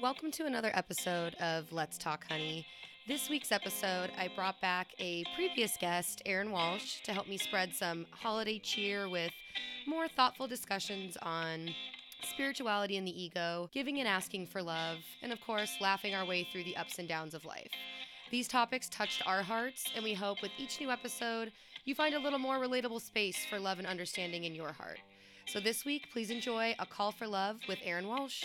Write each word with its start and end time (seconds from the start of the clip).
Welcome 0.00 0.30
to 0.32 0.46
another 0.46 0.70
episode 0.72 1.34
of 1.34 1.72
Let's 1.72 1.98
Talk 1.98 2.26
Honey. 2.26 2.66
This 3.06 3.28
week's 3.28 3.52
episode, 3.52 4.10
I 4.18 4.30
brought 4.34 4.58
back 4.62 4.94
a 4.98 5.24
previous 5.36 5.76
guest, 5.76 6.22
Erin 6.24 6.50
Walsh, 6.50 7.02
to 7.02 7.12
help 7.12 7.28
me 7.28 7.36
spread 7.36 7.74
some 7.74 8.06
holiday 8.10 8.58
cheer 8.58 9.10
with 9.10 9.30
more 9.86 10.08
thoughtful 10.08 10.46
discussions 10.46 11.18
on 11.20 11.74
spirituality 12.22 12.96
and 12.96 13.06
the 13.06 13.22
ego, 13.22 13.68
giving 13.74 13.98
and 13.98 14.08
asking 14.08 14.46
for 14.46 14.62
love, 14.62 15.00
and 15.20 15.34
of 15.34 15.40
course, 15.42 15.76
laughing 15.82 16.14
our 16.14 16.24
way 16.24 16.48
through 16.50 16.64
the 16.64 16.78
ups 16.78 16.98
and 16.98 17.06
downs 17.06 17.34
of 17.34 17.44
life. 17.44 17.70
These 18.30 18.48
topics 18.48 18.88
touched 18.88 19.26
our 19.26 19.42
hearts, 19.42 19.84
and 19.94 20.02
we 20.02 20.14
hope 20.14 20.40
with 20.40 20.52
each 20.56 20.80
new 20.80 20.90
episode, 20.90 21.52
you 21.84 21.94
find 21.94 22.14
a 22.14 22.20
little 22.20 22.38
more 22.38 22.58
relatable 22.58 23.02
space 23.02 23.44
for 23.44 23.60
love 23.60 23.76
and 23.76 23.86
understanding 23.86 24.44
in 24.44 24.54
your 24.54 24.72
heart. 24.72 25.00
So 25.46 25.60
this 25.60 25.84
week, 25.84 26.06
please 26.10 26.30
enjoy 26.30 26.74
A 26.78 26.86
Call 26.86 27.12
for 27.12 27.26
Love 27.26 27.58
with 27.68 27.80
Erin 27.84 28.08
Walsh. 28.08 28.44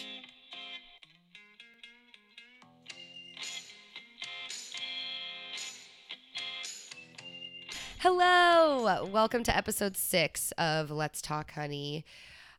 Hello! 8.10 9.04
Welcome 9.12 9.42
to 9.46 9.58
episode 9.58 9.98
six 9.98 10.52
of 10.60 10.92
Let's 10.92 11.24
Talk 11.24 11.50
Honey. 11.54 12.06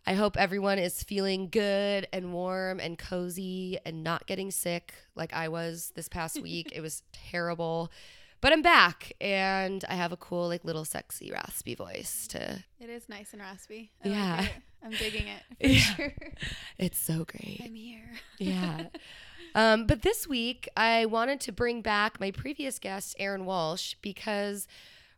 I 0.04 0.14
hope 0.14 0.36
everyone 0.36 0.80
is 0.80 1.04
feeling 1.04 1.50
good 1.50 2.08
and 2.12 2.32
warm 2.32 2.80
and 2.80 2.98
cozy 2.98 3.78
and 3.86 4.02
not 4.02 4.26
getting 4.26 4.50
sick 4.50 4.92
like 5.14 5.32
I 5.32 5.46
was 5.46 5.92
this 5.94 6.08
past 6.08 6.42
week. 6.42 6.72
it 6.74 6.80
was 6.80 7.04
terrible. 7.12 7.92
But 8.40 8.54
I'm 8.54 8.60
back 8.60 9.12
and 9.20 9.84
I 9.88 9.94
have 9.94 10.10
a 10.10 10.16
cool, 10.16 10.48
like, 10.48 10.64
little 10.64 10.84
sexy, 10.84 11.30
raspy 11.30 11.76
voice 11.76 12.26
to. 12.30 12.64
It 12.80 12.90
is 12.90 13.08
nice 13.08 13.32
and 13.32 13.40
raspy. 13.40 13.92
I 14.04 14.08
Yeah. 14.08 14.36
Like. 14.40 14.62
I'm 14.84 14.90
digging 14.90 15.28
it 15.28 15.42
for 15.60 15.66
Yeah. 15.68 15.78
sure. 15.78 16.14
It's 16.76 16.98
so 16.98 17.24
great. 17.24 17.62
I'm 17.64 17.76
here. 17.76 18.10
yeah. 18.38 18.86
Um, 19.54 19.86
but 19.86 20.02
this 20.02 20.26
week, 20.26 20.68
I 20.76 21.06
wanted 21.06 21.38
to 21.42 21.52
bring 21.52 21.82
back 21.82 22.18
my 22.18 22.32
previous 22.32 22.80
guest, 22.80 23.14
Erin 23.20 23.44
Walsh, 23.44 23.94
because 24.02 24.66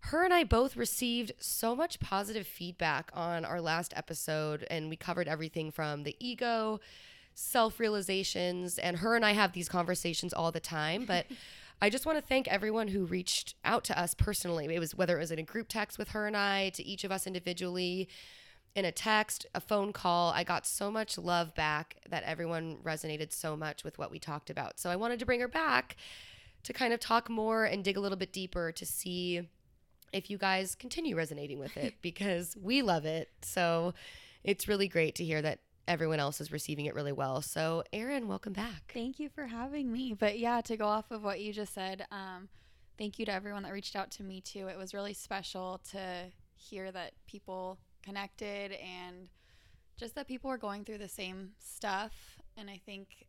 her 0.01 0.25
and 0.25 0.33
I 0.33 0.45
both 0.45 0.77
received 0.77 1.33
so 1.39 1.75
much 1.75 2.01
positive 2.01 2.47
feedback 2.47 3.11
on 3.13 3.45
our 3.45 3.61
last 3.61 3.93
episode, 3.97 4.67
and 4.71 4.89
we 4.89 4.97
covered 4.97 5.29
everything 5.29 5.71
from 5.71 6.05
the 6.05 6.17
ego, 6.19 6.81
self 7.35 7.79
realizations, 7.81 8.79
and 8.79 8.99
her 8.99 9.17
and 9.17 9.25
I 9.25 9.33
have 9.33 9.53
these 9.53 9.69
conversations 9.69 10.33
all 10.33 10.53
the 10.53 10.61
time. 10.61 11.05
But 11.05 11.27
I 11.81 11.91
just 11.91 12.07
want 12.07 12.19
to 12.19 12.25
thank 12.25 12.49
everyone 12.49 12.89
who 12.89 13.05
reached 13.05 13.55
out 13.65 13.85
to 13.85 13.99
us 13.99 14.15
personally. 14.15 14.67
It 14.75 14.81
was 14.81 14.95
whether 14.97 15.17
it 15.17 15.21
was 15.21 15.31
in 15.31 15.39
a 15.39 15.45
group 15.45 15.69
text 15.69 15.99
with 15.99 16.09
her 16.09 16.27
and 16.27 16.37
I, 16.37 16.71
to 16.71 16.85
each 16.85 17.05
of 17.05 17.13
us 17.13 17.27
individually 17.27 18.09
in 18.75 18.85
a 18.85 18.93
text, 18.93 19.47
a 19.55 19.61
phone 19.61 19.93
call. 19.93 20.33
I 20.33 20.43
got 20.43 20.67
so 20.67 20.91
much 20.91 21.19
love 21.19 21.55
back 21.55 21.97
that 22.09 22.25
everyone 22.25 22.79
resonated 22.83 23.33
so 23.33 23.57
much 23.57 23.85
with 23.85 23.99
what 23.99 24.11
we 24.11 24.19
talked 24.19 24.51
about. 24.51 24.81
So 24.81 24.91
I 24.91 24.97
wanted 24.97 25.19
to 25.21 25.27
bring 25.27 25.41
her 25.41 25.49
back 25.49 25.97
to 26.65 26.73
kind 26.73 26.93
of 26.93 27.01
talk 27.01 27.31
more 27.31 27.65
and 27.65 27.85
dig 27.85 27.97
a 27.97 28.01
little 28.01 28.19
bit 28.19 28.33
deeper 28.33 28.73
to 28.73 28.85
see 28.85 29.49
if 30.13 30.31
you 30.31 30.39
guys 30.39 30.75
continue 30.75 31.17
resonating 31.17 31.59
with 31.59 31.77
it 31.77 31.95
because 32.03 32.57
we 32.61 32.83
love 32.83 33.05
it. 33.05 33.31
So 33.43 33.95
it's 34.45 34.69
really 34.69 34.89
great 34.89 35.15
to 35.17 35.25
hear 35.25 35.43
that 35.43 35.61
everyone 35.87 36.21
else 36.21 36.41
is 36.41 36.53
receiving 36.53 36.87
it 36.87 36.95
really 36.95 37.13
well. 37.13 37.41
So, 37.41 37.83
Erin, 37.93 38.29
welcome 38.29 38.53
back. 38.53 38.93
Thank 38.93 39.19
you 39.19 39.29
for 39.29 39.47
having 39.47 39.91
me. 39.91 40.15
But 40.19 40.39
yeah, 40.39 40.61
to 40.63 40.77
go 40.77 40.87
off 40.87 41.11
of 41.11 41.25
what 41.25 41.41
you 41.41 41.53
just 41.53 41.75
said, 41.75 42.07
um, 42.11 42.49
thank 42.99 43.19
you 43.19 43.27
to 43.27 43.33
everyone 43.33 43.63
that 43.63 43.73
reached 43.73 43.97
out 43.97 44.11
to 44.13 44.23
me 44.23 44.41
too. 44.41 44.69
It 44.69 44.77
was 44.77 44.93
really 44.93 45.15
special 45.15 45.81
to 45.93 46.27
hear 46.55 46.93
that 46.93 47.13
people 47.27 47.79
connected 48.03 48.73
and 48.73 49.29
just 49.97 50.15
that 50.15 50.29
people 50.29 50.51
were 50.51 50.59
going 50.59 50.85
through 50.85 50.99
the 50.99 51.09
same 51.09 51.51
stuff. 51.59 52.13
And 52.57 52.69
I 52.69 52.81
think 52.85 53.27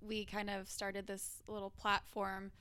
we 0.00 0.24
kind 0.24 0.50
of 0.50 0.68
started 0.68 1.06
this 1.06 1.42
little 1.48 1.70
platform 1.70 2.52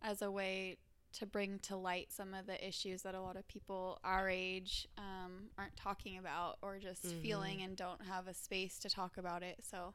as 0.00 0.22
a 0.22 0.30
way 0.30 0.78
to 1.14 1.26
bring 1.26 1.58
to 1.60 1.76
light 1.76 2.10
some 2.12 2.32
of 2.34 2.46
the 2.46 2.66
issues 2.66 3.02
that 3.02 3.14
a 3.14 3.20
lot 3.20 3.36
of 3.36 3.46
people 3.48 3.98
our 4.04 4.28
age 4.30 4.88
um, 4.98 5.50
aren't 5.58 5.76
talking 5.76 6.18
about 6.18 6.58
or 6.62 6.78
just 6.78 7.04
Mhm. 7.04 7.22
feeling 7.22 7.62
and 7.62 7.76
don't 7.76 8.04
have 8.06 8.26
a 8.28 8.34
space 8.34 8.78
to 8.80 8.88
talk 8.90 9.16
about 9.18 9.42
it. 9.42 9.58
So 9.62 9.94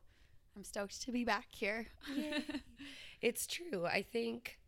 I'm 0.56 0.64
stoked 0.64 1.02
to 1.04 1.12
be 1.12 1.24
back 1.26 1.48
here. 1.52 1.88
It's 3.22 3.48
true. 3.48 3.86
I 3.88 4.04
think 4.04 4.60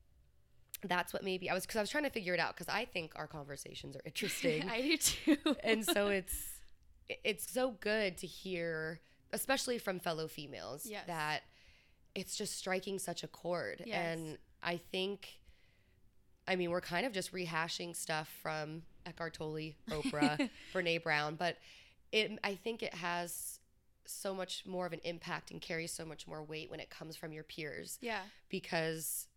that's 0.83 1.13
what 1.13 1.23
maybe 1.23 1.49
I 1.49 1.53
was 1.53 1.65
because 1.67 1.75
I 1.77 1.81
was 1.81 1.89
trying 1.91 2.05
to 2.05 2.09
figure 2.09 2.33
it 2.33 2.39
out 2.39 2.55
because 2.55 2.67
I 2.73 2.85
think 2.85 3.13
our 3.15 3.27
conversations 3.27 3.95
are 3.95 4.01
interesting. 4.05 4.67
I 4.69 4.81
do 4.81 4.97
too. 4.97 5.55
and 5.63 5.85
so 5.85 6.07
it's 6.19 6.35
it's 7.23 7.51
so 7.51 7.71
good 7.71 8.17
to 8.17 8.27
hear 8.27 9.01
especially 9.31 9.77
from 9.77 9.99
fellow 9.99 10.27
females 10.27 10.85
Yes. 10.85 11.05
that 11.07 11.43
it's 12.15 12.35
just 12.35 12.57
striking 12.57 12.97
such 12.97 13.23
a 13.23 13.27
chord 13.27 13.83
Yes. 13.85 14.17
and 14.17 14.37
i 14.63 14.77
think 14.77 15.38
i 16.49 16.55
mean 16.55 16.69
we're 16.71 16.81
kind 16.81 17.05
of 17.05 17.13
just 17.13 17.31
rehashing 17.33 17.95
stuff 17.95 18.27
from 18.41 18.81
eckhart 19.05 19.33
tolle 19.33 19.71
oprah 19.89 20.49
brene 20.73 21.01
brown 21.01 21.35
but 21.35 21.55
it 22.11 22.37
i 22.43 22.53
think 22.55 22.83
it 22.83 22.93
has 22.93 23.59
so 24.05 24.33
much 24.33 24.63
more 24.65 24.85
of 24.87 24.91
an 24.93 24.99
impact 25.03 25.51
and 25.51 25.61
carries 25.61 25.91
so 25.91 26.03
much 26.03 26.27
more 26.27 26.43
weight 26.43 26.69
when 26.71 26.79
it 26.79 26.89
comes 26.89 27.15
from 27.15 27.31
your 27.31 27.43
peers 27.43 27.97
yeah. 28.01 28.21
because 28.49 29.27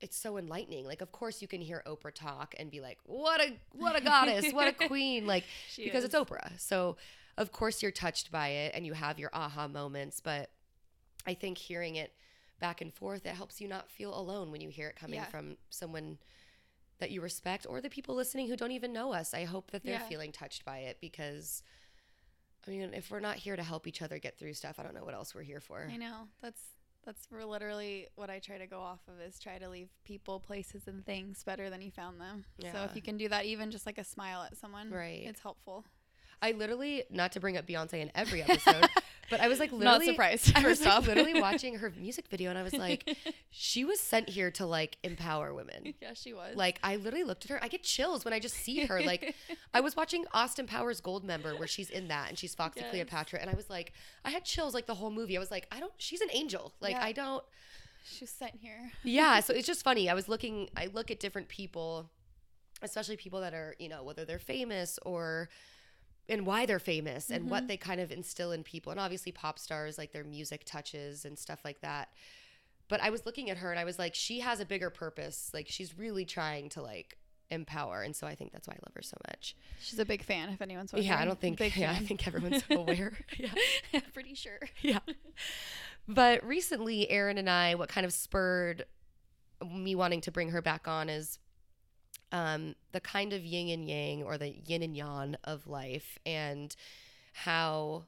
it's 0.00 0.16
so 0.16 0.36
enlightening. 0.36 0.84
Like, 0.84 1.00
of 1.00 1.12
course, 1.12 1.40
you 1.40 1.46
can 1.46 1.60
hear 1.60 1.80
Oprah 1.86 2.12
talk 2.12 2.56
and 2.58 2.72
be 2.72 2.80
like, 2.80 2.98
"What 3.04 3.40
a 3.40 3.52
what 3.72 3.94
a 3.96 4.00
goddess, 4.02 4.52
what 4.52 4.66
a 4.66 4.72
queen!" 4.88 5.28
Like, 5.28 5.44
She 5.68 5.84
because 5.84 6.02
is. 6.02 6.12
it's 6.12 6.14
Oprah. 6.16 6.58
So, 6.58 6.96
of 7.38 7.52
course, 7.52 7.82
you're 7.82 7.92
touched 7.92 8.32
by 8.32 8.48
it 8.48 8.72
and 8.74 8.84
you 8.84 8.94
have 8.94 9.20
your 9.20 9.30
aha 9.32 9.68
moments. 9.68 10.18
But 10.20 10.50
I 11.24 11.34
think 11.34 11.56
hearing 11.56 11.94
it 11.94 12.12
back 12.58 12.80
and 12.80 12.92
forth, 12.92 13.24
it 13.26 13.34
helps 13.34 13.60
you 13.60 13.68
not 13.68 13.88
feel 13.90 14.12
alone 14.18 14.50
when 14.50 14.60
you 14.60 14.70
hear 14.70 14.88
it 14.88 14.96
coming 14.96 15.20
Yeah. 15.20 15.26
from 15.26 15.56
someone 15.70 16.18
that 17.02 17.10
you 17.10 17.20
respect 17.20 17.66
or 17.68 17.80
the 17.80 17.90
people 17.90 18.14
listening 18.14 18.46
who 18.46 18.54
don't 18.56 18.70
even 18.70 18.92
know 18.92 19.12
us. 19.12 19.34
I 19.34 19.42
hope 19.44 19.72
that 19.72 19.82
they're 19.82 19.94
Yeah. 19.94 20.08
feeling 20.08 20.30
touched 20.32 20.64
by 20.64 20.78
it 20.78 20.98
because. 21.00 21.62
I 22.64 22.70
mean, 22.70 22.94
if 22.94 23.10
we're 23.10 23.18
not 23.18 23.38
here 23.38 23.56
to 23.56 23.62
help 23.64 23.88
each 23.88 24.02
other 24.02 24.20
get 24.20 24.38
through 24.38 24.54
stuff, 24.54 24.78
I 24.78 24.84
don't 24.84 24.94
know 24.94 25.04
what 25.04 25.14
else 25.14 25.34
we're 25.34 25.42
here 25.42 25.58
for. 25.60 25.88
I 25.92 25.96
know. 25.96 26.28
That's 26.40 26.62
that's 27.04 27.26
literally 27.32 28.06
what 28.14 28.30
I 28.30 28.38
try 28.38 28.58
to 28.58 28.68
go 28.68 28.78
off 28.78 29.00
of 29.08 29.20
is 29.20 29.40
try 29.40 29.58
to 29.58 29.68
leave 29.68 29.88
people, 30.04 30.38
places, 30.38 30.86
and 30.86 31.04
things 31.04 31.42
better 31.42 31.68
than 31.70 31.82
you 31.82 31.90
found 31.90 32.20
them. 32.20 32.44
So 32.60 32.84
if 32.84 32.94
you 32.94 33.02
can 33.02 33.16
do 33.16 33.28
that, 33.30 33.44
even 33.46 33.72
just 33.72 33.84
like 33.84 33.98
a 33.98 34.04
smile 34.04 34.42
at 34.42 34.56
someone, 34.56 34.92
Right. 34.92 35.24
It's 35.26 35.40
helpful. 35.40 35.84
I 36.42 36.50
literally, 36.52 37.04
not 37.08 37.32
to 37.32 37.40
bring 37.40 37.56
up 37.56 37.66
Beyonce 37.66 37.94
in 37.94 38.10
every 38.16 38.42
episode, 38.42 38.84
but 39.30 39.40
I 39.40 39.46
was 39.48 39.60
like 39.60 39.70
literally 39.70 40.06
Not 40.06 40.12
surprised. 40.14 40.52
I 40.56 40.66
was 40.66 40.84
like, 40.84 41.06
literally 41.06 41.40
watching 41.40 41.76
her 41.76 41.92
music 41.96 42.26
video 42.28 42.50
and 42.50 42.58
I 42.58 42.64
was 42.64 42.72
like, 42.74 43.16
she 43.50 43.84
was 43.84 44.00
sent 44.00 44.28
here 44.28 44.50
to 44.52 44.66
like 44.66 44.98
empower 45.04 45.54
women. 45.54 45.94
yeah, 46.02 46.14
she 46.14 46.34
was. 46.34 46.56
Like 46.56 46.80
I 46.82 46.96
literally 46.96 47.24
looked 47.24 47.44
at 47.44 47.50
her. 47.52 47.62
I 47.62 47.68
get 47.68 47.84
chills 47.84 48.24
when 48.24 48.34
I 48.34 48.40
just 48.40 48.56
see 48.56 48.84
her. 48.86 49.00
Like 49.00 49.34
I 49.72 49.80
was 49.80 49.94
watching 49.94 50.24
Austin 50.34 50.66
Powers 50.66 51.00
Gold 51.00 51.22
Member 51.24 51.54
where 51.56 51.68
she's 51.68 51.90
in 51.90 52.08
that 52.08 52.28
and 52.28 52.36
she's 52.36 52.54
Foxy 52.56 52.80
Yes. 52.80 52.90
Cleopatra 52.90 53.38
and 53.40 53.48
I 53.48 53.54
was 53.54 53.70
like, 53.70 53.92
I 54.24 54.30
had 54.30 54.44
chills 54.44 54.74
like 54.74 54.86
the 54.86 54.94
whole 54.94 55.12
movie. 55.12 55.36
I 55.36 55.40
was 55.40 55.52
like, 55.52 55.68
I 55.70 55.78
don't. 55.78 55.92
She's 55.98 56.20
an 56.20 56.28
angel. 56.32 56.72
Like 56.80 56.94
Yeah. 56.96 57.04
I 57.04 57.12
don't. 57.12 57.44
she 58.04 58.24
was 58.24 58.30
sent 58.30 58.56
here. 58.56 58.90
Yeah. 59.04 59.38
So 59.40 59.54
it's 59.54 59.66
just 59.68 59.84
funny. 59.84 60.10
I 60.10 60.14
was 60.14 60.28
looking. 60.28 60.68
I 60.76 60.86
look 60.86 61.12
at 61.12 61.20
different 61.20 61.46
people, 61.48 62.10
especially 62.82 63.16
people 63.16 63.40
that 63.42 63.54
are 63.54 63.76
you 63.78 63.88
know 63.88 64.02
whether 64.02 64.24
they're 64.24 64.40
famous 64.40 64.98
or 65.06 65.48
and 66.28 66.46
why 66.46 66.64
they're 66.66 66.78
famous 66.78 67.30
and 67.30 67.50
what 67.50 67.64
Mhm. 67.64 67.68
they 67.68 67.76
kind 67.76 68.00
of 68.00 68.10
instill 68.12 68.52
in 68.52 68.62
people 68.62 68.90
and 68.92 69.00
obviously 69.00 69.32
pop 69.32 69.58
stars 69.58 69.98
like 69.98 70.12
their 70.12 70.24
music 70.24 70.62
touches 70.64 71.24
and 71.24 71.38
stuff 71.38 71.60
like 71.64 71.80
that 71.80 72.08
but 72.88 73.00
i 73.02 73.10
was 73.10 73.26
looking 73.26 73.50
at 73.50 73.56
her 73.58 73.70
and 73.70 73.78
i 73.80 73.84
was 73.84 73.98
like 73.98 74.14
she 74.14 74.40
has 74.40 74.60
a 74.60 74.64
bigger 74.64 74.88
purpose 74.90 75.50
like 75.52 75.66
she's 75.68 75.98
really 75.98 76.24
trying 76.24 76.68
to 76.68 76.80
like 76.82 77.16
empower 77.50 78.02
and 78.02 78.16
so 78.16 78.26
i 78.26 78.34
think 78.34 78.50
that's 78.52 78.66
why 78.66 78.72
i 78.74 78.78
love 78.86 78.94
her 78.94 79.02
so 79.02 79.16
much 79.28 79.54
She's 79.80 79.98
a 79.98 80.04
big 80.06 80.22
fan. 80.24 80.48
If 80.48 80.62
anyone's 80.62 80.92
wondering. 80.92 81.10
yeah 81.12 81.18
i 81.20 81.24
don't 81.26 81.38
think 81.40 81.58
big 81.58 81.76
yeah 81.76 81.90
i 81.92 81.98
think 81.98 82.26
everyone's 82.26 82.62
aware 82.70 83.12
yeah 83.36 83.50
Pretty 84.14 84.34
sure. 84.34 84.58
yeah 84.82 85.00
but 86.08 86.44
recently 86.44 87.08
Erin 87.10 87.38
and 87.38 87.48
I 87.50 87.74
what 87.74 87.88
kind 87.88 88.04
of 88.06 88.12
spurred 88.12 88.84
me 89.64 89.94
wanting 89.94 90.20
to 90.22 90.30
bring 90.32 90.50
her 90.50 90.62
back 90.62 90.88
on 90.88 91.08
is 91.08 91.38
um, 92.32 92.74
the 92.92 93.00
kind 93.00 93.32
of 93.32 93.44
yin 93.44 93.68
and 93.68 93.88
yang 93.88 94.22
or 94.24 94.36
the 94.38 94.50
yin 94.66 94.82
and 94.82 94.96
yang 94.96 95.36
of 95.44 95.66
life 95.66 96.18
and 96.26 96.74
how 97.32 98.04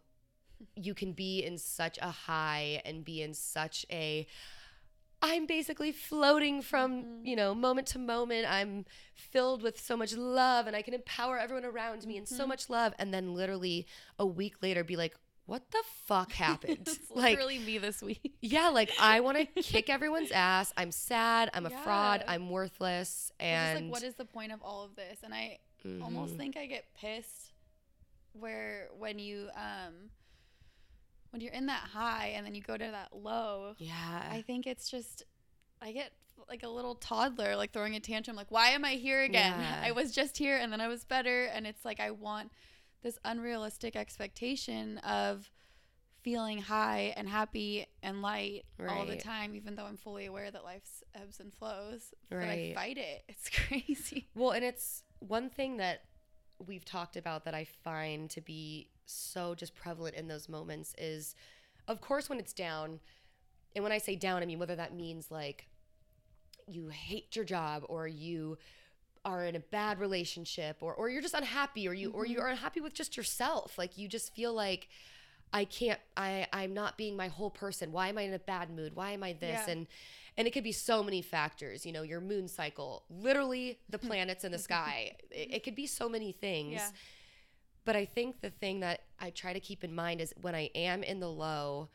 you 0.77 0.95
can 0.95 1.13
be 1.13 1.41
in 1.45 1.59
such 1.59 1.99
a 2.01 2.11
high 2.11 2.81
and 2.85 3.05
be 3.05 3.23
in 3.23 3.35
such 3.35 3.85
a 3.91 4.27
I'm 5.23 5.47
basically 5.47 5.91
floating 5.91 6.61
from, 6.61 7.03
Mhm. 7.05 7.27
you 7.27 7.35
know, 7.37 7.55
moment 7.55 7.87
to 7.89 7.99
moment. 7.99 8.47
I'm 8.47 8.85
filled 9.15 9.63
with 9.63 9.81
so 9.81 9.97
much 9.97 10.13
love 10.15 10.67
and 10.67 10.77
I 10.77 10.83
can 10.83 10.93
empower 10.93 11.39
everyone 11.39 11.65
around 11.65 12.05
me 12.07 12.19
and 12.19 12.29
so 12.29 12.45
Mhm. 12.45 12.49
much 12.49 12.69
love. 12.69 12.93
And 12.99 13.15
then 13.15 13.33
literally 13.33 13.87
a 14.19 14.27
week 14.27 14.63
later 14.63 14.85
be 14.85 14.97
like, 14.97 15.17
what 15.47 15.71
the 15.71 15.83
fuck 16.07 16.33
happened? 16.33 16.79
it's 16.87 17.11
like, 17.11 17.33
literally 17.33 17.59
me 17.59 17.79
this 17.79 18.03
week. 18.03 18.37
yeah, 18.41 18.69
like 18.69 18.91
I 19.01 19.21
want 19.21 19.37
to 19.39 19.45
kick 19.63 19.91
everyone's 19.91 20.31
ass. 20.31 20.73
I'm 20.77 20.91
sad. 20.91 21.51
I'm 21.53 21.67
a 21.67 21.71
fraud. 21.71 22.25
I'm 22.27 22.49
worthless. 22.51 23.31
And 23.39 23.73
just 23.79 23.83
like, 23.85 23.93
what 23.93 24.03
is 24.03 24.15
the 24.15 24.25
point 24.25 24.53
of 24.53 24.63
all 24.63 24.85
of 24.85 24.97
this? 24.97 25.19
And 25.23 25.35
I 25.35 25.59
almost 26.03 26.35
Mhm. 26.35 26.39
think 26.39 26.57
I 26.57 26.65
get 26.67 26.87
pissed 26.95 27.53
where 28.33 28.89
when 28.99 29.19
you 29.19 29.49
um 29.55 30.11
when 31.31 31.41
you're 31.43 31.53
in 31.53 31.67
that 31.67 31.81
high 31.93 32.33
and 32.37 32.47
then 32.47 32.55
you 32.55 32.63
go 32.63 32.77
to 32.77 32.85
that 32.91 33.15
low, 33.15 33.75
Yeah. 33.79 34.23
I 34.31 34.43
think 34.43 34.67
it's 34.67 34.89
just 34.91 35.25
I 35.83 35.93
get 35.93 36.13
like 36.49 36.63
a 36.63 36.69
little 36.69 36.95
toddler 36.95 37.55
like 37.57 37.73
throwing 37.73 37.95
a 37.97 38.01
tantrum 38.01 38.37
like 38.37 38.51
why 38.51 38.69
am 38.71 38.85
I 38.85 38.93
here 38.95 39.23
again? 39.23 39.59
Yeah. 39.61 39.83
I 39.85 39.93
was 39.93 40.13
just 40.13 40.37
here 40.39 40.57
and 40.57 40.73
then 40.73 40.81
I 40.81 40.89
was 40.89 41.05
better 41.05 41.45
and 41.47 41.67
it's 41.67 41.85
like 41.85 42.01
I 42.01 42.11
want 42.13 42.51
this 43.05 43.19
unrealistic 43.25 43.95
expectation 43.95 44.99
of 44.99 45.49
feeling 46.23 46.59
high 46.59 47.13
and 47.19 47.29
happy 47.29 47.87
and 48.03 48.23
light 48.23 48.65
all 48.89 49.05
the 49.05 49.17
time 49.17 49.55
even 49.55 49.77
though 49.77 49.85
I'm 49.85 49.99
fully 49.99 50.25
aware 50.25 50.51
that 50.51 50.65
life's 50.65 51.05
ebbs 51.15 51.39
and 51.39 51.53
flows. 51.53 52.15
But 52.31 52.39
I 52.49 52.73
fight 52.75 52.99
it. 52.99 53.23
It's 53.29 53.51
crazy. 53.51 54.29
Well, 54.35 54.51
and 54.53 54.65
it's 54.65 55.05
one 55.21 55.51
thing 55.51 55.77
that 55.77 56.05
we've 56.59 56.85
talked 56.85 57.17
about 57.17 57.45
that 57.45 57.55
I 57.55 57.65
find 57.65 58.31
to 58.31 58.41
be 58.41 58.89
so 59.05 59.55
just 59.55 59.75
prevalent 59.75 60.15
in 60.17 60.29
those 60.29 60.49
moments 60.49 60.95
is, 60.97 61.35
of 61.87 62.01
course, 62.01 62.31
when 62.31 62.39
it's 62.39 62.55
down. 62.55 63.01
And 63.75 63.83
when 63.83 63.93
I 63.93 63.99
say 63.99 64.17
down, 64.17 64.43
I 64.43 64.47
mean 64.47 64.59
whether 64.59 64.77
that 64.77 64.95
means 64.95 65.31
like 65.31 65.69
you 66.67 66.89
hate 66.89 67.37
your 67.37 67.45
job 67.45 67.85
or 67.89 68.09
you 68.09 68.57
are 69.25 69.45
in 69.45 69.57
a 69.57 69.61
bad 69.61 69.99
relationship 69.99 70.79
or, 70.81 70.95
or 70.95 71.09
you're 71.09 71.23
just 71.23 71.35
unhappy 71.35 71.89
or 71.89 71.95
you 71.95 72.11
or 72.11 72.27
you 72.27 72.37
mm-hmm. 72.37 72.45
are 72.45 72.49
unhappy 72.49 72.81
with 72.81 72.95
just 72.95 73.17
yourself. 73.17 73.79
Like 73.79 73.97
you 73.97 74.09
just 74.09 74.35
feel 74.35 74.53
like 74.53 74.89
i 75.53 75.65
can't 75.65 76.01
i 76.17 76.47
i'm 76.53 76.75
not 76.75 76.97
being 76.99 77.17
my 77.17 77.29
whole 77.29 77.51
person. 77.51 77.93
Why 77.93 78.09
am 78.09 78.19
i 78.19 78.23
in 78.23 78.35
a 78.35 78.39
bad 78.39 78.71
mood? 78.71 78.95
Why 78.95 79.13
am 79.13 79.23
i 79.23 79.33
this? 79.33 79.63
Yeah. 79.67 79.73
and 79.73 79.87
and 80.37 80.49
it 80.49 80.51
could 80.51 80.65
be 80.65 80.73
so 80.73 81.03
many 81.03 81.23
factors 81.23 81.87
you 81.87 81.93
know 81.93 82.03
your 82.03 82.21
moon 82.21 82.49
cycle 82.49 83.05
literally 83.09 83.79
the 83.89 83.99
planets 84.09 84.45
in 84.45 84.53
the 84.53 84.59
sky. 84.59 85.13
It, 85.31 85.55
it 85.55 85.65
could 85.65 85.77
be 85.77 85.87
so 85.87 86.09
many 86.09 86.33
things. 86.33 86.75
Yeah. 86.75 86.89
but 87.85 87.97
i 87.97 88.05
think 88.05 88.41
the 88.41 88.51
thing 88.51 88.81
that 88.81 89.01
i 89.21 89.31
try 89.31 89.53
to 89.53 89.61
keep 89.61 89.85
in 89.85 89.95
mind 89.95 90.21
is 90.21 90.35
when 90.41 90.55
i 90.55 90.71
am 90.75 91.03
in 91.03 91.21
the 91.21 91.31
low 91.31 91.89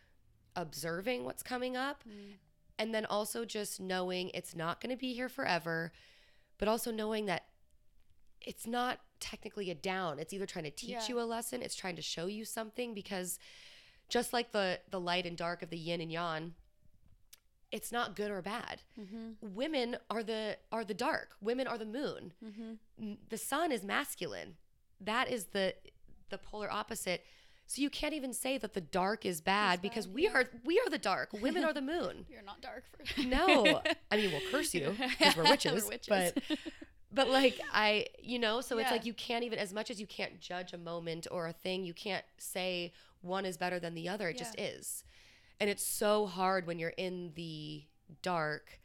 observing 0.56 1.26
what's 1.26 1.44
coming 1.44 1.78
up 1.78 2.04
mm. 2.08 2.34
and 2.78 2.94
then 2.94 3.06
also 3.06 3.46
just 3.46 3.80
knowing 3.80 4.30
it's 4.34 4.56
not 4.56 4.82
going 4.82 4.90
to 4.90 5.00
be 5.00 5.14
here 5.14 5.30
forever 5.30 5.92
but 6.60 6.68
also 6.68 6.92
knowing 6.92 7.26
that 7.26 7.46
it's 8.42 8.68
not 8.68 9.00
technically 9.20 9.70
a 9.72 9.76
down 9.76 10.20
it's 10.20 10.34
either 10.34 10.46
trying 10.46 10.66
to 10.66 10.72
teach 10.72 10.90
Yeah. 10.92 11.08
you 11.10 11.20
a 11.20 11.24
lesson 11.24 11.62
it's 11.62 11.76
trying 11.76 11.96
to 11.96 12.02
show 12.02 12.28
you 12.28 12.46
something 12.46 12.94
because 12.94 13.40
just 14.08 14.32
like 14.34 14.52
the 14.52 14.80
the 14.92 15.00
light 15.00 15.26
and 15.26 15.36
dark 15.36 15.62
of 15.64 15.70
the 15.70 15.78
yin 15.78 16.00
and 16.02 16.12
yang 16.12 16.54
it's 17.72 17.92
not 17.92 18.16
good 18.16 18.32
or 18.32 18.42
bad 18.42 18.82
Mm-hmm. 19.00 19.54
women 19.56 19.98
are 20.10 20.24
the 20.24 20.58
are 20.72 20.84
the 20.86 20.94
dark 20.94 21.36
women 21.42 21.68
are 21.68 21.78
the 21.78 21.86
moon 21.86 22.34
Mm-hmm. 22.44 23.14
The 23.30 23.38
sun 23.38 23.72
is 23.72 23.84
masculine 23.84 24.56
that 25.02 25.30
is 25.30 25.46
the 25.48 25.76
the 26.30 26.38
polar 26.38 26.72
opposite 26.72 27.24
so 27.72 27.84
you 27.84 27.90
can't 27.92 28.16
even 28.16 28.34
say 28.34 28.58
that 28.58 28.74
the 28.74 28.82
dark 28.82 29.28
is 29.28 29.42
bad 29.42 29.74
It's 29.76 29.82
because 29.84 30.08
we 30.08 30.24
yeah. 30.24 30.34
are 30.34 30.46
we 30.66 30.80
are 30.80 30.90
the 30.90 30.98
dark. 30.98 31.30
Women 31.34 31.64
are 31.64 31.72
the 31.74 31.84
moon. 31.84 32.26
You're 32.30 32.42
not 32.42 32.62
dark 32.62 32.84
for 32.92 33.22
no. 33.26 33.82
I 34.12 34.18
mean 34.18 34.32
we'll 34.32 34.42
curse 34.52 34.74
you 34.74 34.96
because 34.98 35.38
we're 35.38 35.44
witches, 35.50 35.84
We're 35.84 35.90
witches. 35.90 36.34
but 36.48 36.58
but 37.12 37.28
like 37.30 37.60
i 37.74 38.08
you 38.22 38.40
know 38.40 38.60
so 38.62 38.78
it's 38.80 38.90
like 38.92 39.06
you 39.06 39.14
can't 39.14 39.44
even 39.44 39.60
as 39.60 39.72
much 39.74 39.90
as 39.92 40.00
you 40.00 40.08
can't 40.08 40.40
judge 40.40 40.74
a 40.74 40.78
moment 40.78 41.28
or 41.32 41.48
a 41.48 41.54
thing 41.54 41.84
you 41.86 41.94
can't 41.94 42.26
say 42.38 42.92
one 43.22 43.46
is 43.46 43.56
better 43.58 43.80
than 43.80 43.94
the 43.96 44.08
other. 44.10 44.30
It 44.30 44.38
just 44.38 44.60
is. 44.60 45.04
And 45.60 45.70
it's 45.70 45.84
so 45.86 46.26
hard 46.26 46.66
when 46.66 46.80
you're 46.80 46.96
in 46.98 47.34
the 47.36 47.84
dark 48.22 48.80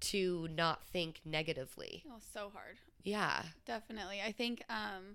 to 0.00 0.48
not 0.54 0.84
think 0.88 1.20
negatively. 1.24 2.04
Oh, 2.10 2.18
so 2.34 2.50
hard. 2.54 2.76
yeah. 3.04 3.42
Definitely. 3.64 4.20
I 4.20 4.32
think 4.32 4.62
um 4.68 5.14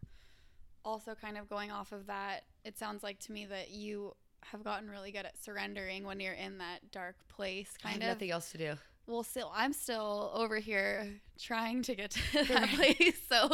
also 0.85 1.15
kind 1.15 1.37
of 1.37 1.49
going 1.49 1.71
off 1.71 1.91
of 1.91 2.07
that, 2.07 2.43
it 2.63 2.77
sounds 2.77 3.03
like 3.03 3.19
to 3.19 3.31
me 3.31 3.45
that 3.45 3.69
you 3.71 4.15
have 4.45 4.63
gotten 4.63 4.89
really 4.89 5.11
good 5.11 5.25
at 5.25 5.37
surrendering 5.43 6.03
when 6.03 6.19
you're 6.19 6.33
in 6.33 6.57
that 6.57 6.91
dark 6.91 7.15
place 7.27 7.73
kind 7.81 8.01
of. 8.01 8.07
nothing 8.07 8.31
else 8.31 8.51
to 8.51 8.57
do 8.57 8.73
Well, 9.05 9.21
still 9.23 9.51
I'm 9.55 9.73
still 9.73 10.31
over 10.33 10.57
here 10.57 11.19
trying 11.39 11.83
to 11.83 11.95
get 11.95 12.11
to 12.11 12.43
that 12.47 12.69
place. 12.69 13.19
So, 13.29 13.49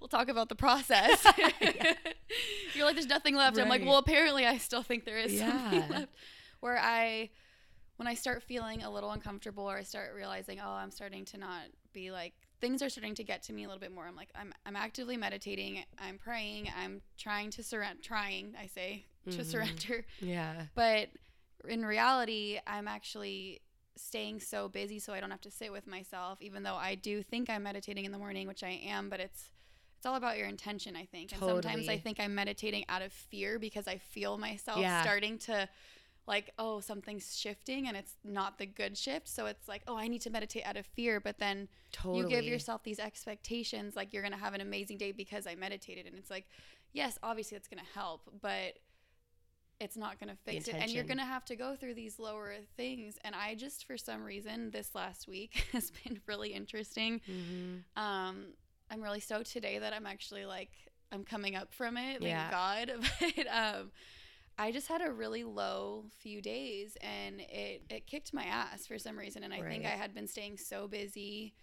we'll 0.00 0.08
talk 0.08 0.28
about 0.28 0.48
the 0.48 0.54
process. 0.54 1.24
you're 2.74 2.84
like 2.84 2.94
there's 2.94 3.06
nothing 3.06 3.34
left. 3.36 3.58
I'm 3.58 3.68
like, 3.68 3.82
well, 3.84 3.98
apparently 3.98 4.46
I 4.46 4.58
still 4.58 4.82
think 4.82 5.04
there 5.04 5.18
is 5.18 5.38
something 5.38 5.80
Yeah. 5.80 5.86
left. 5.90 6.14
Where 6.60 6.78
I 6.78 7.30
when 7.96 8.06
I 8.06 8.14
start 8.14 8.42
feeling 8.42 8.82
a 8.82 8.90
little 8.90 9.10
uncomfortable 9.10 9.64
or 9.70 9.76
I 9.76 9.82
start 9.82 10.14
realizing, 10.14 10.58
oh, 10.64 10.70
I'm 10.70 10.90
starting 10.90 11.26
to 11.26 11.38
not 11.38 11.62
be 11.92 12.10
like 12.10 12.32
things 12.60 12.82
are 12.82 12.88
starting 12.88 13.14
to 13.16 13.24
get 13.24 13.42
to 13.44 13.52
me 13.52 13.64
a 13.64 13.66
little 13.66 13.80
bit 13.80 13.92
more. 13.92 14.06
I'm 14.06 14.16
like, 14.16 14.30
I'm 14.34 14.52
I'm 14.66 14.76
actively 14.76 15.16
meditating, 15.16 15.82
I'm 15.98 16.18
praying, 16.18 16.68
I'm 16.76 17.00
trying 17.18 17.50
to 17.52 17.62
surrender 17.62 18.02
trying, 18.02 18.54
I 18.60 18.66
say, 18.66 19.04
to 19.30 19.40
Mhm. 19.42 19.44
surrender. 19.44 20.06
yeah 20.20 20.66
But 20.74 21.08
in 21.68 21.84
reality, 21.84 22.58
I'm 22.66 22.88
actually 22.88 23.60
staying 23.96 24.40
so 24.40 24.68
busy 24.68 24.98
so 24.98 25.12
I 25.12 25.20
don't 25.20 25.30
have 25.30 25.42
to 25.42 25.50
sit 25.50 25.70
with 25.72 25.86
myself, 25.86 26.40
even 26.40 26.62
though 26.62 26.76
I 26.76 26.94
do 26.94 27.22
think 27.22 27.50
I'm 27.50 27.62
meditating 27.64 28.04
in 28.04 28.12
the 28.12 28.18
morning, 28.18 28.46
which 28.48 28.62
I 28.62 28.70
am, 28.86 29.08
but 29.10 29.20
it's 29.20 29.50
it's 29.98 30.06
all 30.06 30.14
about 30.14 30.38
your 30.38 30.46
intention, 30.46 30.96
I 30.96 31.04
think. 31.04 31.32
And 31.32 31.42
sometimes 31.42 31.86
I 31.90 31.98
think 31.98 32.18
I'm 32.18 32.34
meditating 32.34 32.86
out 32.88 33.02
of 33.02 33.12
fear 33.12 33.58
because 33.58 33.86
I 33.86 33.98
feel 33.98 34.38
myself 34.38 34.80
Yeah. 34.80 35.02
starting 35.02 35.36
to 35.40 35.68
like, 36.30 36.52
oh, 36.60 36.78
something's 36.78 37.36
shifting 37.36 37.88
and 37.88 37.96
it's 37.96 38.14
not 38.22 38.56
the 38.56 38.64
good 38.64 38.96
shift. 38.96 39.28
So 39.28 39.46
it's 39.46 39.66
like, 39.66 39.82
oh, 39.88 39.96
I 39.96 40.06
need 40.06 40.20
to 40.22 40.30
meditate 40.30 40.62
out 40.64 40.76
of 40.76 40.86
fear. 40.86 41.18
But 41.18 41.38
then 41.38 41.66
totally 41.90 42.20
you 42.20 42.28
give 42.28 42.44
yourself 42.44 42.84
these 42.84 43.00
expectations 43.00 43.96
like 43.96 44.12
you're 44.12 44.22
going 44.22 44.32
to 44.32 44.38
have 44.38 44.54
an 44.54 44.60
amazing 44.60 44.96
day 44.96 45.10
because 45.10 45.48
I 45.48 45.56
meditated. 45.56 46.06
And 46.06 46.14
it's 46.16 46.30
like, 46.30 46.46
yes, 46.92 47.18
obviously 47.24 47.56
that's 47.56 47.66
going 47.66 47.84
to 47.84 47.98
help, 47.98 48.30
but 48.40 48.78
it's 49.80 49.96
not 49.96 50.20
going 50.20 50.30
to 50.30 50.36
fix 50.44 50.68
it. 50.68 50.76
And 50.76 50.92
you're 50.92 51.02
going 51.02 51.18
to 51.18 51.24
have 51.24 51.44
to 51.46 51.56
go 51.56 51.74
through 51.74 51.94
these 51.94 52.20
lower 52.20 52.52
things. 52.76 53.18
And 53.24 53.34
I 53.34 53.56
just, 53.56 53.84
for 53.84 53.96
some 53.96 54.22
reason, 54.22 54.70
this 54.70 54.94
last 54.94 55.26
week 55.26 55.66
has 55.72 55.90
been 55.90 56.20
really 56.28 56.50
interesting. 56.52 57.20
Mhm. 57.28 58.00
Um, 58.00 58.44
I'm 58.88 59.02
really 59.02 59.20
stoked 59.20 59.50
today 59.50 59.80
that 59.80 59.92
I'm 59.92 60.06
actually 60.06 60.46
like, 60.46 60.70
I'm 61.10 61.24
coming 61.24 61.56
up 61.56 61.72
from 61.74 61.96
it. 61.96 62.20
Thank 62.20 62.22
Yeah. 62.22 62.50
God. 62.52 62.92
But 63.36 63.46
um, 63.48 63.90
I 64.60 64.72
just 64.72 64.88
had 64.88 65.00
a 65.00 65.10
really 65.10 65.42
low 65.42 66.04
few 66.18 66.42
days 66.42 66.94
and 67.00 67.40
it, 67.40 67.82
it 67.88 68.06
kicked 68.06 68.34
my 68.34 68.44
ass 68.44 68.86
for 68.86 68.98
some 68.98 69.18
reason. 69.18 69.42
And 69.42 69.54
I 69.54 69.62
think 69.62 69.86
I 69.86 69.96
had 69.96 70.14
been 70.14 70.26
staying 70.28 70.58
so 70.58 70.86
busy. 70.86 71.54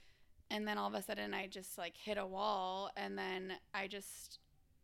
And 0.49 0.67
then 0.67 0.79
all 0.79 0.87
of 0.87 0.95
a 0.95 1.03
sudden 1.03 1.31
I 1.31 1.45
just 1.45 1.77
like 1.77 1.95
hit 1.95 2.17
a 2.17 2.25
wall. 2.25 2.89
And 2.97 3.15
then 3.15 3.53
I 3.71 3.85
just, 3.85 4.39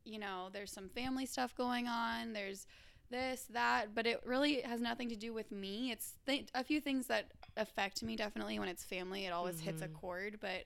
you 0.05 0.19
know, 0.19 0.49
there's 0.53 0.71
some 0.71 0.89
family 0.89 1.25
stuff 1.25 1.55
going 1.55 1.87
on. 1.87 2.33
There's 2.33 2.67
this, 3.09 3.45
that, 3.51 3.95
but 3.95 4.05
it 4.05 4.21
really 4.23 4.61
has 4.61 4.79
nothing 4.79 5.09
to 5.09 5.15
do 5.15 5.33
with 5.33 5.51
me. 5.51 5.89
It's 5.91 6.13
th- 6.27 6.49
a 6.53 6.63
few 6.63 6.79
things 6.79 7.07
that 7.07 7.31
affect 7.57 8.03
me 8.03 8.15
definitely 8.15 8.59
when 8.59 8.69
it's 8.69 8.83
family. 8.83 9.25
It 9.25 9.33
always 9.33 9.59
hits 9.59 9.81
a 9.81 9.87
Mhm. 9.87 9.93
chord, 9.93 10.37
but 10.39 10.65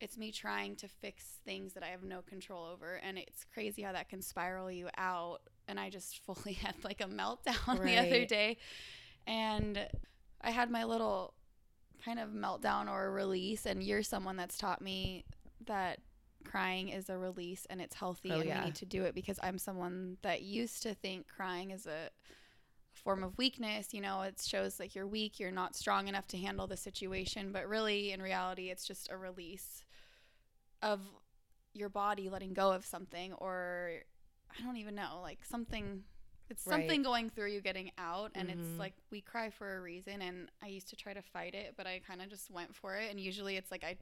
it's 0.00 0.16
me 0.16 0.30
trying 0.32 0.76
to 0.76 0.88
fix 0.88 1.40
things 1.44 1.74
that 1.74 1.82
I 1.82 1.88
have 1.88 2.04
no 2.04 2.22
control 2.22 2.64
over. 2.64 2.94
And 2.94 3.18
it's 3.18 3.44
crazy 3.44 3.82
how 3.82 3.92
that 3.92 4.08
can 4.08 4.22
spiral 4.22 4.70
you 4.70 4.88
out. 4.96 5.42
And 5.70 5.80
I 5.80 5.88
just 5.90 6.18
fully 6.24 6.54
had 6.54 6.74
like 6.84 7.00
a 7.00 7.06
meltdown 7.06 7.82
the 7.84 7.96
other 7.96 8.24
day. 8.26 8.58
And 9.26 9.88
I 10.42 10.50
had 10.50 10.70
my 10.70 10.84
little 10.84 11.34
kind 12.04 12.18
of 12.18 12.30
meltdown 12.30 12.90
or 12.90 13.10
release. 13.12 13.66
And 13.66 13.82
you're 13.82 14.02
someone 14.02 14.36
that's 14.36 14.58
taught 14.58 14.82
me 14.82 15.24
that 15.66 16.00
crying 16.44 16.88
is 16.88 17.08
a 17.10 17.18
release 17.18 17.66
and 17.68 17.80
it's 17.80 17.94
healthy 17.94 18.30
Oh, 18.32 18.40
and 18.40 18.48
yeah. 18.48 18.60
we 18.60 18.64
need 18.66 18.74
to 18.76 18.86
do 18.86 19.04
it 19.04 19.14
because 19.14 19.38
I'm 19.42 19.58
someone 19.58 20.16
that 20.22 20.42
used 20.42 20.82
to 20.84 20.94
think 20.94 21.28
crying 21.28 21.70
is 21.70 21.86
a 21.86 22.10
form 22.94 23.22
of 23.22 23.36
weakness. 23.38 23.92
You 23.92 24.00
know, 24.00 24.22
it 24.22 24.42
shows 24.44 24.80
like 24.80 24.94
you're 24.94 25.06
weak, 25.06 25.38
you're 25.38 25.50
not 25.50 25.76
strong 25.76 26.08
enough 26.08 26.26
to 26.28 26.38
handle 26.38 26.66
the 26.66 26.76
situation. 26.76 27.52
But 27.52 27.68
really, 27.68 28.12
in 28.12 28.22
reality, 28.22 28.70
it's 28.70 28.86
just 28.86 29.10
a 29.10 29.16
release 29.16 29.84
of 30.82 31.00
your 31.74 31.88
body 31.88 32.28
letting 32.28 32.52
go 32.54 32.72
of 32.72 32.84
something 32.84 33.32
or 33.34 33.90
I 34.58 34.62
don't 34.62 34.76
even 34.76 34.94
know, 34.94 35.20
like 35.22 35.38
something 35.44 36.02
it's 36.48 36.64
Right. 36.66 36.70
something 36.70 37.02
going 37.02 37.30
through 37.30 37.48
you 37.50 37.60
getting 37.60 37.92
out 37.96 38.32
and 38.34 38.48
Mhm. 38.48 38.50
it's 38.50 38.78
like 38.78 38.94
we 39.10 39.20
cry 39.20 39.50
for 39.50 39.76
a 39.76 39.80
reason 39.80 40.20
and 40.20 40.50
I 40.62 40.66
used 40.66 40.88
to 40.88 40.96
try 40.96 41.12
to 41.14 41.22
fight 41.22 41.54
it, 41.54 41.74
but 41.76 41.86
I 41.86 42.00
kind 42.06 42.20
of 42.20 42.28
just 42.28 42.50
went 42.50 42.74
for 42.74 42.96
it 42.96 43.10
and 43.10 43.20
usually 43.20 43.56
it's 43.56 43.70
like 43.70 43.84
I 43.84 43.96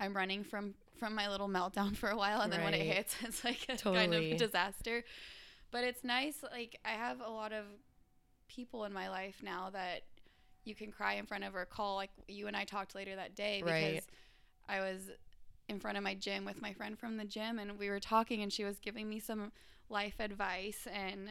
I'm 0.00 0.14
running 0.14 0.42
from 0.44 0.74
from 0.98 1.14
my 1.14 1.28
little 1.28 1.48
meltdown 1.48 1.96
for 2.00 2.10
a 2.10 2.16
while 2.16 2.40
and 2.40 2.52
then 2.52 2.62
when 2.62 2.74
it 2.74 2.82
hits 2.82 3.14
it's 3.22 3.44
like 3.44 3.66
a 3.68 3.78
kind 3.92 4.12
Totally. 4.12 4.30
of 4.32 4.36
disaster. 4.38 5.04
But 5.70 5.84
it's 5.84 6.04
nice 6.04 6.42
like 6.52 6.78
I 6.84 6.90
have 6.90 7.20
a 7.20 7.30
lot 7.30 7.52
of 7.52 7.64
people 8.48 8.84
in 8.84 8.92
my 8.92 9.08
life 9.08 9.36
now 9.42 9.70
that 9.70 10.02
you 10.64 10.74
can 10.74 10.90
cry 10.90 11.14
in 11.14 11.26
front 11.26 11.44
of 11.44 11.54
or 11.54 11.64
call 11.64 11.96
like 11.96 12.10
you 12.28 12.46
and 12.46 12.56
I 12.56 12.64
talked 12.64 12.94
later 12.94 13.16
that 13.16 13.34
day 13.36 13.62
because 13.62 13.70
Right. 13.70 14.04
I 14.68 14.80
was 14.80 15.10
in 15.68 15.80
front 15.80 15.96
of 15.96 16.04
my 16.04 16.14
gym 16.14 16.44
with 16.44 16.60
my 16.60 16.72
friend 16.72 16.98
from 16.98 17.16
the 17.16 17.24
gym 17.24 17.58
and 17.58 17.78
we 17.78 17.88
were 17.88 18.00
talking 18.00 18.42
and 18.42 18.52
she 18.52 18.64
was 18.64 18.78
giving 18.78 19.08
me 19.08 19.18
some 19.20 19.52
life 19.88 20.14
advice 20.20 20.86
and 20.92 21.30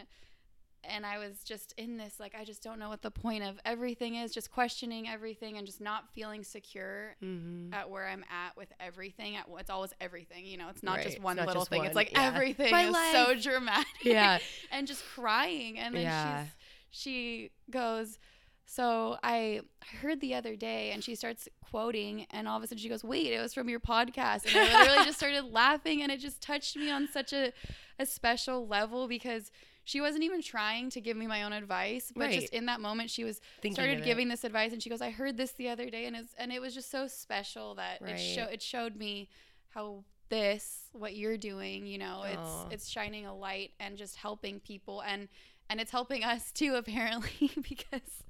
and 0.85 1.05
I 1.05 1.17
was 1.17 1.43
just 1.45 1.73
in 1.77 1.95
this 1.95 2.19
like 2.19 2.35
I 2.37 2.43
just 2.43 2.61
don't 2.61 2.77
know 2.77 2.89
what 2.89 3.01
the 3.01 3.09
point 3.11 3.43
of 3.43 3.57
everything 3.63 4.15
is 4.15 4.33
just 4.33 4.51
questioning 4.51 5.07
everything 5.07 5.57
and 5.57 5.65
just 5.65 5.79
not 5.79 6.09
feeling 6.13 6.43
secure 6.43 7.15
Mhm. 7.23 7.73
at 7.73 7.89
where 7.89 8.05
I'm 8.07 8.25
at 8.29 8.57
with 8.57 8.71
everything 8.81 9.35
at 9.37 9.45
it's 9.59 9.69
always 9.69 9.93
everything 10.01 10.45
you 10.45 10.57
know 10.57 10.67
it's 10.69 10.83
not 10.83 10.97
Right. 10.97 11.05
just 11.05 11.19
one 11.21 11.37
not 11.37 11.47
little 11.47 11.61
just 11.61 11.69
thing 11.69 11.79
one, 11.79 11.87
it's 11.87 11.95
like 11.95 12.11
yeah. 12.11 12.23
everything 12.25 12.71
My 12.71 12.87
is 12.89 13.11
so 13.13 13.33
dramatic 13.35 13.87
Yeah. 14.03 14.39
and 14.71 14.85
just 14.85 15.05
crying 15.05 15.79
and 15.79 15.95
then 15.95 16.03
Yeah. 16.03 16.43
she's 16.43 16.51
she 16.95 17.49
goes, 17.71 18.19
so 18.67 19.17
I 19.23 19.61
heard 20.01 20.21
the 20.21 20.35
other 20.35 20.55
day, 20.55 20.91
and 20.91 21.03
she 21.03 21.15
starts 21.15 21.49
quoting, 21.69 22.27
and 22.29 22.47
all 22.47 22.55
of 22.57 22.61
a 22.63 22.67
sudden 22.67 22.77
she 22.77 22.87
goes, 22.87 23.03
"Wait, 23.03 23.33
it 23.33 23.41
was 23.41 23.51
from 23.51 23.67
your 23.67 23.79
podcast," 23.79 24.45
and 24.45 24.55
I 24.55 24.79
literally 24.81 25.05
just 25.05 25.17
started 25.23 25.45
laughing, 25.45 26.03
and 26.03 26.11
it 26.11 26.19
just 26.19 26.39
touched 26.39 26.75
me 26.77 26.91
on 26.91 27.07
such 27.11 27.33
a 27.33 27.51
a 27.99 28.05
special 28.05 28.67
level 28.67 29.07
because 29.07 29.51
she 29.83 29.99
wasn't 30.01 30.23
even 30.23 30.41
trying 30.41 30.89
to 30.91 31.01
give 31.01 31.17
me 31.17 31.27
my 31.27 31.43
own 31.43 31.53
advice, 31.53 32.11
but 32.15 32.21
Right. 32.25 32.33
just 32.33 32.53
in 32.53 32.65
that 32.67 32.79
moment 32.79 33.09
she 33.09 33.23
was 33.23 33.39
Thinking 33.61 33.73
started 33.73 34.03
giving 34.03 34.29
this 34.29 34.43
advice, 34.43 34.71
and 34.71 34.81
she 34.81 34.89
goes, 34.89 35.01
"I 35.01 35.09
heard 35.09 35.37
this 35.37 35.51
the 35.53 35.69
other 35.69 35.89
day," 35.89 36.05
and 36.05 36.15
it's 36.15 36.33
and 36.37 36.51
it 36.51 36.61
was 36.61 36.73
just 36.73 36.89
so 36.89 37.07
special 37.07 37.75
that 37.75 38.01
it 38.01 38.03
Right. 38.03 38.17
show 38.17 38.43
it 38.43 38.61
showed 38.61 38.95
me 38.95 39.29
how 39.69 40.03
this 40.29 40.89
what 40.93 41.15
you're 41.15 41.37
doing, 41.37 41.85
you 41.85 41.97
know, 41.97 42.21
Aw. 42.23 42.33
it's 42.33 42.65
it's 42.71 42.89
shining 42.89 43.25
a 43.25 43.35
light 43.35 43.71
and 43.79 43.97
just 43.97 44.15
helping 44.15 44.59
people 44.59 45.01
and 45.01 45.27
and 45.69 45.79
it's 45.79 45.91
helping 45.91 46.23
us 46.23 46.51
too 46.51 46.75
apparently 46.77 47.51
because 47.69 48.23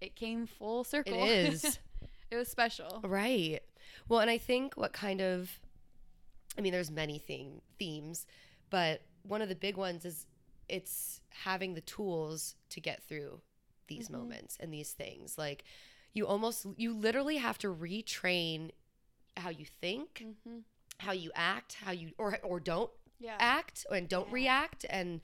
it 0.00 0.14
came 0.16 0.46
full 0.46 0.84
circle. 0.84 1.24
It 1.24 1.44
is. 1.46 1.78
it 2.30 2.36
was 2.36 2.48
special. 2.48 3.00
Right. 3.04 3.60
Well, 4.08 4.20
and 4.20 4.30
I 4.30 4.38
think 4.38 4.74
what 4.74 4.92
kind 4.92 5.20
of, 5.20 5.60
I 6.56 6.60
mean, 6.60 6.72
there's 6.72 6.90
many 6.90 7.18
theme, 7.18 7.60
themes, 7.78 8.26
but 8.72 9.02
one 9.22 9.40
of 9.42 9.48
the 9.48 9.54
big 9.54 9.76
ones 9.76 10.04
is 10.04 10.26
it's 10.68 11.20
having 11.30 11.74
the 11.74 11.80
tools 11.82 12.56
to 12.70 12.80
get 12.80 13.02
through 13.04 13.40
these 13.86 14.08
Mhm. 14.08 14.12
moments 14.12 14.56
and 14.58 14.72
these 14.72 14.92
things. 14.92 15.36
Like 15.38 15.64
you 16.14 16.26
almost, 16.26 16.66
you 16.76 16.92
literally 16.94 17.36
have 17.36 17.58
to 17.58 17.68
retrain 17.72 18.70
how 19.36 19.50
you 19.50 19.64
think, 19.66 20.24
Mm-hmm. 20.24 20.58
how 20.98 21.12
you 21.12 21.30
act, 21.34 21.74
how 21.74 21.92
you, 21.92 22.12
or, 22.18 22.38
or 22.42 22.58
don't 22.60 22.90
Yeah. 23.18 23.36
act 23.38 23.86
and 23.90 24.08
don't 24.08 24.28
Yeah. 24.28 24.34
react. 24.34 24.86
And 24.90 25.20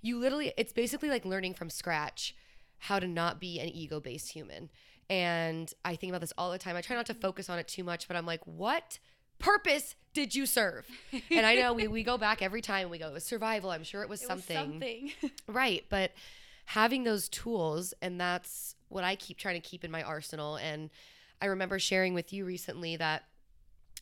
you 0.00 0.18
literally, 0.18 0.52
it's 0.56 0.72
basically 0.72 1.08
like 1.08 1.24
learning 1.24 1.54
from 1.54 1.70
scratch 1.70 2.34
how 2.78 2.98
to 3.00 3.06
not 3.08 3.40
be 3.40 3.58
an 3.60 3.68
ego 3.68 4.00
based 4.00 4.30
human. 4.32 4.70
And 5.10 5.72
I 5.84 5.96
think 5.96 6.10
about 6.10 6.20
this 6.20 6.32
all 6.38 6.50
the 6.52 6.58
time. 6.58 6.76
I 6.76 6.80
try 6.82 6.96
not 6.96 7.06
to 7.06 7.14
focus 7.14 7.50
on 7.50 7.58
it 7.58 7.68
too 7.68 7.84
much, 7.84 8.06
but 8.08 8.16
I'm 8.16 8.26
like, 8.26 8.44
what 8.46 8.98
purpose 9.38 9.94
did 10.12 10.34
you 10.34 10.46
serve? 10.46 10.86
and 11.30 11.44
I 11.44 11.56
know 11.56 11.72
we, 11.74 11.88
we 11.88 12.02
go 12.04 12.16
back 12.16 12.40
every 12.40 12.62
time 12.62 12.88
we 12.90 12.98
go, 12.98 13.08
it 13.08 13.12
was 13.14 13.24
survival. 13.24 13.70
I'm 13.70 13.82
sure 13.84 14.02
it 14.02 14.08
was 14.08 14.22
It 14.22 14.28
was 14.30 14.44
something. 14.44 15.12
something. 15.20 15.30
Right. 15.48 15.84
But 15.88 16.12
having 16.66 17.02
those 17.04 17.28
tools, 17.28 17.92
and 18.00 18.20
that's 18.20 18.76
what 18.88 19.02
I 19.04 19.16
keep 19.16 19.38
trying 19.38 19.60
to 19.60 19.68
keep 19.68 19.82
in 19.84 19.90
my 19.90 20.02
arsenal. 20.02 20.56
And 20.56 20.88
I 21.42 21.46
remember 21.46 21.78
sharing 21.80 22.14
with 22.14 22.32
you 22.32 22.44
recently 22.44 22.96
that 22.96 23.24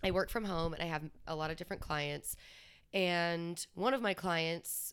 I 0.05 0.11
work 0.11 0.29
from 0.31 0.45
home 0.45 0.75
and 0.75 0.83
I 0.83 0.87
have 0.87 1.03
a 1.27 1.35
lot 1.35 1.51
of 1.51 1.57
different 1.57 1.81
clients. 1.83 2.37
And 2.93 3.65
one 3.75 3.95
of 3.95 4.03
my 4.03 4.13
clients, 4.15 4.93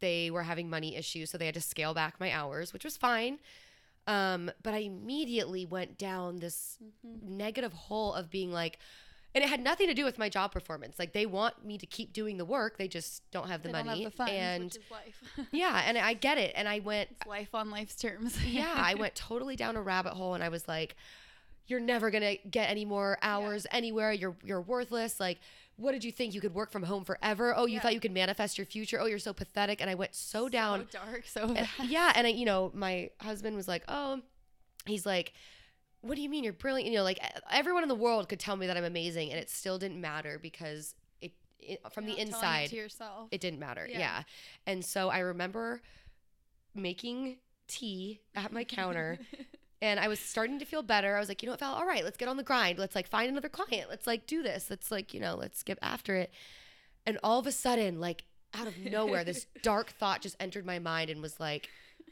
they 0.00 0.30
were 0.30 0.42
having 0.42 0.68
money 0.68 0.96
issues. 0.96 1.30
So 1.30 1.38
they 1.38 1.46
had 1.46 1.54
to 1.54 1.60
scale 1.60 1.94
back 1.94 2.18
my 2.18 2.32
hours, 2.32 2.72
which 2.72 2.84
was 2.84 2.96
fine. 2.96 3.38
Um, 4.08 4.50
but 4.62 4.74
I 4.74 4.78
immediately 4.78 5.66
went 5.66 5.98
down 5.98 6.38
this 6.40 6.78
Mm-hmm. 7.06 7.36
negative 7.36 7.72
hole 7.72 8.12
of 8.14 8.28
being 8.30 8.50
like, 8.52 8.78
and 9.36 9.44
it 9.44 9.48
had 9.50 9.60
nothing 9.62 9.86
to 9.86 9.94
do 9.94 10.04
with 10.04 10.18
my 10.18 10.28
job 10.28 10.50
performance. 10.50 10.98
Like 10.98 11.12
they 11.12 11.26
want 11.26 11.64
me 11.64 11.78
to 11.78 11.86
keep 11.86 12.12
doing 12.12 12.38
the 12.38 12.44
work, 12.44 12.78
they 12.78 12.88
just 12.88 13.22
don't 13.30 13.48
have 13.48 13.62
the 13.62 13.68
They 13.68 13.72
money. 13.84 14.02
have 14.02 14.10
the 14.12 14.16
funds, 14.16 14.32
and 14.32 14.64
which 14.64 14.76
is 14.76 14.90
life. 14.90 15.46
yeah, 15.52 15.82
and 15.86 15.96
I 15.98 16.14
get 16.14 16.38
it. 16.38 16.52
And 16.56 16.66
I 16.68 16.80
went, 16.80 17.10
it's 17.12 17.26
life 17.26 17.54
on 17.54 17.70
life's 17.70 17.94
terms. 17.94 18.36
yeah, 18.46 18.72
I 18.74 18.94
went 18.94 19.14
totally 19.14 19.54
down 19.54 19.76
a 19.76 19.82
rabbit 19.82 20.14
hole, 20.14 20.34
and 20.34 20.42
I 20.42 20.48
was 20.48 20.66
like, 20.66 20.96
"You're 21.66 21.80
never 21.80 22.10
gonna 22.10 22.36
get 22.50 22.70
any 22.70 22.84
more 22.84 23.18
hours 23.22 23.66
anywhere. 23.70 24.12
You're 24.12 24.36
you're 24.42 24.62
worthless. 24.62 25.20
Like, 25.20 25.38
what 25.76 25.92
did 25.92 26.02
you 26.04 26.10
think 26.12 26.32
you 26.32 26.40
could 26.40 26.54
work 26.54 26.72
from 26.72 26.82
home 26.84 27.04
forever? 27.04 27.54
Oh, 27.54 27.66
you 27.66 27.74
Yeah. 27.74 27.80
thought 27.80 27.92
you 27.94 28.00
could 28.00 28.12
manifest 28.12 28.56
your 28.56 28.66
future. 28.66 28.98
Oh, 28.98 29.04
you're 29.06 29.18
so 29.18 29.34
pathetic." 29.34 29.80
And 29.82 29.90
I 29.90 29.94
went 29.96 30.14
so 30.14 30.48
down. 30.48 30.86
so 30.90 30.98
dark, 30.98 31.26
so 31.26 31.42
And- 31.54 31.68
yeah, 31.90 32.12
and 32.16 32.26
I, 32.26 32.30
you 32.30 32.46
know, 32.46 32.70
my 32.74 33.10
husband 33.20 33.54
was 33.54 33.68
like, 33.68 33.84
"Oh," 33.86 34.22
he's 34.86 35.04
like. 35.04 35.34
What 36.02 36.14
do 36.16 36.22
you 36.22 36.28
mean 36.28 36.44
you're 36.44 36.52
brilliant? 36.52 36.90
You 36.90 36.98
know, 36.98 37.04
like 37.04 37.18
everyone 37.50 37.82
in 37.82 37.88
the 37.88 37.94
world 37.94 38.28
could 38.28 38.40
tell 38.40 38.56
me 38.56 38.66
that 38.66 38.76
I'm 38.76 38.84
amazing, 38.84 39.30
and 39.30 39.38
it 39.40 39.50
still 39.50 39.78
didn't 39.78 40.00
matter 40.00 40.38
because 40.40 40.94
it, 41.20 41.32
it 41.58 41.80
from 41.92 42.06
You're 42.06 42.16
the 42.16 42.24
not 42.24 42.30
telling 42.30 42.46
it 42.46 42.62
inside 42.62 42.70
to 42.70 42.76
yourself. 42.76 43.28
it 43.30 43.40
didn't 43.40 43.58
matter. 43.58 43.86
Yeah. 43.90 43.98
Yeah. 43.98 44.22
And 44.66 44.84
so 44.84 45.08
I 45.08 45.20
remember 45.20 45.82
making 46.74 47.38
tea 47.68 48.20
at 48.34 48.52
my 48.52 48.62
counter 48.64 49.18
and 49.82 49.98
I 49.98 50.08
was 50.08 50.20
starting 50.20 50.58
to 50.58 50.64
feel 50.64 50.82
better. 50.82 51.16
I 51.16 51.20
was 51.20 51.28
like, 51.28 51.42
you 51.42 51.46
know 51.46 51.52
what, 51.52 51.60
Val, 51.60 51.74
all 51.74 51.86
right, 51.86 52.04
let's 52.04 52.16
get 52.16 52.28
on 52.28 52.36
the 52.36 52.42
grind. 52.42 52.78
Let's 52.78 52.94
like 52.94 53.08
find 53.08 53.28
another 53.28 53.48
client. 53.48 53.88
Let's 53.90 54.06
like 54.06 54.26
do 54.26 54.42
this. 54.42 54.68
Let's 54.70 54.90
like, 54.90 55.12
you 55.14 55.20
know, 55.20 55.34
let's 55.34 55.62
get 55.62 55.78
after 55.82 56.16
it. 56.16 56.32
And 57.04 57.18
all 57.22 57.38
of 57.38 57.46
a 57.46 57.52
sudden, 57.52 58.00
like 58.00 58.24
out 58.54 58.66
of 58.66 58.78
nowhere, 58.78 59.24
this 59.24 59.46
dark 59.62 59.90
thought 59.90 60.22
just 60.22 60.36
entered 60.40 60.64
my 60.66 60.78
mind 60.78 61.10
and 61.10 61.20
was 61.22 61.38
like, 61.40 61.68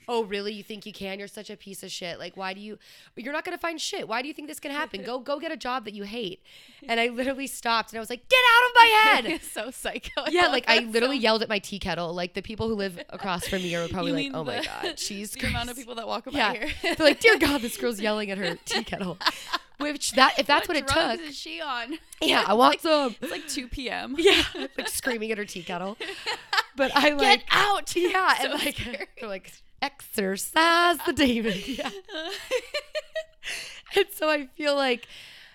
Oh, 0.09 0.25
really? 0.25 0.53
You 0.53 0.63
think 0.63 0.87
you 0.87 0.93
can? 0.93 1.19
You're 1.19 1.29
such 1.29 1.51
a 1.51 1.57
piece 1.57 1.83
of 1.83 1.91
shit. 1.91 2.19
Like, 2.19 2.37
why 2.37 2.53
do 2.55 2.61
you? 2.61 2.79
You're 3.17 3.33
not 3.33 3.45
gonna 3.45 3.59
find 3.59 3.81
shit. 3.81 4.07
Why 4.09 4.23
do 4.23 4.29
you 4.29 4.35
think 4.35 4.49
this 4.49 4.61
can 4.61 4.71
happen? 4.71 5.03
Go, 5.05 5.19
go 5.19 5.39
get 5.41 5.53
a 5.53 5.57
job 5.57 5.85
that 5.87 5.95
you 5.95 6.03
hate. 6.05 6.43
And 6.89 7.01
I 7.01 7.09
literally 7.09 7.47
stopped 7.47 7.93
and 7.93 7.99
I 7.99 8.01
was 8.01 8.11
like, 8.11 8.29
"Get 8.29 8.39
out 8.39 8.69
of 8.69 8.75
my 8.75 9.31
head!" 9.31 9.43
so 9.53 9.71
psycho. 9.71 10.23
Yeah, 10.31 10.47
like 10.53 10.65
I 10.69 10.81
literally 10.81 11.17
so- 11.19 11.23
yelled 11.23 11.43
at 11.43 11.49
my 11.49 11.59
tea 11.59 11.79
kettle. 11.79 12.13
Like 12.13 12.35
the 12.35 12.43
people 12.43 12.69
who 12.69 12.75
live 12.75 13.01
across 13.11 13.47
from 13.49 13.63
me 13.63 13.75
are 13.75 13.89
probably 13.89 14.25
You 14.25 14.33
like, 14.33 14.37
"Oh 14.41 14.45
my 14.45 14.63
god, 14.83 14.99
she's 14.99 15.31
the 15.33 15.47
amount 15.47 15.71
of 15.71 15.77
people 15.77 15.95
that 15.97 16.07
walk 16.07 16.25
by 16.27 16.33
Yeah. 16.33 16.53
here. 16.53 16.69
They're 16.83 17.07
like, 17.07 17.21
"Dear 17.21 17.39
God, 17.39 17.61
this 17.63 17.77
girl's 17.77 18.01
yelling 18.01 18.31
at 18.31 18.39
her 18.39 18.57
tea 18.65 18.85
kettle." 18.85 19.19
Which 19.79 20.13
that 20.13 20.39
if 20.39 20.47
that's 20.47 20.69
what, 20.69 20.77
it 20.77 20.87
drugs 20.87 21.21
took, 21.21 21.31
is 21.31 21.37
she 21.37 21.61
on? 21.61 21.99
yeah, 22.23 22.45
I 22.47 22.55
want 22.55 22.81
some. 22.81 23.17
It's 23.21 23.31
like 23.33 23.49
2 23.49 23.67
p.m. 23.69 24.15
Yeah, 24.19 24.43
like 24.79 24.89
screaming 24.89 25.33
at 25.33 25.39
her 25.39 25.45
tea 25.45 25.63
kettle. 25.65 25.97
But 26.77 26.93
I 26.95 27.11
like, 27.11 27.45
out. 27.51 27.95
yeah, 27.97 28.35
So 28.39 28.45
and 28.45 28.53
like 28.65 28.77
they're 29.19 29.29
like, 29.29 29.53
exercise 29.85 30.99
the 31.07 31.13
demon. 31.13 31.55
Yeah, 31.67 31.91
and 33.97 34.07
so 34.13 34.29
I 34.29 34.47
feel 34.47 34.75
like 34.75 35.07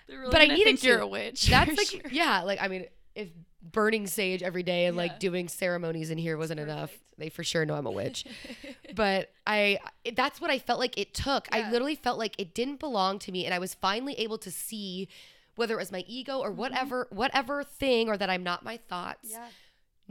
really 0.08 0.30
But 0.30 0.40
I 0.40 0.46
needed 0.46 0.64
think 0.64 0.84
you're 0.84 0.98
a 1.00 1.06
witch. 1.06 1.46
that's 1.46 1.76
like, 1.76 1.86
sure. 1.86 2.00
yeah, 2.10 2.42
like 2.42 2.60
I 2.62 2.68
mean, 2.68 2.86
if 3.14 3.28
burning 3.62 4.06
sage 4.06 4.42
every 4.42 4.62
day 4.62 4.86
and 4.86 4.96
Yeah. 4.96 5.02
like 5.02 5.20
doing 5.20 5.48
ceremonies 5.48 6.10
in 6.10 6.16
here 6.18 6.36
wasn't 6.38 6.60
enough, 6.60 6.90
they 7.18 7.28
for 7.28 7.44
sure 7.44 7.66
know 7.66 7.74
I'm 7.74 7.86
a 7.86 7.90
witch. 7.90 8.24
but 8.94 9.30
I 9.46 9.78
that's 10.16 10.40
what 10.40 10.50
I 10.50 10.58
felt 10.58 10.78
like 10.80 10.96
it 10.98 11.12
took. 11.14 11.48
I 11.52 11.70
literally 11.70 11.94
felt 11.96 12.18
like 12.18 12.34
it 12.38 12.54
didn't 12.54 12.80
belong 12.80 13.18
to 13.20 13.32
me 13.32 13.44
and 13.44 13.52
I 13.54 13.58
was 13.58 13.74
finally 13.74 14.14
able 14.14 14.38
to 14.38 14.50
see 14.50 15.08
whether 15.56 15.74
it 15.74 15.78
was 15.78 15.92
my 15.92 16.04
ego 16.06 16.38
or 16.38 16.50
whatever 16.52 17.06
whatever 17.10 17.62
thing 17.62 18.08
or 18.08 18.16
that 18.16 18.30
I'm 18.30 18.42
not 18.42 18.64
my 18.64 18.78
thoughts 18.78 19.32
Mm-hmm. 19.32 19.42
yeah. 19.42 19.48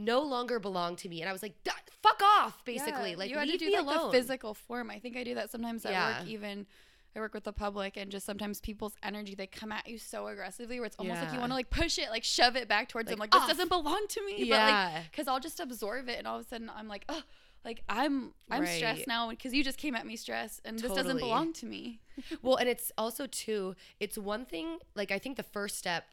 No 0.04 0.20
longer 0.22 0.58
belong 0.58 0.96
to 0.96 1.08
me 1.08 1.20
and 1.20 1.28
I 1.28 1.32
was 1.32 1.42
like 1.42 1.54
"Duh, 1.64 1.72
fuck 2.02 2.20
off 2.22 2.64
basically 2.64 3.10
Yeah, 3.10 3.16
like 3.16 3.30
you 3.30 3.38
had 3.38 3.48
to 3.48 3.56
do 3.56 3.70
like 3.70 3.80
alone 3.82 4.10
the 4.12 4.18
physical 4.18 4.54
form. 4.54 4.90
I 4.90 4.98
think 4.98 5.16
I 5.16 5.24
do 5.24 5.34
that 5.34 5.50
sometimes 5.50 5.84
at 5.84 5.92
Yeah. 5.92 6.20
work. 6.20 6.28
Even 6.28 6.66
I 7.14 7.18
work 7.18 7.34
with 7.34 7.42
the 7.44 7.52
public, 7.52 7.96
and 7.96 8.10
just 8.10 8.24
sometimes 8.24 8.60
people's 8.60 8.94
energy 9.02 9.34
they 9.34 9.48
come 9.48 9.72
at 9.72 9.88
you 9.88 9.98
so 9.98 10.28
aggressively, 10.28 10.78
where 10.78 10.86
it's 10.86 10.94
almost 10.96 11.20
like 11.20 11.32
you 11.32 11.40
want 11.40 11.50
to 11.50 11.56
like 11.56 11.68
push 11.70 11.98
it, 11.98 12.08
like 12.10 12.22
shove 12.22 12.54
it 12.54 12.68
back 12.68 12.88
towards 12.88 13.08
them. 13.10 13.18
Like, 13.18 13.32
Like 13.34 13.40
this 13.40 13.42
off. 13.42 13.48
doesn't 13.48 13.68
belong 13.68 14.06
to 14.10 14.24
me. 14.26 14.44
yeah 14.44 15.02
because 15.10 15.26
I'll 15.26 15.40
just 15.40 15.58
absorb 15.60 16.08
it, 16.08 16.18
and 16.18 16.26
all 16.28 16.38
of 16.38 16.44
a 16.46 16.48
sudden 16.48 16.70
I'm 16.74 16.86
like, 16.86 17.04
oh, 17.08 17.22
like 17.64 17.82
I'm 17.88 18.32
I'm 18.50 18.62
Right. 18.62 18.68
stressed 18.76 19.06
now 19.08 19.28
because 19.28 19.52
you 19.52 19.64
just 19.64 19.76
came 19.76 19.96
at 19.96 20.06
me 20.06 20.14
stressed, 20.16 20.60
and 20.64 20.78
this 20.78 20.92
doesn't 20.92 21.18
belong 21.18 21.52
to 21.54 21.66
me. 21.66 22.00
well 22.42 22.56
and 22.56 22.68
it's 22.68 22.92
also 22.98 23.26
too 23.26 23.74
it's 23.98 24.18
one 24.18 24.44
thing 24.44 24.78
like 24.94 25.10
i 25.10 25.18
think 25.18 25.36
the 25.38 25.42
first 25.42 25.78
step 25.78 26.04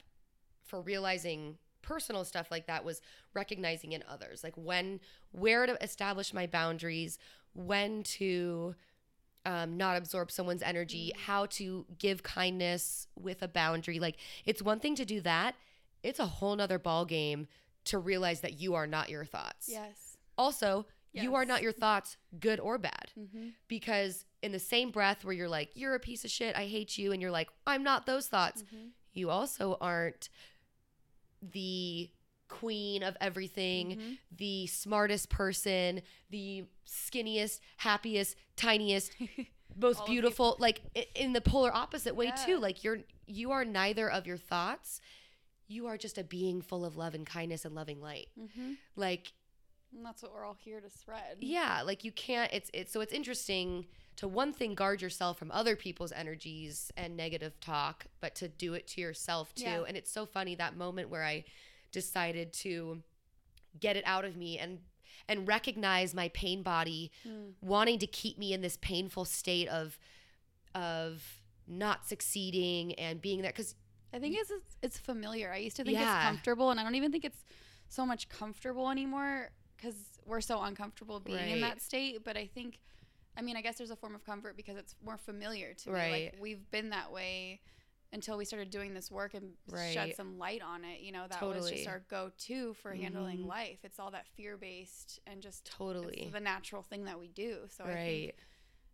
for 0.63 0.79
realizing 0.81 1.57
personal 1.81 2.23
stuff 2.25 2.49
like 2.51 2.67
that 2.67 2.83
was 2.83 3.01
recognizing 3.33 3.91
in 3.93 4.03
others 4.09 4.43
like 4.43 4.53
when 4.55 4.99
where 5.31 5.65
to 5.65 5.81
establish 5.83 6.33
my 6.33 6.45
boundaries 6.47 7.17
when 7.53 8.03
to 8.03 8.75
um, 9.45 9.77
not 9.77 9.95
absorb 9.97 10.29
someone's 10.31 10.61
energy 10.61 11.13
how 11.25 11.45
to 11.47 11.85
give 11.97 12.23
kindness 12.23 13.07
with 13.17 13.41
a 13.41 13.47
boundary 13.47 13.99
like 13.99 14.17
it's 14.45 14.61
one 14.61 14.79
thing 14.79 14.95
to 14.95 15.05
do 15.05 15.21
that 15.21 15.55
it's 16.03 16.19
a 16.19 16.25
whole 16.25 16.55
nother 16.55 16.77
ball 16.79 17.05
game 17.05 17.47
to 17.85 17.97
realize 17.97 18.41
that 18.41 18.59
you 18.59 18.73
are 18.75 18.87
not 18.87 19.09
your 19.09 19.23
thoughts 19.25 19.67
Yes. 19.69 20.17
also 20.37 20.85
you 21.13 21.33
are 21.33 21.45
not 21.45 21.63
your 21.63 21.71
thoughts 21.71 22.17
good 22.39 22.59
or 22.59 22.77
bad 22.77 23.11
Mm-hmm. 23.17 23.47
because 23.67 24.25
in 24.43 24.51
the 24.51 24.59
same 24.59 24.91
breath 24.91 25.23
where 25.25 25.33
you're 25.33 25.49
like 25.49 25.69
you're 25.73 25.95
a 25.95 25.99
piece 25.99 26.23
of 26.25 26.29
shit 26.29 26.55
i 26.55 26.65
hate 26.67 26.97
you 26.97 27.11
and 27.11 27.21
you're 27.21 27.31
like 27.31 27.49
i'm 27.65 27.83
not 27.83 28.05
those 28.05 28.27
thoughts 28.27 28.61
Mm-hmm. 28.63 28.87
you 29.13 29.29
also 29.29 29.77
aren't 29.81 30.29
the 31.41 32.09
queen 32.49 33.03
of 33.03 33.17
everything 33.19 33.89
Mm-hmm. 33.97 34.11
the 34.37 34.67
smartest 34.67 35.29
person 35.29 36.01
the 36.29 36.63
skinniest 36.87 37.59
happiest 37.77 38.35
tiniest 38.55 39.11
most 39.79 39.99
All 39.99 40.07
beautiful 40.07 40.55
like 40.59 40.81
in 41.13 41.33
the 41.33 41.41
polar 41.41 41.73
opposite 41.75 42.15
way 42.15 42.25
Yeah. 42.27 42.35
too 42.45 42.57
like 42.59 42.83
you're 42.85 42.99
you 43.25 43.51
are 43.51 43.65
neither 43.65 44.09
of 44.09 44.25
your 44.25 44.37
thoughts 44.37 45.01
you 45.67 45.87
are 45.87 45.97
just 45.97 46.17
a 46.17 46.23
being 46.23 46.61
full 46.61 46.85
of 46.85 46.95
love 46.95 47.13
and 47.13 47.25
kindness 47.25 47.65
and 47.65 47.75
loving 47.75 47.99
light 48.01 48.27
Mm-hmm. 48.39 48.73
like 48.95 49.33
And 49.93 50.05
that's 50.05 50.23
what 50.23 50.31
we're 50.33 50.45
all 50.45 50.55
here 50.57 50.79
to 50.79 50.89
spread. 50.89 51.37
yeah 51.41 51.81
like 51.85 52.05
you 52.05 52.13
can't 52.13 52.51
it's 52.53 52.71
it's 52.73 52.93
so 52.93 53.01
it's 53.01 53.11
interesting 53.13 53.85
to 54.17 54.27
one 54.27 54.51
thing 54.53 54.75
guard 54.75 55.01
yourself 55.01 55.37
from 55.37 55.51
other 55.51 55.75
people's 55.75 56.11
energies 56.11 56.91
and 56.97 57.15
negative 57.15 57.59
talk 57.59 58.05
but 58.19 58.35
to 58.35 58.47
do 58.47 58.73
it 58.73 58.87
to 58.87 59.01
yourself 59.01 59.53
too 59.55 59.63
Yeah. 59.63 59.83
and 59.87 59.95
it's 59.97 60.11
so 60.11 60.25
funny 60.25 60.55
that 60.55 60.75
moment 60.75 61.09
where 61.09 61.23
i 61.23 61.43
decided 61.91 62.51
to 62.53 63.01
get 63.79 63.95
it 63.95 64.03
out 64.05 64.25
of 64.25 64.35
me 64.35 64.57
and 64.59 64.79
and 65.29 65.47
recognize 65.47 66.13
my 66.13 66.29
pain 66.29 66.63
body 66.63 67.11
Mm. 67.25 67.53
wanting 67.61 67.99
to 67.99 68.07
keep 68.07 68.37
me 68.37 68.53
in 68.53 68.61
this 68.61 68.77
painful 68.77 69.25
state 69.25 69.67
of 69.67 69.97
of 70.75 71.41
not 71.67 72.05
succeeding 72.07 72.93
and 72.95 73.21
being 73.21 73.41
there 73.41 73.51
cuz 73.51 73.75
I 74.13 74.19
think 74.19 74.37
it's 74.37 74.49
it's- 74.81 74.97
familiar. 74.97 75.51
I 75.51 75.57
used 75.57 75.75
to 75.77 75.83
think 75.83 75.97
Yeah. 75.97 76.17
it's 76.17 76.23
comfortable, 76.29 76.71
and 76.71 76.79
I 76.79 76.83
don't 76.83 76.95
even 76.95 77.11
think 77.11 77.25
it's 77.25 77.43
so 77.89 78.05
much 78.05 78.29
comfortable 78.29 78.89
anymore 78.89 79.51
because 79.75 79.95
we're 80.25 80.39
so 80.41 80.61
uncomfortable 80.61 81.19
being 81.19 81.49
in 81.49 81.59
that 81.61 81.81
state. 81.81 82.23
But 82.23 82.37
I 82.37 82.47
think, 82.47 82.79
I 83.37 83.41
mean, 83.41 83.55
I 83.55 83.61
guess 83.61 83.77
there's 83.77 83.91
a 83.91 83.95
form 83.95 84.15
of 84.15 84.25
comfort 84.25 84.57
because 84.57 84.77
it's 84.77 84.95
more 85.03 85.17
familiar 85.17 85.73
to 85.73 85.89
me. 85.89 85.93
Right. 85.95 86.11
Like 86.33 86.41
we've 86.41 86.69
been 86.71 86.89
that 86.89 87.11
way 87.11 87.61
until 88.11 88.37
we 88.37 88.45
started 88.45 88.69
doing 88.69 88.93
this 88.93 89.11
work 89.11 89.33
and 89.33 89.51
Right. 89.69 89.93
shed 89.93 90.15
some 90.15 90.37
light 90.37 90.61
on 90.61 90.83
it. 90.83 91.01
You 91.01 91.11
know, 91.11 91.25
that 91.29 91.45
was 91.45 91.69
just 91.69 91.87
our 91.87 91.99
go-to 92.09 92.73
for 92.75 92.93
handling 92.93 93.39
Mhm. 93.41 93.47
life. 93.47 93.79
It's 93.83 93.99
all 93.99 94.11
that 94.11 94.27
fear-based 94.35 95.19
and 95.27 95.41
just 95.41 95.65
totally 95.65 96.29
the 96.31 96.39
natural 96.39 96.81
thing 96.81 97.05
that 97.05 97.19
we 97.19 97.27
do. 97.27 97.67
So 97.69 97.83
I 97.83 97.95
think 97.97 98.35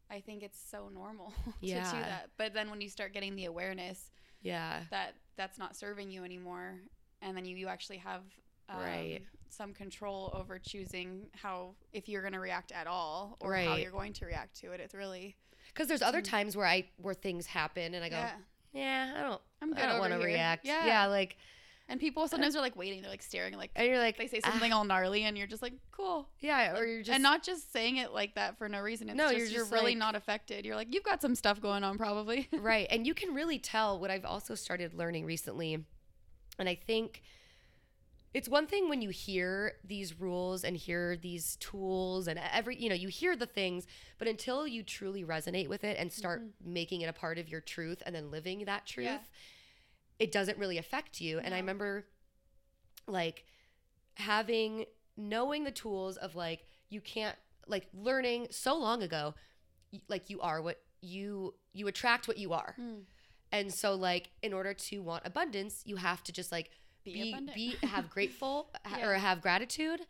I 0.09 0.19
think 0.19 0.43
it's 0.43 0.59
so 0.59 0.89
normal 0.89 1.31
to 1.61 1.67
Yeah. 1.67 1.91
do 1.91 1.97
that. 1.99 2.31
But 2.37 2.53
then 2.53 2.69
when 2.69 2.81
you 2.81 2.89
start 2.89 3.13
getting 3.13 3.35
the 3.35 3.45
awareness 3.45 4.11
yeah 4.41 4.81
that 4.91 5.15
that's 5.37 5.57
not 5.57 5.73
serving 5.77 6.11
you 6.11 6.25
anymore 6.25 6.81
and 7.21 7.37
then 7.37 7.45
you, 7.45 7.55
you 7.55 7.69
actually 7.69 7.97
have 7.99 8.23
um, 8.67 8.81
Right. 8.81 9.21
Some 9.53 9.73
control 9.73 10.31
over 10.33 10.59
choosing 10.59 11.27
how 11.35 11.75
if 11.91 12.09
you're 12.09 12.21
going 12.21 12.33
to 12.33 12.39
react 12.39 12.71
at 12.71 12.87
all 12.87 13.37
or 13.39 13.55
how 13.55 13.75
you're 13.75 13.91
going 13.91 14.13
to 14.13 14.25
react 14.25 14.59
to 14.61 14.71
it. 14.71 14.79
It's 14.79 14.93
really 14.95 15.35
cuz 15.75 15.87
there's 15.87 16.01
other 16.01 16.21
Mm. 16.21 16.29
times 16.29 16.57
where 16.57 16.65
I 16.65 16.89
where 16.97 17.13
things 17.13 17.45
happen 17.47 17.93
and 17.93 18.03
I 18.03 18.09
go 18.09 18.15
yeah. 18.17 18.35
Yeah, 18.73 19.13
I 19.17 19.21
don't 19.21 19.41
i'm 19.61 19.69
good 19.73 19.83
I 19.83 19.87
don't 19.87 19.99
want 19.99 20.13
to 20.13 20.19
react. 20.19 20.65
Yeah. 20.65 20.85
yeah 20.87 21.05
like 21.05 21.37
and 21.89 21.99
people 21.99 22.27
sometimes 22.29 22.55
are 22.55 22.61
like 22.61 22.75
waiting 22.77 23.01
they're 23.01 23.11
like 23.11 23.21
staring 23.21 23.53
like 23.55 23.69
and 23.75 23.85
you're 23.87 23.99
like 23.99 24.17
they 24.17 24.27
say 24.27 24.39
"Ah, 24.43 24.49
something 24.51 24.71
all 24.73 24.83
gnarly 24.85 25.23
and 25.25 25.37
you're 25.37 25.47
just 25.47 25.61
like 25.61 25.73
cool. 25.91 26.27
Yeah 26.39 26.75
or 26.77 26.85
you're 26.85 27.01
just 27.03 27.13
and 27.13 27.21
not 27.23 27.43
just 27.43 27.71
saying 27.73 27.97
it 27.97 28.11
like 28.13 28.35
that 28.35 28.57
for 28.57 28.67
no 28.69 28.79
reason 28.79 29.09
it's 29.09 29.17
No, 29.17 29.25
just 29.25 29.37
you're 29.37 29.47
you're, 29.47 29.59
just 29.61 29.71
really 29.71 29.93
not 29.93 30.15
affected. 30.15 30.65
You're 30.65 30.75
like 30.77 30.93
you've 30.93 31.03
got 31.03 31.21
some 31.21 31.35
stuff 31.35 31.61
going 31.61 31.83
on 31.83 31.97
probably. 31.97 32.47
Right 32.71 32.87
and 32.89 33.05
you 33.05 33.13
can 33.13 33.33
really 33.33 33.59
tell 33.59 33.99
what 33.99 34.09
i've 34.09 34.25
also 34.25 34.55
started 34.55 34.93
learning 34.93 35.25
recently 35.25 35.73
and 36.59 36.69
i 36.69 36.75
think 36.75 37.21
it's 38.33 38.49
one 38.49 38.65
thing 38.65 38.89
when 38.89 39.01
you 39.01 39.09
hear 39.09 39.73
these 39.83 40.19
rules 40.19 40.63
and 40.63 40.75
hear 40.75 41.15
these 41.15 41.55
tools 41.57 42.27
and 42.27 42.39
every 42.51 42.75
you 42.75 42.89
know 42.89 42.95
you 42.95 43.07
hear 43.07 43.35
the 43.35 43.45
things 43.45 43.85
but 44.17 44.27
until 44.27 44.67
you 44.67 44.81
truly 44.83 45.23
resonate 45.23 45.67
with 45.69 45.83
it 45.83 45.97
and 45.99 46.11
start 46.11 46.41
making 46.63 47.01
it 47.01 47.07
a 47.09 47.13
part 47.13 47.37
of 47.37 47.47
your 47.49 47.61
truth 47.61 48.01
and 48.05 48.15
then 48.15 48.31
living 48.31 48.65
that 48.65 48.85
truth 48.85 49.05
Yeah. 49.05 49.19
it 50.19 50.31
doesn't 50.31 50.57
really 50.57 50.77
affect 50.77 51.21
you 51.21 51.39
and 51.39 51.53
i 51.53 51.57
remember 51.59 52.05
like 53.07 53.45
having 54.15 54.85
knowing 55.17 55.63
the 55.63 55.71
tools 55.71 56.17
of 56.17 56.35
like 56.35 56.65
you 56.89 57.01
can't 57.01 57.35
like 57.67 57.87
learning 57.93 58.47
so 58.51 58.77
long 58.77 59.03
ago 59.03 59.33
like 60.07 60.29
you 60.29 60.39
are 60.41 60.61
what 60.61 60.79
you 61.01 61.53
you 61.73 61.87
attract 61.87 62.27
what 62.27 62.37
you 62.37 62.53
are 62.53 62.75
Mm. 62.79 63.01
and 63.51 63.73
so 63.73 63.93
like 63.95 64.29
in 64.41 64.53
order 64.53 64.73
to 64.73 64.99
want 64.99 65.23
abundance 65.25 65.81
you 65.85 65.97
have 65.97 66.23
to 66.23 66.31
just 66.31 66.51
like 66.51 66.71
Be 67.03 67.13
be 67.13 67.29
abundant. 67.31 67.55
be 67.55 67.75
have 67.83 68.09
grateful 68.09 68.69
Yeah. 68.97 69.07
or 69.07 69.13
have 69.15 69.41
gratitude 69.41 70.01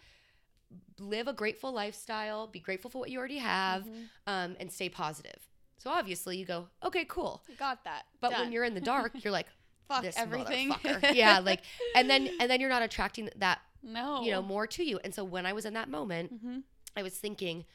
live 0.99 1.27
a 1.27 1.33
grateful 1.33 1.71
lifestyle 1.71 2.47
be 2.47 2.59
grateful 2.59 2.89
for 2.89 2.99
what 2.99 3.09
you 3.09 3.19
already 3.19 3.37
have 3.39 3.83
Mhm. 3.83 4.09
um, 4.27 4.55
and 4.59 4.71
stay 4.71 4.89
positive 4.89 5.47
so 5.77 5.89
obviously 5.89 6.37
you 6.37 6.45
go 6.45 6.67
okay 6.83 7.05
cool 7.05 7.43
got 7.57 7.83
that 7.83 8.03
but 8.21 8.31
Done. 8.31 8.41
when 8.41 8.51
you're 8.51 8.63
in 8.63 8.73
the 8.73 8.81
dark 8.81 9.11
you're 9.23 9.33
like 9.33 9.47
fuck 9.87 10.01
this 10.03 10.17
everything 10.17 10.73
yeah 11.13 11.39
like 11.39 11.61
and 11.95 12.09
then 12.09 12.29
and 12.39 12.49
then 12.49 12.59
you're 12.61 12.69
not 12.69 12.81
attracting 12.83 13.29
that 13.37 13.59
no 13.83 14.21
you 14.23 14.31
know 14.31 14.41
more 14.41 14.65
to 14.67 14.83
you 14.83 14.99
and 15.03 15.13
so 15.13 15.23
when 15.23 15.45
i 15.45 15.53
was 15.53 15.65
in 15.65 15.73
that 15.73 15.89
moment 15.89 16.31
hmm 16.41 16.59
I 16.95 17.01
was 17.01 17.15
thinking, 17.17 17.65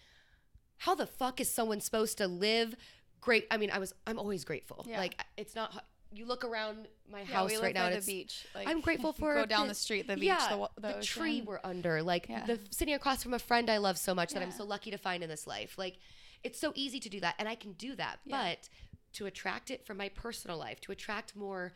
how 0.76 0.94
the 0.94 1.04
fuck 1.04 1.40
is 1.40 1.50
someone 1.52 1.80
supposed 1.80 2.18
to 2.18 2.28
live 2.28 2.76
great? 3.20 3.48
I 3.50 3.56
mean, 3.56 3.68
I 3.72 3.80
was, 3.80 3.92
I'm 4.06 4.16
always 4.16 4.44
grateful. 4.44 4.86
Yeah. 4.88 5.00
Like, 5.00 5.20
it's 5.36 5.56
not, 5.56 5.84
you 6.12 6.26
look 6.26 6.44
around 6.44 6.88
my 7.10 7.20
Yeah, 7.20 7.26
house 7.26 7.50
live 7.52 7.62
right 7.62 7.74
now 7.74 7.90
by 7.90 7.96
the 7.96 8.06
beach. 8.06 8.46
Like, 8.54 8.68
I'm 8.68 8.80
grateful 8.80 9.12
for 9.20 9.34
go 9.34 9.46
down 9.46 9.66
the- 9.66 9.72
the 9.72 9.74
street, 9.74 10.06
the 10.06 10.14
beach, 10.14 10.24
yeah, 10.24 10.48
the, 10.48 10.80
the, 10.80 10.94
the 10.94 11.02
tree 11.02 11.42
we're 11.42 11.60
under, 11.62 12.02
like 12.02 12.28
Yeah. 12.28 12.46
the 12.46 12.58
sitting 12.70 12.94
across 12.94 13.22
from 13.22 13.34
a 13.34 13.38
friend 13.38 13.70
I 13.70 13.78
love 13.78 13.98
so 13.98 14.14
much 14.14 14.32
that 14.32 14.42
I'm 14.42 14.50
so 14.50 14.64
lucky 14.64 14.90
to 14.90 14.98
find 14.98 15.22
in 15.22 15.28
this 15.28 15.46
life. 15.46 15.76
Like, 15.76 15.98
it's 16.44 16.58
so 16.58 16.72
easy 16.74 17.00
to 17.00 17.08
do 17.08 17.20
that. 17.20 17.34
And 17.38 17.48
I 17.48 17.54
can 17.54 17.72
do 17.72 17.94
that. 17.96 18.20
Yeah. 18.24 18.42
But 18.54 18.68
to 19.14 19.26
attract 19.26 19.70
it 19.70 19.84
from 19.86 19.96
my 19.96 20.08
personal 20.08 20.56
life, 20.58 20.80
to 20.82 20.92
attract 20.92 21.34
more 21.36 21.72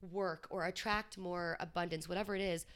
work 0.00 0.46
or 0.50 0.64
attract 0.64 1.18
more 1.18 1.56
abundance, 1.60 2.08
whatever 2.08 2.36
it 2.36 2.42
is, 2.42 2.66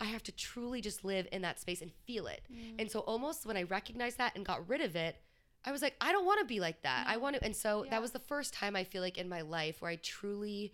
I 0.00 0.06
have 0.06 0.22
to 0.24 0.32
truly 0.32 0.80
just 0.80 1.04
live 1.04 1.26
in 1.30 1.42
that 1.42 1.60
space 1.60 1.82
and 1.82 1.92
feel 2.06 2.26
it. 2.26 2.42
Mm. 2.50 2.76
And 2.78 2.90
so 2.90 3.00
almost 3.00 3.44
when 3.44 3.56
I 3.56 3.64
recognized 3.64 4.16
that 4.18 4.34
and 4.34 4.46
got 4.46 4.66
rid 4.68 4.80
of 4.80 4.96
it, 4.96 5.16
I 5.64 5.72
was 5.72 5.82
like, 5.82 5.94
I 6.00 6.12
don't 6.12 6.24
want 6.24 6.40
to 6.40 6.46
be 6.46 6.60
like 6.60 6.82
that. 6.82 7.06
I 7.06 7.12
mm-hmm. 7.12 7.22
want 7.22 7.36
to. 7.36 7.44
And 7.44 7.54
so 7.54 7.84
Yeah. 7.84 7.90
that 7.90 8.02
was 8.02 8.12
the 8.12 8.18
first 8.18 8.54
time 8.54 8.76
I 8.76 8.84
feel 8.84 9.02
like 9.02 9.18
in 9.18 9.28
my 9.28 9.42
life 9.42 9.82
where 9.82 9.90
I 9.90 9.96
truly, 9.96 10.72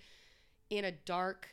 in 0.70 0.84
a 0.84 0.92
dark 0.92 1.48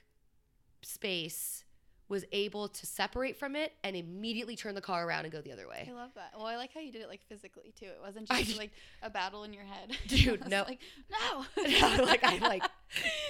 space, 0.82 1.63
was 2.10 2.26
able 2.32 2.67
to 2.67 2.86
separate 2.86 3.38
from 3.38 3.56
it 3.56 3.74
and 3.84 3.96
immediately 3.96 4.56
turn 4.56 4.76
the 4.76 4.82
car 4.82 5.08
around 5.08 5.24
and 5.26 5.32
go 5.32 5.41
the 5.41 5.52
other 5.52 5.67
way. 5.67 5.88
I 5.89 5.93
love 5.93 6.12
that. 6.15 6.34
Well, 6.36 6.46
I 6.46 6.58
like 6.58 6.72
how 6.74 6.80
you 6.80 6.91
did 6.91 7.02
it 7.02 7.08
like 7.08 7.22
physically 7.28 7.74
too. 7.80 7.86
It 7.88 8.00
wasn't 8.04 8.30
just 8.30 8.58
like 8.58 8.72
a 9.02 9.10
battle 9.10 9.43
in 9.46 9.54
your 9.54 9.63
head. 9.63 9.98
Dude, 10.08 10.48
no. 10.50 10.63
Like, 10.67 10.80
no. 11.10 11.46
No, 11.80 12.04
like, 12.04 12.19
I'm 12.24 12.41
like, 12.41 12.63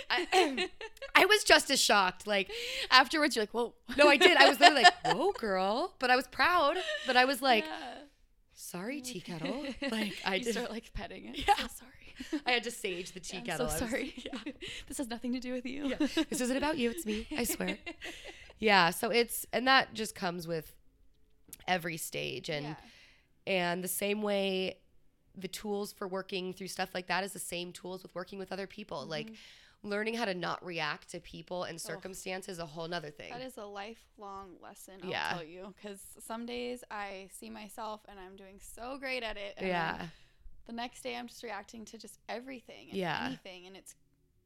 I- 0.10 0.68
I 1.16 1.26
was 1.26 1.44
just 1.46 1.72
as 1.72 1.80
shocked. 1.80 2.28
Like, 2.28 2.52
Afterwards, 2.92 3.36
you're 3.36 3.44
like, 3.44 3.54
whoa. 3.54 3.74
no, 3.98 4.10
I 4.10 4.18
did. 4.18 4.36
I 4.36 4.50
was 4.50 4.60
literally 4.60 4.84
like, 4.84 5.16
whoa, 5.16 5.32
girl. 5.32 5.94
But 6.00 6.10
I 6.12 6.16
was 6.18 6.28
proud. 6.28 6.76
But 7.08 7.16
I 7.16 7.24
was 7.26 7.42
like, 7.42 7.64
Yeah. 7.66 7.94
Sorry, 8.74 9.00
tea 9.02 9.20
kettle. 9.30 9.64
Like, 9.90 10.16
I 10.26 10.36
you 10.36 10.44
did. 10.44 10.54
start 10.54 10.70
like 10.72 10.92
petting 10.94 11.26
it. 11.34 11.38
Yeah. 11.48 11.56
So 11.56 11.68
sorry. 11.80 12.42
I 12.46 12.52
had 12.52 12.64
to 12.66 12.72
sage 12.72 13.12
the 13.14 13.20
tea 13.28 13.38
I'm 13.38 13.46
kettle. 13.46 13.70
so 13.70 13.78
I 13.78 13.82
was- 13.82 13.90
sorry. 13.92 14.14
yeah. 14.18 14.52
this 14.88 14.98
has 14.98 15.08
nothing 15.08 15.34
to 15.34 15.40
do 15.40 15.54
with 15.54 15.66
you. 15.66 15.88
Yeah. 15.88 15.96
This 16.30 16.42
isn't 16.42 16.58
about 16.58 16.78
you. 16.78 16.90
It's 16.92 17.06
me. 17.06 17.26
I 17.38 17.44
swear. 17.46 17.78
Yeah. 18.60 18.90
So 18.92 19.10
it's, 19.10 19.46
and 19.54 19.68
that 19.68 19.94
just 19.94 20.14
comes 20.16 20.48
with 20.48 20.74
every 21.68 21.98
stage. 21.98 22.50
And, 22.50 22.66
Yeah. 22.66 22.76
and 23.48 23.84
the 23.84 23.88
same 23.88 24.22
way 24.22 24.78
the 25.36 25.48
tools 25.48 25.92
for 25.92 26.08
working 26.08 26.54
through 26.54 26.68
stuff 26.68 26.90
like 26.94 27.08
that 27.08 27.24
is 27.24 27.34
the 27.34 27.40
same 27.40 27.72
tools 27.72 28.04
with 28.04 28.14
working 28.14 28.38
with 28.38 28.52
other 28.52 28.68
people. 28.68 29.06
Like, 29.08 29.28
Mhm. 29.32 29.36
Learning 29.84 30.14
how 30.16 30.26
to 30.26 30.34
not 30.34 30.64
react 30.66 31.10
to 31.10 31.20
people 31.20 31.64
and 31.64 31.80
circumstances 31.80 32.54
is 32.54 32.60
a 32.60 32.66
whole 32.66 32.88
nother 32.88 33.10
thing. 33.12 33.32
That 33.32 33.42
is 33.42 33.58
a 33.58 33.66
lifelong 33.66 34.56
lesson, 34.62 34.96
I'll 35.04 35.10
Yeah. 35.10 35.34
tell 35.34 35.44
you. 35.44 35.74
Because 35.76 36.02
some 36.20 36.46
days 36.46 36.84
I 36.90 37.28
see 37.38 37.50
myself 37.50 38.02
and 38.08 38.18
I'm 38.20 38.36
doing 38.38 38.60
so 38.60 38.98
great 38.98 39.24
at 39.24 39.36
it. 39.38 39.56
And 39.58 39.68
yeah. 39.68 40.08
The 40.66 40.72
next 40.74 41.02
day 41.02 41.18
I'm 41.18 41.28
just 41.28 41.44
reacting 41.44 41.84
to 41.86 41.98
just 41.98 42.18
everything 42.30 42.90
and 42.90 42.98
Yeah. 42.98 43.26
anything. 43.28 43.68
And 43.68 43.76
it's 43.76 43.96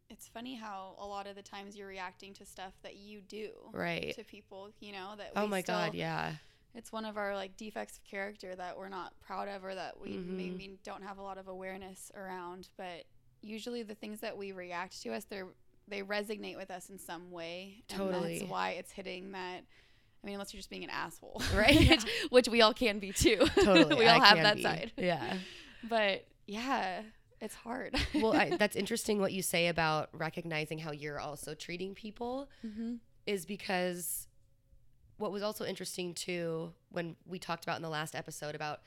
it's 0.09 0.25
funny 0.25 0.55
how 0.55 0.95
a 0.99 1.05
lot 1.05 1.27
of 1.27 1.35
the 1.35 1.41
times 1.41 1.75
you're 1.75 1.85
reacting 1.89 2.33
to 2.33 2.45
stuff 2.45 2.71
that 2.81 2.95
you 2.95 3.19
do 3.19 3.51
Right. 3.73 4.15
to 4.15 4.23
people, 4.23 4.71
you 4.79 4.93
know, 4.93 5.15
that 5.17 5.33
Oh 5.35 5.45
my 5.47 5.61
still, 5.61 5.75
God. 5.75 5.93
Yeah. 5.95 6.35
It's 6.73 6.93
one 6.93 7.03
of 7.03 7.17
our 7.17 7.35
like 7.35 7.57
defects 7.57 7.97
of 7.97 8.05
character 8.05 8.55
that 8.55 8.77
we're 8.77 8.87
not 8.87 9.19
proud 9.19 9.49
of 9.49 9.65
or 9.65 9.75
that 9.75 9.99
we 9.99 10.11
Mhm. 10.11 10.25
maybe 10.27 10.79
don't 10.83 11.01
have 11.03 11.17
a 11.17 11.21
lot 11.21 11.37
of 11.37 11.49
awareness 11.49 12.09
around. 12.15 12.69
But 12.77 13.05
usually 13.47 13.83
the 13.83 13.95
things 13.95 14.19
that 14.19 14.37
we 14.37 14.51
react 14.51 15.01
to 15.03 15.13
us, 15.13 15.25
they're 15.25 15.47
they 15.87 16.01
resonate 16.01 16.57
with 16.57 16.69
us 16.69 16.89
in 16.89 16.99
some 16.99 17.31
way. 17.31 17.83
And 17.89 17.97
Totally. 17.97 18.39
that's 18.39 18.51
why 18.51 18.71
it's 18.71 18.91
hitting 18.91 19.31
that 19.31 19.63
I 20.23 20.25
mean, 20.25 20.33
unless 20.33 20.53
you're 20.53 20.59
just 20.59 20.69
being 20.69 20.83
an 20.83 20.89
asshole. 20.89 21.41
Right. 21.55 21.89
which, 21.89 22.05
which 22.29 22.47
we 22.49 22.61
all 22.61 22.73
can 22.73 22.99
be 22.99 23.11
too. 23.11 23.37
Totally. 23.55 23.95
we 23.95 24.07
all 24.07 24.21
I 24.21 24.25
have 24.25 24.37
that 24.39 24.57
be. 24.57 24.63
side. 24.63 24.91
Yeah. 24.97 25.37
But 25.87 26.25
yeah, 26.47 27.03
it's 27.39 27.55
hard. 27.55 27.95
Well, 28.13 28.33
I, 28.33 28.57
that's 28.57 28.75
interesting 28.75 29.19
what 29.19 29.31
you 29.31 29.41
say 29.41 29.67
about 29.67 30.09
recognizing 30.11 30.79
how 30.79 30.91
you're 30.91 31.19
also 31.19 31.53
treating 31.53 31.93
people 31.93 32.49
mm-hmm. 32.65 32.95
is 33.25 33.45
because 33.45 34.27
what 35.17 35.31
was 35.31 35.43
also 35.43 35.65
interesting 35.65 36.13
too 36.13 36.73
when 36.89 37.15
we 37.25 37.39
talked 37.39 37.63
about 37.63 37.77
in 37.77 37.81
the 37.81 37.89
last 37.89 38.15
episode 38.15 38.55
about 38.55 38.81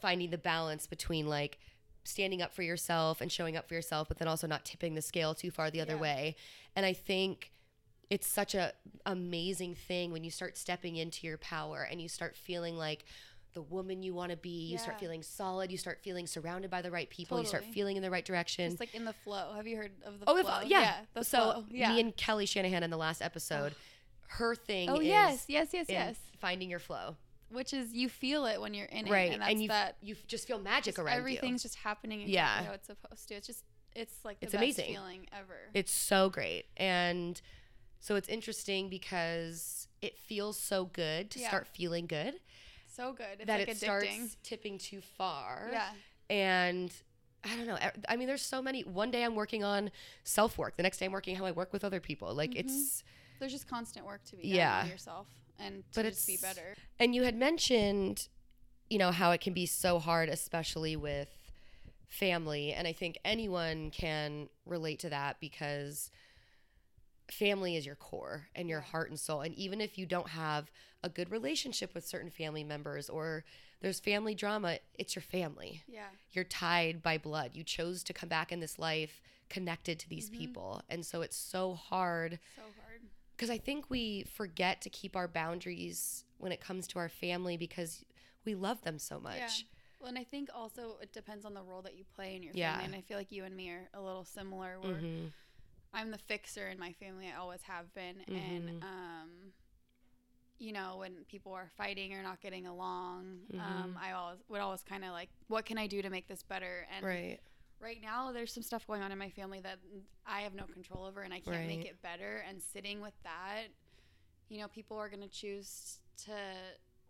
finding 0.00 0.30
the 0.30 0.38
balance 0.38 0.86
between 0.86 1.26
like 1.26 1.58
standing 2.04 2.40
up 2.42 2.52
for 2.54 2.62
yourself 2.62 3.20
and 3.20 3.30
showing 3.30 3.56
up 3.56 3.68
for 3.68 3.74
yourself 3.74 4.08
but 4.08 4.18
then 4.18 4.28
also 4.28 4.46
not 4.46 4.64
tipping 4.64 4.94
the 4.94 5.02
scale 5.02 5.34
too 5.34 5.50
far 5.50 5.70
the 5.70 5.80
other 5.80 5.94
Yeah. 5.94 6.00
way 6.00 6.36
and 6.74 6.84
i 6.86 6.92
think 6.92 7.52
it's 8.08 8.26
such 8.26 8.54
a 8.54 8.72
amazing 9.06 9.74
thing 9.74 10.10
when 10.10 10.24
you 10.24 10.30
start 10.30 10.56
stepping 10.56 10.96
into 10.96 11.26
your 11.26 11.38
power 11.38 11.86
and 11.90 12.00
you 12.00 12.08
start 12.08 12.36
feeling 12.36 12.76
like 12.76 13.04
the 13.52 13.62
woman 13.62 14.02
you 14.02 14.14
want 14.14 14.30
to 14.30 14.36
be 14.36 14.66
you 14.68 14.78
start 14.78 14.98
feeling 15.00 15.22
solid 15.22 15.70
you 15.72 15.76
start 15.78 15.98
feeling 16.02 16.26
surrounded 16.26 16.70
by 16.70 16.80
the 16.82 16.90
right 16.90 17.10
people 17.10 17.38
you 17.40 17.46
start 17.46 17.64
feeling 17.64 17.96
in 17.96 18.02
the 18.02 18.10
right 18.10 18.24
direction 18.24 18.70
Just 18.70 18.80
like 18.80 18.94
in 18.94 19.04
the 19.04 19.12
flow. 19.12 19.52
Have 19.56 19.66
you 19.66 19.76
heard 19.76 19.90
of 20.04 20.20
the 20.20 20.24
Oh, 20.28 20.36
if- 20.36 20.46
flow? 20.46 20.60
yeah. 20.64 21.00
the 21.14 21.24
so 21.24 21.38
flow. 21.52 21.64
Yeah. 21.70 21.92
me 21.92 22.00
and 22.00 22.16
Kelly 22.16 22.46
Shanahan 22.46 22.82
in 22.84 22.90
the 22.90 22.96
last 22.96 23.20
episode, 23.20 23.74
her 24.28 24.54
thing 24.54 24.88
oh 24.88 25.00
is 25.00 25.06
yes, 25.06 25.44
yes, 25.48 25.68
yes, 25.72 25.86
yes. 25.88 26.16
finding 26.38 26.70
your 26.70 26.78
flow, 26.78 27.16
Which 27.50 27.72
is 27.74 27.92
you 27.92 28.08
feel 28.08 28.46
it 28.46 28.60
when 28.60 28.74
you're 28.74 28.86
in 28.86 29.06
it, 29.08 29.10
right? 29.10 29.32
and 29.32 29.42
that's 29.42 29.54
you 29.60 29.68
that. 29.68 29.96
you 30.02 30.16
just 30.28 30.46
feel 30.46 30.58
magic 30.58 30.94
just 30.94 30.98
around 30.98 31.16
everything's 31.16 31.64
you. 31.64 31.68
just 31.70 31.76
happening 31.76 32.20
exactly 32.22 32.34
Yeah. 32.34 32.64
how 32.64 32.72
it's 32.72 32.86
supposed 32.86 33.28
to. 33.28 33.34
It's 33.34 33.46
just 33.46 33.64
it's 33.94 34.24
like 34.24 34.38
the 34.40 34.46
It's 34.46 34.52
best 34.52 34.62
amazing. 34.62 34.94
feeling 34.94 35.26
ever. 35.32 35.58
It's 35.74 35.90
so 35.92 36.30
great, 36.30 36.66
and 36.76 37.40
so 37.98 38.14
it's 38.14 38.28
interesting 38.28 38.88
because 38.88 39.88
it 40.00 40.16
feels 40.16 40.56
so 40.58 40.84
good 40.86 41.30
to 41.32 41.40
Yeah. 41.40 41.48
start 41.48 41.66
feeling 41.66 42.06
good, 42.06 42.40
So 42.86 43.12
good. 43.12 43.26
It's 43.40 43.46
that 43.46 43.58
like 43.58 43.68
it 43.68 43.76
addicting. 43.76 43.78
starts 43.78 44.36
tipping 44.44 44.78
too 44.78 45.00
far. 45.00 45.68
Yeah. 45.72 45.92
And 46.30 46.92
I 47.42 47.56
don't 47.56 47.66
know. 47.66 47.78
I 48.08 48.16
mean, 48.16 48.28
there's 48.28 48.42
so 48.42 48.62
many. 48.62 48.82
One 48.84 49.10
day 49.10 49.24
I'm 49.24 49.34
working 49.34 49.64
on 49.64 49.90
self 50.24 50.56
work. 50.58 50.76
The 50.76 50.82
next 50.82 50.98
day 50.98 51.06
I'm 51.06 51.12
working 51.12 51.34
how 51.36 51.46
I 51.46 51.50
work 51.52 51.72
with 51.72 51.84
other 51.84 51.98
people. 52.00 52.32
Like 52.34 52.50
Mhm. 52.52 52.60
it's. 52.60 53.02
There's 53.40 53.52
just 53.52 53.66
constant 53.66 54.04
work 54.06 54.22
to 54.26 54.36
be 54.36 54.42
done 54.42 54.50
Yeah. 54.52 54.86
yourself 54.86 55.26
and 55.60 55.84
But 55.94 56.06
just 56.06 56.26
be 56.26 56.36
better. 56.40 56.74
And 56.98 57.14
you 57.14 57.22
had 57.24 57.34
mentioned, 57.36 58.28
you 58.88 58.98
know, 58.98 59.10
how 59.12 59.30
it 59.32 59.40
can 59.40 59.52
be 59.52 59.66
so 59.66 59.98
hard, 59.98 60.28
especially 60.28 60.96
with 60.96 61.28
family. 62.08 62.72
And 62.72 62.88
I 62.88 62.92
think 62.92 63.18
anyone 63.24 63.90
can 63.90 64.48
relate 64.66 64.98
to 65.00 65.10
that 65.10 65.38
because 65.40 66.10
family 67.30 67.76
is 67.76 67.86
your 67.86 67.94
core 67.94 68.48
and 68.54 68.68
your 68.68 68.80
heart 68.80 69.08
and 69.10 69.18
soul. 69.18 69.40
And 69.42 69.54
even 69.54 69.80
if 69.80 69.96
you 69.96 70.06
don't 70.06 70.30
have 70.30 70.70
a 71.02 71.08
good 71.08 71.30
relationship 71.30 71.94
with 71.94 72.06
certain 72.06 72.30
family 72.30 72.64
members 72.64 73.08
or 73.08 73.44
there's 73.80 74.00
family 74.00 74.34
drama, 74.34 74.78
it's 74.98 75.14
your 75.14 75.22
family. 75.22 75.82
Yeah. 75.86 76.08
You're 76.32 76.44
tied 76.44 77.02
by 77.02 77.18
blood. 77.18 77.52
You 77.54 77.62
chose 77.64 78.02
to 78.04 78.12
come 78.12 78.28
back 78.28 78.52
in 78.52 78.60
this 78.60 78.78
life 78.78 79.20
connected 79.48 79.98
to 80.00 80.08
these 80.08 80.28
Mhm. 80.28 80.34
people. 80.36 80.82
And 80.88 81.06
so 81.06 81.22
it's 81.22 81.36
so 81.36 81.74
hard 81.74 82.38
So 82.56 82.62
hard. 82.62 82.74
Because 83.40 83.48
I 83.50 83.56
think 83.56 83.86
we 83.88 84.26
forget 84.34 84.82
to 84.82 84.90
keep 84.90 85.16
our 85.16 85.26
boundaries 85.26 86.24
when 86.36 86.52
it 86.52 86.60
comes 86.60 86.86
to 86.88 86.98
our 86.98 87.08
family 87.08 87.56
because 87.56 88.04
we 88.44 88.54
love 88.54 88.82
them 88.82 88.98
so 88.98 89.18
much. 89.18 89.38
Yeah. 89.38 89.48
Well, 89.98 90.08
and 90.10 90.18
I 90.18 90.24
think 90.24 90.50
also 90.54 90.98
it 91.00 91.14
depends 91.14 91.46
on 91.46 91.54
the 91.54 91.62
role 91.62 91.80
that 91.82 91.96
you 91.96 92.04
play 92.14 92.36
in 92.36 92.42
your 92.42 92.52
Yeah. 92.52 92.72
family. 92.72 92.84
And 92.84 92.94
I 92.94 93.00
feel 93.00 93.16
like 93.16 93.32
you 93.32 93.44
and 93.44 93.56
me 93.56 93.70
are 93.70 93.88
a 93.94 94.00
little 94.02 94.26
similar 94.26 94.78
where 94.78 94.92
Mhm. 94.92 95.32
I'm 95.94 96.10
the 96.10 96.18
fixer 96.18 96.68
in 96.68 96.78
my 96.78 96.92
family. 96.92 97.28
I 97.28 97.36
always 97.36 97.62
have 97.62 97.94
been. 97.94 98.22
Mhm. 98.28 98.36
And, 98.36 98.84
um, 98.84 99.52
you 100.58 100.72
know, 100.72 100.98
when 100.98 101.24
people 101.24 101.54
are 101.54 101.70
fighting 101.78 102.12
or 102.12 102.22
not 102.22 102.42
getting 102.42 102.66
along, 102.66 103.46
um, 103.58 103.94
Mhm. 103.94 103.96
I 103.96 104.12
always 104.12 104.40
would 104.48 104.60
always 104.60 104.82
kind 104.82 105.02
of 105.02 105.12
like, 105.12 105.30
what 105.48 105.64
can 105.64 105.78
I 105.78 105.86
do 105.86 106.02
to 106.02 106.10
make 106.10 106.28
this 106.28 106.42
better? 106.42 106.86
And 106.90 107.06
Right. 107.06 107.40
Right 107.80 108.00
now, 108.02 108.32
there's 108.32 108.52
some 108.52 108.62
stuff 108.62 108.86
going 108.86 109.02
on 109.02 109.12
in 109.12 109.18
my 109.18 109.30
family 109.30 109.60
that 109.60 109.78
I 110.26 110.40
have 110.42 110.54
no 110.54 110.64
control 110.66 111.04
over, 111.04 111.22
and 111.22 111.32
I 111.32 111.40
can't 111.40 111.66
make 111.66 111.84
it 111.84 112.00
better. 112.02 112.44
And 112.48 112.62
sitting 112.62 113.00
with 113.00 113.14
that, 113.24 113.68
you 114.48 114.58
know, 114.60 114.68
people 114.68 114.98
are 114.98 115.08
going 115.08 115.22
to 115.22 115.28
choose 115.28 115.98
to 116.26 116.32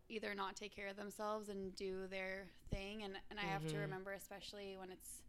either 0.09 0.35
not 0.35 0.57
take 0.57 0.75
care 0.75 0.89
of 0.89 0.97
themselves 0.97 1.49
and 1.49 1.75
do 1.77 2.07
their 2.09 2.49
thing, 2.71 3.03
and 3.03 3.15
and 3.31 3.39
I 3.39 3.45
have 3.45 3.67
to 3.67 3.77
Mhm. 3.77 3.83
remember, 3.83 4.13
especially 4.13 4.77
when 4.79 4.91
it's 4.91 5.23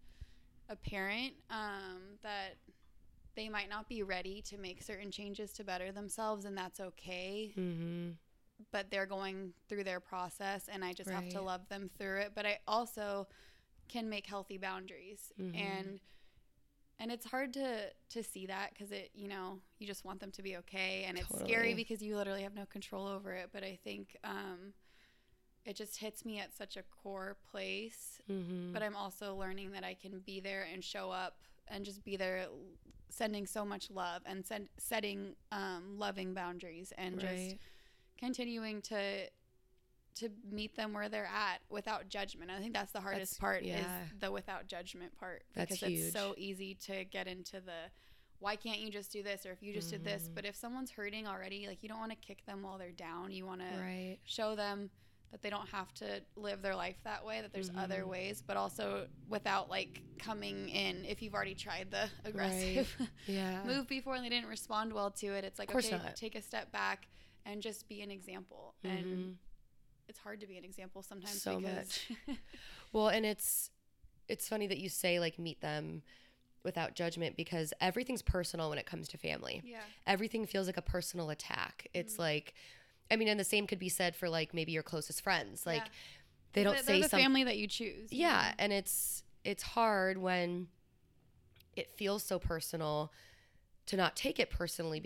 a 0.69 0.75
parent, 0.75 1.33
um, 1.49 2.17
that 2.23 2.57
they 3.35 3.49
might 3.49 3.69
not 3.69 3.87
be 3.87 4.03
ready 4.03 4.41
to 4.43 4.57
make 4.57 4.81
certain 4.81 5.11
changes 5.11 5.53
to 5.53 5.63
better 5.63 5.91
themselves, 5.91 6.45
and 6.45 6.57
that's 6.57 6.79
okay. 6.79 7.53
Mhm. 7.55 8.17
But 8.71 8.89
they're 8.91 9.07
going 9.07 9.53
through 9.67 9.83
their 9.85 9.99
process, 9.99 10.67
and 10.67 10.83
I 10.83 10.93
just 10.93 11.09
have 11.09 11.27
to 11.29 11.41
love 11.41 11.67
them 11.69 11.89
through 11.97 12.19
it. 12.21 12.33
But 12.35 12.45
I 12.45 12.59
also 12.67 13.27
can 13.91 14.09
make 14.09 14.25
healthy 14.27 14.57
boundaries, 14.57 15.31
Mhm. 15.39 15.55
and 15.55 15.99
and 16.99 17.11
it's 17.11 17.25
hard 17.25 17.53
to 17.53 17.91
to 18.09 18.23
see 18.23 18.45
that 18.45 18.69
because 18.73 18.91
it 18.91 19.09
you 19.13 19.27
know 19.27 19.59
you 19.79 19.87
just 19.87 20.05
want 20.05 20.19
them 20.19 20.31
to 20.31 20.41
be 20.43 20.57
okay, 20.57 21.03
and 21.07 21.17
it's 21.17 21.27
Totally. 21.27 21.49
scary 21.49 21.73
because 21.73 22.01
you 22.01 22.15
literally 22.15 22.43
have 22.43 22.53
no 22.55 22.65
control 22.65 23.07
over 23.07 23.33
it. 23.33 23.49
But 23.51 23.63
I 23.63 23.77
think 23.83 24.15
um, 24.23 24.73
it 25.65 25.75
just 25.75 25.97
hits 25.97 26.25
me 26.25 26.39
at 26.39 26.53
such 26.53 26.77
a 26.77 26.83
core 26.83 27.37
place 27.51 28.19
Mhm. 28.29 28.71
but 28.73 28.81
I'm 28.81 28.95
also 28.95 29.35
learning 29.35 29.71
that 29.71 29.83
I 29.83 29.93
can 29.93 30.19
be 30.19 30.39
there 30.39 30.63
and 30.63 30.83
show 30.83 31.11
up 31.11 31.37
and 31.67 31.85
just 31.85 32.03
be 32.03 32.15
there, 32.17 32.47
sending 33.09 33.45
so 33.45 33.63
much 33.65 33.89
love 33.91 34.23
and 34.25 34.45
send, 34.45 34.69
setting 34.77 35.35
um, 35.51 35.97
loving 35.99 36.33
boundaries 36.33 36.91
and 36.97 37.19
just 37.19 37.55
continuing 38.17 38.81
to 38.83 39.29
to 40.15 40.29
meet 40.49 40.75
them 40.75 40.93
where 40.93 41.09
they're 41.09 41.25
at 41.33 41.61
without 41.69 42.09
judgment. 42.09 42.51
I 42.51 42.59
think 42.59 42.73
that's 42.73 42.91
the 42.91 43.01
hardest 43.01 43.33
That's- 43.33 43.39
part 43.39 43.63
yeah. 43.63 43.79
is 44.03 44.11
the 44.19 44.31
without 44.31 44.67
judgment 44.67 45.17
part 45.17 45.43
That's 45.55 45.71
because 45.79 45.93
it's 45.99 46.13
so 46.13 46.35
easy 46.37 46.75
to 46.87 47.05
get 47.05 47.27
into 47.27 47.61
the 47.61 47.89
why 48.39 48.55
can't 48.55 48.79
you 48.79 48.89
just 48.89 49.11
do 49.11 49.21
this 49.21 49.45
or 49.45 49.51
if 49.51 49.61
you 49.61 49.71
just 49.71 49.91
did 49.91 50.03
this 50.03 50.23
Mhm. 50.27 50.33
but 50.35 50.45
if 50.45 50.55
someone's 50.55 50.89
hurting 50.89 51.27
already 51.27 51.67
like 51.67 51.83
you 51.83 51.89
don't 51.89 51.99
want 51.99 52.11
to 52.11 52.17
kick 52.17 52.43
them 52.47 52.63
while 52.63 52.77
they're 52.79 52.91
down 52.91 53.31
you 53.31 53.45
want 53.45 53.61
to 53.61 54.17
show 54.25 54.55
them 54.55 54.89
that 55.31 55.41
they 55.43 55.49
don't 55.51 55.69
have 55.69 55.93
to 55.93 56.21
live 56.35 56.61
their 56.63 56.75
life 56.75 56.97
that 57.03 57.23
way 57.23 57.39
that 57.41 57.53
there's 57.53 57.69
other 57.77 58.01
Mhm. 58.01 58.07
ways 58.07 58.41
but 58.41 58.57
also 58.57 59.07
without 59.29 59.69
like 59.69 60.01
coming 60.17 60.69
in 60.69 61.05
if 61.05 61.21
you've 61.21 61.35
already 61.35 61.53
tried 61.55 61.91
the 61.91 62.09
aggressive 62.25 62.89
Yeah. 63.27 63.63
move 63.63 63.87
before 63.87 64.15
and 64.15 64.25
they 64.25 64.29
didn't 64.29 64.49
respond 64.49 64.91
well 64.91 65.11
to 65.11 65.27
it 65.27 65.43
it's 65.45 65.59
like 65.59 65.73
okay 65.73 65.91
not. 65.91 66.15
take 66.15 66.33
a 66.35 66.41
step 66.41 66.71
back 66.71 67.07
and 67.45 67.61
just 67.61 67.87
be 67.87 68.01
an 68.01 68.09
example 68.09 68.73
and 68.83 69.05
Mhm. 69.05 69.35
It's 70.11 70.19
hard 70.19 70.41
to 70.41 70.45
be 70.45 70.57
an 70.57 70.65
example 70.65 71.01
sometimes 71.01 71.41
So 71.41 71.55
because 71.57 71.99
Well, 72.93 73.07
and 73.07 73.25
it's 73.25 73.71
it's 74.27 74.47
funny 74.47 74.67
that 74.67 74.77
you 74.77 74.89
say 74.89 75.19
like 75.19 75.39
meet 75.39 75.61
them 75.61 76.03
without 76.63 76.93
judgment 76.95 77.35
because 77.37 77.73
everything's 77.81 78.21
personal 78.21 78.69
when 78.69 78.77
it 78.77 78.85
comes 78.85 79.07
to 79.07 79.17
family. 79.17 79.63
yeah 79.65 79.79
Everything 80.05 80.45
feels 80.45 80.67
like 80.67 80.77
a 80.77 80.81
personal 80.81 81.29
attack. 81.29 81.87
It's 81.93 82.15
Mhm. 82.15 82.19
like 82.19 82.53
I 83.09 83.15
mean, 83.15 83.27
and 83.29 83.39
the 83.39 83.43
same 83.45 83.67
could 83.67 83.79
be 83.79 83.89
said 83.89 84.15
for 84.15 84.29
like 84.29 84.53
maybe 84.53 84.71
your 84.73 84.83
closest 84.83 85.21
friends. 85.21 85.65
Like 85.65 85.77
Yeah. 85.83 85.87
they 86.53 86.63
don't 86.63 86.73
they're 86.75 86.83
say 86.83 87.01
the 87.01 87.09
something 87.09 87.23
family 87.25 87.43
that 87.45 87.57
you 87.57 87.67
choose 87.67 88.11
you 88.11 88.19
yeah 88.19 88.49
know? 88.49 88.55
and 88.59 88.73
it's 88.73 89.23
it's 89.45 89.63
hard 89.63 90.17
when 90.17 90.67
it 91.77 91.89
feels 91.89 92.21
so 92.23 92.37
personal 92.37 93.11
to 93.85 93.95
not 93.95 94.15
take 94.15 94.39
it 94.39 94.49
personally 94.49 94.99
Mm-hmm. 94.99 95.05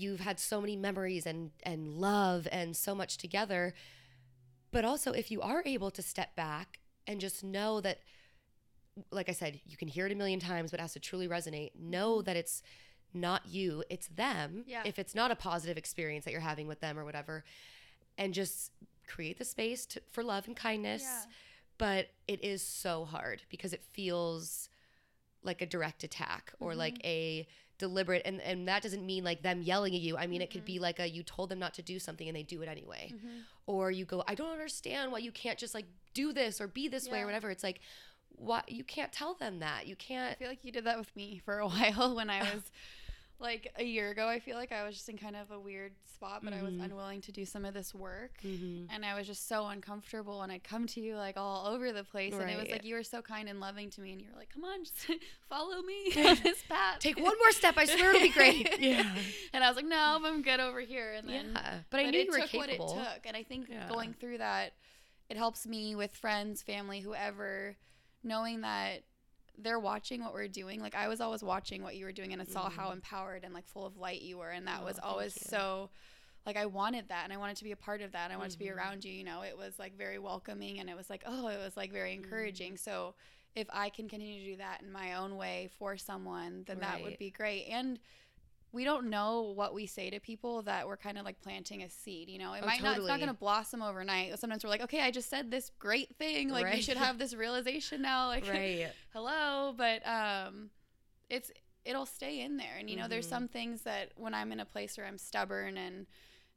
You've 0.00 0.20
had 0.20 0.40
so 0.40 0.60
many 0.60 0.76
memories 0.76 1.26
and 1.26 1.50
and 1.62 1.94
love 1.94 2.48
and 2.50 2.76
so 2.76 2.94
much 2.94 3.16
together. 3.16 3.74
But 4.72 4.84
also 4.84 5.12
if 5.12 5.30
you 5.30 5.40
are 5.40 5.62
able 5.66 5.90
to 5.90 6.02
step 6.02 6.34
back 6.36 6.78
and 7.06 7.20
just 7.20 7.42
know 7.42 7.80
that 7.80 7.98
like 9.10 9.28
i 9.28 9.32
said 9.32 9.60
you 9.64 9.76
can 9.76 9.88
hear 9.88 10.06
it 10.06 10.12
a 10.12 10.14
million 10.14 10.40
times 10.40 10.70
but 10.70 10.80
it 10.80 10.82
has 10.82 10.92
to 10.92 11.00
truly 11.00 11.26
resonate 11.26 11.70
know 11.78 12.20
that 12.20 12.36
it's 12.36 12.62
not 13.14 13.42
you 13.46 13.82
it's 13.90 14.08
them. 14.08 14.50
Mm-hmm. 14.50 14.70
Yeah. 14.70 14.82
if 14.84 14.98
it's 14.98 15.14
not 15.14 15.30
a 15.30 15.36
positive 15.36 15.76
experience 15.76 16.24
that 16.24 16.32
you're 16.32 16.40
having 16.40 16.66
with 16.66 16.80
them 16.80 16.98
or 16.98 17.04
whatever. 17.04 17.44
And 18.18 18.34
just 18.34 18.72
create 19.06 19.38
the 19.38 19.44
space 19.44 19.86
to, 19.86 20.02
for 20.10 20.22
love 20.22 20.46
and 20.46 20.56
kindness. 20.56 21.02
Yeah. 21.02 21.32
But 21.78 22.08
it 22.28 22.44
is 22.44 22.62
so 22.62 23.04
hard 23.04 23.42
because 23.48 23.72
it 23.72 23.82
feels 23.82 24.68
like 25.42 25.62
a 25.62 25.66
direct 25.66 26.04
attack 26.04 26.52
or 26.60 26.74
like 26.74 26.94
Mm-hmm. 26.94 27.06
a 27.06 27.46
deliberate 27.78 28.20
and 28.26 28.42
and 28.42 28.68
that 28.68 28.82
doesn't 28.82 29.06
mean 29.06 29.24
like 29.24 29.40
them 29.42 29.62
yelling 29.62 29.94
at 29.94 30.02
you 30.02 30.14
i 30.18 30.26
mean 30.26 30.42
it 30.42 30.50
could 30.50 30.60
Mhm. 30.64 30.66
be 30.66 30.78
like 30.78 30.98
a 31.00 31.08
you 31.08 31.22
told 31.22 31.48
them 31.48 31.58
not 31.58 31.72
to 31.74 31.82
do 31.82 31.98
something 31.98 32.28
and 32.28 32.36
they 32.36 32.42
do 32.42 32.60
it 32.60 32.68
anyway 32.68 33.10
Mhm. 33.14 33.44
or 33.66 33.90
you 33.90 34.04
go 34.04 34.22
i 34.28 34.34
don't 34.34 34.50
understand 34.52 35.10
why 35.12 35.16
you 35.18 35.32
can't 35.32 35.58
just 35.58 35.74
like 35.74 35.86
do 36.12 36.34
this 36.34 36.60
or 36.60 36.66
be 36.68 36.88
this 36.88 37.08
way 37.08 37.20
or 37.22 37.24
whatever 37.24 37.50
it's 37.50 37.62
like 37.64 37.80
why 38.36 38.62
you 38.68 38.84
can't 38.84 39.12
tell 39.14 39.32
them 39.34 39.60
that 39.60 39.86
you 39.86 39.96
can't 39.96 40.32
I 40.32 40.34
feel 40.34 40.48
like 40.48 40.62
you 40.62 40.72
did 40.72 40.84
that 40.84 40.98
with 40.98 41.14
me 41.16 41.40
for 41.42 41.58
a 41.58 41.66
while 41.74 42.14
when 42.14 42.28
I 42.28 42.40
was 42.54 42.70
like 43.40 43.72
a 43.76 43.82
year 43.84 44.10
ago. 44.10 44.28
I 44.28 44.38
feel 44.38 44.56
like 44.56 44.70
I 44.72 44.84
was 44.84 44.94
just 44.94 45.08
in 45.08 45.16
kind 45.16 45.34
of 45.34 45.50
a 45.50 45.58
weird 45.58 45.92
spot, 46.14 46.42
but 46.44 46.52
I 46.52 46.62
was 46.62 46.74
Mhm. 46.74 46.84
unwilling 46.84 47.20
to 47.22 47.32
do 47.32 47.44
some 47.46 47.64
of 47.64 47.72
this 47.74 47.94
work. 47.94 48.38
Mhm. 48.42 48.86
And 48.90 49.04
I 49.04 49.14
was 49.14 49.26
just 49.26 49.48
so 49.48 49.66
uncomfortable, 49.68 50.42
and 50.42 50.52
I'd 50.52 50.62
come 50.62 50.86
to 50.88 51.00
you 51.00 51.16
like 51.16 51.36
all 51.38 51.66
over 51.66 51.92
the 51.92 52.04
place, 52.04 52.34
and 52.34 52.50
it 52.50 52.56
was 52.58 52.70
like 52.70 52.84
you 52.84 52.94
were 52.94 53.02
so 53.02 53.22
kind 53.22 53.48
and 53.48 53.58
loving 53.58 53.88
to 53.90 54.00
me, 54.00 54.12
and 54.12 54.20
you 54.20 54.28
were 54.30 54.36
like, 54.38 54.50
"Come 54.50 54.64
on, 54.64 54.84
just 54.84 54.96
follow 55.48 55.80
me 55.82 56.12
on 56.16 56.36
this 56.42 56.62
path. 56.68 56.98
take 57.00 57.16
one 57.18 57.36
more 57.38 57.52
step 57.52 57.74
i 57.78 57.84
swear 57.86 58.10
it'll 58.10 58.20
be 58.22 58.28
great 58.28 58.68
yeah 58.80 59.16
and 59.52 59.64
I 59.64 59.68
was 59.68 59.76
like, 59.76 59.86
"No, 59.86 60.20
I'm 60.22 60.42
good 60.42 60.60
over 60.60 60.80
here." 60.80 61.12
And 61.14 61.28
then, 61.28 61.52
yeah 61.54 61.78
but 61.90 62.00
i 62.00 62.10
knew 62.10 62.20
you 62.20 62.30
were 62.30 62.46
capable 62.46 62.58
what 62.58 62.98
it 62.98 63.04
took, 63.14 63.26
and 63.26 63.36
I 63.36 63.42
think 63.42 63.68
Yeah. 63.70 63.88
going 63.88 64.12
through 64.14 64.38
that, 64.38 64.74
it 65.30 65.36
helps 65.36 65.66
me 65.66 65.94
with 65.94 66.14
friends, 66.14 66.62
family, 66.62 67.00
whoever, 67.00 67.76
knowing 68.22 68.60
that 68.62 69.04
they're 69.62 69.78
watching 69.80 70.22
what 70.24 70.32
we're 70.34 70.48
doing. 70.48 70.80
Like 70.80 70.94
I 70.94 71.08
was 71.08 71.20
always 71.20 71.42
watching 71.42 71.82
what 71.82 71.96
you 71.96 72.04
were 72.04 72.12
doing, 72.12 72.32
and 72.32 72.42
I 72.42 72.44
saw 72.44 72.70
how 72.70 72.90
empowered 72.92 73.44
and 73.44 73.54
like 73.54 73.66
full 73.66 73.86
of 73.86 73.96
light 73.96 74.22
you 74.22 74.38
were, 74.38 74.50
and 74.50 74.66
that 74.66 74.76
Mm-hmm. 74.78 74.82
Oh, 74.82 74.86
was 74.86 74.98
always 75.02 75.34
so. 75.34 75.90
Like 76.46 76.56
I 76.56 76.66
wanted 76.66 77.08
that, 77.08 77.24
and 77.24 77.32
I 77.32 77.36
wanted 77.36 77.56
to 77.56 77.64
be 77.64 77.72
a 77.72 77.76
part 77.76 78.00
of 78.02 78.12
that. 78.12 78.24
And 78.24 78.32
I 78.32 78.36
wanted 78.36 78.52
to 78.52 78.58
be 78.58 78.66
Mhm. 78.66 78.76
around 78.76 79.04
you. 79.04 79.12
You 79.12 79.24
know, 79.24 79.42
it 79.42 79.56
was 79.56 79.78
like 79.78 79.96
very 79.96 80.18
welcoming, 80.18 80.80
and 80.80 80.88
it 80.90 80.96
was 80.96 81.10
like, 81.10 81.22
oh, 81.26 81.48
it 81.48 81.58
was 81.58 81.76
like 81.76 81.92
very 81.92 82.14
Mm-hmm. 82.16 82.24
encouraging. 82.24 82.76
So, 82.78 83.14
if 83.54 83.66
I 83.72 83.90
can 83.90 84.08
continue 84.08 84.40
to 84.44 84.50
do 84.52 84.56
that 84.58 84.82
in 84.82 84.90
my 84.92 85.14
own 85.14 85.36
way 85.36 85.68
for 85.78 85.96
someone, 85.96 86.64
then 86.66 86.80
that 86.80 87.02
would 87.02 87.18
be 87.18 87.30
great. 87.30 87.66
And 87.66 87.98
we 88.72 88.84
don't 88.84 89.10
know 89.10 89.52
what 89.54 89.74
we 89.74 89.86
say 89.86 90.10
to 90.10 90.20
people 90.20 90.62
that 90.62 90.86
we're 90.86 90.96
kind 90.96 91.18
of 91.18 91.24
like 91.24 91.40
planting 91.40 91.82
a 91.82 91.90
seed. 91.90 92.28
You 92.28 92.38
know, 92.38 92.52
it 92.54 92.60
Oh, 92.62 92.66
might 92.66 92.82
not. 92.82 92.98
It's 92.98 93.08
not 93.08 93.18
going 93.18 93.28
to 93.28 93.34
blossom 93.34 93.82
overnight. 93.82 94.38
Sometimes 94.38 94.62
we're 94.64 94.70
like, 94.70 94.82
okay, 94.82 95.00
I 95.02 95.10
just 95.10 95.28
said 95.28 95.50
this 95.50 95.70
great 95.78 96.16
thing. 96.16 96.48
Like 96.50 96.66
you 96.66 96.72
Right. 96.72 96.82
should 96.84 96.96
have 96.96 97.18
this 97.18 97.34
realization 97.34 98.02
now. 98.02 98.28
Like, 98.28 98.46
right 98.48 98.88
hello, 99.12 99.74
but 99.76 100.06
um, 100.06 100.70
it's 101.28 101.50
it'll 101.84 102.06
stay 102.06 102.40
in 102.42 102.56
there. 102.58 102.76
And 102.78 102.88
you 102.88 102.96
know, 102.96 103.08
there's 103.08 103.26
Mhm. 103.26 103.30
some 103.30 103.48
things 103.48 103.82
that 103.82 104.12
when 104.16 104.34
I'm 104.34 104.52
in 104.52 104.60
a 104.60 104.66
place 104.66 104.96
where 104.96 105.06
I'm 105.06 105.18
stubborn 105.18 105.76
and 105.76 106.06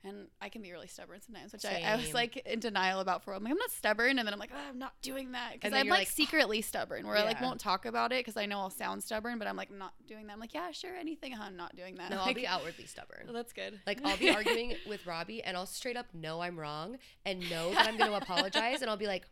And 0.06 0.28
I 0.42 0.50
can 0.50 0.62
be 0.62 0.72
really 0.72 0.88
stubborn 0.88 1.22
sometimes, 1.22 1.54
which 1.54 1.63
I, 1.63 1.82
I 1.86 1.96
was 1.96 2.13
like 2.13 2.36
in 2.46 2.60
denial 2.60 3.00
about 3.00 3.24
for 3.24 3.32
a 3.32 3.34
while. 3.34 3.38
I'm 3.38 3.44
like, 3.46 3.52
I'm 3.52 3.58
not 3.58 3.72
stubborn. 3.72 4.20
And 4.20 4.28
then 4.28 4.34
I'm 4.34 4.39
like, 4.39 4.52
oh, 4.54 4.70
I'm 4.70 4.78
not 4.78 4.94
doing 5.02 5.32
that. 5.32 5.54
Because 5.54 5.72
I'm 5.72 5.88
like, 5.88 6.00
like, 6.00 6.08
ah. 6.10 6.13
secretly 6.13 6.62
stubborn 6.62 7.08
where 7.08 7.16
I 7.16 7.24
like 7.24 7.39
won't 7.42 7.60
talk 7.60 7.86
about 7.86 8.12
it 8.12 8.20
because 8.20 8.36
I 8.36 8.46
know 8.46 8.60
I'll 8.60 8.70
sound 8.70 9.02
stubborn, 9.02 9.39
but 9.39 9.48
I'm 9.48 9.56
like, 9.56 9.72
not 9.72 9.94
doing 10.08 10.28
that. 10.28 10.34
I'm 10.34 10.39
like, 10.39 10.54
yeah, 10.54 10.72
sure, 10.72 10.96
anything. 10.96 11.32
huh, 11.32 11.46
I'm 11.48 11.56
not 11.56 11.76
doing 11.76 11.96
that. 11.96 12.12
No, 12.12 12.20
I'll 12.20 12.34
be 12.34 12.46
outwardly 12.46 12.86
stubborn. 12.86 13.30
that's 13.34 13.54
good. 13.54 13.80
Like 13.88 14.00
I'll 14.04 14.18
be 14.18 14.30
arguing 14.36 14.76
with 14.88 15.06
Robbie 15.06 15.42
and 15.42 15.56
I'll 15.56 15.66
straight 15.66 15.96
up 15.96 16.08
know 16.13 16.42
I'm 16.42 16.60
wrong 16.60 16.98
and 17.26 17.39
know 17.50 17.74
that 17.74 17.88
I'm 17.88 17.98
going 17.98 18.12
to 18.12 18.18
apologize 18.18 18.82
and 18.82 18.89
I'll 18.89 18.98
be 18.98 19.08
like, 19.08 19.24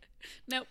Nope. 0.48 0.66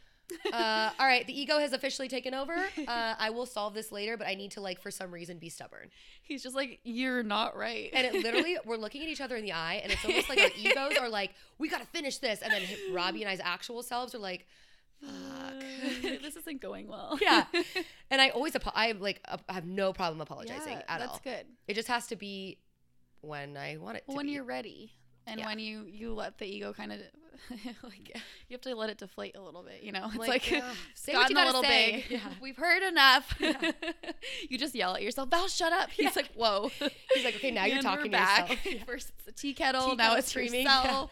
Uh, 0.53 0.89
all 0.99 1.05
right, 1.07 1.25
the 1.27 1.39
ego 1.39 1.59
has 1.59 1.73
officially 1.73 2.07
taken 2.07 2.33
over. 2.33 2.53
Uh, 2.87 3.15
I 3.17 3.29
will 3.29 3.45
solve 3.45 3.73
this 3.73 3.91
later, 3.91 4.17
but 4.17 4.27
I 4.27 4.35
need 4.35 4.51
to 4.51 4.61
like 4.61 4.81
for 4.81 4.91
some 4.91 5.11
reason 5.11 5.37
be 5.37 5.49
stubborn. 5.49 5.89
He's 6.23 6.43
just 6.43 6.55
like, 6.55 6.79
you're 6.83 7.23
not 7.23 7.55
right. 7.57 7.89
And 7.93 8.05
it 8.07 8.23
literally, 8.23 8.57
we're 8.65 8.77
looking 8.77 9.01
at 9.03 9.09
each 9.09 9.21
other 9.21 9.35
in 9.35 9.43
the 9.43 9.53
eye, 9.53 9.81
and 9.83 9.91
it's 9.91 10.03
almost 10.05 10.29
like 10.29 10.39
our 10.39 10.49
egos 10.57 10.97
are 10.97 11.09
like, 11.09 11.31
we 11.57 11.69
got 11.69 11.81
to 11.81 11.87
finish 11.87 12.17
this, 12.19 12.41
and 12.41 12.51
then 12.51 12.61
Robbie 12.91 13.21
and 13.23 13.29
I's 13.29 13.39
actual 13.43 13.83
selves 13.83 14.13
are 14.15 14.19
like, 14.19 14.47
fuck. 15.01 15.53
this 16.01 16.35
isn't 16.35 16.61
going 16.61 16.87
well. 16.87 17.17
yeah. 17.21 17.45
And 18.11 18.19
I 18.21 18.29
always, 18.29 18.55
apo- 18.57 18.71
I 18.75 18.91
like, 18.91 19.21
I 19.47 19.53
have 19.53 19.65
no 19.65 19.93
problem 19.93 20.19
apologizing 20.19 20.73
Yeah, 20.73 20.83
at 20.89 20.99
that's 20.99 21.11
all. 21.13 21.21
That's 21.23 21.37
good. 21.43 21.45
It 21.67 21.75
just 21.75 21.87
has 21.87 22.07
to 22.07 22.17
be 22.17 22.57
when 23.21 23.55
I 23.55 23.77
want 23.77 23.97
it 23.97 24.03
to 24.09 24.15
when 24.15 24.25
be. 24.25 24.33
you're 24.33 24.43
ready 24.43 24.91
and 25.27 25.39
Yeah. 25.39 25.45
when 25.45 25.59
you 25.59 25.85
you 25.87 26.13
let 26.13 26.37
the 26.37 26.45
ego 26.45 26.73
kind 26.73 26.91
of 26.91 26.99
like 27.83 28.09
you 28.09 28.53
have 28.53 28.61
to 28.61 28.75
let 28.75 28.89
it 28.89 28.97
deflate 28.99 29.35
a 29.35 29.41
little 29.41 29.63
bit 29.63 29.81
you 29.81 29.91
know 29.91 30.05
it's 30.07 30.17
Like, 30.17 30.27
like, 30.29 30.51
yeah, 30.51 30.71
it's 30.91 31.01
say 31.01 31.13
what 31.15 31.29
you 31.29 31.35
gotten 31.35 31.37
a 31.37 31.51
gotta 31.51 31.57
little 31.57 31.63
say. 31.63 32.05
big 32.07 32.11
Yeah. 32.21 32.33
we've 32.41 32.57
heard 32.57 32.83
enough 32.83 33.35
you 34.49 34.57
just 34.57 34.75
yell 34.75 34.95
at 34.95 35.01
yourself 35.01 35.29
val 35.29 35.47
shut 35.47 35.73
up 35.73 35.89
he's 35.89 36.03
Yeah. 36.05 36.11
like 36.15 36.31
whoa 36.35 36.69
He's 37.13 37.23
like, 37.25 37.35
okay, 37.35 37.51
now 37.51 37.65
you're 37.65 37.77
And 37.77 37.83
talking 37.85 38.05
to 38.05 38.17
back. 38.17 38.57
first 38.85 39.09
it's 39.15 39.25
the 39.25 39.31
tea 39.31 39.53
kettle 39.53 39.89
Tea 39.91 39.95
now 39.95 40.15
it's 40.15 40.29
screaming. 40.29 40.61
yourself 40.63 41.11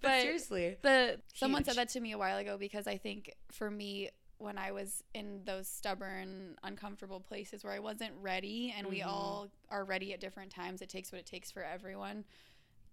But 0.00 0.08
but 0.10 0.20
seriously. 0.22 0.76
the 0.82 1.20
someone 1.34 1.60
Huge. 1.62 1.66
said 1.68 1.76
that 1.76 1.88
to 1.90 2.00
me 2.00 2.12
a 2.12 2.18
while 2.18 2.36
ago 2.38 2.56
because 2.58 2.86
I 2.86 2.96
think 2.98 3.32
for 3.50 3.70
me 3.70 4.10
when 4.38 4.58
I 4.58 4.72
was 4.72 5.02
in 5.14 5.42
those 5.44 5.66
stubborn, 5.68 6.56
uncomfortable 6.62 7.20
places 7.20 7.62
where 7.64 7.72
I 7.72 7.78
wasn't 7.78 8.12
ready, 8.20 8.74
and 8.76 8.88
we 8.88 8.98
Mhm. 9.00 9.06
all 9.06 9.48
are 9.70 9.84
ready 9.84 10.12
at 10.12 10.20
different 10.20 10.50
times. 10.52 10.82
It 10.82 10.88
takes 10.90 11.10
what 11.12 11.20
it 11.20 11.24
takes 11.26 11.50
for 11.52 11.62
everyone. 11.64 12.24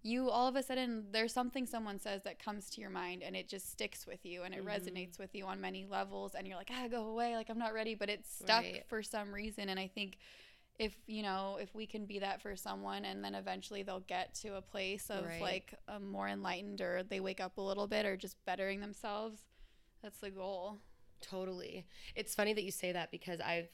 You 0.04 0.30
all 0.30 0.48
of 0.48 0.56
a 0.56 0.64
sudden 0.64 1.06
there's 1.12 1.32
something 1.34 1.66
someone 1.68 2.00
says 2.00 2.24
that 2.24 2.40
comes 2.44 2.70
to 2.72 2.82
your 2.82 2.90
mind 2.90 3.22
and 3.22 3.36
it 3.36 3.48
just 3.48 3.70
sticks 3.72 4.08
with 4.08 4.26
you 4.26 4.44
and 4.44 4.54
it 4.56 4.66
Mhm. 4.66 4.68
resonates 4.68 5.20
with 5.20 5.36
you 5.36 5.46
on 5.46 5.62
many 5.62 5.86
levels 5.86 6.34
and 6.34 6.48
you're 6.48 6.58
like 6.58 6.72
ah 6.72 6.88
go 6.88 7.06
away 7.08 7.36
like 7.36 7.50
I'm 7.50 7.60
not 7.60 7.74
ready 7.74 7.94
but 7.94 8.10
it's 8.10 8.34
stuck 8.34 8.64
Right. 8.64 8.88
for 8.88 9.04
some 9.04 9.32
reason 9.34 9.70
and 9.70 9.80
I 9.80 9.88
think 9.88 10.18
if 10.80 10.96
you 11.06 11.22
know 11.22 11.58
if 11.62 11.76
we 11.76 11.86
can 11.86 12.08
be 12.08 12.18
that 12.20 12.42
for 12.42 12.56
someone 12.56 13.06
and 13.06 13.24
then 13.24 13.36
eventually 13.36 13.84
they'll 13.84 14.00
get 14.00 14.34
to 14.36 14.56
a 14.56 14.62
place 14.62 15.12
of 15.12 15.26
Right. 15.26 15.40
like 15.42 15.74
a 15.88 16.00
more 16.00 16.28
enlightened 16.28 16.82
or 16.82 17.04
they 17.04 17.20
wake 17.20 17.40
up 17.40 17.58
a 17.58 17.62
little 17.62 17.86
bit 17.88 18.06
or 18.06 18.18
just 18.18 18.44
bettering 18.46 18.80
themselves 18.82 19.42
that's 20.02 20.20
the 20.20 20.32
goal 20.32 20.80
Totally. 21.22 21.86
It's 22.16 22.34
funny 22.34 22.52
that 22.54 22.64
you 22.64 22.72
say 22.72 22.94
that 22.94 23.12
because 23.12 23.40
I've 23.40 23.70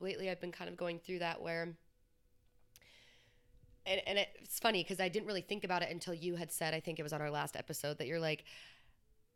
lately 0.00 0.28
I've 0.28 0.40
been 0.40 0.50
kind 0.50 0.68
of 0.68 0.76
going 0.76 0.98
through 0.98 1.20
that 1.20 1.40
where 1.40 1.76
and, 3.86 4.00
and 4.06 4.18
it's 4.40 4.58
funny 4.58 4.82
because 4.82 5.00
I 5.00 5.08
didn't 5.08 5.26
really 5.26 5.40
think 5.42 5.64
about 5.64 5.82
it 5.82 5.90
until 5.90 6.14
you 6.14 6.36
had 6.36 6.50
said, 6.52 6.74
I 6.74 6.80
think 6.80 6.98
it 6.98 7.02
was 7.02 7.12
on 7.12 7.20
our 7.20 7.30
last 7.30 7.56
episode, 7.56 7.98
that 7.98 8.06
you're 8.06 8.20
like, 8.20 8.44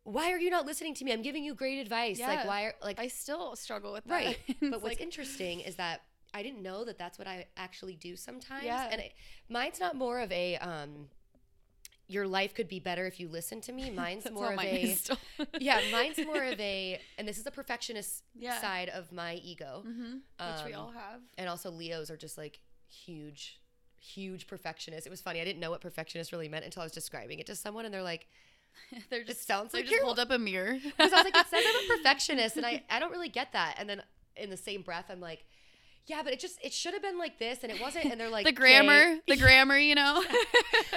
why 0.03 0.31
are 0.31 0.39
you 0.39 0.49
not 0.49 0.65
listening 0.65 0.95
to 0.95 1.05
me? 1.05 1.11
I'm 1.11 1.21
giving 1.21 1.43
you 1.43 1.53
great 1.53 1.79
advice. 1.79 2.19
Like, 2.19 2.45
why 2.47 2.63
are 2.63 2.73
like 2.83 2.99
I 2.99 3.07
still 3.07 3.55
struggle 3.55 3.93
with 3.93 4.05
that 4.05 4.11
right? 4.13 4.37
But 4.61 4.71
what's 4.81 4.83
like, 4.83 5.01
interesting 5.01 5.59
is 5.59 5.75
that 5.75 6.01
I 6.33 6.41
didn't 6.43 6.61
know 6.61 6.85
that 6.85 6.97
that's 6.97 7.17
what 7.19 7.27
I 7.27 7.47
actually 7.57 7.95
do 7.95 8.15
sometimes. 8.15 8.63
Yeah. 8.65 8.87
And 8.91 9.01
it, 9.01 9.13
mine's 9.49 9.79
not 9.79 9.95
more 9.95 10.19
of 10.19 10.31
a 10.31 10.57
um, 10.57 11.09
your 12.07 12.27
life 12.27 12.55
could 12.55 12.67
be 12.67 12.79
better 12.79 13.05
if 13.05 13.19
you 13.19 13.27
listen 13.29 13.61
to 13.61 13.71
me. 13.71 13.89
Mine's 14.03 14.29
more 14.31 14.49
of 14.51 14.55
mine 14.55 14.67
a 14.67 14.97
yeah, 15.59 15.81
mine's 15.91 16.17
more 16.25 16.43
of 16.43 16.59
a, 16.59 16.99
and 17.19 17.27
this 17.27 17.37
is 17.37 17.45
a 17.45 17.51
perfectionist 17.51 18.23
Yeah. 18.35 18.59
side 18.59 18.89
of 18.89 19.11
my 19.11 19.35
ego. 19.35 19.83
hmm 19.85 20.13
which 20.13 20.65
we 20.65 20.73
Um, 20.73 20.79
all 20.81 20.91
have 20.91 21.21
And 21.37 21.47
also, 21.49 21.69
Leos 21.69 22.09
are 22.09 22.17
just 22.17 22.37
like 22.37 22.59
huge, 22.87 23.58
huge 23.99 24.47
perfectionist. 24.47 25.05
It 25.05 25.09
was 25.09 25.21
funny. 25.21 25.41
I 25.41 25.43
didn't 25.45 25.59
know 25.59 25.71
what 25.71 25.81
perfectionist 25.81 26.31
really 26.31 26.49
meant 26.49 26.65
until 26.65 26.81
I 26.81 26.85
was 26.85 26.91
describing 26.93 27.39
it 27.39 27.45
to 27.47 27.55
someone, 27.55 27.85
and 27.85 27.93
they're 27.93 28.03
like, 28.03 28.27
they're 29.09 29.21
it 29.21 29.27
just 29.27 29.45
sounds 29.47 29.71
they 29.71 29.79
like 29.79 29.85
just 29.85 29.95
you're. 29.95 30.05
hold 30.05 30.19
up 30.19 30.29
a 30.31 30.39
mirror 30.39 30.77
Because 30.83 31.11
I 31.13 31.17
was 31.17 31.25
like, 31.25 31.35
it 31.37 31.47
says 31.47 31.63
I'm 31.67 31.75
a 31.75 31.87
perfectionist, 31.97 32.57
and 32.57 32.65
I, 32.65 32.83
I 32.89 32.99
don't 32.99 33.11
really 33.11 33.29
get 33.29 33.51
that. 33.53 33.75
And 33.77 33.89
then 33.89 34.01
in 34.35 34.49
the 34.49 34.57
same 34.57 34.81
breath, 34.81 35.05
I'm 35.09 35.19
like, 35.19 35.45
yeah, 36.05 36.21
but 36.23 36.33
it 36.33 36.39
just, 36.39 36.57
it 36.63 36.73
should 36.73 36.93
have 36.93 37.01
been 37.03 37.17
like 37.19 37.37
this, 37.39 37.59
and 37.63 37.71
it 37.71 37.79
wasn't. 37.79 38.05
And 38.05 38.19
they're 38.19 38.29
like, 38.29 38.45
the 38.45 38.51
grammar 38.51 38.93
"Okay." 38.93 39.19
the 39.27 39.37
grammar 39.37 39.77
you 39.77 39.93
know 39.95 40.23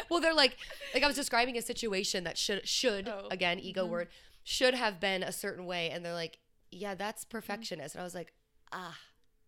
well, 0.09 0.21
they're 0.21 0.33
like, 0.35 0.57
like 0.95 1.03
I 1.03 1.07
was 1.07 1.17
describing 1.17 1.57
a 1.59 1.63
situation 1.63 2.25
that 2.25 2.39
should, 2.39 2.67
should 2.67 3.09
Oh. 3.09 3.29
again, 3.31 3.59
ego 3.59 3.87
Mhm. 3.87 3.91
word, 3.91 4.09
should 4.45 4.75
have 4.75 5.01
been 5.01 5.23
a 5.23 5.33
certain 5.33 5.67
way, 5.67 5.91
and 5.91 6.05
they're 6.05 6.15
like, 6.15 6.39
yeah, 6.71 6.95
that's 6.95 7.25
perfectionist, 7.25 7.95
and 7.95 8.01
I 8.01 8.05
was 8.05 8.15
like, 8.15 8.33
ah, 8.73 8.97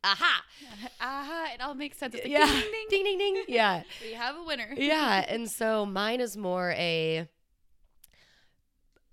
aha, 0.04 0.44
aha 1.00 1.48
it 1.54 1.60
all 1.60 1.74
makes 1.74 1.96
sense 1.98 2.14
it's 2.14 2.24
like, 2.24 2.32
yeah, 2.32 2.44
ding, 2.46 2.60
ding, 2.70 2.86
ding. 2.90 3.04
ding, 3.04 3.18
ding, 3.34 3.44
yeah, 3.48 3.82
we 4.02 4.12
have 4.12 4.36
a 4.36 4.42
winner 4.44 4.72
yeah, 4.76 5.24
and 5.28 5.50
so 5.50 5.84
mine 5.86 6.20
is 6.20 6.36
more 6.36 6.70
a. 6.72 7.26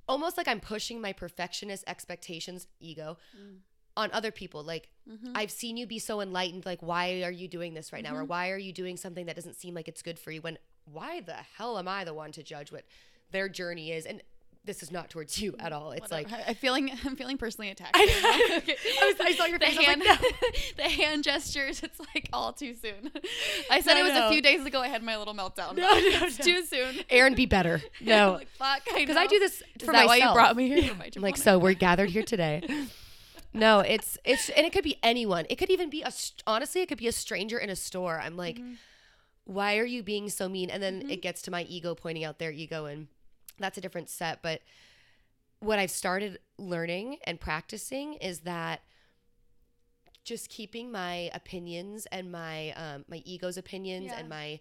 Almost 0.08 0.36
like 0.38 0.48
I'm 0.48 0.60
pushing 0.60 1.00
my 1.00 1.14
perfectionist 1.14 1.84
expectations, 1.88 2.68
ego, 2.82 3.18
Mm. 3.38 3.60
on 3.96 4.10
other 4.12 4.32
people. 4.32 4.64
Like, 4.64 4.90
Mhm. 5.10 5.32
I've 5.36 5.52
seen 5.52 5.78
you 5.78 5.86
be 5.88 6.00
so 6.00 6.20
enlightened. 6.22 6.66
Like, 6.66 6.82
why 6.82 7.24
are 7.24 7.32
you 7.32 7.48
doing 7.48 7.74
this 7.76 7.94
right 7.94 8.04
now? 8.04 8.16
Or 8.16 8.24
Mhm. 8.24 8.28
why 8.28 8.50
are 8.50 8.58
you 8.58 8.74
doing 8.74 8.98
something 8.98 9.26
that 9.28 9.36
doesn't 9.36 9.56
seem 9.56 9.74
like 9.74 9.88
it's 9.88 10.02
good 10.02 10.20
for 10.20 10.32
you? 10.32 10.42
When 10.42 10.58
why 10.86 11.22
the 11.22 11.34
hell 11.36 11.78
am 11.78 11.88
I 11.88 12.04
the 12.04 12.14
one 12.14 12.32
to 12.34 12.44
judge 12.44 12.72
what 12.72 12.86
their 13.30 13.48
journey 13.48 13.92
is? 13.92 14.06
And 14.06 14.22
this 14.64 14.84
is 14.84 14.92
not 14.92 15.10
towards 15.10 15.42
you 15.42 15.56
at 15.60 15.74
all. 15.74 15.92
It's 15.92 16.12
Whatever. 16.12 16.30
like 16.30 16.48
I- 16.48 16.50
I'm 16.50 16.56
feeling 16.56 16.92
I'm 17.06 17.16
feeling 17.16 17.38
personally 17.38 17.70
attacked. 17.72 17.96
I 17.96 18.06
know. 18.06 18.58
Okay. 18.58 18.76
I 19.02 19.06
was- 19.08 19.20
I 19.20 19.32
saw 19.34 19.46
your 19.46 19.58
the 19.60 19.66
face, 19.66 19.78
I 19.80 19.82
hand, 19.84 20.04
like, 20.06 20.76
the 20.78 20.84
hand 20.84 21.24
gestures. 21.24 21.82
It's 21.84 22.00
like 22.00 22.30
all 22.32 22.54
too 22.54 22.74
soon. 22.76 23.12
I 23.72 23.82
said 23.82 23.96
No, 23.96 24.00
it 24.02 24.04
was 24.04 24.14
no. 24.14 24.28
a 24.28 24.32
few 24.32 24.42
days 24.42 24.66
ago. 24.66 24.82
I 24.82 24.88
had 24.88 25.02
my 25.04 25.18
little 25.18 25.34
meltdown. 25.34 25.76
No, 25.76 25.82
no, 25.84 25.90
it's 25.94 26.38
no. 26.40 26.46
too 26.46 26.64
soon. 26.66 26.96
Erin, 27.10 27.34
be 27.36 27.46
better. 27.48 27.82
No, 28.00 28.34
like, 28.34 28.48
fuck. 28.58 28.82
because 28.96 29.18
I 29.18 29.26
do 29.28 29.40
this 29.40 29.62
Is 29.62 29.86
for 29.86 29.88
that 29.94 30.06
myself. 30.06 30.08
why 30.10 30.16
you 30.18 30.34
brought 30.34 30.56
me 30.56 30.68
here? 30.82 30.94
I'm 31.16 31.22
like, 31.22 31.38
so 31.38 31.58
we're 31.58 31.74
gathered 31.74 32.10
here 32.12 32.24
today. 32.24 32.62
No, 33.54 33.80
it's 33.82 34.18
it's 34.24 34.50
and 34.50 34.66
it 34.66 34.72
could 34.72 34.84
be 34.84 34.98
anyone. 35.04 35.46
It 35.50 35.56
could 35.58 35.70
even 35.70 35.90
be 35.90 36.04
a 36.04 36.12
honestly, 36.48 36.82
it 36.82 36.86
could 36.88 36.98
be 37.00 37.08
a 37.08 37.12
stranger 37.12 37.58
in 37.58 37.70
a 37.70 37.76
store. 37.76 38.18
I'm 38.20 38.38
like, 38.38 38.58
Mhm. 38.60 38.78
why 39.44 39.78
are 39.78 39.86
you 39.86 40.04
being 40.04 40.30
so 40.30 40.48
mean? 40.48 40.70
And 40.70 40.82
then 40.82 41.02
Mhm. 41.02 41.12
it 41.12 41.22
gets 41.22 41.42
to 41.44 41.52
my 41.52 41.64
ego 41.64 41.94
pointing 41.94 42.24
out 42.24 42.40
their 42.40 42.52
ego, 42.52 42.86
and 42.86 43.08
that's 43.62 43.78
a 43.78 43.82
different 43.82 44.10
set. 44.10 44.42
But 44.42 44.62
what 45.60 45.80
I've 45.80 45.92
started 45.92 46.40
learning 46.58 47.18
and 47.26 47.40
practicing 47.40 48.16
is 48.16 48.42
that 48.42 48.82
just 50.24 50.50
keeping 50.50 50.92
my 50.92 51.30
opinions 51.34 52.06
and 52.12 52.32
my 52.32 52.72
um, 52.72 53.06
my 53.08 53.22
ego's 53.26 53.58
opinions 53.58 54.08
Yeah. 54.08 54.20
and 54.20 54.30
my 54.30 54.60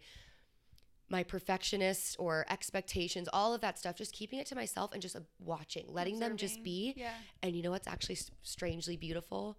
my 1.09 1.25
perfectionist 1.25 2.15
or 2.21 2.47
expectations, 2.49 3.29
all 3.33 3.53
of 3.53 3.61
that 3.63 3.77
stuff, 3.79 3.97
just 3.97 4.13
keeping 4.13 4.39
it 4.39 4.47
to 4.47 4.55
myself 4.55 4.93
and 4.93 5.03
just 5.03 5.17
uh, 5.17 5.21
watching, 5.41 5.85
letting 5.89 6.21
them 6.21 6.37
just 6.37 6.63
be. 6.63 6.95
Yeah. 6.97 7.11
And 7.43 7.57
you 7.57 7.63
know 7.63 7.73
what's 7.73 7.89
actually 7.89 8.19
strangely 8.43 8.97
beautiful? 8.97 9.57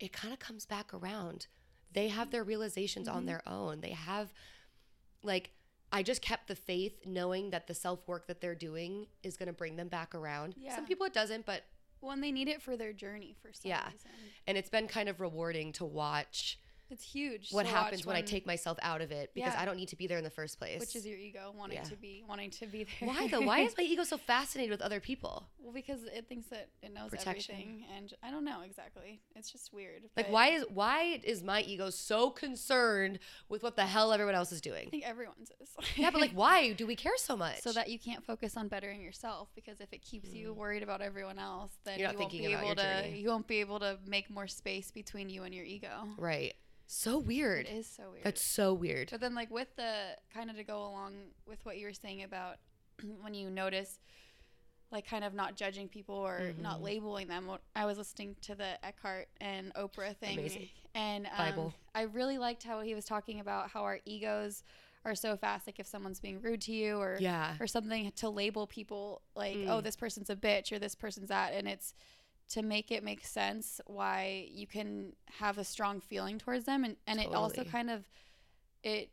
It 0.00 0.12
kind 0.12 0.32
of 0.32 0.40
comes 0.40 0.66
back 0.66 0.92
around. 0.92 1.46
They 1.92 2.08
have 2.08 2.32
their 2.32 2.42
realizations 2.42 3.06
on 3.06 3.22
Mhm. 3.22 3.26
their 3.26 3.48
own. 3.48 3.82
They 3.82 3.92
have, 3.92 4.34
like, 5.22 5.52
I 5.94 6.02
just 6.02 6.20
kept 6.22 6.48
the 6.48 6.56
faith 6.56 7.06
knowing 7.06 7.50
that 7.50 7.68
the 7.68 7.74
self 7.74 8.06
work 8.08 8.26
that 8.26 8.40
they're 8.40 8.56
doing 8.56 9.06
is 9.22 9.36
going 9.36 9.46
to 9.46 9.52
bring 9.52 9.76
them 9.76 9.86
back 9.88 10.12
around. 10.14 10.56
Yeah. 10.58 10.74
Some 10.74 10.86
people 10.86 11.06
it 11.06 11.12
doesn't, 11.14 11.46
but, 11.46 11.62
Well, 12.00 12.10
and 12.10 12.22
they 12.22 12.32
need 12.32 12.48
it 12.48 12.60
for 12.60 12.76
their 12.76 12.92
journey 12.92 13.34
for 13.40 13.52
some 13.52 13.68
Yeah. 13.70 13.84
reason. 13.92 14.10
and 14.48 14.58
it's 14.58 14.68
been 14.68 14.88
kind 14.88 15.08
of 15.08 15.20
rewarding 15.20 15.72
to 15.74 15.84
watch 15.84 16.58
It's 16.90 17.02
huge. 17.02 17.50
what 17.50 17.66
happens 17.66 18.02
watch 18.02 18.06
when 18.06 18.16
I 18.16 18.22
take 18.22 18.46
myself 18.46 18.78
out 18.82 19.00
of 19.00 19.10
it 19.10 19.30
because 19.34 19.52
Yeah. 19.54 19.60
I 19.60 19.64
don't 19.64 19.76
need 19.76 19.88
to 19.88 19.96
be 19.96 20.06
there 20.06 20.18
in 20.18 20.24
the 20.24 20.30
first 20.30 20.58
place. 20.58 20.80
which 20.80 20.94
is 20.94 21.06
your 21.06 21.18
ego 21.18 21.52
wanting 21.56 21.78
Yeah. 21.78 21.84
to 21.84 21.96
be 21.96 22.22
wanting 22.28 22.50
to 22.50 22.66
be 22.66 22.84
there. 22.84 23.08
Why 23.08 23.26
though? 23.28 23.40
Why 23.40 23.60
is 23.66 23.74
my 23.76 23.84
ego 23.84 24.04
so 24.04 24.16
fascinated 24.18 24.70
with 24.70 24.80
other 24.82 25.00
people? 25.00 25.48
well 25.58 25.72
because 25.72 26.04
it 26.04 26.28
thinks 26.28 26.46
that 26.48 26.68
it 26.82 26.92
knows 26.92 27.10
Protection. 27.10 27.54
everything, 27.54 27.84
and 27.96 28.12
I 28.22 28.30
don't 28.30 28.44
know 28.44 28.60
exactly. 28.60 29.22
It's 29.34 29.50
just 29.50 29.72
weird. 29.72 30.02
Like 30.16 30.30
why 30.30 30.48
is 30.50 30.64
why 30.68 31.20
is 31.24 31.42
my 31.42 31.62
ego 31.62 31.90
so 31.90 32.30
concerned 32.30 33.18
with 33.48 33.62
what 33.62 33.76
the 33.76 33.86
hell 33.86 34.12
everyone 34.12 34.34
else 34.34 34.52
is 34.52 34.60
doing? 34.60 34.86
I 34.86 34.90
think 34.90 35.06
everyone's 35.06 35.50
is. 35.60 35.70
yeah, 35.96 36.10
but 36.10 36.20
like 36.20 36.32
why 36.42 36.72
do 36.72 36.86
we 36.86 36.96
care 36.96 37.16
so 37.16 37.36
much? 37.36 37.60
so 37.62 37.72
that 37.72 37.88
you 37.88 37.98
can't 37.98 38.24
focus 38.24 38.56
on 38.56 38.68
bettering 38.68 39.00
yourself 39.00 39.48
because 39.54 39.80
if 39.80 39.92
it 39.92 40.02
keeps 40.02 40.28
you 40.28 40.52
worried 40.52 40.82
about 40.82 41.00
everyone 41.00 41.38
else, 41.38 41.72
then 41.84 41.98
Mm. 41.98 42.12
You 42.12 42.18
won't 42.18 42.30
be 42.32 42.46
able 42.52 42.74
to 42.74 42.82
journey. 42.82 43.18
you 43.20 43.28
won't 43.28 43.46
be 43.48 43.60
able 43.60 43.78
to 43.80 43.98
make 44.06 44.28
more 44.30 44.46
space 44.46 44.90
between 44.90 45.30
you 45.30 45.44
and 45.44 45.54
your 45.54 45.64
ego. 45.64 46.08
right. 46.18 46.54
So 46.86 47.18
weird. 47.18 47.66
It 47.66 47.72
is 47.72 47.86
so 47.86 48.10
weird. 48.12 48.24
That's 48.24 48.44
so 48.44 48.74
weird. 48.74 49.08
But 49.10 49.20
then, 49.20 49.34
like 49.34 49.50
with 49.50 49.74
the 49.76 50.16
kind 50.32 50.50
of 50.50 50.56
to 50.56 50.64
go 50.64 50.78
along 50.84 51.14
with 51.46 51.64
what 51.64 51.78
you 51.78 51.86
were 51.86 51.92
saying 51.94 52.22
about 52.22 52.56
when 53.22 53.34
you 53.34 53.50
notice, 53.50 53.98
like 54.92 55.08
kind 55.08 55.24
of 55.24 55.34
not 55.34 55.56
judging 55.56 55.88
people 55.88 56.14
or 56.14 56.52
not 56.60 56.78
Mhm. 56.80 56.84
labeling 56.84 57.26
them. 57.28 57.50
I 57.74 57.84
was 57.86 57.98
listening 57.98 58.36
to 58.42 58.54
the 58.54 58.84
Eckhart 58.84 59.28
and 59.40 59.72
Oprah 59.74 60.16
thing, 60.16 60.38
Amazing. 60.38 60.68
and 60.94 61.26
um, 61.26 61.32
Bible. 61.36 61.74
I 61.94 62.02
really 62.02 62.38
liked 62.38 62.62
how 62.62 62.80
he 62.82 62.94
was 62.94 63.04
talking 63.04 63.40
about 63.40 63.70
how 63.70 63.82
our 63.82 63.98
egos 64.04 64.62
are 65.04 65.14
so 65.14 65.36
fast. 65.36 65.66
Like 65.66 65.80
if 65.80 65.86
someone's 65.86 66.20
being 66.20 66.40
rude 66.40 66.60
to 66.62 66.72
you 66.72 66.98
or 66.98 67.16
Yeah. 67.18 67.56
or 67.60 67.66
something 67.66 68.12
to 68.12 68.28
label 68.28 68.66
people 68.66 69.22
like, 69.34 69.56
oh, 69.66 69.80
Mm. 69.80 69.82
this 69.82 69.96
person's 69.96 70.30
a 70.30 70.36
bitch 70.36 70.70
or 70.70 70.78
this 70.78 70.94
person's 70.94 71.28
that, 71.28 71.54
and 71.54 71.66
it's 71.66 71.94
to 72.50 72.62
make 72.62 72.90
it 72.90 73.02
make 73.02 73.24
sense 73.24 73.80
why 73.86 74.48
you 74.50 74.66
can 74.66 75.12
have 75.38 75.58
a 75.58 75.64
strong 75.64 76.00
feeling 76.00 76.38
towards 76.38 76.64
them, 76.64 76.84
and 76.84 76.96
and 77.06 77.20
it 77.20 77.32
also 77.34 77.64
kind 77.64 77.90
of 77.90 78.04
it 78.82 79.10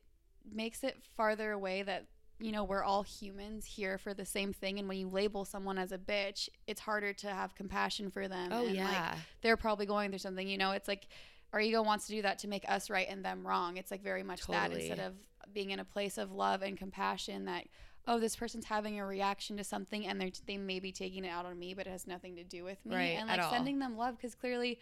makes 0.52 0.84
it 0.84 0.98
farther 1.15 1.52
away 1.52 1.84
that 1.84 2.06
you 2.39 2.52
know 2.52 2.63
we're 2.63 2.84
all 2.84 3.04
humans 3.04 3.65
here 3.65 3.98
for 3.98 4.13
the 4.13 4.26
same 4.26 4.52
thing 4.52 4.80
and 4.80 4.88
when 4.88 4.98
you 4.98 5.08
label 5.08 5.46
someone 5.46 5.78
as 5.78 5.91
a 5.91 5.98
bitch 5.98 6.50
it's 6.65 6.82
harder 6.82 7.13
to 7.13 7.28
have 7.28 7.54
compassion 7.54 8.10
for 8.10 8.28
them 8.28 8.50
Oh 8.52 8.65
and, 8.65 8.76
like, 8.76 8.88
yeah. 8.88 9.15
they're 9.41 9.56
probably 9.56 9.86
going 9.86 10.10
through 10.10 10.17
something 10.17 10.48
you 10.48 10.58
know? 10.58 10.72
It's 10.72 10.88
like 10.88 11.08
our 11.54 11.60
ego 11.60 11.82
wants 11.82 12.08
to 12.08 12.13
do 12.13 12.22
that 12.22 12.39
to 12.39 12.48
make 12.48 12.65
us 12.67 12.89
right 12.89 13.08
and 13.10 13.24
them 13.24 13.46
wrong. 13.46 13.78
It's 13.78 13.91
like 13.91 14.02
very 14.02 14.24
much 14.24 14.48
that 14.48 14.72
instead 14.72 15.00
of 15.00 15.13
being 15.54 15.72
in 15.72 15.80
a 15.80 15.86
place 15.86 16.17
of 16.17 16.32
love 16.32 16.62
and 16.62 16.78
compassion 16.78 17.46
that 17.46 17.65
oh 18.07 18.19
this 18.19 18.35
person's 18.35 18.65
having 18.65 18.99
a 18.99 19.05
reaction 19.05 19.57
to 19.57 19.63
something 19.63 20.05
and 20.07 20.19
they're 20.19 20.31
they 20.47 20.57
may 20.57 20.79
be 20.79 20.91
taking 20.91 21.23
it 21.25 21.29
out 21.29 21.45
on 21.45 21.57
me 21.57 21.73
but 21.73 21.85
it 21.87 21.91
has 21.91 22.07
nothing 22.07 22.35
to 22.35 22.43
do 22.43 22.63
with 22.63 22.83
me 22.85 22.95
Right, 22.95 23.17
and 23.19 23.27
like 23.27 23.43
sending 23.49 23.79
them 23.79 23.97
love 23.97 24.17
because 24.17 24.35
clearly 24.35 24.79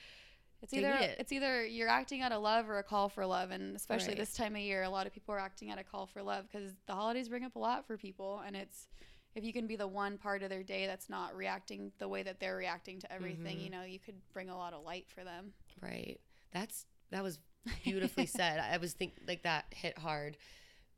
it's 0.61 0.73
either 0.73 0.89
it. 0.91 1.15
it's 1.19 1.31
either 1.31 1.65
you're 1.65 1.87
acting 1.89 2.21
out 2.21 2.31
of 2.31 2.41
love 2.41 2.69
or 2.69 2.79
a 2.79 2.83
call 2.83 3.09
for 3.09 3.25
love 3.25 3.51
and 3.51 3.75
especially 3.75 4.09
Right. 4.09 4.17
this 4.17 4.33
time 4.33 4.55
of 4.55 4.61
year 4.61 4.83
a 4.83 4.89
lot 4.89 5.07
of 5.07 5.13
people 5.13 5.33
are 5.35 5.39
acting 5.39 5.69
out 5.71 5.79
a 5.79 5.83
call 5.83 6.05
for 6.05 6.21
love 6.21 6.45
because 6.51 6.73
the 6.85 6.93
holidays 6.93 7.29
bring 7.29 7.43
up 7.45 7.55
a 7.55 7.59
lot 7.59 7.85
for 7.87 7.97
people 7.97 8.41
and 8.45 8.55
it's 8.55 8.87
if 9.35 9.43
you 9.43 9.53
can 9.53 9.67
be 9.67 9.75
the 9.75 9.87
one 9.87 10.17
part 10.17 10.41
of 10.43 10.49
their 10.49 10.63
day 10.63 10.87
that's 10.87 11.07
not 11.09 11.35
reacting 11.35 11.91
the 11.99 12.07
way 12.07 12.23
that 12.23 12.39
they're 12.39 12.57
reacting 12.57 12.99
to 12.99 13.11
everything 13.11 13.57
Mhm. 13.57 13.63
you 13.63 13.69
know 13.69 13.83
you 13.83 13.99
could 13.99 14.15
bring 14.33 14.49
a 14.49 14.57
lot 14.57 14.73
of 14.73 14.83
light 14.83 15.07
for 15.09 15.23
them 15.23 15.53
Right. 15.81 16.19
That's 16.51 16.85
that 17.11 17.23
was 17.23 17.39
beautifully 17.83 18.25
said. 18.25 18.59
I 18.59 18.77
was 18.77 18.93
think 18.93 19.13
like 19.27 19.43
that 19.43 19.65
hit 19.71 19.97
hard. 19.97 20.35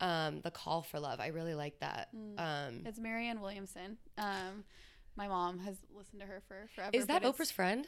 Um, 0.01 0.41
the 0.41 0.51
call 0.51 0.81
for 0.81 0.99
love. 0.99 1.19
I 1.19 1.27
really 1.27 1.53
like 1.55 1.79
that. 1.79 2.09
Mm. 2.15 2.39
Um, 2.39 2.81
it's 2.85 2.99
marianne 2.99 3.39
williamson 3.39 3.97
um, 4.17 4.63
my 5.15 5.27
mom 5.27 5.59
has 5.59 5.75
listened 5.95 6.21
to 6.21 6.27
her 6.27 6.41
for 6.47 6.67
forever 6.75 6.89
is 6.93 7.05
that 7.07 7.23
Oprah's 7.23 7.51
friend? 7.51 7.85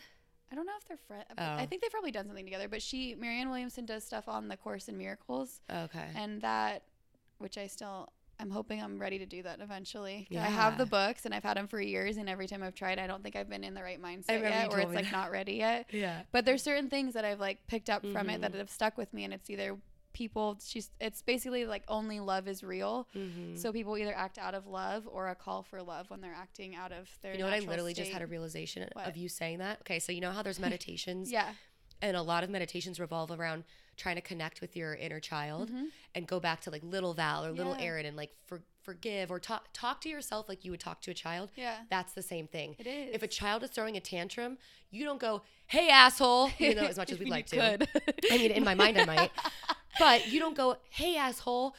I 0.52 0.56
don't 0.56 0.68
know 0.68 0.74
if 0.78 0.88
they're 0.88 0.98
friends. 1.08 1.26
Oh. 1.36 1.44
I 1.44 1.66
think 1.66 1.82
they've 1.82 1.90
probably 1.90 2.12
done 2.12 2.28
something 2.28 2.46
together. 2.46 2.68
But 2.70 2.84
she, 2.84 3.16
Marianne 3.16 3.50
Williamson, 3.50 3.88
does 3.88 4.04
stuff 4.04 4.28
on 4.28 4.50
the 4.50 4.56
Course 4.58 4.88
in 4.88 5.00
Miracles, 5.00 5.62
Okay. 5.68 6.06
and 6.16 6.42
that, 6.44 6.84
which 7.40 7.58
I 7.58 7.66
still, 7.66 8.10
I'm 8.40 8.52
hoping 8.52 8.80
I'm 8.80 9.00
ready 9.00 9.18
to 9.18 9.26
do 9.26 9.42
that 9.42 9.62
eventually. 9.62 10.28
Yeah. 10.30 10.44
I 10.44 10.50
have 10.50 10.78
the 10.78 10.86
books, 10.86 11.26
and 11.26 11.34
I've 11.34 11.42
had 11.44 11.58
them 11.58 11.68
for 11.68 11.82
years, 11.82 12.18
and 12.18 12.30
every 12.30 12.46
time 12.46 12.62
I've 12.62 12.76
tried, 12.76 13.00
I 13.00 13.08
don't 13.08 13.24
think 13.24 13.36
I've 13.36 13.50
been 13.50 13.64
in 13.64 13.74
the 13.74 13.82
right 13.82 14.00
mindset 14.00 14.42
yet, 14.42 14.72
or 14.72 14.80
it's 14.82 14.94
like 14.94 15.06
that. 15.06 15.12
not 15.12 15.32
ready 15.32 15.54
yet. 15.54 15.88
yeah. 15.92 16.22
But 16.32 16.46
there's 16.46 16.62
certain 16.62 16.88
things 16.88 17.16
that 17.16 17.26
I've 17.26 17.40
like 17.40 17.66
picked 17.66 17.90
up 17.90 18.06
from 18.06 18.30
it 18.30 18.42
that 18.42 18.54
Mhm. 18.54 18.58
have 18.60 18.70
stuck 18.70 18.96
with 18.96 19.12
me, 19.12 19.24
and 19.24 19.34
it's 19.34 19.50
either 19.50 19.76
people. 20.14 20.58
She's. 20.64 20.90
It's 21.02 21.22
basically 21.22 21.66
like 21.66 21.84
only 21.88 22.20
love 22.20 22.48
is 22.48 22.64
real. 22.64 23.08
Mm-hmm. 23.16 23.56
So 23.58 23.72
people 23.74 23.98
either 23.98 24.14
act 24.16 24.38
out 24.38 24.54
of 24.56 24.68
love 24.68 25.08
or 25.12 25.28
a 25.30 25.36
call 25.36 25.64
for 25.64 25.82
love 25.82 26.10
when 26.10 26.22
they're 26.22 26.36
acting 26.36 26.76
out 26.76 26.92
of 26.92 27.10
their. 27.22 27.34
you 27.34 27.40
know 27.40 27.46
what? 27.46 27.54
I 27.54 27.60
literally 27.60 27.94
just 27.94 28.12
had 28.12 28.22
a 28.22 28.28
realization 28.28 28.88
What? 28.94 29.08
of 29.08 29.18
you 29.18 29.28
saying 29.30 29.60
that. 29.60 29.80
Okay, 29.82 30.00
so 30.00 30.12
you 30.12 30.22
know 30.22 30.32
how 30.32 30.42
there's 30.42 30.60
meditations, 30.70 31.32
Yeah. 31.32 31.52
and 32.02 32.16
a 32.16 32.22
lot 32.22 32.44
of 32.44 32.50
meditations 32.50 33.00
revolve 33.00 33.32
around 33.32 33.64
trying 33.96 34.16
to 34.16 34.22
connect 34.22 34.60
with 34.60 34.76
your 34.76 34.96
inner 34.96 35.20
child 35.20 35.70
Mhm. 35.70 35.86
and 36.16 36.26
go 36.26 36.40
back 36.40 36.62
to 36.62 36.72
like 36.72 36.82
little 36.84 37.14
Val 37.14 37.46
or 37.46 37.52
little 37.52 37.76
Yeah. 37.78 37.84
Erin 37.86 38.06
and 38.08 38.18
like 38.18 38.32
for, 38.46 38.64
forgive 38.82 39.30
or 39.30 39.40
talk 39.40 39.68
talk 39.72 40.02
to 40.02 40.10
yourself 40.10 40.50
like 40.50 40.66
you 40.66 40.72
would 40.72 40.80
talk 40.80 41.00
to 41.02 41.12
a 41.12 41.14
child. 41.14 41.52
Yeah. 41.56 41.78
That's 41.92 42.14
the 42.14 42.24
same 42.24 42.48
thing. 42.48 42.76
It 42.80 42.88
is. 42.88 43.14
If 43.14 43.22
a 43.22 43.28
child 43.28 43.62
is 43.64 43.70
throwing 43.70 43.96
a 43.96 44.00
tantrum, 44.00 44.58
you 44.90 45.06
don't 45.06 45.20
go, 45.22 45.44
"Hey 45.68 45.90
asshole," 45.90 46.50
you 46.58 46.74
know, 46.74 46.82
as 46.86 46.98
much 46.98 47.12
as 47.12 47.20
we'd 47.20 47.30
like 47.38 47.46
to. 47.48 47.62
I 48.32 48.38
mean, 48.40 48.50
in 48.52 48.64
my 48.64 48.74
mind, 48.74 48.98
I 48.98 49.06
might, 49.06 49.32
but 50.00 50.28
you 50.32 50.40
don't 50.40 50.56
go, 50.56 50.78
"Hey 50.90 51.16
asshole," 51.18 51.76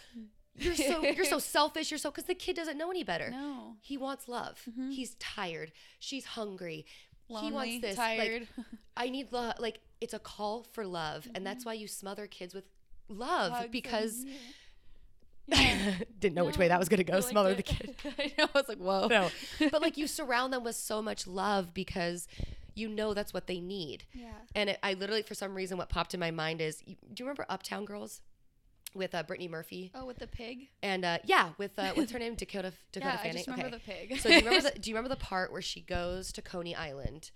you're 0.56 0.74
so 0.74 1.02
you're 1.02 1.24
so 1.24 1.38
selfish. 1.56 1.90
You're 1.90 1.98
so 1.98 2.10
because 2.10 2.24
the 2.24 2.34
kid 2.34 2.56
doesn't 2.56 2.78
know 2.78 2.90
any 2.90 3.04
better. 3.04 3.30
no. 3.30 3.76
He 3.80 3.96
wants 3.96 4.28
love. 4.28 4.62
Mhm. 4.70 4.92
He's 4.92 5.14
tired. 5.16 5.72
She's 5.98 6.24
hungry. 6.24 6.86
Lonely, 7.28 7.46
he 7.48 7.52
wants 7.52 7.80
this. 7.80 7.96
Like. 7.98 8.46
I 8.96 9.08
need 9.08 9.32
love. 9.32 9.54
Like 9.58 9.80
it's 10.00 10.14
a 10.14 10.18
call 10.18 10.66
for 10.72 10.86
love, 10.86 11.26
and 11.34 11.44
that's 11.46 11.64
why 11.64 11.72
you 11.72 11.88
smother 11.88 12.26
kids 12.26 12.54
with 12.54 12.64
love 13.08 13.52
Hugs 13.52 13.62
and- 13.64 13.72
because 13.72 14.24
Yeah. 14.24 14.34
didn't 16.20 16.34
know 16.34 16.44
which 16.44 16.56
way 16.56 16.68
that 16.68 16.78
was 16.78 16.88
gonna 16.88 17.04
go. 17.04 17.12
I 17.14 17.16
liked 17.16 17.28
smother 17.28 17.50
it. 17.50 17.56
the 17.58 17.62
kid. 17.62 17.94
I 18.18 18.32
know. 18.38 18.48
I 18.54 18.58
was 18.58 18.68
like, 18.68 18.78
whoa. 18.78 19.08
No, 19.08 19.30
but 19.70 19.82
like 19.82 19.96
you 19.98 20.06
surround 20.06 20.52
them 20.54 20.64
with 20.64 20.76
so 20.76 21.02
much 21.02 21.26
love 21.26 21.74
because 21.74 22.26
you 22.74 22.88
know 22.88 23.14
that's 23.14 23.32
what 23.32 23.46
they 23.46 23.60
need. 23.60 24.04
Yeah. 24.12 24.32
And 24.54 24.70
it, 24.70 24.78
I 24.82 24.94
literally, 24.94 25.22
for 25.22 25.34
some 25.34 25.54
reason, 25.54 25.78
what 25.78 25.88
popped 25.88 26.14
in 26.14 26.20
my 26.20 26.30
mind 26.30 26.60
is, 26.60 26.82
you, 26.86 26.96
do 27.12 27.22
you 27.22 27.26
remember 27.26 27.46
Uptown 27.48 27.84
Girls 27.84 28.20
with 28.94 29.14
uh, 29.14 29.22
Brittany 29.22 29.48
Murphy? 29.48 29.90
Oh, 29.94 30.06
with 30.06 30.18
the 30.18 30.26
pig. 30.26 30.68
And 30.82 31.04
uh, 31.04 31.18
yeah, 31.24 31.50
with 31.58 31.78
uh, 31.78 31.92
what's 31.94 32.12
her 32.12 32.18
name? 32.18 32.34
Dakota 32.34 32.72
Dakota 32.92 33.12
yeah, 33.14 33.20
I 33.20 33.22
Fanning. 33.22 33.32
just 33.44 33.48
remember 33.48 33.70
the 33.76 33.80
pig. 33.82 34.18
so 34.20 34.28
do 34.28 34.34
you 34.34 34.40
remember 34.42 34.70
the, 34.70 34.78
do 34.78 34.90
you 34.90 34.96
remember 34.96 35.14
the 35.14 35.20
part 35.20 35.52
where 35.52 35.62
she 35.62 35.80
goes 35.80 36.32
to 36.32 36.42
Coney 36.42 36.74
Island? 36.74 37.30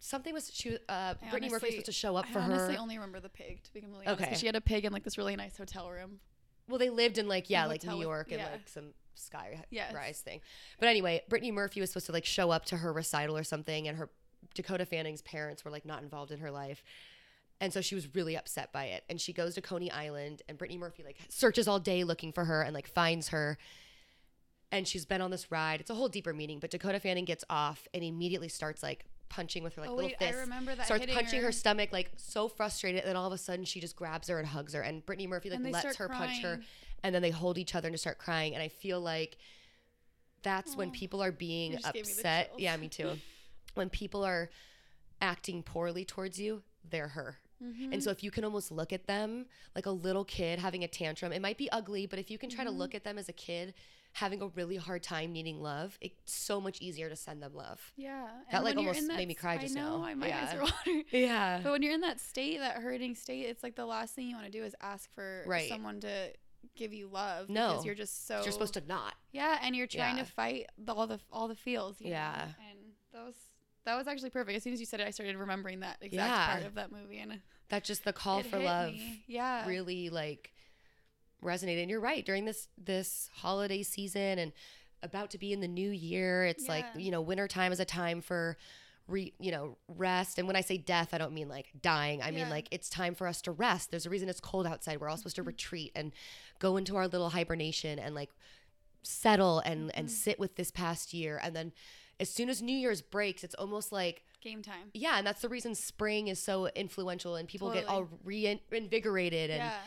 Something 0.00 0.34
was 0.34 0.50
she 0.52 0.76
uh, 0.76 0.78
I 0.88 1.14
Brittany 1.30 1.50
Murphy 1.50 1.66
was 1.66 1.72
supposed 1.72 1.86
to 1.86 1.92
show 1.92 2.16
up 2.16 2.26
for 2.26 2.38
I 2.40 2.42
honestly 2.42 2.74
her. 2.74 2.80
only 2.80 2.96
remember 2.96 3.20
the 3.20 3.28
pig 3.28 3.62
to 3.64 3.72
be 3.72 3.80
completely 3.80 4.06
honest. 4.06 4.22
Okay. 4.22 4.34
She 4.34 4.46
had 4.46 4.56
a 4.56 4.60
pig 4.60 4.84
in 4.84 4.92
like 4.92 5.04
this 5.04 5.18
really 5.18 5.36
nice 5.36 5.56
hotel 5.56 5.90
room. 5.90 6.20
Well, 6.68 6.78
they 6.78 6.90
lived 6.90 7.18
in 7.18 7.28
like 7.28 7.48
yeah, 7.48 7.66
A 7.66 7.68
like 7.68 7.84
New 7.84 7.92
with- 7.92 8.02
York 8.02 8.32
and 8.32 8.42
like 8.42 8.68
some 8.68 8.90
sky 9.14 9.64
Yes. 9.70 9.92
rise 9.94 10.20
thing. 10.20 10.40
But 10.78 10.88
anyway, 10.88 11.22
Brittany 11.28 11.50
Murphy 11.50 11.80
was 11.80 11.90
supposed 11.90 12.06
to 12.06 12.12
like 12.12 12.24
show 12.24 12.50
up 12.50 12.64
to 12.66 12.76
her 12.76 12.92
recital 12.92 13.36
or 13.36 13.44
something, 13.44 13.88
and 13.88 13.98
her 13.98 14.10
Dakota 14.54 14.84
Fanning's 14.84 15.22
parents 15.22 15.64
were 15.64 15.70
like 15.70 15.84
not 15.84 16.02
involved 16.02 16.32
in 16.32 16.40
her 16.40 16.50
life. 16.50 16.82
And 17.60 17.72
so 17.72 17.80
she 17.80 17.94
was 17.94 18.14
really 18.14 18.36
upset 18.36 18.72
by 18.72 18.86
it. 18.86 19.04
And 19.08 19.20
she 19.20 19.32
goes 19.32 19.54
to 19.56 19.60
Coney 19.60 19.90
Island, 19.90 20.42
and 20.48 20.56
Brittany 20.56 20.78
Murphy 20.78 21.02
like 21.02 21.16
searches 21.28 21.66
all 21.66 21.80
day 21.80 22.04
looking 22.04 22.32
for 22.32 22.44
her 22.44 22.62
and 22.62 22.74
like 22.74 22.86
finds 22.86 23.28
her. 23.28 23.58
And 24.70 24.86
she's 24.86 25.04
been 25.04 25.20
on 25.20 25.30
this 25.30 25.50
ride. 25.50 25.80
It's 25.80 25.90
a 25.90 25.94
whole 25.94 26.08
deeper 26.08 26.32
meaning, 26.32 26.60
but 26.60 26.70
Dakota 26.70 27.00
Fanning 27.00 27.24
gets 27.24 27.44
off 27.48 27.88
and 27.94 28.04
immediately 28.04 28.48
starts 28.48 28.82
like 28.82 29.06
punching 29.28 29.62
with 29.62 29.74
her 29.74 29.82
like 29.82 29.90
oh 29.90 29.94
little 29.94 30.10
wait, 30.18 30.34
I 30.34 30.38
remember 30.38 30.74
that. 30.74 30.86
starts 30.86 31.04
punching 31.06 31.40
her. 31.40 31.46
her 31.46 31.52
stomach 31.52 31.92
like 31.92 32.10
so 32.16 32.48
frustrated 32.48 33.02
and 33.02 33.10
then 33.10 33.16
all 33.16 33.26
of 33.26 33.32
a 33.34 33.38
sudden 33.38 33.62
she 33.62 33.78
just 33.78 33.94
grabs 33.94 34.28
her 34.28 34.38
and 34.38 34.48
hugs 34.48 34.72
her 34.72 34.80
and 34.80 35.04
Brittany 35.04 35.26
Murphy 35.26 35.50
like 35.50 35.60
lets 35.70 35.84
her 35.84 35.92
start 35.92 36.12
punch 36.12 36.40
her 36.40 36.60
and 37.02 37.14
then 37.14 37.20
they 37.20 37.30
hold 37.30 37.58
each 37.58 37.74
other 37.74 37.88
and 37.88 37.92
just 37.92 38.04
start 38.04 38.18
crying 38.18 38.54
and 38.54 38.62
I 38.62 38.68
feel 38.68 39.00
like 39.02 39.36
that's 40.42 40.76
when 40.76 40.88
oh. 40.88 40.92
people 40.92 41.22
are 41.22 41.32
being 41.32 41.72
You 41.72 41.78
just 41.78 41.92
gave 41.92 42.06
me 42.06 42.12
the 42.12 42.18
upset. 42.18 42.52
Yeah, 42.56 42.76
me 42.76 42.88
too. 42.88 43.18
when 43.78 43.88
people 43.88 44.24
are 44.24 44.50
acting 45.20 45.62
poorly 45.62 46.04
towards 46.04 46.38
you, 46.38 46.62
they're 46.88 47.08
her. 47.08 47.38
Mhm. 47.62 47.92
And 47.92 48.04
so 48.04 48.10
if 48.10 48.22
you 48.22 48.30
can 48.30 48.44
almost 48.44 48.70
look 48.70 48.92
at 48.92 49.06
them 49.06 49.46
like 49.74 49.86
a 49.86 49.90
little 49.90 50.24
kid 50.24 50.58
having 50.60 50.84
a 50.84 50.88
tantrum, 50.88 51.32
it 51.32 51.42
might 51.42 51.58
be 51.58 51.68
ugly, 51.72 52.06
but 52.06 52.18
if 52.18 52.30
you 52.30 52.38
can 52.38 52.48
try 52.50 52.62
to 52.64 52.70
Mhm. 52.70 52.76
look 52.76 52.94
at 52.94 53.02
them 53.02 53.18
as 53.18 53.28
a 53.28 53.32
kid 53.32 53.74
having 54.12 54.40
a 54.40 54.46
really 54.46 54.76
hard 54.76 55.02
time 55.02 55.32
needing 55.32 55.60
love, 55.60 55.98
it's 56.00 56.32
so 56.32 56.60
much 56.60 56.80
easier 56.80 57.08
to 57.08 57.16
send 57.16 57.42
them 57.42 57.54
love. 57.54 57.92
yeah, 57.96 58.26
That, 58.50 58.56
and 58.58 58.64
like, 58.64 58.76
almost 58.76 59.00
in 59.00 59.08
made 59.08 59.26
me 59.28 59.34
cry 59.34 59.54
I 59.54 59.58
just 59.58 59.74
know, 59.74 59.98
now. 59.98 60.04
I, 60.04 60.14
my 60.14 60.26
eyes 60.26 60.52
Yeah. 60.52 60.56
are 60.56 60.60
watering. 60.86 61.04
Yeah. 61.10 61.60
But 61.62 61.72
when 61.72 61.82
you're 61.82 61.92
in 61.94 62.00
that 62.02 62.20
state, 62.20 62.58
that 62.58 62.76
hurting 62.76 63.14
state, 63.16 63.46
it's 63.46 63.62
like 63.64 63.74
the 63.74 63.86
last 63.86 64.14
thing 64.14 64.28
you 64.28 64.36
want 64.36 64.46
to 64.46 64.52
do 64.52 64.64
is 64.64 64.74
ask 64.80 65.10
for 65.12 65.42
Right. 65.46 65.68
someone 65.68 66.00
to 66.00 66.32
give 66.76 66.92
you 66.94 67.08
love. 67.08 67.48
No. 67.48 67.70
because 67.70 67.84
you're 67.84 67.94
just 67.96 68.26
so 68.26 68.42
You're 68.42 68.52
supposed 68.52 68.74
to 68.74 68.80
not. 68.82 69.14
Yeah, 69.32 69.58
and 69.62 69.74
you're 69.74 69.86
trying 69.88 70.16
Yeah. 70.16 70.24
to 70.24 70.30
fight 70.30 70.70
the, 70.78 70.94
all 70.94 71.06
the 71.08 71.20
all 71.32 71.48
the 71.48 71.56
feels. 71.56 72.00
you 72.00 72.06
know? 72.06 72.12
Yeah. 72.12 72.52
and 72.70 72.78
that 73.12 73.24
was 73.24 73.34
that 73.84 73.96
was 73.96 74.06
actually 74.06 74.30
perfect. 74.30 74.56
As 74.56 74.62
soon 74.62 74.72
as 74.72 74.80
you 74.80 74.86
said 74.86 75.00
it, 75.00 75.06
I 75.06 75.10
started 75.10 75.36
remembering 75.36 75.80
that 75.80 75.96
exact 76.00 76.30
Yeah. 76.30 76.52
part 76.52 76.66
of 76.66 76.74
that 76.74 76.92
movie, 76.92 77.18
and 77.18 77.40
that 77.70 77.84
just 77.84 78.04
the 78.04 78.12
call 78.12 78.42
for 78.42 78.58
love. 78.58 78.92
me. 78.94 79.24
Yeah, 79.26 79.66
really 79.66 80.10
like 80.10 80.52
resonated. 81.42 81.80
And 81.82 81.90
you're 81.90 82.00
right. 82.00 82.24
During 82.24 82.44
this 82.44 82.68
this 82.76 83.30
holiday 83.34 83.82
season 83.82 84.38
and 84.38 84.52
about 85.02 85.30
to 85.30 85.38
be 85.38 85.52
in 85.52 85.60
the 85.60 85.68
new 85.68 85.90
year, 85.90 86.44
it's 86.44 86.68
like 86.68 86.84
you 86.96 87.10
know 87.10 87.20
winter 87.20 87.46
time 87.48 87.72
is 87.72 87.80
a 87.80 87.84
time 87.84 88.20
for 88.20 88.56
re 89.06 89.32
you 89.38 89.50
know 89.52 89.78
rest. 89.88 90.38
And 90.38 90.46
when 90.46 90.56
I 90.56 90.60
say 90.60 90.76
death, 90.76 91.14
I 91.14 91.18
don't 91.18 91.32
mean 91.32 91.48
like 91.48 91.68
dying. 91.80 92.22
I 92.22 92.30
mean 92.30 92.48
like 92.50 92.68
it's 92.70 92.88
time 92.90 93.14
for 93.14 93.26
us 93.26 93.40
to 93.42 93.52
rest. 93.52 93.90
There's 93.90 94.06
a 94.06 94.10
reason 94.10 94.28
it's 94.28 94.40
cold 94.40 94.66
outside. 94.66 95.00
We're 95.00 95.08
all 95.08 95.16
supposed 95.16 95.36
to 95.36 95.42
Mm-hmm. 95.42 95.48
retreat 95.48 95.92
and 95.94 96.12
go 96.58 96.76
into 96.76 96.96
our 96.96 97.06
little 97.08 97.30
hibernation 97.30 97.98
and 97.98 98.14
like 98.14 98.30
settle 99.02 99.60
and 99.60 99.90
and 99.94 100.08
Mhm. 100.08 100.10
sit 100.10 100.38
with 100.40 100.56
this 100.56 100.70
past 100.70 101.14
year. 101.14 101.40
And 101.42 101.54
then 101.54 101.72
as 102.20 102.28
soon 102.30 102.48
as 102.48 102.60
New 102.62 102.76
Year's 102.76 103.00
breaks, 103.02 103.44
it's 103.44 103.54
almost 103.54 103.92
like 103.92 104.24
game 104.40 104.62
time. 104.62 104.90
yeah, 104.94 105.18
and 105.18 105.26
that's 105.26 105.40
the 105.42 105.48
reason 105.48 105.74
spring 105.74 106.28
is 106.28 106.38
so 106.42 106.66
influential 106.68 107.36
and 107.36 107.48
people 107.48 107.70
get 107.72 107.86
all 107.86 108.08
reinvigorated 108.24 109.50
and 109.50 109.58
yeah, 109.60 109.78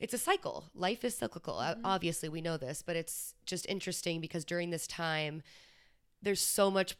it's 0.00 0.14
a 0.14 0.18
cycle. 0.18 0.70
Life 0.74 1.04
is 1.04 1.14
cyclical. 1.16 1.54
Mhm. 1.56 1.80
Obviously, 1.84 2.28
we 2.28 2.40
know 2.40 2.56
this, 2.56 2.82
but 2.82 2.96
it's 2.96 3.34
just 3.46 3.66
interesting 3.68 4.20
because 4.20 4.44
during 4.44 4.70
this 4.70 4.86
time, 4.86 5.42
there's 6.20 6.40
so 6.40 6.70
much 6.70 6.96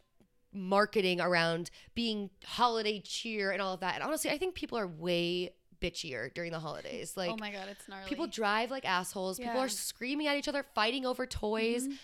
marketing 0.53 1.20
around 1.20 1.70
being 1.95 2.31
holiday 2.45 3.01
cheer 3.01 3.51
and 3.53 3.62
all 3.62 3.73
of 3.75 3.81
that. 3.81 3.95
And 3.95 4.05
honestly, 4.05 4.31
I 4.31 4.39
think 4.39 4.55
people 4.55 4.77
are 4.79 4.87
way 4.87 5.55
bitchier 5.81 6.33
during 6.35 6.53
the 6.53 6.61
holidays. 6.61 7.14
Like, 7.16 7.31
oh 7.31 7.37
my 7.39 7.51
god, 7.51 7.68
it's 7.70 7.89
gnarly. 7.89 8.09
people 8.09 8.27
drive 8.27 8.70
like 8.70 8.85
assholes. 8.85 9.39
People 9.39 9.59
are 9.61 9.68
screaming 9.68 10.27
at 10.29 10.37
each 10.37 10.49
other, 10.49 10.64
fighting 10.75 11.05
over 11.07 11.27
toys. 11.27 11.89
Mhm. 11.89 11.99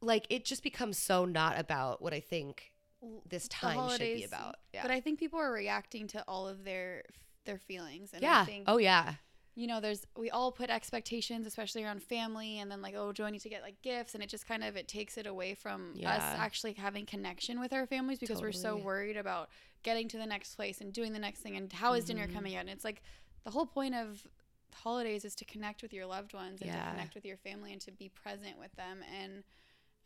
Like, 0.00 0.26
it 0.30 0.44
just 0.44 0.62
becomes 0.62 0.98
so 0.98 1.24
not 1.24 1.58
about 1.58 2.02
what 2.02 2.12
I 2.12 2.20
think 2.20 2.72
this 3.28 3.48
time 3.48 3.88
should 3.90 4.00
be 4.00 4.24
about. 4.24 4.56
Yeah. 4.72 4.82
But 4.82 4.90
I 4.90 5.00
think 5.00 5.18
people 5.18 5.38
are 5.38 5.52
reacting 5.52 6.06
to 6.08 6.24
all 6.26 6.48
of 6.48 6.64
their 6.64 7.04
their 7.44 7.58
feelings. 7.58 8.10
And 8.12 8.22
yeah. 8.22 8.40
I 8.40 8.44
think 8.44 8.64
oh, 8.66 8.78
yeah. 8.78 9.14
you 9.54 9.66
know, 9.68 9.80
there's 9.80 10.04
we 10.16 10.30
all 10.30 10.50
put 10.50 10.68
expectations, 10.70 11.46
especially 11.46 11.84
around 11.84 12.02
family, 12.02 12.58
and 12.58 12.70
then 12.70 12.82
like, 12.82 12.94
oh, 12.96 13.12
do 13.12 13.24
I 13.24 13.30
need 13.30 13.42
to 13.42 13.48
get 13.48 13.62
like 13.62 13.80
gifts? 13.82 14.14
And 14.14 14.22
it 14.22 14.28
just 14.28 14.46
kind 14.46 14.64
of 14.64 14.76
it 14.76 14.88
takes 14.88 15.16
it 15.16 15.26
away 15.26 15.54
from 15.54 15.94
us 16.04 16.22
actually 16.22 16.72
having 16.72 17.06
connection 17.06 17.60
with 17.60 17.72
our 17.72 17.86
families 17.86 18.18
because 18.18 18.40
we're 18.42 18.52
so 18.52 18.76
worried 18.76 19.16
about 19.16 19.48
getting 19.82 20.08
to 20.08 20.18
the 20.18 20.26
next 20.26 20.56
place 20.56 20.80
and 20.80 20.92
doing 20.92 21.12
the 21.12 21.18
next 21.18 21.40
thing 21.40 21.56
and 21.56 21.72
how 21.72 21.92
is 21.94 22.04
dinner 22.06 22.26
Mhm. 22.26 22.34
coming 22.34 22.56
out. 22.56 22.62
And 22.62 22.70
it's 22.70 22.84
like 22.84 23.02
the 23.44 23.50
whole 23.52 23.66
point 23.66 23.94
of 23.94 24.26
holidays 24.74 25.24
is 25.24 25.34
to 25.36 25.44
connect 25.44 25.80
with 25.82 25.92
your 25.92 26.06
loved 26.06 26.34
ones 26.34 26.60
and 26.60 26.70
Yeah. 26.70 26.84
to 26.84 26.90
connect 26.90 27.14
with 27.14 27.24
your 27.24 27.36
family 27.36 27.72
and 27.72 27.80
to 27.82 27.92
be 27.92 28.08
present 28.08 28.58
with 28.58 28.74
them. 28.74 29.02
And 29.02 29.44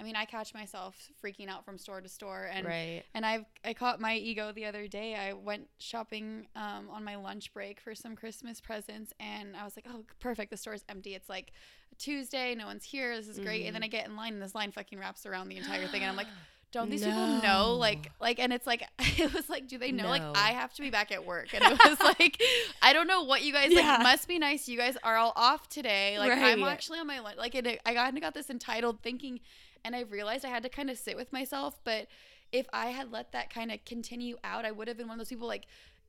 I 0.01 0.03
mean, 0.03 0.17
I 0.17 0.25
catch 0.25 0.55
myself 0.55 0.97
freaking 1.23 1.49
out 1.49 1.65
from 1.65 1.77
store 1.77 2.01
to 2.01 2.09
store 2.09 2.49
and 2.51 2.67
right. 2.67 3.03
and 3.15 3.27
I've 3.27 3.45
I 3.65 3.75
caught 3.75 4.01
my 4.01 4.17
ego 4.17 4.51
the 4.51 4.65
other 4.65 4.89
day. 4.89 5.15
I 5.15 5.35
went 5.35 5.69
shopping 5.79 6.47
um, 6.57 6.89
on 6.91 7.05
my 7.05 7.17
lunch 7.17 7.53
break 7.53 7.81
for 7.81 7.95
some 7.95 8.17
Christmas 8.17 8.61
presents, 8.63 9.13
and 9.21 9.55
I 9.55 9.65
was 9.65 9.77
like, 9.77 9.85
"Oh, 9.89 10.05
perfect! 10.19 10.51
The 10.51 10.57
store's 10.57 10.85
empty. 10.89 11.15
It's 11.15 11.29
like 11.29 11.53
Tuesday. 11.99 12.55
No 12.55 12.65
one's 12.65 12.85
here. 12.85 13.15
This 13.15 13.29
is 13.29 13.39
great." 13.39 13.67
And 13.67 13.75
then 13.75 13.83
I 13.83 13.89
get 13.89 14.07
in 14.07 14.17
line, 14.17 14.33
and 14.33 14.43
this 14.43 14.55
line 14.55 14.73
fucking 14.73 14.99
wraps 14.99 15.27
around 15.27 15.51
the 15.51 15.59
entire 15.59 15.87
thing, 15.87 16.01
and 16.01 16.11
I'm 16.11 16.17
like, 16.17 16.29
"Don't 16.73 16.89
these 16.89 17.05
people 17.05 17.43
know?" 17.43 17.77
Like, 17.77 18.11
like, 18.23 18.39
and 18.39 18.55
it's 18.55 18.67
like 18.67 18.85
it 19.19 19.35
was 19.35 19.51
like, 19.51 19.69
do 19.69 19.77
they 19.77 19.93
know? 19.93 20.05
No. 20.05 20.09
Like, 20.09 20.23
I 20.35 20.53
have 20.53 20.73
to 20.75 20.83
be 20.83 20.89
back 20.89 21.13
at 21.13 21.27
work, 21.27 21.53
and 21.53 21.63
it 21.63 21.79
was 21.85 22.01
like, 22.19 22.41
I 22.81 22.95
don't 22.95 23.07
know 23.07 23.25
what 23.25 23.43
you 23.43 23.53
guys 23.53 23.71
Yeah. 23.71 23.97
like. 23.97 24.03
Must 24.03 24.27
be 24.27 24.39
nice. 24.39 24.67
You 24.67 24.79
guys 24.79 24.97
are 25.03 25.17
all 25.19 25.35
off 25.37 25.69
today. 25.69 26.19
Like, 26.19 26.33
I'm 26.33 26.63
actually 26.65 27.01
on 27.01 27.07
my 27.07 27.21
lunch. 27.21 27.37
Like, 27.37 27.55
it, 27.55 27.81
I 27.85 27.93
kind 27.93 28.17
of 28.17 28.23
got 28.23 28.33
this 28.33 28.49
entitled 28.49 29.03
thinking, 29.03 29.41
and 29.85 29.95
I 29.97 30.01
realized 30.03 30.45
I 30.45 30.49
had 30.49 30.63
to 30.65 30.69
kind 30.69 30.91
of 30.91 30.99
sit 30.99 31.17
with 31.17 31.33
myself, 31.33 31.79
but 31.85 32.07
if 32.53 32.67
I 32.73 32.87
had 32.87 33.13
let 33.13 33.33
that 33.33 33.53
kind 33.53 33.71
of 33.71 33.85
continue 33.85 34.37
out, 34.43 34.65
I 34.65 34.71
would 34.73 34.89
have 34.89 34.97
been 34.97 35.07
one 35.09 35.15
of 35.15 35.19
those 35.19 35.29
people 35.29 35.47
like 35.49 35.67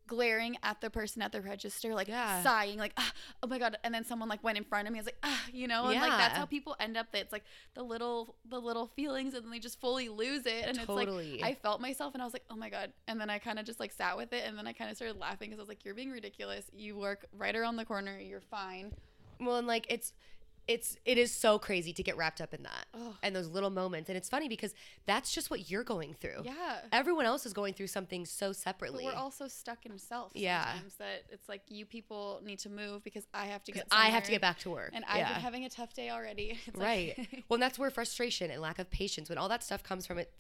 glaring 0.08 0.58
at 0.64 0.82
the 0.82 0.90
person 0.90 1.22
at 1.22 1.32
the 1.32 1.40
register, 1.40 1.94
like 1.94 2.08
Yeah. 2.08 2.44
sighing, 2.44 2.78
like, 2.78 2.92
ah, 2.98 3.14
oh 3.44 3.48
my 3.48 3.60
god. 3.60 3.78
And 3.84 3.94
then 3.94 4.04
someone 4.04 4.28
like 4.28 4.44
went 4.44 4.58
in 4.58 4.64
front 4.66 4.88
of 4.88 4.92
me. 4.92 5.00
I 5.00 5.02
was 5.02 5.06
like, 5.06 5.18
ah, 5.24 5.42
you 5.54 5.68
know, 5.68 5.86
and 5.88 6.02
like 6.02 6.10
that's 6.18 6.36
how 6.38 6.46
people 6.46 6.76
end 6.80 6.98
up. 6.98 7.08
It's 7.14 7.32
like 7.32 7.44
the 7.76 7.84
little, 7.84 8.36
the 8.50 8.60
little 8.60 8.88
feelings, 8.88 9.36
and 9.36 9.44
then 9.46 9.52
they 9.52 9.60
just 9.60 9.80
fully 9.80 10.10
lose 10.10 10.46
it. 10.46 10.66
And 10.66 10.78
Totally. 10.80 11.34
it's 11.36 11.42
like 11.44 11.52
I 11.52 11.54
felt 11.54 11.80
myself, 11.80 12.14
and 12.14 12.22
I 12.22 12.26
was 12.26 12.34
like, 12.34 12.44
oh 12.50 12.56
my 12.56 12.70
god. 12.70 12.92
And 13.08 13.22
then 13.22 13.30
I 13.30 13.38
kind 13.40 13.58
of 13.60 13.66
just 13.66 13.80
like 13.80 13.92
sat 13.94 14.18
with 14.18 14.34
it, 14.34 14.44
and 14.46 14.58
then 14.58 14.68
I 14.68 14.74
kind 14.74 14.90
of 14.90 14.98
started 14.98 15.18
laughing 15.18 15.50
because 15.50 15.60
I 15.60 15.62
was 15.62 15.70
like, 15.70 15.86
you're 15.86 15.94
being 15.96 16.12
ridiculous. 16.12 16.66
You 16.76 16.98
work 16.98 17.26
right 17.38 17.56
around 17.56 17.78
the 17.78 17.86
corner. 17.86 18.20
You're 18.20 18.42
fine. 18.42 18.92
Well, 19.40 19.58
and 19.58 19.68
like 19.68 19.86
it's 19.90 20.12
it's 20.68 20.96
it 21.06 21.18
is 21.18 21.34
so 21.34 21.58
crazy 21.60 21.92
to 21.92 22.04
get 22.04 22.16
wrapped 22.16 22.40
up 22.40 22.54
in 22.54 22.64
that 22.64 22.86
Ugh. 22.94 23.16
and 23.24 23.36
those 23.36 23.48
little 23.48 23.70
moments. 23.72 24.10
And 24.10 24.18
it's 24.18 24.30
funny 24.30 24.48
because 24.48 24.74
that's 25.06 25.34
just 25.34 25.50
what 25.50 25.70
you're 25.72 25.84
going 25.84 26.14
through. 26.14 26.44
Yeah. 26.44 26.78
Everyone 26.92 27.26
else 27.26 27.46
is 27.46 27.54
going 27.54 27.74
through 27.74 27.88
something 27.88 28.26
so 28.26 28.52
separately 28.54 29.04
But 29.06 29.16
we're 29.16 29.20
also 29.20 29.48
stuck 29.48 29.86
in 29.86 29.98
self. 29.98 30.32
Yeah. 30.36 30.72
Sometimes 30.74 30.96
that 30.96 31.24
it's 31.30 31.50
like 31.50 31.64
you 31.70 31.86
people 31.86 32.42
need 32.46 32.60
to 32.60 32.70
move 32.70 33.04
because 33.04 33.26
I 33.34 33.46
have 33.46 33.64
to 33.66 33.72
get. 33.72 33.88
I 33.92 34.06
have 34.10 34.24
to 34.26 34.32
get 34.32 34.40
back 34.42 34.60
to 34.60 34.70
work. 34.70 34.92
And 34.94 35.04
I've 35.10 35.18
yeah. 35.18 35.34
been 35.34 35.42
having 35.42 35.66
a 35.66 35.70
tough 35.70 35.94
day 35.94 36.10
already. 36.10 36.60
It's 36.68 36.78
like- 36.78 37.16
right. 37.18 37.44
well, 37.50 37.56
and 37.56 37.64
that's 37.64 37.80
where 37.80 37.90
frustration 37.90 38.52
and 38.52 38.62
lack 38.62 38.78
of 38.80 38.90
patience, 38.92 39.30
when 39.30 39.38
all 39.38 39.50
that 39.50 39.64
stuff 39.64 39.82
comes 39.84 40.06
from 40.06 40.20
it, 40.20 40.32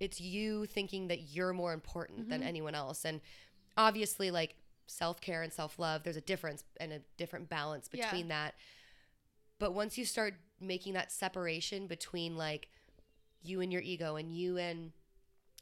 it's 0.00 0.20
you 0.20 0.66
thinking 0.66 1.08
that 1.08 1.34
you're 1.34 1.52
more 1.52 1.72
important 1.72 2.28
than 2.28 2.42
Mhm. 2.42 2.46
anyone 2.46 2.74
else. 2.74 3.04
And 3.04 3.20
obviously, 3.76 4.30
like 4.30 4.56
self 4.86 5.20
care 5.20 5.42
and 5.42 5.52
self 5.52 5.78
love, 5.78 6.02
there's 6.02 6.16
a 6.16 6.20
difference 6.20 6.64
and 6.78 6.92
a 6.92 6.98
different 7.16 7.48
balance 7.48 7.88
Yeah. 7.92 8.06
between 8.06 8.28
that. 8.28 8.54
But 9.58 9.74
once 9.74 9.96
you 9.98 10.04
start 10.04 10.34
making 10.60 10.94
that 10.94 11.12
separation 11.12 11.86
between 11.86 12.36
like 12.36 12.68
you 13.42 13.60
and 13.60 13.72
your 13.72 13.82
ego 13.82 14.16
and 14.16 14.34
you 14.34 14.56
and 14.58 14.92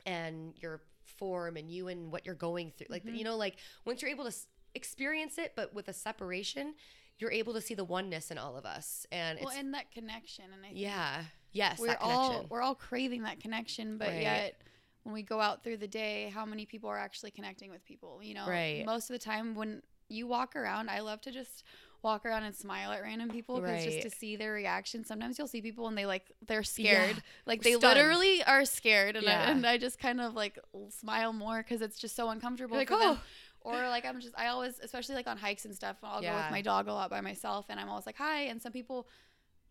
and 0.07 0.55
your 0.61 0.82
form 1.05 1.57
and 1.57 1.70
you 1.70 1.88
and 1.88 2.11
what 2.11 2.24
you're 2.26 2.34
going 2.34 2.70
through, 2.72 2.86
like 2.90 3.05
Mhm. 3.05 3.16
you 3.16 3.24
know, 3.24 3.36
like 3.36 3.57
once 3.84 4.03
you're 4.03 4.11
able 4.11 4.24
to 4.30 4.36
experience 4.74 5.38
it, 5.38 5.55
but 5.55 5.72
with 5.74 5.88
a 5.88 5.93
separation, 5.93 6.74
you're 7.18 7.30
able 7.30 7.53
to 7.53 7.61
see 7.61 7.74
the 7.74 7.84
oneness 7.84 8.30
in 8.30 8.38
all 8.38 8.57
of 8.57 8.64
us. 8.64 9.07
And 9.12 9.38
well, 9.40 9.51
and 9.51 9.74
that 9.74 9.90
connection, 9.93 10.53
and 10.53 10.64
I 10.64 10.68
think 10.68 10.78
yeah. 10.80 11.24
Yes, 11.53 11.78
we're 11.78 11.97
all 12.01 12.47
we're 12.49 12.62
all 12.62 12.74
craving 12.74 13.24
that 13.24 13.38
connection, 13.40 13.99
but 13.99 14.09
Right. 14.09 14.22
yet 14.22 14.62
when 15.03 15.12
we 15.12 15.22
go 15.22 15.40
out 15.40 15.62
through 15.62 15.76
the 15.78 15.88
day, 15.88 16.30
how 16.30 16.47
many 16.47 16.64
people 16.64 16.88
are 16.88 16.99
actually 16.99 17.30
connecting 17.30 17.70
with 17.70 17.84
people? 17.84 18.22
You 18.22 18.34
know, 18.34 18.47
Right. 18.47 18.84
most 18.86 19.11
of 19.11 19.14
the 19.14 19.18
time 19.18 19.55
when 19.55 19.82
you 20.09 20.26
walk 20.26 20.57
around, 20.57 20.88
I 20.90 21.01
love 21.01 21.20
to 21.22 21.30
just 21.30 21.62
walk 22.03 22.26
around 22.26 22.42
and 22.42 22.55
smile 22.55 22.90
at 22.90 23.00
random 23.03 23.30
people 23.30 23.61
because 23.61 23.84
just 23.84 24.03
to 24.03 24.11
see 24.11 24.34
their 24.36 24.53
reaction. 24.53 25.05
Sometimes 25.05 25.38
you'll 25.38 25.46
see 25.48 25.62
people 25.62 25.86
and 25.86 25.96
they 25.96 26.07
like 26.07 26.32
they're 26.46 26.62
scared, 26.64 27.16
Yeah. 27.16 27.22
like 27.46 27.62
they 27.62 27.74
Stunned. 27.74 27.96
literally 27.96 28.42
are 28.44 28.64
scared, 28.64 29.14
and, 29.16 29.24
Yeah. 29.24 29.46
I, 29.46 29.50
and 29.53 29.66
I 29.66 29.78
just 29.78 29.98
kind 29.98 30.20
of 30.20 30.34
like 30.34 30.59
smile 30.90 31.32
more 31.32 31.59
because 31.62 31.80
it's 31.80 31.98
just 31.98 32.16
so 32.16 32.28
uncomfortable 32.30 32.74
You're 32.74 32.80
like, 32.80 32.88
for 32.88 32.98
them. 32.98 33.18
"Oh." 33.20 33.24
Or 33.64 33.74
like 33.88 34.05
I'm 34.05 34.20
just 34.20 34.34
I 34.36 34.48
always 34.48 34.80
especially 34.80 35.14
like 35.14 35.28
on 35.28 35.36
hikes 35.36 35.64
and 35.64 35.74
stuff. 35.74 35.96
I'll 36.03 36.20
go 36.20 36.34
with 36.34 36.50
my 36.50 36.62
dog 36.62 36.88
a 36.88 36.92
lot 36.92 37.11
by 37.11 37.20
myself, 37.20 37.66
and 37.68 37.78
I'm 37.78 37.88
always 37.88 38.07
like 38.07 38.16
hi, 38.16 38.42
and 38.42 38.61
some 38.61 38.72
people 38.72 39.07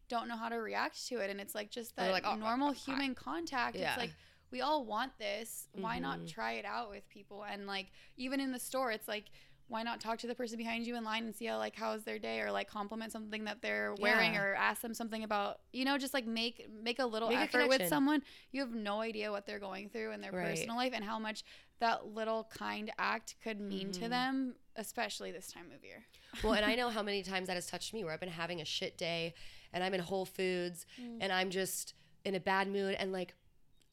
don't 0.08 0.28
know 0.30 0.38
how 0.38 0.48
to 0.50 0.56
react 0.56 1.06
to 1.08 1.18
it, 1.18 1.30
and 1.30 1.42
it's 1.42 1.54
like 1.56 1.70
just 1.72 1.96
that 1.98 2.12
like, 2.12 2.24
"Oh, 2.26 2.36
normal 2.36 2.70
hi." 2.70 2.80
human 2.86 3.16
contact. 3.16 3.76
Yeah. 3.76 3.90
It's 3.90 3.98
like 3.98 4.14
we 4.50 4.62
all 4.62 4.86
want 4.86 5.18
this. 5.20 5.68
Why 5.74 6.00
not 6.00 6.20
Mhm. 6.20 6.30
try 6.32 6.54
it 6.54 6.66
out 6.66 6.90
with 6.90 7.08
people? 7.10 7.44
And 7.44 7.68
like 7.68 7.88
even 8.16 8.40
in 8.40 8.54
the 8.54 8.60
store, 8.60 8.92
it's 8.94 9.08
like 9.10 9.26
why 9.72 9.84
not 9.84 10.02
talk 10.02 10.20
to 10.20 10.28
the 10.28 10.36
person 10.36 10.58
behind 10.58 10.86
you 10.86 10.98
in 10.98 11.04
line 11.06 11.24
and 11.24 11.34
see 11.34 11.46
how 11.46 11.58
like 11.58 11.76
how's 11.76 12.04
their 12.04 12.20
day 12.20 12.42
or 12.42 12.52
like 12.52 12.70
compliment 12.70 13.10
something 13.12 13.46
that 13.46 13.62
they're 13.62 13.96
wearing 14.02 14.34
Yeah. 14.34 14.42
or 14.42 14.54
ask 14.54 14.82
them 14.82 14.94
something 14.94 15.24
about 15.24 15.60
you 15.72 15.86
know 15.86 15.98
just 15.98 16.14
like 16.14 16.26
make 16.28 16.68
make 16.70 17.00
a 17.00 17.06
little 17.06 17.30
Make 17.30 17.38
a 17.40 17.42
effort 17.44 17.70
with 17.70 17.88
someone 17.88 18.22
you 18.52 18.60
have 18.60 18.74
no 18.74 19.00
idea 19.00 19.32
what 19.32 19.46
they're 19.46 19.60
going 19.60 19.88
through 19.90 20.12
in 20.12 20.20
their 20.20 20.32
Right. 20.34 20.50
personal 20.50 20.76
life 20.76 20.92
and 20.94 21.06
how 21.06 21.18
much 21.20 21.44
that 21.80 22.06
little 22.14 22.44
kind 22.54 22.92
act 23.00 23.36
could 23.42 23.62
mean 23.62 23.92
to 23.94 24.02
Mhm. 24.06 24.10
them 24.10 24.56
especially 24.76 25.32
this 25.32 25.48
time 25.52 25.72
of 25.74 25.84
year 25.86 26.06
well, 26.44 26.54
and 26.54 26.66
I 26.66 26.76
know 26.80 26.90
how 26.90 27.02
many 27.02 27.24
times 27.24 27.48
that 27.48 27.56
has 27.56 27.66
touched 27.68 27.94
me 27.94 28.04
where 28.04 28.12
I've 28.14 28.20
been 28.20 28.30
having 28.30 28.60
a 28.62 28.66
shit 28.66 28.98
day 28.98 29.34
and 29.74 29.84
I'm 29.86 29.94
in 29.94 30.02
Whole 30.02 30.26
Foods 30.26 30.86
Mm. 31.00 31.18
and 31.22 31.32
I'm 31.32 31.50
just 31.50 31.94
in 32.26 32.36
a 32.36 32.40
bad 32.42 32.68
mood 32.68 32.96
and 32.96 33.12
like 33.14 33.36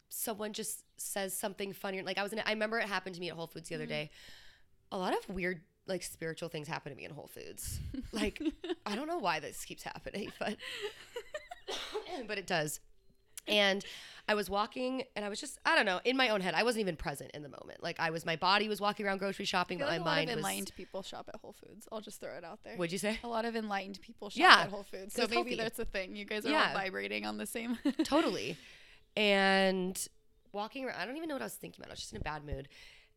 someone 0.08 0.52
just 0.52 0.82
says 0.96 1.34
something 1.34 1.72
funny. 1.72 2.02
Like 2.02 2.18
I 2.18 2.22
was 2.22 2.32
in, 2.32 2.40
I 2.40 2.50
remember 2.50 2.78
it 2.78 2.88
happened 2.88 3.14
to 3.14 3.20
me 3.20 3.28
at 3.28 3.36
Whole 3.36 3.46
Foods 3.46 3.68
the 3.68 3.74
other 3.76 3.84
Mhm. 3.84 3.88
day. 3.90 4.10
A 4.90 4.96
lot 4.98 5.12
of 5.16 5.28
weird, 5.28 5.62
like 5.88 6.02
spiritual 6.02 6.48
things 6.48 6.68
happen 6.68 6.92
to 6.92 6.96
me 6.96 7.04
in 7.04 7.10
Whole 7.10 7.28
Foods. 7.28 7.80
Like 8.12 8.40
I 8.86 8.94
don't 8.96 9.06
know 9.08 9.18
why 9.18 9.40
this 9.40 9.64
keeps 9.64 9.82
happening, 9.82 10.32
but 10.38 10.56
but 12.26 12.38
it 12.38 12.46
does. 12.46 12.80
And 13.46 13.82
I 14.28 14.34
was 14.34 14.50
walking 14.50 15.04
and 15.16 15.24
I 15.24 15.28
was 15.30 15.40
just 15.40 15.58
I 15.64 15.74
don't 15.74 15.86
know 15.86 16.00
in 16.04 16.16
my 16.16 16.28
own 16.30 16.40
head. 16.42 16.54
I 16.54 16.62
wasn't 16.62 16.80
even 16.80 16.96
present 16.96 17.30
in 17.32 17.42
the 17.42 17.48
moment. 17.48 17.82
Like 17.82 17.98
I 18.00 18.10
was 18.10 18.26
my 18.26 18.36
body 18.36 18.68
was 18.68 18.80
walking 18.80 19.06
around 19.06 19.18
grocery 19.18 19.44
shopping, 19.46 19.78
but 19.78 19.88
like 19.88 20.00
my 20.00 20.04
a 20.04 20.06
lot 20.08 20.16
mind 20.16 20.30
of 20.30 20.36
was. 20.36 20.44
enlightened 20.44 20.72
people 20.76 21.02
shop 21.02 21.30
at 21.32 21.40
Whole 21.40 21.54
Foods. 21.54 21.88
I'll 21.92 22.00
just 22.02 22.20
throw 22.20 22.34
it 22.34 22.44
out 22.44 22.60
there. 22.64 22.76
What'd 22.76 22.92
you 22.92 22.98
say? 22.98 23.18
a 23.24 23.28
lot 23.28 23.44
of 23.46 23.56
enlightened 23.56 24.00
people 24.02 24.28
shop 24.30 24.38
Yeah, 24.40 24.60
at 24.62 24.68
Whole 24.70 24.82
Foods. 24.82 25.14
So 25.14 25.22
maybe 25.22 25.34
healthy. 25.34 25.56
that's 25.56 25.78
a 25.78 25.84
thing. 25.86 26.14
You 26.16 26.24
guys 26.26 26.44
are 26.44 26.50
Yeah. 26.50 26.68
all 26.68 26.74
vibrating 26.80 27.24
on 27.24 27.38
the 27.38 27.46
same. 27.46 27.78
totally. 28.04 28.56
And 29.16 29.98
walking 30.52 30.84
around, 30.84 31.00
I 31.00 31.06
don't 31.06 31.16
even 31.16 31.28
know 31.28 31.34
what 31.34 31.42
I 31.42 31.46
was 31.46 31.54
thinking 31.54 31.80
about. 31.80 31.90
I 31.90 31.92
was 31.94 32.00
just 32.00 32.12
in 32.12 32.18
a 32.18 32.24
bad 32.24 32.44
mood. 32.44 32.68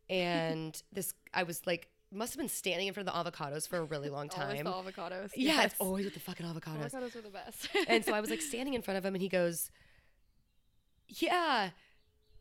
And 0.08 0.80
this, 0.92 1.12
I 1.34 1.42
was 1.44 1.66
like, 1.66 1.88
must 2.12 2.32
have 2.34 2.38
been 2.38 2.48
standing 2.48 2.86
in 2.88 2.94
front 2.94 3.08
of 3.08 3.14
the 3.24 3.30
avocados 3.30 3.66
for 3.68 3.78
a 3.78 3.84
really 3.84 4.08
long 4.10 4.28
Always 4.36 4.62
time. 4.62 4.64
the 4.64 4.70
avocados. 4.70 5.30
Yeah, 5.34 5.54
Yes. 5.56 5.72
it's 5.72 5.80
always 5.80 6.04
with 6.04 6.14
the 6.14 6.20
fucking 6.20 6.46
avocados. 6.46 6.92
Avocados 6.92 7.16
are 7.16 7.22
the 7.22 7.30
best. 7.30 7.68
and 7.88 8.04
so 8.04 8.12
I 8.12 8.20
was 8.20 8.30
like 8.34 8.42
standing 8.42 8.74
in 8.74 8.82
front 8.82 8.98
of 8.98 9.04
him, 9.04 9.14
and 9.14 9.22
he 9.22 9.28
goes, 9.28 9.70
"Yeah, 11.08 11.70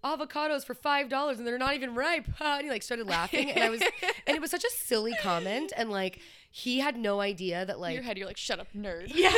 avocados 0.03 0.65
for 0.65 0.73
five 0.73 1.09
dollars, 1.09 1.37
and 1.37 1.47
they're 1.47 1.57
not 1.57 1.73
even 1.75 1.95
ripe." 1.95 2.27
And 2.41 2.63
he 2.65 2.69
like 2.69 2.83
started 2.83 3.07
laughing, 3.07 3.51
and 3.51 3.63
I 3.63 3.69
was, 3.69 3.81
and 4.27 4.35
it 4.37 4.41
was 4.41 4.51
such 4.51 4.63
a 4.63 4.69
silly 4.69 5.13
comment, 5.21 5.73
and 5.75 5.89
like 5.89 6.19
he 6.49 6.79
had 6.79 6.97
no 6.97 7.21
idea 7.21 7.65
that 7.65 7.75
in 7.75 7.81
like 7.81 7.93
your 7.93 8.03
head, 8.03 8.17
you're 8.17 8.27
like, 8.27 8.37
shut 8.37 8.59
up, 8.59 8.67
nerd. 8.75 9.11
Yeah. 9.15 9.31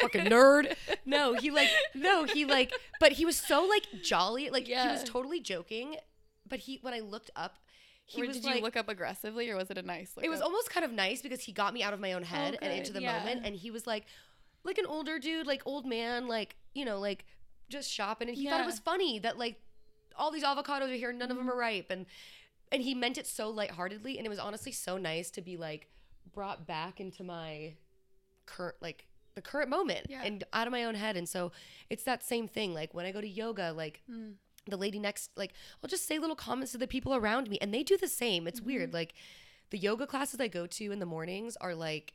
fucking 0.00 0.26
nerd. 0.26 0.74
No, 1.04 1.34
he 1.34 1.50
like 1.50 1.68
no, 1.94 2.24
he 2.24 2.44
like 2.44 2.72
but 3.00 3.12
he 3.12 3.24
was 3.24 3.36
so 3.36 3.64
like 3.66 4.02
jolly. 4.02 4.50
Like 4.50 4.66
he 4.66 4.74
was 4.74 5.02
totally 5.04 5.40
joking. 5.40 5.96
But 6.48 6.60
he 6.60 6.78
when 6.80 6.94
I 6.94 7.00
looked 7.00 7.30
up, 7.36 7.56
he 8.08 8.22
Or 8.22 8.26
was 8.26 8.36
did 8.36 8.44
like 8.46 8.56
you 8.56 8.62
look 8.62 8.76
up 8.76 8.88
aggressively, 8.88 9.48
or 9.50 9.56
was 9.56 9.70
it 9.70 9.78
a 9.78 9.82
nice 9.82 10.12
look? 10.16 10.24
it 10.24 10.28
was 10.28 10.40
up? 10.40 10.46
almost 10.46 10.70
kind 10.70 10.84
of 10.84 10.90
nice 10.92 11.22
because 11.22 11.42
he 11.42 11.52
got 11.52 11.72
me 11.74 11.82
out 11.82 11.92
of 11.94 12.00
my 12.00 12.12
own 12.14 12.22
head 12.24 12.58
and 12.60 12.72
into 12.72 12.92
the 12.92 13.02
yeah. 13.02 13.18
moment 13.20 13.42
and 13.44 13.54
he 13.54 13.70
was 13.70 13.86
like 13.86 14.06
like 14.64 14.78
an 14.78 14.86
older 14.86 15.18
dude, 15.18 15.46
like 15.46 15.62
old 15.66 15.86
man, 15.86 16.26
like, 16.26 16.56
you 16.74 16.84
know, 16.84 16.98
like 16.98 17.24
just 17.68 17.90
shopping 17.90 18.28
and 18.28 18.36
he 18.36 18.48
thought 18.48 18.60
it 18.60 18.66
was 18.66 18.78
funny 18.80 19.18
that 19.20 19.38
like 19.38 19.60
all 20.16 20.30
these 20.32 20.42
avocados 20.42 20.90
are 20.90 20.94
here, 20.94 21.12
none 21.12 21.30
of 21.30 21.36
them 21.36 21.48
are 21.50 21.56
ripe 21.56 21.86
and 21.90 22.06
and 22.72 22.82
he 22.82 22.94
meant 22.94 23.16
it 23.18 23.26
so 23.26 23.48
lightheartedly 23.50 24.16
and 24.18 24.26
it 24.26 24.30
was 24.30 24.38
honestly 24.38 24.72
so 24.72 24.96
nice 24.98 25.30
to 25.30 25.40
be 25.40 25.56
like 25.56 25.88
brought 26.34 26.66
back 26.66 26.98
into 27.00 27.22
my 27.22 27.74
current 28.46 28.76
like 28.80 29.06
the 29.34 29.42
current 29.42 29.68
moment 29.70 30.06
Yeah. 30.08 30.22
and 30.24 30.44
out 30.52 30.66
of 30.66 30.72
my 30.72 30.84
own 30.84 30.94
head 30.94 31.16
and 31.16 31.28
so 31.28 31.52
it's 31.90 32.02
that 32.04 32.24
same 32.24 32.48
thing 32.48 32.74
like 32.74 32.92
when 32.92 33.06
i 33.06 33.12
go 33.12 33.20
to 33.20 33.28
yoga 33.28 33.72
like 33.72 34.02
Mm. 34.10 34.34
The 34.70 34.76
lady 34.76 34.98
next 34.98 35.30
like 35.36 35.52
i'll 35.82 35.88
just 35.88 36.06
say 36.06 36.18
little 36.18 36.36
comments 36.36 36.72
to 36.72 36.78
the 36.78 36.86
people 36.86 37.14
around 37.14 37.48
me 37.50 37.58
and 37.60 37.72
they 37.72 37.82
do 37.82 37.96
the 37.96 38.08
same 38.08 38.46
it's 38.46 38.60
Mm-hmm. 38.60 38.66
weird 38.70 38.92
like 38.94 39.14
the 39.70 39.78
yoga 39.78 40.06
classes 40.06 40.40
i 40.40 40.48
go 40.48 40.66
to 40.66 40.92
in 40.92 40.98
the 40.98 41.06
mornings 41.06 41.56
are 41.60 41.74
like 41.74 42.14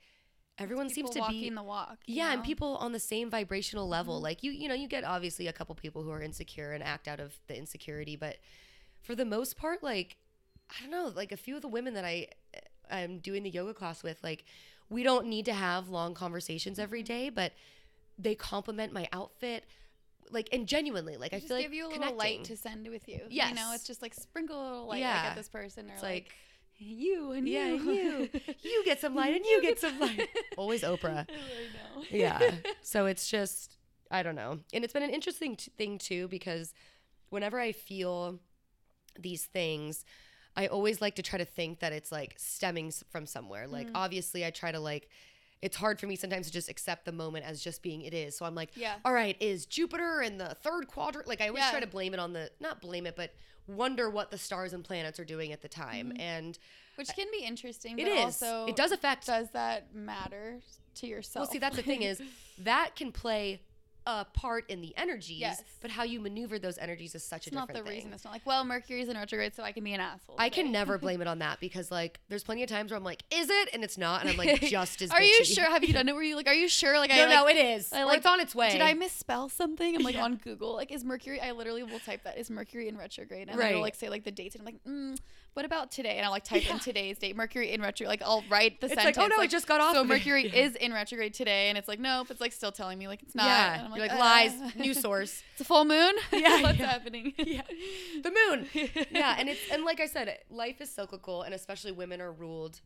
everyone 0.60 0.90
seems 0.90 1.10
to 1.12 1.20
walking 1.20 1.42
be 1.42 1.50
the 1.50 1.64
walk. 1.64 1.98
yeah 2.06 2.32
and 2.34 2.44
people 2.44 2.78
on 2.78 2.92
the 2.92 3.00
same 3.00 3.30
vibrational 3.30 3.88
level 3.88 4.16
Mm-hmm. 4.16 4.24
like 4.24 4.44
you 4.44 4.52
you 4.52 4.68
know 4.68 4.76
you 4.76 4.88
get 4.88 5.04
obviously 5.04 5.48
a 5.48 5.54
couple 5.54 5.74
people 5.76 6.04
who 6.04 6.12
are 6.12 6.22
insecure 6.22 6.72
and 6.72 6.84
act 6.84 7.08
out 7.08 7.20
of 7.20 7.34
the 7.48 7.58
insecurity 7.58 8.16
but 8.16 8.38
for 9.02 9.16
the 9.16 9.26
most 9.26 9.58
part 9.58 9.82
like 9.84 10.18
i 10.70 10.82
don't 10.82 10.92
know 10.92 11.12
like 11.16 11.32
a 11.32 11.38
few 11.38 11.56
of 11.56 11.62
the 11.62 11.68
women 11.68 11.94
that 11.94 12.06
i 12.06 12.28
i'm 12.92 13.18
doing 13.20 13.44
the 13.44 13.50
yoga 13.50 13.74
class 13.74 14.04
with 14.04 14.18
like 14.24 14.46
we 14.90 15.02
don't 15.02 15.26
need 15.26 15.46
to 15.46 15.54
have 15.54 15.90
long 15.90 16.14
conversations 16.14 16.78
every 16.78 17.02
day, 17.02 17.30
but 17.30 17.54
they 18.20 18.36
compliment 18.36 18.94
my 18.94 19.08
outfit. 19.12 19.64
Like 20.32 20.50
and 20.52 20.68
genuinely, 20.68 21.18
like 21.18 21.34
I 21.34 21.40
feel 21.40 21.58
like 21.58 21.66
give 21.66 21.74
you 21.74 21.88
a 21.88 21.90
little 21.90 22.16
light 22.16 22.44
to 22.46 22.58
send 22.58 22.88
with 22.88 23.08
you. 23.08 23.22
You 23.30 23.54
know, 23.54 23.72
it's 23.74 23.86
just 23.86 24.02
like 24.02 24.14
sprinkle 24.14 24.60
a 24.60 24.64
little 24.64 24.88
light 24.88 25.02
like, 25.02 25.12
at 25.12 25.36
this 25.36 25.50
person 25.50 25.90
or 25.90 25.96
like, 25.96 26.04
like, 26.04 26.34
you 26.78 27.32
and 27.32 27.48
yeah, 27.48 27.68
you. 27.68 27.92
you, 27.92 28.30
you 28.62 28.86
get 28.86 29.00
some 29.00 29.16
light 29.16 29.36
and 29.36 29.46
you 29.46 29.62
get 29.62 29.80
some 29.80 30.00
light. 30.00 30.30
Always 30.58 30.82
Oprah. 30.84 31.28
I 31.30 31.96
know. 31.96 32.04
yeah. 32.10 32.40
So 32.82 33.06
it's 33.06 33.30
just, 33.30 33.78
I 34.12 34.24
don't 34.24 34.36
know. 34.36 34.60
And 34.74 34.84
it's 34.84 34.94
been 34.94 35.04
an 35.04 35.10
interesting 35.10 35.56
t- 35.56 35.72
thing 35.78 35.98
too 35.98 36.28
because 36.28 36.74
whenever 37.30 37.60
I 37.60 37.72
feel 37.72 38.40
these 39.18 39.46
things, 39.46 40.06
I 40.56 40.68
always 40.68 41.02
like 41.02 41.16
to 41.16 41.24
try 41.24 41.40
to 41.40 41.46
think 41.46 41.80
that 41.80 41.94
it's 41.94 42.12
like 42.12 42.36
stemming 42.38 42.92
from 43.10 43.26
somewhere. 43.26 43.68
Like, 43.68 43.88
mm. 43.88 43.92
obviously, 43.96 44.46
I 44.46 44.52
try 44.52 44.72
to 44.72 44.80
like, 44.80 45.10
it's 45.64 45.78
hard 45.78 45.98
for 45.98 46.08
me 46.08 46.18
sometimes 46.18 46.46
to 46.48 46.52
just 46.52 46.68
accept 46.68 47.06
the 47.06 47.12
moment 47.14 47.46
as 47.46 47.62
just 47.64 47.82
being 47.82 48.02
it 48.02 48.14
is. 48.14 48.38
So 48.38 48.46
I'm 48.46 48.54
like, 48.54 48.72
Yeah. 48.76 48.96
all 49.06 49.14
right, 49.14 49.38
is 49.40 49.66
Jupiter 49.66 50.22
in 50.22 50.38
the 50.38 50.58
third 50.62 50.88
quadrant? 50.88 51.26
Like, 51.26 51.40
I 51.40 51.48
always 51.48 51.64
Yeah. 51.64 51.72
try 51.72 51.80
to 51.80 51.88
blame 51.88 52.14
it 52.14 52.20
on 52.20 52.34
the, 52.34 52.52
not 52.60 52.82
blame 52.82 53.06
it, 53.08 53.16
but 53.16 53.34
wonder 53.66 54.10
what 54.10 54.30
the 54.30 54.38
stars 54.38 54.74
and 54.74 54.84
planets 54.84 55.22
are 55.22 55.26
doing 55.26 55.54
at 55.54 55.62
the 55.62 55.70
time. 55.70 56.10
Mm-hmm. 56.10 56.20
And 56.22 56.60
Which 56.96 57.08
can 57.16 57.28
be 57.32 57.46
interesting, 57.46 57.98
it 57.98 58.04
but 58.04 58.12
is, 58.12 58.44
also 58.44 58.66
it 58.68 58.76
does 58.76 58.92
affect 58.92 59.26
does 59.26 59.52
that 59.52 59.96
matter 59.96 60.60
to 60.96 61.08
yourself? 61.08 61.46
Well, 61.46 61.52
see, 61.54 61.60
that's 61.60 61.78
the 61.78 61.82
thing 61.82 62.02
is 62.02 62.22
that 62.60 62.98
can 62.98 63.14
play 63.14 63.62
a 64.06 64.26
part 64.26 64.70
in 64.70 64.82
the 64.82 64.94
energies, 64.98 65.40
Yes. 65.40 65.64
but 65.82 65.90
how 65.92 66.04
you 66.04 66.20
maneuver 66.20 66.60
those 66.60 66.78
energies 66.78 67.16
is 67.16 67.24
such 67.24 67.48
it's 67.48 67.48
a 67.48 67.50
different 67.52 67.68
thing. 67.70 67.76
not 67.76 67.84
the 67.86 67.90
thing. 67.90 67.98
reason. 68.00 68.14
It's 68.14 68.24
not 68.26 68.34
like, 68.34 68.46
well, 68.46 68.64
Mercury's 68.66 69.08
in 69.08 69.16
retrograde, 69.18 69.56
so 69.56 69.64
I 69.64 69.72
can 69.72 69.84
be 69.84 69.94
an 69.94 70.00
asshole. 70.02 70.36
I 70.38 70.50
can 70.50 70.72
never 70.72 70.98
blame 71.00 71.22
it 71.22 71.28
on 71.28 71.40
that 71.40 71.60
because 71.60 71.90
like 71.92 72.20
there's 72.30 72.44
plenty 72.44 72.64
of 72.64 72.70
times 72.70 72.92
where 72.92 72.98
I'm 72.98 73.04
like, 73.04 73.24
is 73.32 73.50
it? 73.50 73.70
And 73.74 73.84
it's 73.84 73.98
not, 73.98 74.22
and 74.22 74.30
I'm 74.30 74.38
like 74.38 74.60
just 74.62 75.02
as. 75.02 75.12
Are 75.12 75.22
you 75.22 75.46
sure? 75.46 75.64
Have 75.70 75.84
you 75.84 75.94
done 75.94 76.10
it? 76.10 76.14
Where 76.16 76.24
you 76.24 76.36
like? 76.36 76.48
Are 76.48 76.54
you 76.54 76.68
sure? 76.68 76.98
Like, 76.98 77.10
No, 77.12 77.16
I 77.16 77.20
like, 77.26 77.30
no, 77.30 77.48
it 77.48 77.56
is. 77.58 77.94
I 77.94 78.02
Or 78.02 78.06
like- 78.06 78.18
it's 78.18 78.26
on 78.28 78.40
its 78.40 78.54
way. 78.54 78.72
Did 78.72 78.82
I 78.82 78.94
misspell 78.94 79.48
something? 79.50 79.96
I'm 79.96 80.04
like 80.04 80.16
Yeah. 80.16 80.24
on 80.26 80.36
Google. 80.36 80.74
Like, 80.74 80.92
is 80.92 81.04
Mercury? 81.04 81.40
I 81.40 81.52
literally 81.52 81.84
will 81.84 82.00
type 82.00 82.24
that. 82.24 82.38
Is 82.38 82.50
Mercury 82.50 82.88
in 82.90 82.98
retrograde? 82.98 83.50
And 83.50 83.58
Right. 83.58 83.76
I'll 83.76 83.82
like 83.82 83.96
say 83.96 84.10
like 84.10 84.24
the 84.24 84.32
dates, 84.32 84.56
and 84.56 84.62
I'm 84.62 84.74
like, 84.74 84.84
mm, 84.84 85.18
what 85.54 85.66
about 85.66 85.92
today? 85.92 86.18
And 86.18 86.26
I'll 86.26 86.32
like 86.32 86.44
type 86.44 86.66
Yeah. 86.66 86.74
in 86.74 86.80
today's 86.80 87.18
date. 87.20 87.36
Mercury 87.36 87.72
in 87.72 87.82
retrograde. 87.82 88.08
Like 88.20 88.28
I'll 88.28 88.44
write 88.50 88.82
the 88.82 88.88
It's 88.88 88.96
sentence. 88.96 89.18
like, 89.18 89.32
oh 89.32 89.36
no, 89.36 89.44
it 89.44 89.50
just 89.52 89.68
got 89.68 89.80
off. 89.82 89.94
So. 89.96 90.04
Mercury 90.04 90.48
Yeah. 90.54 90.62
is 90.66 90.76
in 90.76 90.92
retrograde 90.94 91.34
today, 91.34 91.70
and 91.70 91.78
it's 91.78 91.88
like 91.88 92.00
nope. 92.00 92.32
It's 92.32 92.42
like 92.42 92.52
still 92.54 92.72
telling 92.72 92.98
me 92.98 93.08
like 93.08 93.22
it's 93.24 93.36
not. 93.36 93.46
Yeah, 93.46 93.74
And 93.76 93.88
I'm 93.88 93.92
you're 93.96 94.08
like 94.08 94.16
uh, 94.16 94.20
lies. 94.20 94.76
New 94.76 94.94
source. 94.94 95.44
It's 95.54 95.62
a 95.62 95.66
full 95.66 95.86
moon. 95.86 96.14
Yeah, 96.32 96.62
what's 96.64 96.80
yeah. 96.80 96.86
happening? 96.88 97.34
Yeah. 97.38 97.62
The 98.22 98.32
moon. 98.50 98.68
yeah, 99.12 99.36
and 99.38 99.48
it's 99.50 99.62
and 99.72 99.84
like 99.84 100.00
I 100.00 100.08
said, 100.08 100.40
life 100.50 100.82
is 100.82 100.90
cyclical, 100.90 101.44
and 101.44 101.54
especially 101.54 101.92
women 101.92 102.22
are 102.22 102.32
ruled 102.32 102.82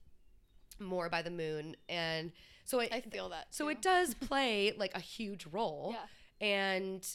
more 0.79 1.09
by 1.09 1.21
the 1.21 1.31
moon, 1.31 1.75
and 1.89 2.31
so 2.65 2.79
it 2.79 2.89
I 2.91 2.99
feel 3.01 3.29
that. 3.29 3.47
so 3.51 3.69
it 3.69 3.81
does 3.81 4.13
play 4.13 4.73
like 4.77 4.91
a 4.93 4.99
huge 4.99 5.45
role. 5.47 5.95
Yeah. 5.95 6.05
And 6.47 7.07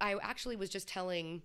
I 0.00 0.14
actually 0.22 0.56
was 0.56 0.70
just 0.70 0.88
telling 0.88 1.42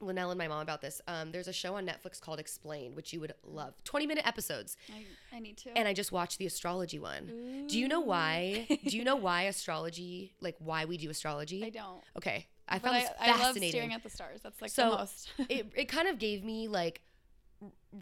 Linnell 0.00 0.30
and 0.30 0.38
my 0.38 0.48
mom 0.48 0.60
about 0.60 0.80
this. 0.82 1.00
Um, 1.08 1.32
there's 1.32 1.48
a 1.48 1.52
show 1.52 1.76
on 1.76 1.86
Netflix 1.86 2.20
called 2.20 2.38
Explained, 2.38 2.96
which 2.96 3.12
you 3.12 3.20
would 3.20 3.32
love. 3.44 3.74
20 3.84 4.06
minute 4.06 4.26
episodes. 4.26 4.76
I, 4.92 5.36
I 5.36 5.40
need 5.40 5.56
to. 5.58 5.76
And 5.76 5.88
I 5.88 5.92
just 5.92 6.12
watched 6.12 6.38
the 6.38 6.46
astrology 6.46 6.98
one. 6.98 7.66
Do 7.68 7.78
you 7.78 7.88
know 7.88 8.00
why? 8.00 8.66
do 8.86 8.96
you 8.96 9.04
know 9.04 9.16
why 9.16 9.42
astrology, 9.52 10.34
like 10.40 10.56
why 10.58 10.84
we 10.84 10.96
do 10.96 11.08
astrology? 11.10 11.64
I 11.64 11.70
don't. 11.70 12.02
Okay. 12.16 12.46
I 12.68 12.78
But 12.78 12.82
found 12.84 12.96
I, 12.96 13.00
this 13.00 13.10
I 13.20 13.30
love 13.30 13.40
fascinating. 13.40 13.70
staring 13.70 13.92
at 13.94 14.02
the 14.02 14.10
stars. 14.10 14.40
That's 14.42 14.60
like 14.60 14.70
So, 14.70 14.90
the 14.90 14.96
most. 14.98 15.32
it, 15.48 15.72
it 15.74 15.84
kind 15.88 16.08
of 16.08 16.18
gave 16.18 16.42
me 16.44 16.68
like 16.68 17.00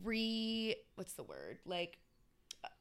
re 0.03 0.75
what's 0.97 1.13
the 1.13 1.23
word 1.23 1.59
like 1.65 1.99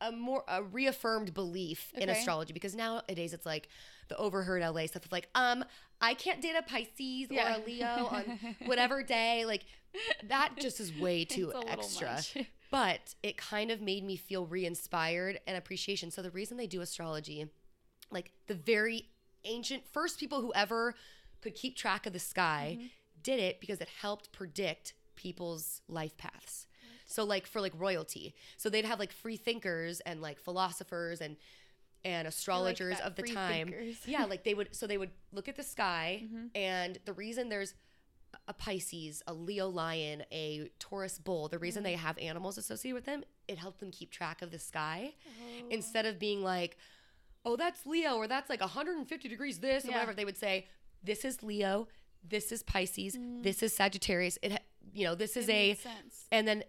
a 0.02 0.12
more 0.12 0.44
a 0.48 0.64
reaffirmed 0.64 1.34
belief 1.34 1.92
in 1.96 2.10
astrology 2.10 2.54
because 2.54 2.76
nowadays 2.76 3.34
it's 3.34 3.46
like 3.46 3.68
the 4.10 4.18
overheard 4.18 4.62
LA 4.62 4.86
stuff 4.88 5.06
of 5.06 5.12
like 5.12 5.30
um 5.36 5.64
I 6.02 6.14
can't 6.14 6.42
date 6.42 6.56
a 6.58 6.62
Pisces 6.64 7.28
Yeah. 7.32 7.58
or 7.58 7.62
a 7.62 7.66
Leo 7.66 8.08
on 8.12 8.56
whatever 8.66 9.04
day 9.18 9.46
like 9.46 9.64
that 10.28 10.52
just 10.60 10.80
is 10.80 10.94
way 10.98 11.24
too 11.26 11.50
It's 11.50 11.56
a 11.56 11.60
little 11.60 11.70
extra. 11.70 12.46
but 12.72 13.16
it 13.24 13.38
kind 13.38 13.72
of 13.72 13.82
made 13.82 14.04
me 14.04 14.16
feel 14.16 14.46
re-inspired 14.48 15.40
and 15.48 15.56
appreciation. 15.56 16.10
So 16.12 16.22
the 16.22 16.32
reason 16.32 16.58
they 16.58 16.68
do 16.68 16.82
astrology 16.82 17.46
like 18.12 18.32
the 18.48 18.56
very 18.56 19.10
ancient 19.46 19.84
first 19.88 20.20
people 20.20 20.42
who 20.42 20.52
ever 20.54 20.96
could 21.42 21.56
keep 21.56 21.76
track 21.76 22.06
of 22.06 22.14
the 22.14 22.20
sky 22.20 22.78
Mm-hmm. 22.80 22.88
did 23.22 23.40
it 23.40 23.60
because 23.60 23.80
it 23.82 23.90
helped 24.02 24.32
predict 24.32 24.94
people's 25.16 25.82
life 25.88 26.18
paths 26.18 26.66
so 27.06 27.24
like 27.24 27.45
for 27.47 27.62
like 27.62 27.74
royalty 27.78 28.34
so 28.58 28.70
they'd 28.70 28.86
have 28.86 28.99
like 28.99 29.12
free 29.12 29.38
thinkers 29.38 29.99
and 30.01 30.22
like 30.22 30.39
philosophers 30.39 31.22
and 31.22 31.36
and 32.06 32.28
astrologers 32.28 32.97
that, 32.97 33.06
of 33.08 33.16
the 33.16 33.24
time 33.24 33.68
thinkers. 33.70 33.97
yeah 34.06 34.26
like 34.26 34.43
they 34.43 34.54
would 34.54 34.70
so 34.76 34.86
they 34.88 34.97
would 34.97 35.12
look 35.32 35.47
at 35.47 35.56
the 35.56 35.64
sky 35.64 36.24
Mm-hmm. 36.26 36.45
and 36.56 36.99
the 37.06 37.14
reason 37.14 37.49
there's 37.49 37.74
a 38.47 38.54
Pisces, 38.54 39.22
a 39.28 39.34
Leo 39.34 39.68
lion, 39.70 40.24
a 40.32 40.68
Taurus 40.80 41.20
bull, 41.20 41.47
the 41.47 41.56
Mm-hmm. 41.58 41.64
reason 41.64 41.84
they 41.84 41.93
have 41.93 42.18
animals 42.18 42.58
associated 42.58 42.95
with 42.95 43.06
them, 43.06 43.24
it 43.47 43.60
helped 43.60 43.80
them 43.80 43.91
keep 43.91 44.10
track 44.12 44.41
of 44.41 44.49
the 44.49 44.58
sky 44.58 45.14
Oh. 45.39 45.68
instead 45.70 46.08
of 46.08 46.18
being 46.18 46.41
like, 46.43 46.76
oh, 47.45 47.56
that's 47.56 47.86
Leo 47.86 48.16
or 48.16 48.28
that's 48.28 48.49
like 48.49 48.60
150 48.60 49.30
degrees 49.30 49.60
this 49.60 49.86
or 49.86 49.89
Yeah. 49.89 49.93
whatever. 49.97 50.14
They 50.16 50.26
would 50.26 50.38
say, 50.38 50.68
this 51.04 51.24
is 51.26 51.43
Leo, 51.43 51.88
this 52.28 52.51
is 52.51 52.64
Pisces, 52.64 53.18
this 53.43 53.62
is 53.62 53.76
Sagittarius. 53.76 54.39
It, 54.41 54.60
you 54.93 55.06
know, 55.06 55.14
this 55.14 55.38
is 55.38 55.45
Mm. 55.45 55.49
It 55.49 55.54
a, 55.54 55.76
sense. 55.76 56.26
and 56.32 56.47
then 56.47 56.64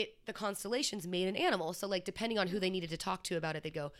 it 0.00 0.18
the 0.26 0.32
constellations 0.32 1.06
made 1.06 1.28
an 1.28 1.36
animal. 1.36 1.72
So 1.72 1.86
like 1.86 2.04
depending 2.04 2.38
on 2.38 2.48
who 2.48 2.58
they 2.58 2.70
needed 2.70 2.90
to 2.90 2.96
talk 2.96 3.22
to 3.24 3.36
about 3.36 3.56
it, 3.56 3.62
they'd 3.62 3.74
go 3.74 3.92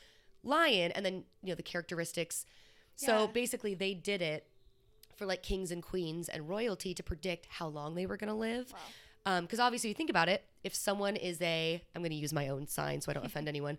lion, 0.43 0.91
and 0.93 1.05
then 1.05 1.25
you 1.43 1.51
know 1.51 1.55
the 1.55 1.63
characteristics. 1.63 2.45
So 2.97 3.21
Yeah. 3.21 3.27
basically, 3.33 3.75
they 3.75 3.95
did 3.95 4.21
it 4.23 4.47
for 5.17 5.27
like 5.27 5.43
kings 5.43 5.71
and 5.71 5.83
queens 5.83 6.29
and 6.29 6.49
royalty 6.49 6.95
to 6.95 7.03
predict 7.03 7.47
how 7.51 7.67
long 7.69 7.95
they 7.95 8.07
were 8.07 8.17
going 8.17 8.29
to 8.29 8.35
live. 8.35 8.73
Wow. 8.73 9.41
Because 9.43 9.61
obviously, 9.61 9.89
you 9.89 9.95
think 9.95 10.09
about 10.11 10.29
it, 10.31 10.45
if 10.65 10.75
someone 10.75 11.15
is 11.15 11.41
a, 11.43 11.83
I'm 11.95 12.01
going 12.03 12.11
to 12.11 12.17
use 12.17 12.33
my 12.33 12.49
own 12.49 12.67
sign 12.67 13.01
so 13.03 13.11
I 13.11 13.15
don't 13.15 13.25
offend 13.27 13.49
anyone. 13.55 13.77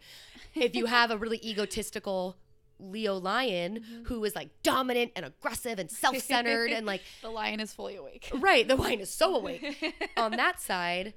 If 0.55 0.75
you 0.75 0.85
have 0.85 1.09
a 1.11 1.17
really 1.17 1.39
egotistical 1.43 2.35
Leo 2.79 3.15
lion 3.15 3.79
Mm-hmm. 3.79 4.03
who 4.05 4.23
is 4.23 4.35
like 4.35 4.49
dominant 4.63 5.11
and 5.15 5.25
aggressive 5.25 5.77
and 5.79 5.89
self 5.91 6.17
centered 6.19 6.71
and 6.71 6.85
like 6.85 7.01
The 7.21 7.29
lion 7.29 7.59
is 7.59 7.73
fully 7.73 7.95
awake. 7.95 8.31
Right, 8.33 8.67
the 8.67 8.75
lion 8.75 8.99
is 8.99 9.09
so 9.11 9.35
awake. 9.35 9.63
On 10.17 10.31
that 10.31 10.59
side, 10.61 11.13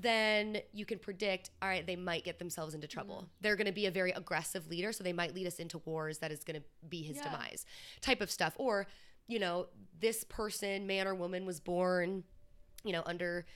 then 0.00 0.58
you 0.72 0.84
can 0.84 0.98
predict, 0.98 1.50
all 1.60 1.68
right, 1.68 1.86
they 1.86 1.96
might 1.96 2.24
get 2.24 2.38
themselves 2.38 2.74
into 2.74 2.86
trouble. 2.86 3.22
Mm. 3.24 3.28
They're 3.40 3.56
going 3.56 3.66
to 3.66 3.72
be 3.72 3.86
a 3.86 3.90
very 3.90 4.10
aggressive 4.12 4.68
leader, 4.68 4.92
so 4.92 5.02
they 5.02 5.12
might 5.12 5.34
lead 5.34 5.46
us 5.46 5.58
into 5.58 5.78
wars 5.78 6.18
that 6.18 6.30
is 6.30 6.44
going 6.44 6.60
to 6.60 6.66
be 6.88 7.02
his 7.02 7.16
Yeah. 7.16 7.24
demise 7.24 7.66
type 8.00 8.20
of 8.20 8.30
stuff. 8.30 8.54
Or, 8.56 8.86
you 9.26 9.38
know, 9.38 9.66
this 9.98 10.24
person, 10.24 10.86
man 10.86 11.06
or 11.08 11.14
woman, 11.14 11.46
was 11.46 11.58
born, 11.60 12.24
you 12.84 12.92
know, 12.92 13.02
under 13.06 13.46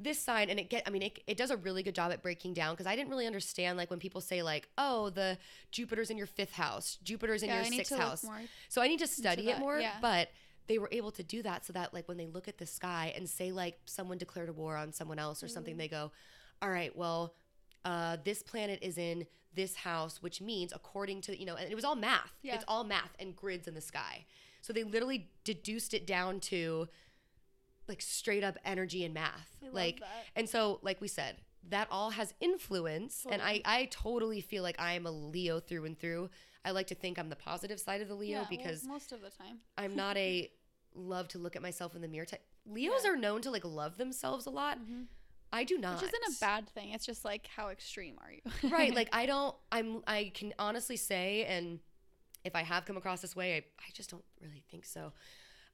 this 0.00 0.20
sign 0.20 0.48
and 0.48 0.60
it 0.60 0.70
get 0.70 0.84
i 0.86 0.90
mean 0.90 1.02
it, 1.02 1.18
it 1.26 1.36
does 1.36 1.50
a 1.50 1.56
really 1.56 1.82
good 1.82 1.92
job 1.96 2.12
at 2.12 2.22
breaking 2.22 2.54
down 2.54 2.72
because 2.72 2.86
i 2.86 2.94
didn't 2.94 3.10
really 3.10 3.26
understand 3.26 3.76
like 3.76 3.90
when 3.90 3.98
people 3.98 4.20
say 4.20 4.44
like 4.44 4.68
oh 4.78 5.10
the 5.10 5.36
jupiter's 5.72 6.08
in 6.08 6.16
your 6.16 6.26
fifth 6.28 6.52
house 6.52 6.98
jupiter's 7.02 7.42
in 7.42 7.48
Yeah, 7.48 7.56
your 7.56 7.64
sixth 7.64 7.96
house 7.96 8.22
more 8.22 8.40
so 8.68 8.80
I 8.80 8.86
need 8.86 9.00
to 9.00 9.08
study 9.08 9.50
it 9.50 9.58
more, 9.58 9.80
yeah. 9.80 9.94
but 10.00 10.28
they 10.68 10.78
were 10.78 10.88
able 10.92 11.10
to 11.12 11.22
do 11.22 11.42
that 11.42 11.64
so 11.64 11.72
that 11.72 11.92
like 11.94 12.06
when 12.08 12.16
they 12.18 12.26
look 12.26 12.46
at 12.48 12.58
the 12.58 12.66
sky 12.66 13.12
and 13.16 13.28
say 13.28 13.50
like 13.52 13.78
someone 13.86 14.18
declared 14.18 14.48
a 14.48 14.52
war 14.52 14.76
on 14.76 14.92
someone 14.92 15.18
else 15.18 15.42
or 15.42 15.48
something, 15.48 15.74
Mm. 15.74 15.78
they 15.78 15.88
go, 15.88 16.12
"All 16.62 16.70
right, 16.70 16.94
well, 16.96 17.34
uh, 17.84 18.18
this 18.24 18.42
planet 18.42 18.78
is 18.82 18.98
in 18.98 19.26
this 19.54 19.74
house, 19.76 20.22
which 20.22 20.40
means 20.40 20.72
according 20.72 21.22
to 21.22 21.38
you 21.38 21.46
know, 21.46 21.56
and 21.56 21.70
it 21.70 21.74
was 21.74 21.84
all 21.84 21.96
math. 21.96 22.32
Yeah. 22.42 22.54
It's 22.54 22.64
all 22.68 22.84
math 22.84 23.14
and 23.18 23.34
grids 23.34 23.66
in 23.66 23.74
the 23.74 23.80
sky. 23.80 24.26
So 24.60 24.72
they 24.72 24.84
literally 24.84 25.30
deduced 25.44 25.94
it 25.94 26.06
down 26.06 26.40
to 26.40 26.88
like 27.88 28.02
straight 28.02 28.44
up 28.44 28.58
energy 28.64 29.04
and 29.04 29.14
math. 29.14 29.56
I 29.64 29.68
like, 29.70 30.02
and 30.36 30.48
so 30.48 30.78
like 30.82 31.00
we 31.00 31.08
said, 31.08 31.36
that 31.70 31.88
all 31.90 32.10
has 32.10 32.34
influence, 32.40 33.26
and 33.30 33.40
I 33.40 33.62
I 33.64 33.86
totally 33.90 34.40
feel 34.40 34.62
like 34.62 34.78
I 34.78 34.92
am 34.92 35.06
a 35.06 35.10
Leo 35.10 35.60
through 35.60 35.86
and 35.86 35.98
through. 35.98 36.28
I 36.64 36.72
like 36.72 36.88
to 36.88 36.94
think 36.94 37.18
I'm 37.18 37.28
the 37.30 37.36
positive 37.36 37.80
side 37.80 38.02
of 38.02 38.08
the 38.08 38.14
Leo 38.14 38.30
Yeah, 38.30 38.38
well, 38.40 38.48
because 38.50 38.84
most 38.84 39.12
of 39.12 39.22
the 39.22 39.30
time. 39.30 39.60
I'm 39.78 39.94
not 39.96 40.16
a 40.16 40.50
love 40.98 41.28
to 41.28 41.38
look 41.38 41.56
at 41.56 41.62
myself 41.62 41.94
in 41.94 42.02
the 42.02 42.08
mirror 42.08 42.26
type. 42.26 42.42
Leos 42.66 43.04
are 43.06 43.16
known 43.16 43.40
to 43.42 43.50
like 43.50 43.64
love 43.64 43.96
themselves 43.96 44.46
a 44.46 44.50
lot. 44.50 44.78
I 45.52 45.64
do 45.64 45.78
not. 45.78 45.96
Mm-hmm. 45.96 46.06
Which 46.06 46.12
isn't 46.14 46.36
a 46.36 46.40
bad 46.40 46.68
thing. 46.68 46.90
It's 46.90 47.06
just 47.06 47.24
like 47.24 47.48
how 47.54 47.68
extreme 47.68 48.16
are 48.22 48.32
you? 48.32 48.70
right. 48.70 48.94
Like 48.94 49.08
I 49.12 49.26
don't. 49.26 49.54
I'm. 49.72 50.02
I 50.06 50.32
can 50.34 50.52
honestly 50.58 50.96
say, 50.96 51.44
and 51.44 51.80
if 52.44 52.54
I 52.54 52.62
have 52.62 52.84
come 52.84 52.96
across 52.96 53.20
this 53.20 53.34
way, 53.34 53.54
I, 53.54 53.58
I 53.58 53.90
just 53.94 54.10
don't 54.10 54.24
really 54.42 54.62
think 54.70 54.84
so. 54.84 55.12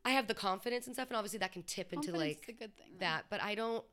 I 0.04 0.10
have 0.10 0.28
the 0.28 0.34
confidence 0.34 0.86
and 0.86 0.94
stuff, 0.94 1.08
and 1.08 1.16
obviously 1.16 1.38
that 1.38 1.52
can 1.52 1.62
tip 1.62 1.92
into 1.92 2.12
Confidence 2.12 2.38
like 2.46 2.56
a 2.56 2.58
good 2.58 2.76
thing. 2.76 2.96
that. 3.00 3.24
But 3.30 3.42
I 3.42 3.54
don't. 3.54 3.84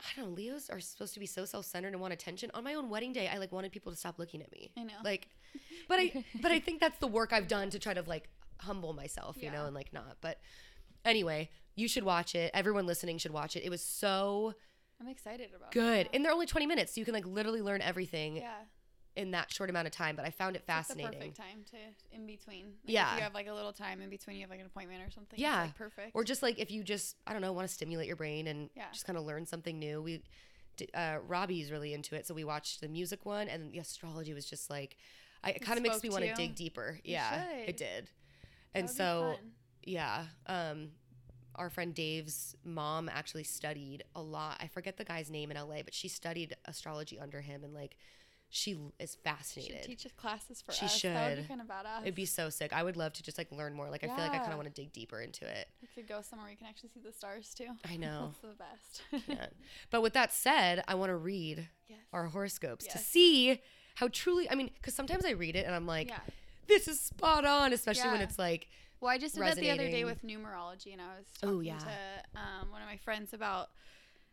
I 0.00 0.20
don't 0.20 0.30
know. 0.30 0.34
Leos 0.34 0.68
are 0.68 0.80
supposed 0.80 1.14
to 1.14 1.20
be 1.20 1.26
so 1.26 1.44
self-centered 1.44 1.92
and 1.92 2.00
want 2.00 2.12
attention. 2.12 2.50
On 2.54 2.64
my 2.64 2.74
own 2.74 2.90
wedding 2.90 3.12
day, 3.12 3.28
I 3.28 3.38
like 3.38 3.52
wanted 3.52 3.70
people 3.70 3.92
to 3.92 3.96
stop 3.96 4.18
looking 4.18 4.42
at 4.42 4.50
me. 4.50 4.72
I 4.76 4.82
know. 4.82 4.94
Like, 5.04 5.28
but 5.88 6.00
I 6.00 6.24
but 6.42 6.50
I 6.50 6.58
think 6.60 6.80
that's 6.80 6.98
the 6.98 7.06
work 7.06 7.32
I've 7.32 7.48
done 7.48 7.70
to 7.70 7.78
try 7.78 7.94
to 7.94 8.02
like 8.02 8.28
humble 8.62 8.92
myself, 8.92 9.36
you 9.42 9.50
know, 9.50 9.66
and 9.66 9.74
like 9.74 9.92
not. 9.92 10.16
But 10.20 10.38
anyway, 11.04 11.50
you 11.76 11.88
should 11.88 12.04
watch 12.04 12.34
it. 12.34 12.50
Everyone 12.54 12.86
listening 12.86 13.18
should 13.18 13.32
watch 13.32 13.56
it. 13.56 13.64
It 13.64 13.70
was 13.70 13.82
so 13.82 14.54
I'm 15.00 15.08
excited 15.08 15.50
about 15.54 15.68
it. 15.68 15.72
good, 15.72 16.08
and 16.14 16.24
they're 16.24 16.32
only 16.32 16.46
twenty 16.46 16.66
minutes, 16.66 16.94
so 16.94 17.00
you 17.00 17.04
can 17.04 17.14
like 17.14 17.26
literally 17.26 17.62
learn 17.62 17.80
everything. 17.82 18.36
Yeah. 18.36 18.50
in 19.14 19.32
that 19.32 19.52
short 19.52 19.68
amount 19.68 19.86
of 19.86 19.92
time, 19.92 20.16
but 20.16 20.24
I 20.24 20.30
found 20.30 20.56
it 20.56 20.64
fascinating. 20.64 21.12
perfect 21.20 21.36
time 21.36 21.64
to 21.72 22.16
in 22.16 22.24
between. 22.26 22.64
Like 22.64 22.74
Yeah. 22.86 23.10
If 23.12 23.18
you 23.18 23.22
have 23.24 23.34
like 23.34 23.46
a 23.46 23.52
little 23.52 23.74
time 23.74 24.00
in 24.00 24.08
between, 24.08 24.36
you 24.36 24.42
have 24.42 24.48
like 24.48 24.60
an 24.60 24.64
appointment 24.64 25.02
or 25.06 25.10
something. 25.10 25.38
Yeah. 25.38 25.64
like, 25.64 25.74
perfect. 25.76 26.12
Or 26.14 26.24
just 26.24 26.42
like 26.42 26.58
if 26.58 26.70
you 26.70 26.82
just 26.82 27.16
I 27.26 27.34
don't 27.34 27.42
know 27.42 27.52
want 27.52 27.68
to 27.68 27.74
stimulate 27.74 28.06
your 28.06 28.16
brain 28.16 28.46
and 28.46 28.70
Yeah. 28.74 28.86
just 28.90 29.04
kind 29.04 29.18
of 29.18 29.26
learn 29.26 29.44
something 29.44 29.78
new. 29.78 30.00
We 30.00 30.22
uh, 30.94 31.18
Robbie's 31.28 31.70
really 31.70 31.92
into 31.92 32.14
it, 32.14 32.26
so 32.26 32.32
we 32.32 32.44
watched 32.44 32.80
the 32.80 32.88
music 32.88 33.26
one, 33.26 33.48
and 33.48 33.70
the 33.72 33.78
astrology 33.80 34.32
was 34.32 34.46
just 34.46 34.70
like, 34.70 34.96
I, 35.44 35.50
it 35.50 35.60
kind 35.60 35.76
of 35.76 35.82
makes 35.82 36.02
me 36.02 36.08
want 36.08 36.24
to 36.24 36.32
dig 36.34 36.54
deeper. 36.54 36.98
Yeah, 37.04 37.44
it 37.50 37.76
did. 37.76 38.08
And 38.74 38.88
so 38.88 39.36
yeah, 39.84 40.24
um, 40.46 40.90
our 41.54 41.70
friend 41.70 41.94
Dave's 41.94 42.56
mom 42.64 43.08
actually 43.12 43.44
studied 43.44 44.04
a 44.14 44.22
lot. 44.22 44.56
I 44.60 44.68
forget 44.68 44.96
the 44.96 45.04
guy's 45.04 45.30
name 45.30 45.50
in 45.50 45.56
LA, 45.56 45.82
but 45.84 45.94
she 45.94 46.08
studied 46.08 46.56
astrology 46.64 47.18
under 47.20 47.40
him, 47.40 47.64
and 47.64 47.74
like 47.74 47.96
she 48.54 48.76
is 48.98 49.12
should 49.12 49.20
fascinated. 49.22 49.82
teach 49.82 50.06
classes 50.16 50.60
for 50.60 50.72
She 50.72 50.84
us. 50.84 51.00
That 51.02 51.28
would 51.30 51.36
be 51.36 51.42
should. 51.42 51.48
kind 51.48 51.60
of 51.62 51.66
badass. 51.66 52.02
It'd 52.02 52.14
be 52.14 52.26
so 52.26 52.50
sick. 52.50 52.72
I 52.74 52.82
would 52.82 52.98
love 52.98 53.14
to 53.14 53.22
just 53.22 53.38
like 53.38 53.50
learn 53.50 53.72
more. 53.74 53.88
Like 53.88 54.04
I 54.04 54.08
feel 54.08 54.18
like 54.18 54.32
I 54.32 54.38
kind 54.38 54.52
of 54.52 54.58
want 54.58 54.68
to 54.68 54.74
dig 54.74 54.92
deeper 54.92 55.20
into 55.22 55.46
it. 55.46 55.68
we 55.80 55.88
could 55.94 56.06
go 56.06 56.20
somewhere 56.20 56.44
where 56.44 56.50
you 56.52 56.58
can 56.58 56.66
actually 56.66 56.90
see 56.90 57.00
the 57.00 57.12
stars 57.12 57.54
too. 57.54 57.68
I 57.88 57.96
know. 57.98 58.34
That's 58.42 58.58
the 58.58 59.18
best. 59.18 59.24
Yeah. 59.28 59.46
But 59.90 60.02
with 60.02 60.12
that 60.12 60.32
said, 60.34 60.84
I 60.86 60.94
want 60.96 61.08
to 61.10 61.16
read 61.16 61.66
yes. 61.88 61.98
our 62.12 62.26
horoscopes 62.26 62.86
to 62.88 62.98
see 62.98 63.58
how 63.94 64.08
truly. 64.08 64.50
I 64.50 64.54
mean, 64.54 64.70
because 64.74 64.94
sometimes 64.94 65.24
I 65.24 65.30
read 65.30 65.56
it 65.56 65.64
and 65.64 65.74
I'm 65.74 65.86
like, 65.86 66.08
yeah. 66.08 66.20
This 66.68 66.88
is 66.88 67.00
spot 67.00 67.44
on, 67.44 67.72
especially 67.72 68.10
when 68.10 68.20
it's 68.20 68.38
like, 68.38 68.68
Well, 69.00 69.10
I 69.10 69.18
just 69.18 69.34
did 69.34 69.44
that 69.44 69.56
the 69.56 69.70
other 69.70 69.90
day 69.90 70.04
with 70.04 70.22
numerology, 70.24 70.92
and 70.92 71.00
I 71.00 71.16
was 71.16 71.26
Oh, 71.42 71.46
talking 71.56 71.64
yeah. 71.64 71.78
to 71.78 72.40
um, 72.40 72.70
one 72.70 72.82
of 72.82 72.88
my 72.88 72.96
friends 72.96 73.32
about. 73.32 73.70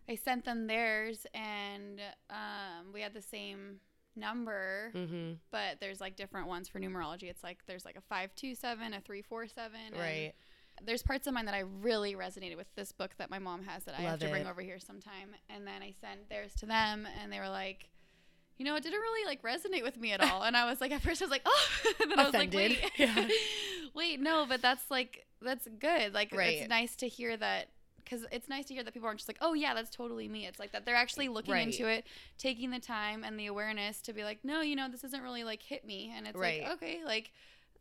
I 0.07 0.15
sent 0.15 0.43
them 0.43 0.65
theirs, 0.65 1.27
and 1.35 2.01
um, 2.31 2.91
we 2.93 3.01
had 3.01 3.13
the 3.13 3.21
same 3.21 3.79
number, 4.15 4.91
mm-hmm, 4.95 5.33
but 5.51 5.79
there's 5.79 6.01
like 6.01 6.15
different 6.15 6.47
ones 6.47 6.67
for 6.67 6.79
numerology. 6.79 7.23
It's 7.23 7.43
like 7.43 7.59
there's 7.67 7.85
like 7.85 7.95
a 7.95 8.01
five 8.01 8.33
two 8.35 8.55
seven, 8.55 8.93
a 8.93 9.01
three 9.01 9.21
four 9.21 9.47
seven, 9.47 9.93
right, 9.95 10.33
There's 10.83 11.03
parts 11.03 11.27
of 11.27 11.33
mine 11.33 11.45
that 11.45 11.53
I 11.53 11.59
really 11.81 12.15
resonated 12.15 12.57
with 12.57 12.73
this 12.75 12.91
book 12.91 13.11
that 13.19 13.29
my 13.29 13.37
mom 13.37 13.63
has 13.63 13.83
that 13.83 13.95
I 13.99 14.01
have 14.01 14.11
Love 14.13 14.19
to 14.21 14.29
bring 14.29 14.47
over 14.47 14.61
here 14.61 14.79
sometime, 14.79 15.35
and 15.49 15.67
then 15.67 15.83
I 15.83 15.93
sent 16.01 16.27
theirs 16.29 16.53
to 16.55 16.65
them, 16.65 17.07
and 17.21 17.31
they 17.31 17.39
were 17.39 17.49
like. 17.49 17.89
You 18.59 18.65
know, 18.65 18.75
it 18.75 18.83
didn't 18.83 18.99
really 18.99 19.25
like 19.25 19.41
resonate 19.41 19.83
with 19.83 19.97
me 19.97 20.11
at 20.11 20.19
all, 20.21 20.43
and 20.43 20.55
I 20.55 20.69
was 20.69 20.81
like, 20.81 20.91
at 20.91 21.01
first 21.01 21.21
I 21.21 21.25
was 21.25 21.31
like, 21.31 21.43
oh, 21.45 21.67
and 22.01 22.11
then 22.11 22.19
I 22.19 22.25
was 22.25 22.33
like, 22.35 22.53
wait, 22.53 22.77
Yeah. 22.97 23.27
wait, 23.95 24.19
no, 24.19 24.45
but 24.47 24.61
that's 24.61 24.91
like 24.91 25.25
that's 25.41 25.67
good. 25.79 26.13
Like 26.13 26.35
Right. 26.35 26.57
it's 26.59 26.69
nice 26.69 26.95
to 26.97 27.07
hear 27.07 27.37
that 27.37 27.69
because 28.03 28.25
it's 28.31 28.49
nice 28.49 28.65
to 28.65 28.73
hear 28.73 28.83
that 28.83 28.93
people 28.93 29.07
aren't 29.07 29.19
just 29.19 29.29
like, 29.29 29.37
oh 29.41 29.53
yeah, 29.53 29.73
that's 29.73 29.89
totally 29.89 30.27
me. 30.27 30.45
It's 30.45 30.59
like 30.59 30.73
that 30.73 30.85
they're 30.85 30.95
actually 30.95 31.29
looking 31.29 31.53
Right. 31.53 31.67
into 31.67 31.87
it, 31.87 32.05
taking 32.37 32.69
the 32.71 32.79
time 32.79 33.23
and 33.23 33.39
the 33.39 33.47
awareness 33.47 34.01
to 34.01 34.13
be 34.13 34.23
like, 34.25 34.39
no, 34.43 34.59
you 34.61 34.75
know, 34.75 34.89
this 34.89 35.05
isn't 35.05 35.23
really 35.23 35.45
like 35.45 35.63
hit 35.63 35.85
me, 35.85 36.13
and 36.15 36.27
it's 36.27 36.37
Right. 36.37 36.61
like 36.63 36.73
okay, 36.73 36.99
like 37.05 37.31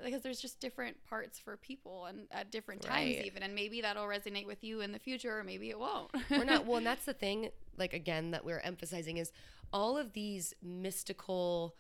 because 0.04 0.22
there's 0.22 0.40
just 0.40 0.60
different 0.60 0.96
parts 1.08 1.40
for 1.40 1.56
people 1.56 2.04
and 2.06 2.28
at 2.30 2.52
different 2.52 2.80
times 2.82 3.16
Right. 3.16 3.24
even 3.24 3.42
and 3.42 3.52
maybe 3.52 3.80
that'll 3.80 4.06
resonate 4.06 4.46
with 4.46 4.62
you 4.62 4.80
in 4.80 4.92
the 4.92 4.98
future 5.00 5.36
or 5.36 5.42
maybe 5.42 5.70
it 5.70 5.78
won't 5.80 6.08
we're 6.30 6.44
not. 6.44 6.64
Well, 6.66 6.76
and 6.76 6.86
that's 6.86 7.04
the 7.04 7.14
thing. 7.14 7.48
Like 7.76 7.92
again, 7.94 8.30
that 8.30 8.44
we're 8.44 8.60
emphasizing 8.60 9.16
is 9.16 9.32
all 9.72 9.96
of 9.96 10.12
these 10.12 10.54
mystical 10.62 11.74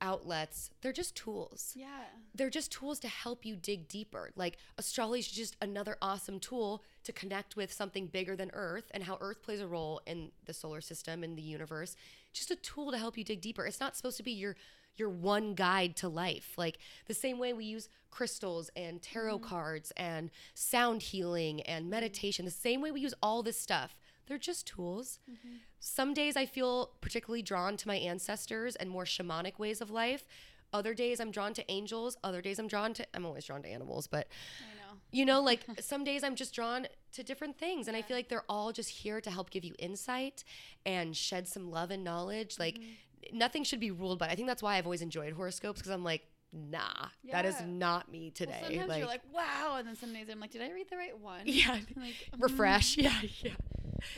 outlets. 0.00 0.70
They're 0.82 0.92
just 0.92 1.16
tools. 1.16 1.72
yeah 1.76 2.04
they're 2.34 2.50
just 2.50 2.72
tools 2.72 2.98
to 3.00 3.08
help 3.08 3.46
you 3.46 3.56
dig 3.56 3.88
deeper. 3.88 4.30
Like 4.34 4.58
astrology 4.76 5.20
is 5.20 5.30
just 5.30 5.56
another 5.62 5.96
awesome 6.02 6.40
tool 6.40 6.82
to 7.04 7.12
connect 7.12 7.56
with 7.56 7.72
something 7.72 8.06
bigger 8.08 8.34
than 8.34 8.50
Earth 8.52 8.90
and 8.90 9.04
how 9.04 9.18
Earth 9.20 9.42
plays 9.42 9.60
a 9.60 9.66
role 9.66 10.00
in 10.06 10.32
the 10.44 10.52
solar 10.52 10.80
system 10.80 11.22
and 11.22 11.38
the 11.38 11.42
universe. 11.42 11.96
Just 12.32 12.50
a 12.50 12.56
tool 12.56 12.90
to 12.90 12.98
help 12.98 13.16
you 13.16 13.24
dig 13.24 13.40
deeper. 13.40 13.64
It's 13.66 13.80
not 13.80 13.96
supposed 13.96 14.16
to 14.16 14.22
be 14.22 14.32
your 14.32 14.56
your 14.96 15.08
one 15.08 15.54
guide 15.54 15.96
to 15.96 16.08
life. 16.08 16.54
Like 16.56 16.78
the 17.06 17.14
same 17.14 17.38
way 17.38 17.52
we 17.52 17.64
use 17.64 17.88
crystals 18.10 18.70
and 18.76 19.02
tarot 19.02 19.40
mm. 19.40 19.42
cards 19.42 19.92
and 19.96 20.30
sound 20.54 21.02
healing 21.02 21.62
and 21.62 21.90
meditation, 21.90 22.44
the 22.44 22.50
same 22.50 22.80
way 22.80 22.92
we 22.92 23.00
use 23.00 23.14
all 23.22 23.42
this 23.42 23.58
stuff. 23.58 23.96
They're 24.26 24.38
just 24.38 24.66
tools. 24.66 25.18
Mm-hmm. 25.30 25.56
Some 25.80 26.14
days 26.14 26.36
I 26.36 26.46
feel 26.46 26.90
particularly 27.00 27.42
drawn 27.42 27.76
to 27.76 27.88
my 27.88 27.96
ancestors 27.96 28.76
and 28.76 28.90
more 28.90 29.04
shamanic 29.04 29.58
ways 29.58 29.80
of 29.80 29.90
life. 29.90 30.26
Other 30.72 30.94
days 30.94 31.20
I'm 31.20 31.30
drawn 31.30 31.54
to 31.54 31.70
angels. 31.70 32.16
Other 32.24 32.40
days 32.42 32.58
I'm 32.58 32.66
drawn 32.66 32.94
to, 32.94 33.06
I'm 33.14 33.24
always 33.24 33.44
drawn 33.44 33.62
to 33.62 33.68
animals, 33.68 34.06
but 34.06 34.28
know 34.60 34.84
you 35.12 35.24
know, 35.24 35.40
like 35.40 35.60
some 35.80 36.04
days 36.04 36.24
I'm 36.24 36.34
just 36.34 36.54
drawn 36.54 36.86
to 37.12 37.22
different 37.22 37.58
things. 37.58 37.88
And 37.88 37.96
I 37.96 38.02
feel 38.02 38.16
like 38.16 38.28
they're 38.28 38.44
all 38.48 38.72
just 38.72 38.90
here 38.90 39.20
to 39.20 39.30
help 39.30 39.50
give 39.50 39.64
you 39.64 39.74
insight 39.78 40.44
and 40.84 41.16
shed 41.16 41.46
some 41.46 41.70
love 41.70 41.90
and 41.90 42.02
knowledge. 42.02 42.58
Like 42.58 42.78
mm-hmm. 42.78 43.38
nothing 43.38 43.64
should 43.64 43.80
be 43.80 43.90
ruled 43.90 44.18
by. 44.18 44.26
I 44.26 44.34
think 44.34 44.48
that's 44.48 44.62
why 44.62 44.76
I've 44.76 44.86
always 44.86 45.02
enjoyed 45.02 45.32
horoscopes 45.32 45.80
because 45.80 45.92
I'm 45.92 46.04
like, 46.04 46.22
nah, 46.52 47.08
that 47.30 47.44
is 47.44 47.60
not 47.62 48.10
me 48.10 48.32
Well, 48.38 48.48
today. 48.48 48.60
sometimes 48.78 48.98
you're 48.98 49.06
like 49.08 49.22
wow 49.32 49.76
and 49.78 49.88
then 49.88 49.96
some 49.96 50.12
days 50.12 50.28
i'm 50.30 50.38
like 50.38 50.52
did 50.52 50.62
i 50.62 50.70
read 50.70 50.88
the 50.88 50.96
right 50.96 51.18
one 51.18 51.40
yeah, 51.44 51.78
like 51.96 52.14
refresh. 52.38 52.96
Mm-hmm. 52.96 53.26
Yeah, 53.42 53.50
yeah. 53.50 53.50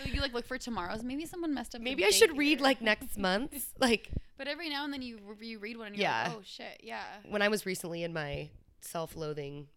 Mm. 0.03 0.15
you 0.15 0.21
like 0.21 0.33
look 0.33 0.47
for 0.47 0.59
tomorrow's 0.59 1.03
maybe 1.03 1.27
someone 1.27 1.55
messed 1.55 1.75
up 1.75 1.81
Maybe 1.81 2.05
I 2.05 2.11
should 2.11 2.37
read 2.37 2.61
like 2.61 2.81
next 2.81 3.17
month. 3.31 3.73
like 3.79 4.11
But 4.39 4.49
every 4.49 4.69
now 4.69 4.85
and 4.85 4.93
then 4.93 5.03
you 5.03 5.19
you 5.41 5.59
read 5.59 5.77
one 5.77 5.89
and 5.89 5.97
you're 5.97 6.03
Yeah. 6.03 6.25
like, 6.29 6.37
oh 6.39 6.43
shit, 6.45 6.81
yeah. 6.83 7.03
when 7.29 7.43
I 7.43 7.49
was 7.49 7.65
recently 7.67 8.03
in 8.03 8.13
my 8.13 8.51
self-loathing 8.81 9.69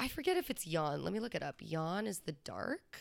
I 0.00 0.08
forget 0.08 0.38
if 0.38 0.48
it's 0.48 0.66
yawn. 0.66 1.04
Let 1.04 1.12
me 1.12 1.20
look 1.20 1.34
it 1.34 1.42
up. 1.42 1.56
Yawn 1.60 2.06
is 2.06 2.20
the 2.20 2.32
dark. 2.32 3.00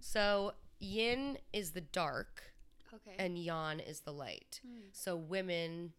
So 0.00 0.52
yin 0.78 1.38
is 1.52 1.72
the 1.72 1.80
dark 1.82 2.42
Okay. 2.94 3.16
and 3.18 3.36
yan 3.36 3.80
is 3.80 4.00
the 4.00 4.12
light. 4.12 4.60
Hmm. 4.66 4.88
So 4.92 5.16
women 5.16 5.92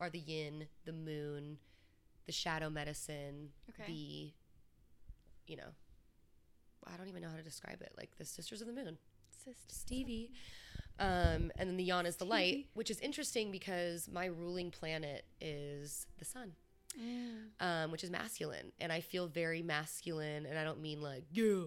are 0.00 0.10
the 0.10 0.18
yin, 0.18 0.66
the 0.84 0.92
moon, 0.92 1.58
the 2.26 2.32
shadow 2.32 2.70
medicine, 2.70 3.50
Okay. 3.70 3.84
the 3.86 4.32
you 5.46 5.56
know, 5.56 5.70
I 6.92 6.96
don't 6.96 7.08
even 7.08 7.22
know 7.22 7.28
how 7.28 7.36
to 7.36 7.42
describe 7.42 7.80
it. 7.82 7.92
Like 7.96 8.10
the 8.18 8.24
sisters 8.24 8.60
of 8.60 8.66
the 8.66 8.72
moon. 8.72 8.98
Stevie. 9.68 10.30
Um, 10.98 11.52
and 11.56 11.68
then 11.70 11.76
the 11.76 11.84
yawn 11.84 12.06
is 12.06 12.16
the 12.16 12.24
light, 12.26 12.66
which 12.74 12.90
is 12.90 12.98
interesting 13.00 13.50
because 13.52 14.08
my 14.12 14.26
ruling 14.26 14.70
planet 14.70 15.24
is 15.40 16.06
the 16.18 16.24
sun, 16.24 16.52
Mm. 17.00 17.50
um, 17.60 17.90
which 17.92 18.02
is 18.02 18.10
masculine. 18.10 18.72
And 18.80 18.92
I 18.92 19.00
feel 19.00 19.28
very 19.28 19.62
masculine. 19.62 20.44
And 20.44 20.58
I 20.58 20.64
don't 20.64 20.80
mean 20.82 21.00
like, 21.00 21.24
yeah, 21.30 21.64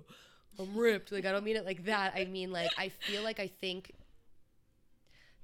I'm 0.60 0.76
ripped. 0.76 1.12
Like, 1.14 1.26
I 1.26 1.32
don't 1.32 1.46
mean 1.46 1.56
it 1.56 1.66
like 1.66 1.86
that. 1.86 2.14
I 2.16 2.26
mean, 2.26 2.52
like, 2.52 2.72
I 2.78 2.90
feel 2.90 3.24
like 3.24 3.40
I 3.40 3.48
think, 3.48 3.94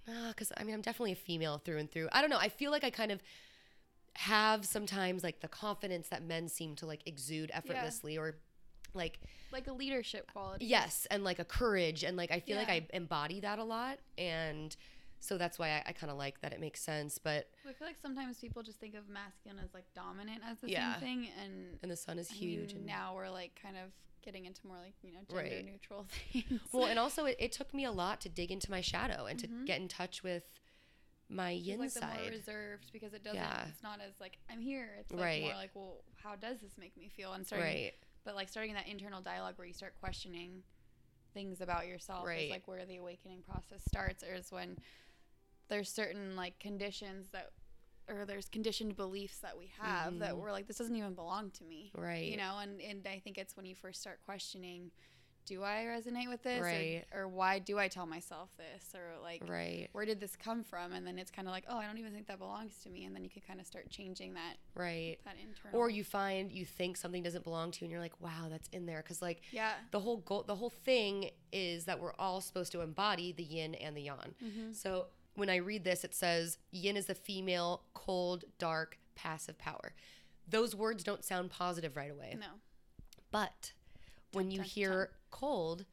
because 0.05 0.51
I 0.57 0.63
mean, 0.63 0.73
I'm 0.75 0.81
definitely 0.81 1.13
a 1.13 1.15
female 1.15 1.57
through 1.57 1.77
and 1.77 1.91
through. 1.91 2.09
I 2.11 2.21
don't 2.21 2.29
know. 2.29 2.37
I 2.39 2.49
feel 2.49 2.71
like 2.71 2.83
I 2.83 2.89
kind 2.89 3.11
of 3.11 3.21
have 4.15 4.65
sometimes 4.65 5.23
like 5.23 5.41
the 5.41 5.47
confidence 5.47 6.09
that 6.09 6.23
men 6.23 6.49
seem 6.49 6.75
to 6.75 6.85
like 6.85 7.01
exude 7.05 7.51
effortlessly 7.53 8.17
or 8.17 8.35
like 8.93 9.19
Like 9.51 9.67
a 9.67 9.73
leadership 9.73 10.31
quality. 10.31 10.65
yes 10.65 11.07
and 11.11 11.23
like 11.23 11.39
a 11.39 11.45
courage 11.45 12.03
and 12.03 12.17
like 12.17 12.31
i 12.31 12.39
feel 12.39 12.57
like 12.57 12.69
i 12.69 12.85
embody 12.93 13.39
that 13.41 13.59
a 13.59 13.63
lot 13.63 13.99
and 14.17 14.75
so 15.19 15.37
that's 15.37 15.57
why 15.59 15.69
i, 15.69 15.83
I 15.87 15.91
kind 15.93 16.11
of 16.11 16.17
like 16.17 16.41
that 16.41 16.53
it 16.53 16.59
makes 16.59 16.81
sense 16.81 17.17
but 17.17 17.47
I 17.67 17.73
feel 17.73 17.87
like 17.87 17.97
sometimes 18.01 18.39
people 18.39 18.63
just 18.63 18.79
think 18.79 18.95
of 18.95 19.09
masculine 19.09 19.59
as 19.63 19.73
like 19.73 19.85
dominant 19.93 20.41
as 20.49 20.59
the 20.61 20.69
Yeah. 20.69 20.93
same 20.93 21.01
thing, 21.01 21.27
and 21.43 21.79
and 21.81 21.91
the 21.91 21.97
sun 21.97 22.17
is 22.17 22.29
I 22.31 22.35
huge 22.35 22.69
mean, 22.69 22.77
and 22.77 22.85
now 22.85 23.13
we're 23.15 23.29
like 23.29 23.59
kind 23.61 23.75
of 23.75 23.91
getting 24.23 24.45
into 24.45 24.65
more 24.65 24.77
like 24.77 24.93
you 25.01 25.11
know 25.13 25.19
gender 25.29 25.55
Right. 25.55 25.65
neutral 25.65 26.05
things. 26.33 26.61
well 26.71 26.85
and 26.87 26.97
also 26.97 27.25
it, 27.25 27.35
it 27.39 27.51
took 27.51 27.73
me 27.73 27.83
a 27.85 27.91
lot 27.91 28.21
to 28.21 28.29
dig 28.29 28.51
into 28.51 28.71
my 28.71 28.79
shadow 28.81 29.25
and 29.25 29.37
to 29.39 29.47
Mhm. 29.47 29.65
get 29.65 29.79
in 29.81 29.87
touch 29.89 30.23
with 30.23 30.43
my 31.29 31.51
yin 31.51 31.77
like 31.79 31.93
the 31.93 31.99
more 32.01 32.09
side 32.15 32.29
reserved 32.31 32.89
because 32.93 33.13
it 33.13 33.21
doesn't. 33.23 33.35
Yeah. 33.39 33.65
It's 33.67 33.83
not 33.83 33.99
as 33.99 34.13
like 34.21 34.37
I'm 34.49 34.61
here. 34.61 34.95
It's 35.01 35.11
like 35.11 35.21
Right. 35.21 35.41
more 35.41 35.55
like 35.55 35.71
well, 35.73 36.03
how 36.23 36.35
does 36.37 36.59
this 36.61 36.77
make 36.77 36.95
me 36.95 37.09
feel? 37.09 37.33
And 37.33 37.45
starting, 37.45 37.67
right 37.67 37.93
but 38.27 38.35
like 38.35 38.49
starting 38.49 38.73
that 38.73 38.87
internal 38.89 39.21
dialogue 39.21 39.53
where 39.55 39.65
you 39.65 39.73
start 39.73 39.95
questioning 40.01 40.61
things 41.33 41.61
about 41.61 41.87
yourself 41.87 42.27
Right. 42.27 42.43
is 42.43 42.49
like 42.51 42.67
where 42.67 42.85
the 42.85 42.97
awakening 42.97 43.41
process 43.41 43.81
starts, 43.87 44.21
or 44.21 44.33
is 44.35 44.51
when 44.51 44.77
there's 45.69 45.89
certain 45.89 46.35
like 46.35 46.59
conditions 46.59 47.29
that. 47.31 47.49
Or 48.09 48.25
there's 48.25 48.47
conditioned 48.47 48.95
beliefs 48.95 49.39
that 49.39 49.57
we 49.57 49.67
have 49.81 50.19
that 50.19 50.33
Mhm. 50.33 50.37
we're 50.37 50.53
like, 50.53 50.65
this 50.65 50.77
doesn't 50.77 50.95
even 50.95 51.13
belong 51.13 51.51
to 51.51 51.65
me. 51.65 51.91
right 51.93 52.23
you 52.23 52.37
know 52.37 52.57
and, 52.59 52.79
and 52.79 53.05
i 53.05 53.19
think 53.19 53.37
it's 53.37 53.57
when 53.57 53.65
you 53.65 53.75
first 53.75 53.99
start 53.99 54.21
questioning 54.23 54.91
do 55.47 55.63
i 55.63 55.85
resonate 55.85 56.29
with 56.29 56.43
this 56.43 56.61
Right. 56.61 57.03
or, 57.11 57.21
or 57.21 57.27
why 57.27 57.57
do 57.59 57.79
i 57.79 57.87
tell 57.87 58.05
myself 58.05 58.49
this 58.57 58.93
or 58.93 59.21
like 59.23 59.41
right 59.47 59.87
where 59.93 60.05
did 60.05 60.19
this 60.19 60.35
come 60.35 60.63
from 60.63 60.93
and 60.93 61.07
then 61.07 61.17
it's 61.17 61.31
kind 61.31 61.47
of 61.47 61.53
like 61.53 61.63
oh 61.67 61.77
i 61.77 61.85
don't 61.87 61.97
even 61.97 62.13
think 62.13 62.27
that 62.27 62.37
belongs 62.37 62.73
to 62.83 62.89
me 62.89 63.05
and 63.05 63.15
then 63.15 63.23
you 63.23 63.29
can 63.29 63.41
kind 63.47 63.59
of 63.59 63.65
start 63.65 63.89
changing 63.89 64.33
that 64.35 64.57
right 64.75 65.17
that 65.25 65.35
internal 65.41 65.79
or 65.79 65.89
you 65.89 66.03
find 66.03 66.51
you 66.51 66.65
think 66.65 66.97
something 66.97 67.23
doesn't 67.23 67.43
belong 67.43 67.71
to 67.71 67.79
you 67.81 67.85
and 67.85 67.91
you're 67.91 68.01
like 68.01 68.19
wow 68.21 68.47
that's 68.49 68.67
in 68.69 68.85
there 68.85 69.01
because 69.01 69.21
like 69.21 69.41
yeah 69.51 69.71
the 69.91 69.99
whole 69.99 70.17
goal 70.17 70.43
the 70.45 70.55
whole 70.55 70.69
thing 70.69 71.29
is 71.51 71.85
that 71.85 71.99
we're 71.99 72.13
all 72.19 72.41
supposed 72.41 72.71
to 72.71 72.81
embody 72.81 73.31
the 73.31 73.43
yin 73.43 73.73
and 73.75 73.95
the 73.97 74.01
yang 74.01 74.35
mm-hmm. 74.43 74.71
So 74.73 75.07
when 75.35 75.49
I 75.51 75.57
read 75.57 75.83
this, 75.83 76.03
it 76.03 76.15
says 76.15 76.57
yin 76.71 76.97
is 76.97 77.05
the 77.05 77.13
female, 77.13 77.83
cold, 77.93 78.43
dark, 78.57 78.97
passive 79.13 79.57
power. 79.59 79.93
Those 80.49 80.75
words 80.75 81.03
don't 81.03 81.23
sound 81.23 81.51
positive 81.51 81.95
right 81.95 82.09
away. 82.09 82.35
no 82.39 82.47
But 83.31 83.73
when 84.33 84.51
you 84.51 84.61
hear 84.61 85.09
cold, 85.31 85.85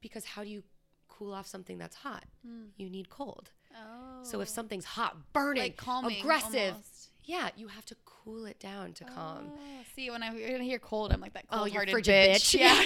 because 0.00 0.24
how 0.24 0.42
do 0.44 0.50
you 0.50 0.62
cool 1.08 1.32
off 1.32 1.46
something 1.46 1.78
that's 1.78 1.96
hot? 1.96 2.24
Mm. 2.46 2.68
You 2.76 2.90
need 2.90 3.08
cold. 3.10 3.50
Oh. 3.74 4.22
So 4.22 4.40
if 4.40 4.48
something's 4.48 4.84
hot, 4.84 5.16
burning, 5.32 5.62
like 5.62 5.76
calming, 5.76 6.20
aggressive, 6.20 6.72
almost. 6.74 7.10
yeah, 7.24 7.48
you 7.56 7.68
have 7.68 7.84
to 7.86 7.96
cool 8.04 8.46
it 8.46 8.58
down 8.60 8.92
to 8.94 9.04
calm. 9.04 9.52
Oh, 9.52 9.58
see, 9.94 10.10
when 10.10 10.22
I 10.22 10.32
hear 10.32 10.78
cold, 10.78 11.12
I'm 11.12 11.20
like 11.20 11.34
that 11.34 11.44
Oh, 11.50 11.64
you're 11.66 11.84
cold-hearted 11.84 11.90
frigid 11.92 12.36
bitch. 12.36 12.58
bitch. 12.58 12.60
Yeah, 12.60 12.82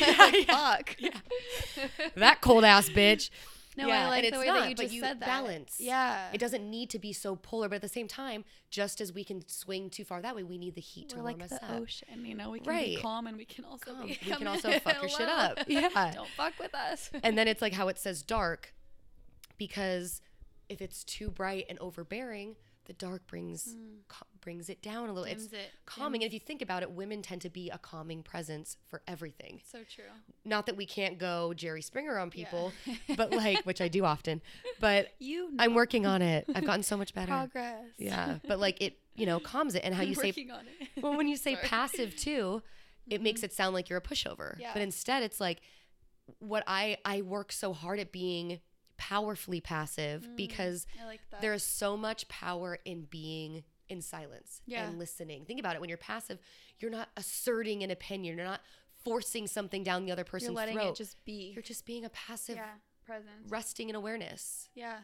Yeah, 0.49 0.71
like, 0.71 0.97
yeah, 1.01 1.11
fuck. 1.11 2.15
That 2.17 2.41
cold 2.41 2.65
ass 2.65 2.89
bitch. 2.89 3.31
No, 3.79 3.87
Yeah, 3.87 4.07
I 4.07 4.09
like 4.09 4.25
it's 4.25 4.33
the 4.35 4.41
way 4.41 4.47
not, 4.47 4.61
that 4.61 4.69
you 4.71 4.75
just 4.75 4.93
you 4.93 5.01
said 5.01 5.21
that. 5.21 5.27
balance. 5.27 5.77
Yeah, 5.79 6.31
It 6.33 6.39
doesn't 6.39 6.69
need 6.69 6.91
to 6.91 6.99
be 6.99 7.13
so 7.13 7.37
polar, 7.37 7.69
but 7.69 7.77
at 7.77 7.83
the 7.83 7.89
same 7.89 8.09
time, 8.09 8.45
just 8.71 9.01
as 9.01 9.13
we 9.13 9.23
can 9.25 9.47
swing 9.49 9.89
too 9.89 10.05
far 10.05 10.21
that 10.21 10.35
way, 10.35 10.43
we 10.43 10.59
need 10.59 10.75
the 10.75 10.81
heat 10.81 11.09
to 11.11 11.17
we're 11.17 11.23
warm 11.23 11.39
like 11.39 11.45
us 11.53 11.59
the 11.59 11.65
up. 11.65 11.81
ocean. 11.81 12.25
You 12.27 12.35
know, 12.35 12.51
we 12.51 12.59
can 12.61 12.73
Right. 12.73 12.97
be 12.97 13.03
calm 13.03 13.27
and 13.29 13.37
we 13.37 13.45
can 13.45 13.65
also 13.65 13.93
Calm. 13.95 14.07
We 14.09 14.15
can 14.17 14.47
also 14.47 14.73
fuck 14.81 15.01
your 15.01 15.09
shit 15.09 15.29
up. 15.29 15.59
Yeah. 15.69 16.13
Don't 16.15 16.29
fuck 16.37 16.55
with 16.59 16.75
us. 16.75 17.11
and 17.23 17.39
then 17.39 17.47
it's 17.49 17.63
like 17.63 17.73
how 17.73 17.89
it 17.89 17.99
says 17.99 18.23
dark, 18.23 18.75
because 19.57 20.21
if 20.69 20.83
it's 20.83 21.05
too 21.05 21.31
bright 21.31 21.65
and 21.69 21.79
overbearing, 21.79 22.57
the 22.87 22.93
dark 22.93 23.27
brings 23.27 23.75
mm. 23.75 23.99
ca- 24.09 24.27
brings 24.41 24.69
it 24.69 24.81
down 24.83 25.09
a 25.09 25.13
little. 25.13 25.25
Dims 25.29 25.45
it's 25.47 25.53
it. 25.53 25.71
calming. 25.87 26.23
And 26.23 26.27
if 26.29 26.33
you 26.35 26.41
think 26.41 26.63
about 26.63 26.83
it, 26.83 26.91
women 26.91 27.23
tend 27.23 27.41
to 27.43 27.51
be 27.51 27.71
a 27.71 27.79
calming 27.79 28.23
presence 28.23 28.77
for 28.89 29.03
everything. 29.07 29.61
So 29.71 29.79
true. 29.95 30.05
Not 30.45 30.67
that 30.67 30.77
we 30.77 30.87
can't 30.87 31.19
go 31.19 31.53
Jerry 31.55 31.83
Springer 31.83 32.19
on 32.19 32.29
Yeah. 32.35 32.45
people, 32.45 32.73
but 33.17 33.31
like, 33.33 33.65
which 33.65 33.81
I 33.81 33.89
do 33.89 34.05
often. 34.05 34.41
But 34.81 35.09
You 35.19 35.51
know 35.53 35.63
I'm 35.65 35.75
working 35.75 36.07
on 36.07 36.23
it. 36.23 36.45
I've 36.55 36.65
gotten 36.67 36.83
so 36.83 36.97
much 36.97 37.15
better. 37.15 37.33
progress. 37.33 37.85
Yeah, 37.99 38.39
but 38.47 38.59
like 38.59 38.81
it, 38.83 38.99
you 39.15 39.27
know, 39.27 39.41
calms 39.41 39.75
it. 39.75 39.83
And 39.85 39.95
how 39.95 40.03
you 40.03 40.15
say, 40.15 40.33
well, 41.03 41.17
when 41.17 41.29
you 41.29 41.37
say 41.47 41.55
Sorry. 41.55 41.65
Mm-hmm. 41.65 41.69
passive 41.75 42.17
too, 42.17 42.63
it 43.09 43.23
makes 43.23 43.43
it 43.43 43.53
sound 43.53 43.75
like 43.75 43.89
you're 43.89 43.99
a 43.99 44.03
pushover. 44.03 44.59
Yeah. 44.59 44.71
But 44.73 44.83
instead, 44.83 45.23
it's 45.23 45.41
like 45.41 45.61
what 46.41 46.63
I 46.67 46.99
I 47.05 47.23
work 47.23 47.53
so 47.53 47.73
hard 47.73 47.99
at 48.01 48.13
being 48.13 48.61
powerfully 48.99 49.61
passive 49.61 50.23
Mm. 50.25 50.37
because 50.37 50.87
like 51.07 51.21
there 51.41 51.55
is 51.55 51.63
so 51.63 51.97
much 51.97 52.27
power 52.29 52.79
in 52.85 53.03
being 53.09 53.63
in 53.89 54.01
silence 54.03 54.61
Yeah. 54.67 54.87
and 54.89 54.99
listening. 54.99 55.45
Think 55.45 55.61
about 55.61 55.75
it. 55.75 55.81
When 55.81 55.89
you're 55.89 55.99
passive, 55.99 56.39
you're 56.79 56.91
not 56.91 57.09
asserting 57.17 57.83
an 57.83 57.91
opinion. 57.91 58.37
You're 58.37 58.47
not 58.47 58.61
forcing 59.05 59.47
something 59.47 59.83
down 59.83 60.05
the 60.05 60.13
other 60.13 60.21
You're 60.21 60.25
person's 60.27 60.55
letting 60.57 60.75
throat. 60.75 60.91
it 60.91 60.97
just 60.97 61.25
be. 61.25 61.53
you're 61.55 61.63
just 61.63 61.87
being 61.87 62.05
a 62.05 62.11
passive, 62.11 62.57
yeah, 62.57 62.71
presence. 63.05 63.49
resting 63.49 63.89
in 63.89 63.95
awareness. 63.95 64.69
Yeah, 64.75 64.99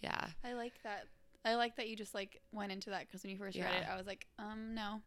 Yeah. 0.00 0.30
I 0.44 0.52
like 0.54 0.74
that. 0.82 1.06
I 1.42 1.54
like 1.54 1.76
that 1.76 1.88
you 1.88 1.96
just 1.96 2.14
like 2.14 2.38
went 2.52 2.70
into 2.70 2.90
that 2.90 3.06
because 3.06 3.22
when 3.22 3.30
you 3.32 3.38
first 3.38 3.56
read 3.56 3.64
it, 3.80 3.86
I 3.90 3.96
was 3.96 4.06
like, 4.06 4.26
um, 4.38 4.74
no. 4.74 5.00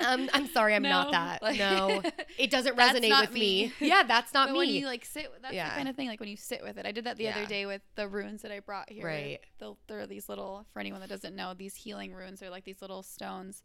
Um, 0.00 0.30
I'm 0.32 0.46
sorry, 0.46 0.72
I'm 0.74 0.82
not 0.84 1.10
that. 1.10 1.42
like- 1.42 1.58
no, 1.58 2.00
it 2.38 2.50
doesn't 2.50 2.76
resonate 2.76 3.20
with 3.20 3.32
me. 3.32 3.72
me. 3.80 3.88
Yeah, 3.88 4.04
that's 4.06 4.32
not 4.32 4.48
but 4.48 4.52
me. 4.52 4.58
when 4.58 4.68
you 4.68 4.86
like 4.86 5.04
sit, 5.04 5.28
that's 5.42 5.52
Yeah. 5.52 5.70
the 5.70 5.74
kind 5.76 5.88
of 5.88 5.96
thing. 5.96 6.06
Like 6.06 6.20
when 6.20 6.28
you 6.28 6.36
sit 6.36 6.62
with 6.62 6.78
it, 6.78 6.86
I 6.86 6.92
did 6.92 7.04
that 7.06 7.16
the 7.16 7.24
Yeah. 7.24 7.36
other 7.38 7.46
day 7.46 7.66
with 7.66 7.82
the 7.96 8.06
runes 8.06 8.42
that 8.42 8.52
I 8.52 8.60
brought 8.60 8.88
here. 8.88 9.04
Right. 9.06 9.40
The, 9.58 9.74
there 9.88 9.98
are 9.98 10.06
these 10.06 10.28
little, 10.28 10.64
for 10.72 10.78
anyone 10.78 11.00
that 11.00 11.08
doesn't 11.10 11.34
know, 11.34 11.54
these 11.54 11.74
healing 11.74 12.12
runes 12.14 12.40
are 12.40 12.50
like 12.50 12.64
these 12.64 12.80
little 12.80 13.02
stones 13.02 13.64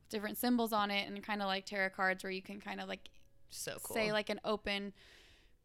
with 0.00 0.10
different 0.10 0.38
symbols 0.38 0.72
on 0.72 0.92
it, 0.92 1.08
and 1.08 1.20
kind 1.24 1.42
of 1.42 1.48
like 1.48 1.66
tarot 1.66 1.90
cards 1.90 2.22
where 2.22 2.30
you 2.30 2.42
can 2.42 2.60
kind 2.60 2.80
of 2.80 2.86
like 2.88 3.08
so 3.50 3.78
cool. 3.82 3.96
say 3.96 4.12
like 4.12 4.30
an 4.30 4.38
open 4.44 4.92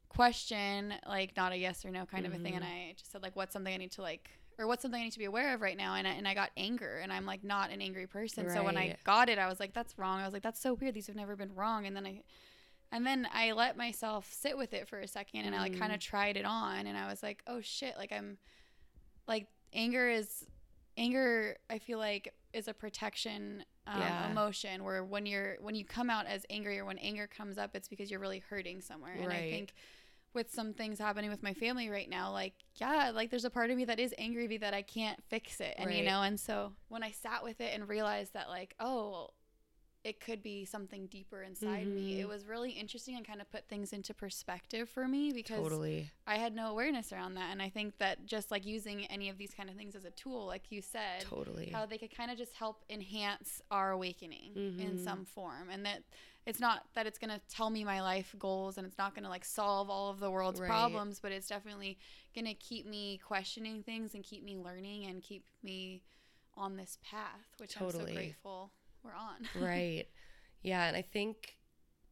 question, 0.09 0.93
like 1.07 1.35
not 1.37 1.51
a 1.51 1.57
yes 1.57 1.85
or 1.85 1.91
no 1.91 2.05
kind 2.05 2.25
of 2.25 2.33
a 2.33 2.37
thing. 2.37 2.55
And 2.55 2.63
Mm-hmm. 2.65 2.89
I 2.89 2.93
just 2.97 3.11
said 3.11 3.21
like, 3.21 3.35
what's 3.35 3.53
something 3.53 3.73
I 3.73 3.77
need 3.77 3.91
to 3.93 4.01
like, 4.01 4.29
or 4.57 4.67
what's 4.67 4.81
something 4.81 4.99
I 4.99 5.03
need 5.05 5.13
to 5.13 5.19
be 5.19 5.25
aware 5.25 5.53
of 5.53 5.61
right 5.61 5.77
now? 5.77 5.95
And 5.95 6.07
I, 6.07 6.11
and 6.11 6.27
I 6.27 6.33
got 6.33 6.51
anger, 6.57 6.99
and 7.01 7.11
I'm 7.11 7.25
like 7.25 7.43
not 7.43 7.71
an 7.71 7.81
angry 7.81 8.07
person. 8.07 8.49
So 8.49 8.63
when 8.63 8.77
I 8.77 8.95
got 9.03 9.29
it, 9.29 9.37
I 9.39 9.47
was 9.47 9.59
like, 9.59 9.73
that's 9.73 9.97
wrong. 9.97 10.19
I 10.19 10.25
was 10.25 10.33
like, 10.33 10.43
that's 10.43 10.61
so 10.61 10.73
weird. 10.73 10.93
These 10.93 11.07
have 11.07 11.15
never 11.15 11.35
been 11.35 11.53
wrong. 11.55 11.85
And 11.85 11.95
then 11.95 12.05
I, 12.05 12.21
and 12.91 13.05
then 13.05 13.27
I 13.33 13.51
let 13.53 13.75
myself 13.77 14.31
sit 14.31 14.57
with 14.57 14.73
it 14.73 14.87
for 14.87 14.99
a 14.99 15.07
second, 15.07 15.41
and 15.45 15.55
I 15.55 15.59
like 15.59 15.73
Mm. 15.75 15.79
kind 15.79 15.93
of 15.93 15.99
tried 15.99 16.37
it 16.37 16.45
on, 16.45 16.85
and 16.87 16.97
I 16.97 17.07
was 17.09 17.23
like, 17.23 17.41
oh 17.47 17.61
shit, 17.61 17.95
like 17.97 18.11
I'm, 18.11 18.37
like 19.27 19.47
anger 19.73 20.09
is, 20.09 20.45
anger. 20.97 21.55
I 21.69 21.79
feel 21.79 21.97
like 21.97 22.33
is 22.53 22.67
a 22.67 22.73
protection 22.73 23.65
um, 23.87 23.99
Yeah. 24.01 24.31
emotion 24.31 24.83
where 24.83 25.03
when 25.03 25.25
you're 25.25 25.57
when 25.59 25.75
you 25.75 25.83
come 25.83 26.09
out 26.09 26.25
as 26.27 26.45
angry 26.49 26.77
or 26.79 26.85
when 26.85 26.97
anger 26.99 27.27
comes 27.27 27.57
up 27.57 27.71
it's 27.75 27.89
because 27.89 28.09
you're 28.09 28.19
really 28.19 28.39
hurting 28.39 28.79
somewhere 28.79 29.11
and 29.13 29.33
i 29.33 29.41
think 29.49 29.73
with 30.33 30.51
some 30.51 30.73
things 30.73 30.99
happening 30.99 31.29
with 31.29 31.43
my 31.43 31.53
family 31.53 31.89
right 31.89 32.09
now 32.09 32.31
like 32.31 32.53
yeah 32.75 33.11
like 33.13 33.29
there's 33.29 33.45
a 33.45 33.49
part 33.49 33.69
of 33.69 33.77
me 33.77 33.85
that 33.85 33.99
is 33.99 34.13
angry 34.17 34.57
that 34.57 34.73
i 34.73 34.81
can't 34.81 35.21
fix 35.29 35.59
it 35.59 35.75
and 35.77 35.93
you 35.93 36.03
know 36.03 36.21
and 36.21 36.39
so 36.39 36.73
when 36.89 37.03
i 37.03 37.11
sat 37.11 37.43
with 37.43 37.61
it 37.61 37.71
and 37.73 37.87
realized 37.87 38.33
that 38.33 38.49
like 38.49 38.75
oh 38.79 39.29
it 40.03 40.19
could 40.19 40.43
be 40.43 40.65
something 40.65 41.07
deeper 41.07 41.41
inside 41.43 41.87
me 41.87 42.13
Mhm. 42.15 42.19
it 42.19 42.27
was 42.27 42.45
really 42.45 42.71
interesting 42.71 43.15
and 43.15 43.25
kind 43.25 43.39
of 43.41 43.49
put 43.49 43.67
things 43.69 43.93
into 43.93 44.13
perspective 44.13 44.89
for 44.89 45.07
me 45.07 45.31
because 45.31 45.57
totally. 45.57 46.11
i 46.27 46.35
had 46.37 46.53
no 46.53 46.67
awareness 46.67 47.13
around 47.13 47.35
that 47.35 47.51
and 47.51 47.61
i 47.61 47.69
think 47.69 47.97
that 47.99 48.25
just 48.25 48.51
like 48.51 48.65
using 48.65 49.05
any 49.07 49.29
of 49.29 49.37
these 49.37 49.53
kind 49.53 49.69
of 49.69 49.75
things 49.75 49.95
as 49.95 50.03
a 50.05 50.11
tool 50.11 50.45
like 50.45 50.71
you 50.71 50.81
said 50.81 51.21
Totally. 51.21 51.69
how 51.71 51.85
they 51.85 51.97
could 51.97 52.15
kind 52.15 52.29
of 52.31 52.37
just 52.37 52.53
help 52.53 52.83
enhance 52.89 53.61
our 53.71 53.91
awakening 53.91 54.55
in 54.77 54.95
Mhm. 54.95 54.99
some 54.99 55.25
form 55.25 55.69
and 55.69 55.85
that 55.85 56.03
it's 56.45 56.59
not 56.59 56.85
that 56.93 57.07
it's 57.07 57.17
going 57.17 57.29
to 57.29 57.39
tell 57.47 57.69
me 57.69 57.85
my 57.85 58.01
life 58.01 58.35
goals 58.37 58.77
and 58.77 58.85
it's 58.85 58.97
not 58.97 59.15
going 59.15 59.23
to 59.23 59.29
like 59.29 59.45
solve 59.45 59.89
all 59.89 60.09
of 60.09 60.19
the 60.19 60.29
world's 60.29 60.59
Right. 60.59 60.67
problems 60.67 61.19
but 61.19 61.31
it's 61.31 61.47
definitely 61.47 61.97
going 62.35 62.45
to 62.45 62.53
keep 62.55 62.85
me 62.85 63.17
questioning 63.19 63.83
things 63.83 64.13
and 64.13 64.23
keep 64.23 64.43
me 64.43 64.57
learning 64.57 65.05
and 65.05 65.21
keep 65.23 65.45
me 65.63 66.03
on 66.55 66.75
this 66.75 66.97
path 67.01 67.47
which 67.57 67.75
i'm 67.79 67.89
so 67.89 68.05
grateful 68.05 68.71
we're 69.03 69.13
on 69.13 69.47
right. 69.61 70.05
Yeah, 70.61 70.85
and 70.85 70.95
I 70.95 71.01
think 71.01 71.57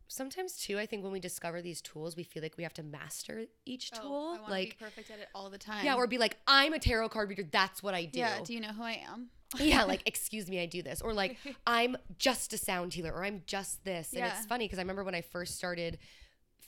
sometimes 0.08 0.58
too, 0.58 0.78
I 0.78 0.86
think 0.86 1.04
when 1.04 1.12
we 1.14 1.20
discover 1.20 1.62
these 1.62 1.82
tools, 1.82 2.16
we 2.18 2.24
feel 2.24 2.44
like 2.44 2.58
we 2.58 2.64
have 2.64 2.74
to 2.74 2.84
master 2.84 3.46
each 3.66 3.92
Oh, 3.96 4.00
tool. 4.02 4.22
Wanna 4.32 4.44
like 4.50 4.70
be 4.72 4.76
perfect 4.86 5.10
at 5.12 5.20
it 5.20 5.30
all 5.34 5.50
the 5.50 5.58
time 5.58 5.86
yeah, 5.86 5.96
or 5.96 6.08
be 6.08 6.18
like, 6.18 6.38
I'm 6.48 6.74
a 6.74 6.80
tarot 6.80 7.10
card 7.10 7.30
reader, 7.30 7.44
that's 7.50 7.82
what 7.82 7.94
I 7.94 8.06
do. 8.06 8.20
yeah 8.20 8.40
do 8.44 8.54
you 8.54 8.60
know 8.60 8.74
who 8.74 8.84
i 8.84 8.94
am 9.10 9.30
yeah, 9.60 9.84
like 9.84 10.02
excuse 10.06 10.50
me, 10.50 10.62
I 10.62 10.66
do 10.66 10.82
this. 10.82 11.02
Or 11.02 11.14
like 11.14 11.38
I'm 11.68 11.98
just 12.18 12.54
a 12.54 12.58
sound 12.58 12.94
healer 12.94 13.12
or 13.12 13.24
I'm 13.26 13.44
just 13.46 13.84
this. 13.84 14.14
And 14.14 14.22
Yeah. 14.22 14.28
it's 14.38 14.46
funny 14.46 14.66
because 14.66 14.80
I 14.80 14.82
remember 14.82 15.04
when 15.04 15.16
I 15.16 15.22
first 15.22 15.56
started 15.56 15.98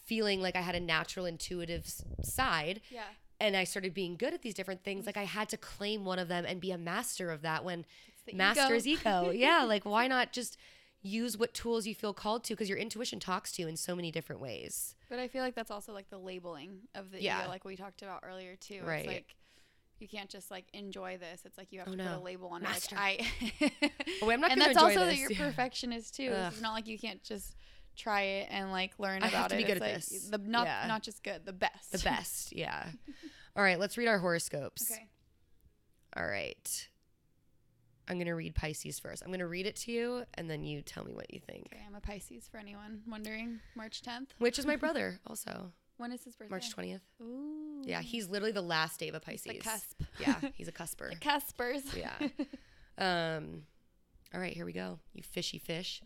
feeling 0.06 0.42
like 0.42 0.56
I 0.58 0.62
had 0.62 0.76
a 0.76 0.82
natural 0.82 1.26
intuitive 1.26 1.86
side 2.24 2.82
yeah 2.92 3.04
and 3.40 3.56
I 3.58 3.64
started 3.64 3.94
being 3.94 4.16
good 4.18 4.34
at 4.34 4.42
these 4.42 4.54
different 4.54 4.84
things, 4.84 5.06
like 5.06 5.18
I 5.18 5.24
had 5.24 5.50
to 5.50 5.58
claim 5.58 6.06
one 6.06 6.20
of 6.20 6.28
them 6.28 6.46
and 6.46 6.60
be 6.62 6.72
a 6.72 6.78
master 6.78 7.30
of 7.32 7.42
that 7.42 7.64
when 7.66 7.86
the 8.26 8.34
master 8.34 8.74
is 8.76 8.88
ego. 8.88 9.30
yeah, 9.34 9.64
like 9.64 9.84
why 9.86 10.08
not 10.08 10.32
just 10.34 10.58
use 11.02 11.38
what 11.38 11.54
tools 11.54 11.86
you 11.86 11.94
feel 11.94 12.14
called 12.14 12.44
to 12.46 12.54
because 12.54 12.70
your 12.70 12.78
intuition 12.78 13.20
talks 13.20 13.52
to 13.52 13.62
you 13.62 13.68
in 13.68 13.76
so 13.76 13.96
many 13.96 14.12
different 14.12 14.42
ways. 14.42 14.96
But 15.10 15.20
I 15.20 15.28
feel 15.28 15.42
like 15.44 15.54
that's 15.56 15.72
also 15.72 15.92
like 15.94 16.10
the 16.10 16.18
labeling 16.18 16.80
of 16.96 17.12
the 17.12 17.22
Yeah. 17.22 17.42
ego, 17.42 17.50
like 17.50 17.66
we 17.66 17.76
talked 17.76 18.02
about 18.02 18.24
earlier 18.24 18.56
too. 18.56 18.82
Right. 18.86 19.00
It's 19.00 19.08
like 19.08 19.36
you 20.00 20.08
can't 20.08 20.30
just 20.30 20.50
like 20.50 20.66
enjoy 20.74 21.18
this. 21.18 21.42
It's 21.46 21.58
like 21.58 21.72
you 21.72 21.80
have 21.80 21.88
Oh, 21.90 21.92
to 21.92 21.98
no. 21.98 22.04
put 22.06 22.18
a 22.20 22.24
label 22.24 22.48
on 22.50 22.62
Master. 22.64 22.96
it. 22.98 23.22
Like 23.62 23.82
I 23.84 23.92
Oh, 24.22 24.30
I'm 24.32 24.40
not 24.42 24.52
and 24.52 24.62
that's 24.62 24.78
also 24.78 25.06
this. 25.06 25.10
that 25.16 25.18
you're 25.18 25.32
Yeah. 25.32 25.38
perfectionist 25.50 26.16
too. 26.16 26.32
Ugh. 26.34 26.52
It's 26.54 26.62
not 26.62 26.72
like 26.74 26.88
you 26.88 26.98
can't 26.98 27.22
just 27.24 27.56
try 27.96 28.22
it 28.22 28.48
and 28.50 28.72
like 28.72 28.98
learn 28.98 29.24
I 29.24 29.28
about 29.28 29.50
to 29.50 29.56
it. 29.56 29.60
be 29.60 29.64
good 29.66 29.78
it's 29.78 29.86
at 29.86 29.92
like 29.94 30.02
this. 30.06 30.30
the 30.30 30.38
not 30.40 30.66
Yeah. 30.68 30.86
not 30.88 31.04
just 31.04 31.22
good, 31.24 31.46
the 31.46 31.54
best. 31.54 31.92
The 31.92 32.00
best, 32.00 32.56
yeah. 32.56 32.88
All 33.56 33.64
right, 33.64 33.78
let's 33.78 33.98
read 33.98 34.08
our 34.08 34.20
horoscopes. 34.20 34.90
okay. 34.92 35.08
All 36.16 36.26
right. 36.26 36.88
I'm 38.08 38.18
going 38.18 38.28
to 38.28 38.34
read 38.36 38.56
Pisces 38.56 39.00
first. 39.00 39.22
I'm 39.24 39.30
going 39.30 39.40
to 39.40 39.48
read 39.48 39.66
it 39.66 39.76
to 39.78 39.92
you 39.92 40.24
and 40.34 40.50
then 40.50 40.64
you 40.64 40.82
tell 40.82 41.06
me 41.06 41.14
what 41.14 41.34
you 41.34 41.40
think. 41.40 41.68
Okay, 41.74 41.84
I'm 41.88 41.96
a 41.96 42.02
Pisces 42.02 42.48
for 42.52 42.58
anyone 42.58 43.02
wondering. 43.10 43.60
March 43.76 44.02
10th. 44.02 44.28
Which 44.40 44.60
is 44.60 44.66
my 44.66 44.76
brother 44.84 45.20
also. 45.28 45.72
When 45.98 46.12
is 46.12 46.24
his 46.24 46.36
birthday? 46.36 46.50
March 46.52 46.76
20th. 46.76 47.02
Ooh. 47.22 47.82
Yeah, 47.84 48.02
he's 48.02 48.28
literally 48.28 48.52
the 48.52 48.62
last 48.62 49.00
day 49.00 49.08
of 49.10 49.16
a 49.16 49.20
Pisces. 49.20 49.44
the 49.44 49.60
cusp. 49.60 50.02
Yeah, 50.20 50.36
he's 50.56 50.68
a 50.68 50.72
cusper. 50.72 51.10
the 51.10 51.16
cuspers. 51.18 51.84
Yeah. 51.96 52.14
Um 52.96 53.64
all 54.34 54.40
right, 54.40 54.54
here 54.54 54.66
we 54.66 54.74
go. 54.74 55.00
You 55.14 55.24
fishy 55.24 55.58
fish. 55.58 56.02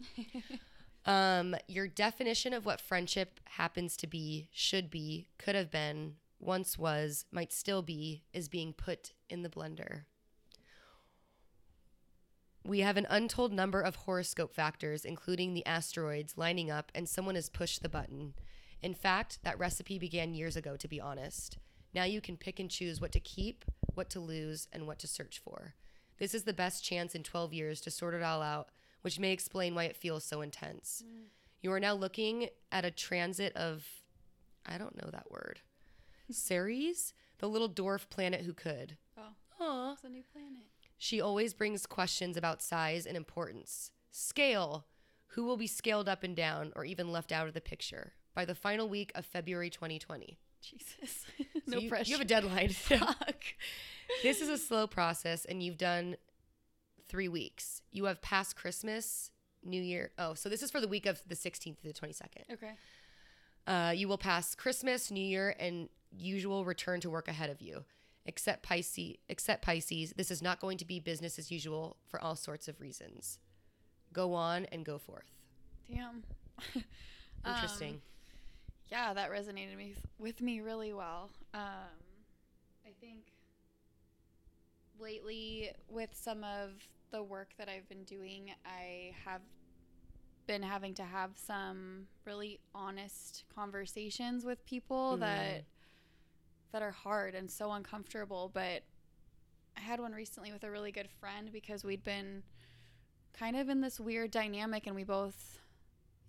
Um 1.05 1.55
your 1.67 1.87
definition 1.87 2.53
of 2.53 2.65
what 2.65 2.79
friendship 2.79 3.39
happens 3.45 3.97
to 3.97 4.07
be, 4.07 4.47
should 4.53 4.89
be, 4.89 5.27
could 5.37 5.55
have 5.55 5.69
been, 5.71 6.15
once 6.39 6.77
was, 6.77 7.25
might 7.31 7.51
still 7.51 7.81
be 7.81 8.23
is 8.33 8.47
being 8.47 8.71
put 8.73 9.11
in 9.29 9.41
the 9.41 9.49
blender. 9.49 10.03
We 12.67 12.81
have 12.81 12.97
an 12.97 13.07
untold 13.09 13.53
number 13.53 13.79
of 13.79 13.95
horoscope 13.95 14.53
factors, 14.53 15.05
including 15.05 15.53
the 15.53 15.65
asteroids 15.65 16.37
lining 16.37 16.69
up, 16.69 16.91
and 16.93 17.07
someone 17.07 17.35
has 17.35 17.47
pushed 17.47 17.81
the 17.81 17.87
button. 17.87 18.33
In 18.81 18.93
fact, 18.93 19.39
that 19.43 19.57
recipe 19.57 19.97
began 19.97 20.33
years 20.33 20.57
ago, 20.57 20.75
to 20.75 20.87
be 20.89 20.99
honest. 20.99 21.57
Now 21.93 22.03
you 22.03 22.19
can 22.19 22.35
pick 22.35 22.59
and 22.59 22.69
choose 22.69 22.99
what 22.99 23.13
to 23.13 23.21
keep, 23.21 23.63
what 23.93 24.09
to 24.09 24.19
lose, 24.19 24.67
and 24.73 24.85
what 24.85 24.99
to 24.99 25.07
search 25.07 25.39
for. 25.39 25.75
This 26.17 26.35
is 26.35 26.43
the 26.43 26.51
best 26.51 26.83
chance 26.83 27.15
in 27.15 27.23
12 27.23 27.53
years 27.53 27.79
to 27.81 27.89
sort 27.89 28.13
it 28.13 28.21
all 28.21 28.41
out, 28.41 28.67
which 29.01 29.17
may 29.17 29.31
explain 29.31 29.73
why 29.73 29.85
it 29.85 29.95
feels 29.95 30.25
so 30.25 30.41
intense. 30.41 31.03
Mm. 31.07 31.27
You 31.61 31.71
are 31.71 31.79
now 31.79 31.93
looking 31.93 32.49
at 32.69 32.83
a 32.83 32.91
transit 32.91 33.55
of, 33.55 33.87
I 34.65 34.77
don't 34.77 35.01
know 35.01 35.09
that 35.09 35.31
word, 35.31 35.61
Ceres, 36.31 37.13
the 37.37 37.47
little 37.47 37.69
dwarf 37.69 38.09
planet 38.09 38.41
who 38.41 38.53
could. 38.53 38.97
Oh, 39.17 39.35
Aw. 39.61 39.93
it's 39.93 40.03
a 40.03 40.09
new 40.09 40.23
planet. 40.33 40.65
She 40.97 41.21
always 41.21 41.53
brings 41.53 41.85
questions 41.85 42.37
about 42.37 42.61
size 42.61 43.05
and 43.05 43.15
importance. 43.15 43.91
Scale. 44.11 44.85
Who 45.31 45.43
will 45.43 45.57
be 45.57 45.67
scaled 45.67 46.09
up 46.09 46.23
and 46.23 46.35
down 46.35 46.71
or 46.75 46.83
even 46.83 47.11
left 47.11 47.31
out 47.31 47.47
of 47.47 47.53
the 47.53 47.61
picture 47.61 48.13
by 48.33 48.45
the 48.45 48.55
final 48.55 48.89
week 48.89 49.11
of 49.13 49.25
February 49.25 49.69
2020? 49.69 50.37
Jesus. 50.61 51.25
So 51.67 51.75
no 51.75 51.79
you, 51.79 51.89
pressure. 51.89 52.09
You 52.09 52.15
have 52.15 52.25
a 52.25 52.29
deadline. 52.29 52.69
Fuck. 52.73 53.43
this 54.23 54.39
is 54.39 54.47
a 54.47 54.57
slow 54.57 54.87
process, 54.87 55.43
and 55.43 55.61
you've 55.61 55.77
done 55.77 56.15
three 57.09 57.27
weeks. 57.27 57.81
You 57.91 58.05
have 58.05 58.21
past 58.21 58.55
Christmas, 58.55 59.31
New 59.65 59.81
Year. 59.81 60.11
Oh, 60.17 60.33
so 60.33 60.47
this 60.47 60.63
is 60.63 60.71
for 60.71 60.79
the 60.79 60.87
week 60.87 61.05
of 61.05 61.21
the 61.27 61.35
16th 61.35 61.81
to 61.81 61.87
the 61.87 61.93
22nd. 61.93 62.53
Okay. 62.53 62.71
Uh, 63.67 63.91
you 63.91 64.07
will 64.07 64.17
pass 64.17 64.55
Christmas, 64.55 65.11
New 65.11 65.23
Year, 65.23 65.55
and 65.59 65.89
usual 66.17 66.63
return 66.63 67.01
to 67.01 67.09
work 67.09 67.27
ahead 67.27 67.49
of 67.49 67.61
you. 67.61 67.83
Except 68.27 68.61
Pisces, 68.61 69.15
except 69.29 69.63
Pisces, 69.63 70.13
this 70.17 70.29
is 70.29 70.41
not 70.41 70.59
going 70.59 70.77
to 70.79 70.85
be 70.85 70.99
business 70.99 71.39
as 71.39 71.49
usual 71.49 71.95
for 72.07 72.21
all 72.21 72.35
sorts 72.35 72.67
of 72.67 72.79
reasons. 72.81 73.39
Go 74.13 74.33
on 74.33 74.65
and 74.65 74.85
go 74.85 74.97
forth. 74.97 75.31
Damn. 75.89 76.23
Interesting. 77.47 77.93
Um, 77.95 78.01
yeah, 78.91 79.13
that 79.13 79.31
resonated 79.31 79.77
me 79.77 79.95
with 80.19 80.41
me 80.41 80.59
really 80.59 80.93
well. 80.93 81.29
Um, 81.53 81.61
I 82.85 82.89
think 82.99 83.31
lately 84.99 85.71
with 85.89 86.09
some 86.13 86.43
of 86.43 86.71
the 87.11 87.23
work 87.23 87.49
that 87.57 87.69
I've 87.69 87.87
been 87.87 88.03
doing, 88.03 88.51
I 88.65 89.13
have 89.25 89.41
been 90.47 90.63
having 90.63 90.93
to 90.95 91.03
have 91.03 91.31
some 91.35 92.07
really 92.25 92.59
honest 92.73 93.43
conversations 93.53 94.45
with 94.45 94.65
people 94.65 95.15
Mhm. 95.15 95.19
that 95.21 95.65
that 96.71 96.81
are 96.81 96.91
hard 96.91 97.35
and 97.35 97.49
so 97.49 97.71
uncomfortable, 97.71 98.49
but 98.53 98.83
I 99.75 99.79
had 99.81 99.99
one 99.99 100.11
recently 100.13 100.51
with 100.51 100.63
a 100.63 100.71
really 100.71 100.91
good 100.91 101.09
friend 101.09 101.49
because 101.51 101.83
we'd 101.83 102.03
been 102.03 102.43
kind 103.33 103.55
of 103.55 103.69
in 103.69 103.81
this 103.81 103.99
weird 103.99 104.31
dynamic 104.31 104.87
and 104.87 104.95
we 104.95 105.03
both 105.03 105.59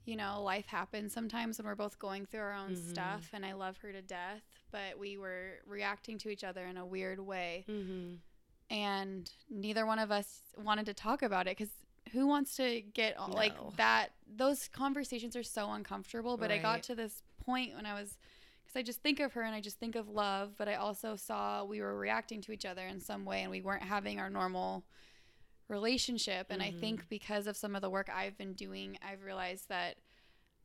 you 0.05 0.17
know, 0.17 0.43
life 0.43 0.65
happens 0.65 1.13
sometimes 1.13 1.59
when 1.59 1.67
we're 1.67 1.75
both 1.75 1.99
going 1.99 2.25
through 2.25 2.41
our 2.41 2.55
own 2.55 2.75
Mhm. 2.75 2.91
stuff 2.91 3.29
and 3.35 3.45
I 3.45 3.53
love 3.53 3.77
her 3.79 3.93
to 3.93 4.01
death, 4.01 4.41
but 4.71 4.99
we 4.99 5.19
were 5.19 5.59
reacting 5.67 6.17
to 6.21 6.31
each 6.31 6.45
other 6.45 6.65
in 6.67 6.79
a 6.79 6.87
weird 6.87 7.21
way 7.21 7.67
Mm-hmm. 7.69 8.15
and 8.71 9.31
neither 9.51 9.85
one 9.85 9.99
of 9.99 10.11
us 10.11 10.41
wanted 10.57 10.87
to 10.87 10.95
talk 10.95 11.21
about 11.23 11.47
it 11.47 11.57
cuz 11.57 11.69
who 12.13 12.27
wants 12.27 12.57
to 12.57 12.81
get 12.81 13.17
No. 13.19 13.27
like 13.35 13.77
that 13.77 14.13
those 14.27 14.67
conversations 14.69 15.37
are 15.37 15.43
so 15.43 15.71
uncomfortable, 15.73 16.39
but 16.39 16.51
I 16.51 16.57
got 16.57 16.83
to 16.85 16.95
this 16.95 17.23
point 17.39 17.75
when 17.75 17.85
I 17.85 17.93
was 17.93 18.17
cuz 18.69 18.77
I 18.77 18.83
just 18.83 19.03
think 19.03 19.21
of 19.21 19.35
her 19.35 19.43
and 19.43 19.55
I 19.55 19.61
just 19.61 19.81
think 19.81 19.97
of 19.97 20.09
love, 20.09 20.55
but 20.59 20.69
I 20.69 20.77
also 20.77 21.17
saw 21.17 21.65
we 21.65 21.81
were 21.83 21.99
reacting 21.99 22.43
to 22.43 22.53
each 22.53 22.67
other 22.67 22.87
in 22.87 23.01
some 23.01 23.25
way 23.27 23.43
and 23.43 23.51
we 23.51 23.63
weren't 23.63 23.83
having 23.85 24.21
our 24.21 24.31
normal 24.31 24.85
relationship. 25.69 26.49
And 26.51 26.63
I 26.63 26.71
Mhm. 26.71 26.73
think 26.73 27.09
because 27.09 27.47
of 27.47 27.57
some 27.57 27.77
of 27.77 27.83
the 27.83 27.91
work 27.91 28.09
I've 28.15 28.39
been 28.39 28.55
doing, 28.55 28.99
I've 29.03 29.23
realized 29.23 29.69
that 29.71 29.97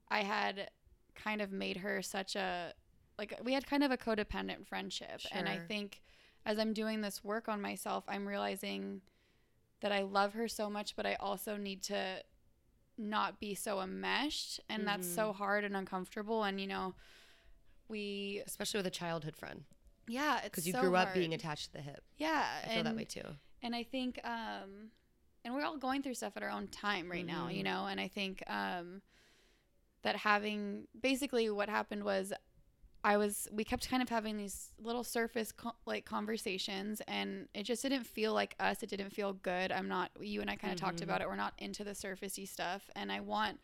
I 0.09 0.23
had 0.23 0.69
kind 1.15 1.41
of 1.41 1.51
made 1.51 1.77
her 1.77 2.01
such 2.03 2.35
a 2.35 2.73
like 3.19 3.39
we 3.43 3.53
had 3.53 3.67
kind 3.67 3.83
of 3.83 3.91
a 3.91 3.97
codependent 3.97 4.67
friendship. 4.67 5.25
And 5.31 5.47
I 5.49 5.59
think 5.59 6.01
as 6.45 6.59
I'm 6.59 6.73
doing 6.73 7.01
this 7.01 7.23
work 7.23 7.47
on 7.49 7.61
myself, 7.61 8.05
I'm 8.07 8.27
realizing 8.27 9.01
that 9.81 9.91
I 9.91 10.01
love 10.03 10.33
her 10.33 10.47
so 10.47 10.69
much 10.69 10.95
but 10.95 11.05
I 11.05 11.15
also 11.15 11.57
need 11.57 11.83
to 11.83 12.23
not 12.97 13.39
be 13.39 13.55
so 13.55 13.81
enmeshed. 13.81 14.59
And 14.69 14.87
that's 14.87 15.07
Mm-hmm. 15.07 15.13
so 15.13 15.33
hard 15.33 15.63
and 15.63 15.75
uncomfortable. 15.75 16.43
And 16.43 16.61
you 16.61 16.67
know 16.67 16.95
we 17.93 18.41
Especially 18.47 18.79
with 18.79 18.87
a 18.87 18.97
childhood 19.03 19.35
friend, 19.35 19.63
yeah 20.07 20.37
it's 20.39 20.45
because 20.49 20.65
you 20.67 20.73
so 20.73 20.81
grew 20.81 20.95
up 20.95 21.13
being 21.13 21.33
attached 21.33 21.65
to 21.67 21.73
the 21.73 21.81
hip. 21.89 22.03
yeah 22.17 22.43
I 22.65 22.67
feel 22.73 22.83
that 22.83 22.95
way 22.95 23.05
too. 23.05 23.27
and 23.61 23.73
I 23.75 23.83
think, 23.83 24.19
um, 24.25 24.71
and 25.45 25.53
we're 25.53 25.63
all 25.63 25.77
going 25.77 26.01
through 26.03 26.15
stuff 26.15 26.33
at 26.35 26.43
our 26.43 26.49
own 26.57 26.67
time 26.67 27.09
right 27.09 27.25
now, 27.25 27.47
you 27.49 27.61
Mhm. 27.61 27.69
know. 27.69 27.81
And 27.91 27.99
I 28.01 28.07
think 28.09 28.43
um, 28.47 29.01
that 30.03 30.15
having 30.17 30.87
basically 30.99 31.49
what 31.49 31.69
happened 31.69 32.03
was, 32.03 32.33
I 33.05 33.17
was 33.17 33.47
we 33.51 33.63
kept 33.65 33.89
kind 33.89 34.01
of 34.01 34.07
having 34.07 34.37
these 34.37 34.71
little 34.79 35.03
surface 35.03 35.51
co- 35.51 35.75
like 35.85 36.05
conversations, 36.05 37.01
and 37.07 37.47
it 37.53 37.63
just 37.63 37.81
didn't 37.81 38.05
feel 38.05 38.33
like 38.33 38.55
us. 38.59 38.81
It 38.81 38.89
didn't 38.89 39.09
feel 39.11 39.33
good. 39.33 39.71
I'm 39.73 39.89
not. 39.89 40.11
You 40.21 40.39
and 40.41 40.49
I 40.49 40.55
kind 40.55 40.71
of 40.73 40.79
talked 40.79 40.99
Mhm. 40.99 41.03
about 41.03 41.19
it. 41.21 41.27
We're 41.27 41.35
not 41.35 41.53
into 41.57 41.83
the 41.83 41.91
surfacey 41.91 42.47
stuff, 42.47 42.89
and 42.95 43.11
I 43.11 43.19
want 43.19 43.59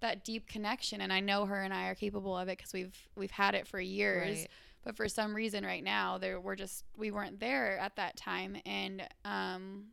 that 0.00 0.24
deep 0.24 0.46
connection. 0.48 1.00
And 1.00 1.12
I 1.12 1.20
know 1.20 1.46
her 1.46 1.62
and 1.62 1.72
I 1.74 1.88
are 1.88 1.94
capable 1.94 2.36
of 2.36 2.48
it 2.48 2.58
because 2.58 2.72
we've 2.72 2.96
we've 3.16 3.30
had 3.30 3.54
it 3.54 3.66
for 3.66 3.80
years 3.80 4.38
Right. 4.40 4.48
but 4.84 4.96
for 4.96 5.08
some 5.08 5.34
reason 5.34 5.64
right 5.64 5.82
now 5.82 6.18
there 6.18 6.40
we're 6.40 6.54
just 6.56 6.84
we 6.96 7.10
weren't 7.10 7.40
there 7.40 7.78
at 7.78 7.96
that 7.96 8.16
time 8.16 8.56
and 8.64 9.02
um, 9.24 9.84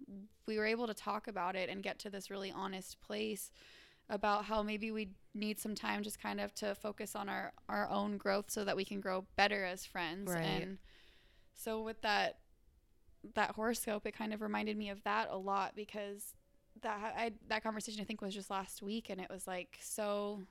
we 0.47 0.58
were 0.58 0.66
able 0.66 0.86
to 0.88 0.93
talk 0.93 1.28
about 1.28 1.56
it 1.56 1.70
and 1.70 1.82
get 1.82 1.97
to 1.99 2.10
this 2.10 2.30
really 2.30 2.51
honest 2.51 2.99
place 3.01 3.51
about 4.10 4.45
how 4.45 4.62
maybe 4.62 4.91
we 4.91 5.10
need 5.34 5.60
some 5.60 5.74
time 5.74 6.03
just 6.03 6.22
kind 6.22 6.39
of 6.39 6.53
to 6.53 6.76
focus 6.76 7.16
on 7.16 7.28
our 7.28 7.51
our 7.68 7.89
own 7.89 8.18
growth 8.18 8.51
so 8.51 8.64
that 8.64 8.76
we 8.76 8.86
can 8.86 9.01
grow 9.01 9.26
better 9.36 9.66
as 9.66 9.86
friends 9.86 10.32
Right. 10.32 10.43
and 10.43 10.78
so 11.56 11.82
with 11.82 12.01
that 12.01 12.38
that 13.34 13.51
horoscope 13.56 14.06
it 14.06 14.16
kind 14.16 14.34
of 14.36 14.41
reminded 14.41 14.78
me 14.78 14.89
of 14.89 15.03
that 15.03 15.30
a 15.32 15.38
lot 15.38 15.76
because 15.76 16.36
that 16.82 17.13
I 17.17 17.32
that 17.47 17.63
conversation 17.63 18.01
I 18.01 18.03
think 18.03 18.21
was 18.21 18.34
just 18.34 18.49
last 18.49 18.82
week 18.82 19.09
and 19.09 19.19
it 19.21 19.30
was 19.30 19.47
like 19.47 19.78
so 19.82 20.41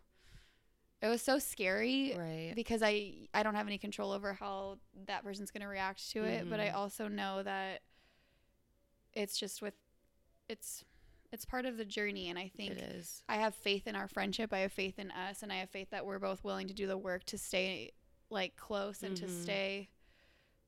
it 1.03 1.09
was 1.09 1.21
so 1.23 1.39
scary 1.39 2.15
Right. 2.17 2.53
because 2.55 2.83
I 2.83 3.29
I 3.35 3.43
don't 3.43 3.55
have 3.55 3.67
any 3.67 3.79
control 3.79 4.11
over 4.13 4.33
how 4.33 4.79
that 5.07 5.23
person's 5.25 5.51
going 5.51 5.61
to 5.63 5.69
react 5.69 6.11
to 6.13 6.25
it, 6.25 6.49
but 6.49 6.61
I 6.61 6.69
Mhm. 6.69 6.75
also 6.75 7.09
know 7.09 7.43
that 7.43 7.83
it's 9.13 9.39
just 9.39 9.63
with 9.63 9.75
it's 10.49 10.85
it's 11.33 11.45
part 11.45 11.67
of 11.67 11.77
the 11.77 11.85
journey 11.85 12.29
and 12.29 12.39
I 12.39 12.49
think. 12.57 12.79
I 13.29 13.37
have 13.37 13.57
faith 13.57 13.89
in 13.89 13.97
our 13.97 14.07
friendship. 14.07 14.53
I 14.53 14.59
have 14.61 14.73
faith 14.73 15.01
in 15.01 15.11
us 15.11 15.43
and 15.43 15.53
I 15.53 15.57
have 15.57 15.71
faith 15.71 15.91
that 15.91 16.07
we're 16.07 16.21
both 16.21 16.45
willing 16.45 16.69
to 16.69 16.75
do 16.75 16.87
the 16.87 16.97
work 16.97 17.25
to 17.25 17.39
stay 17.39 17.91
like 18.31 18.55
close 18.57 19.03
and 19.03 19.17
to 19.17 19.27
Mhm. 19.27 19.43
stay 19.43 19.89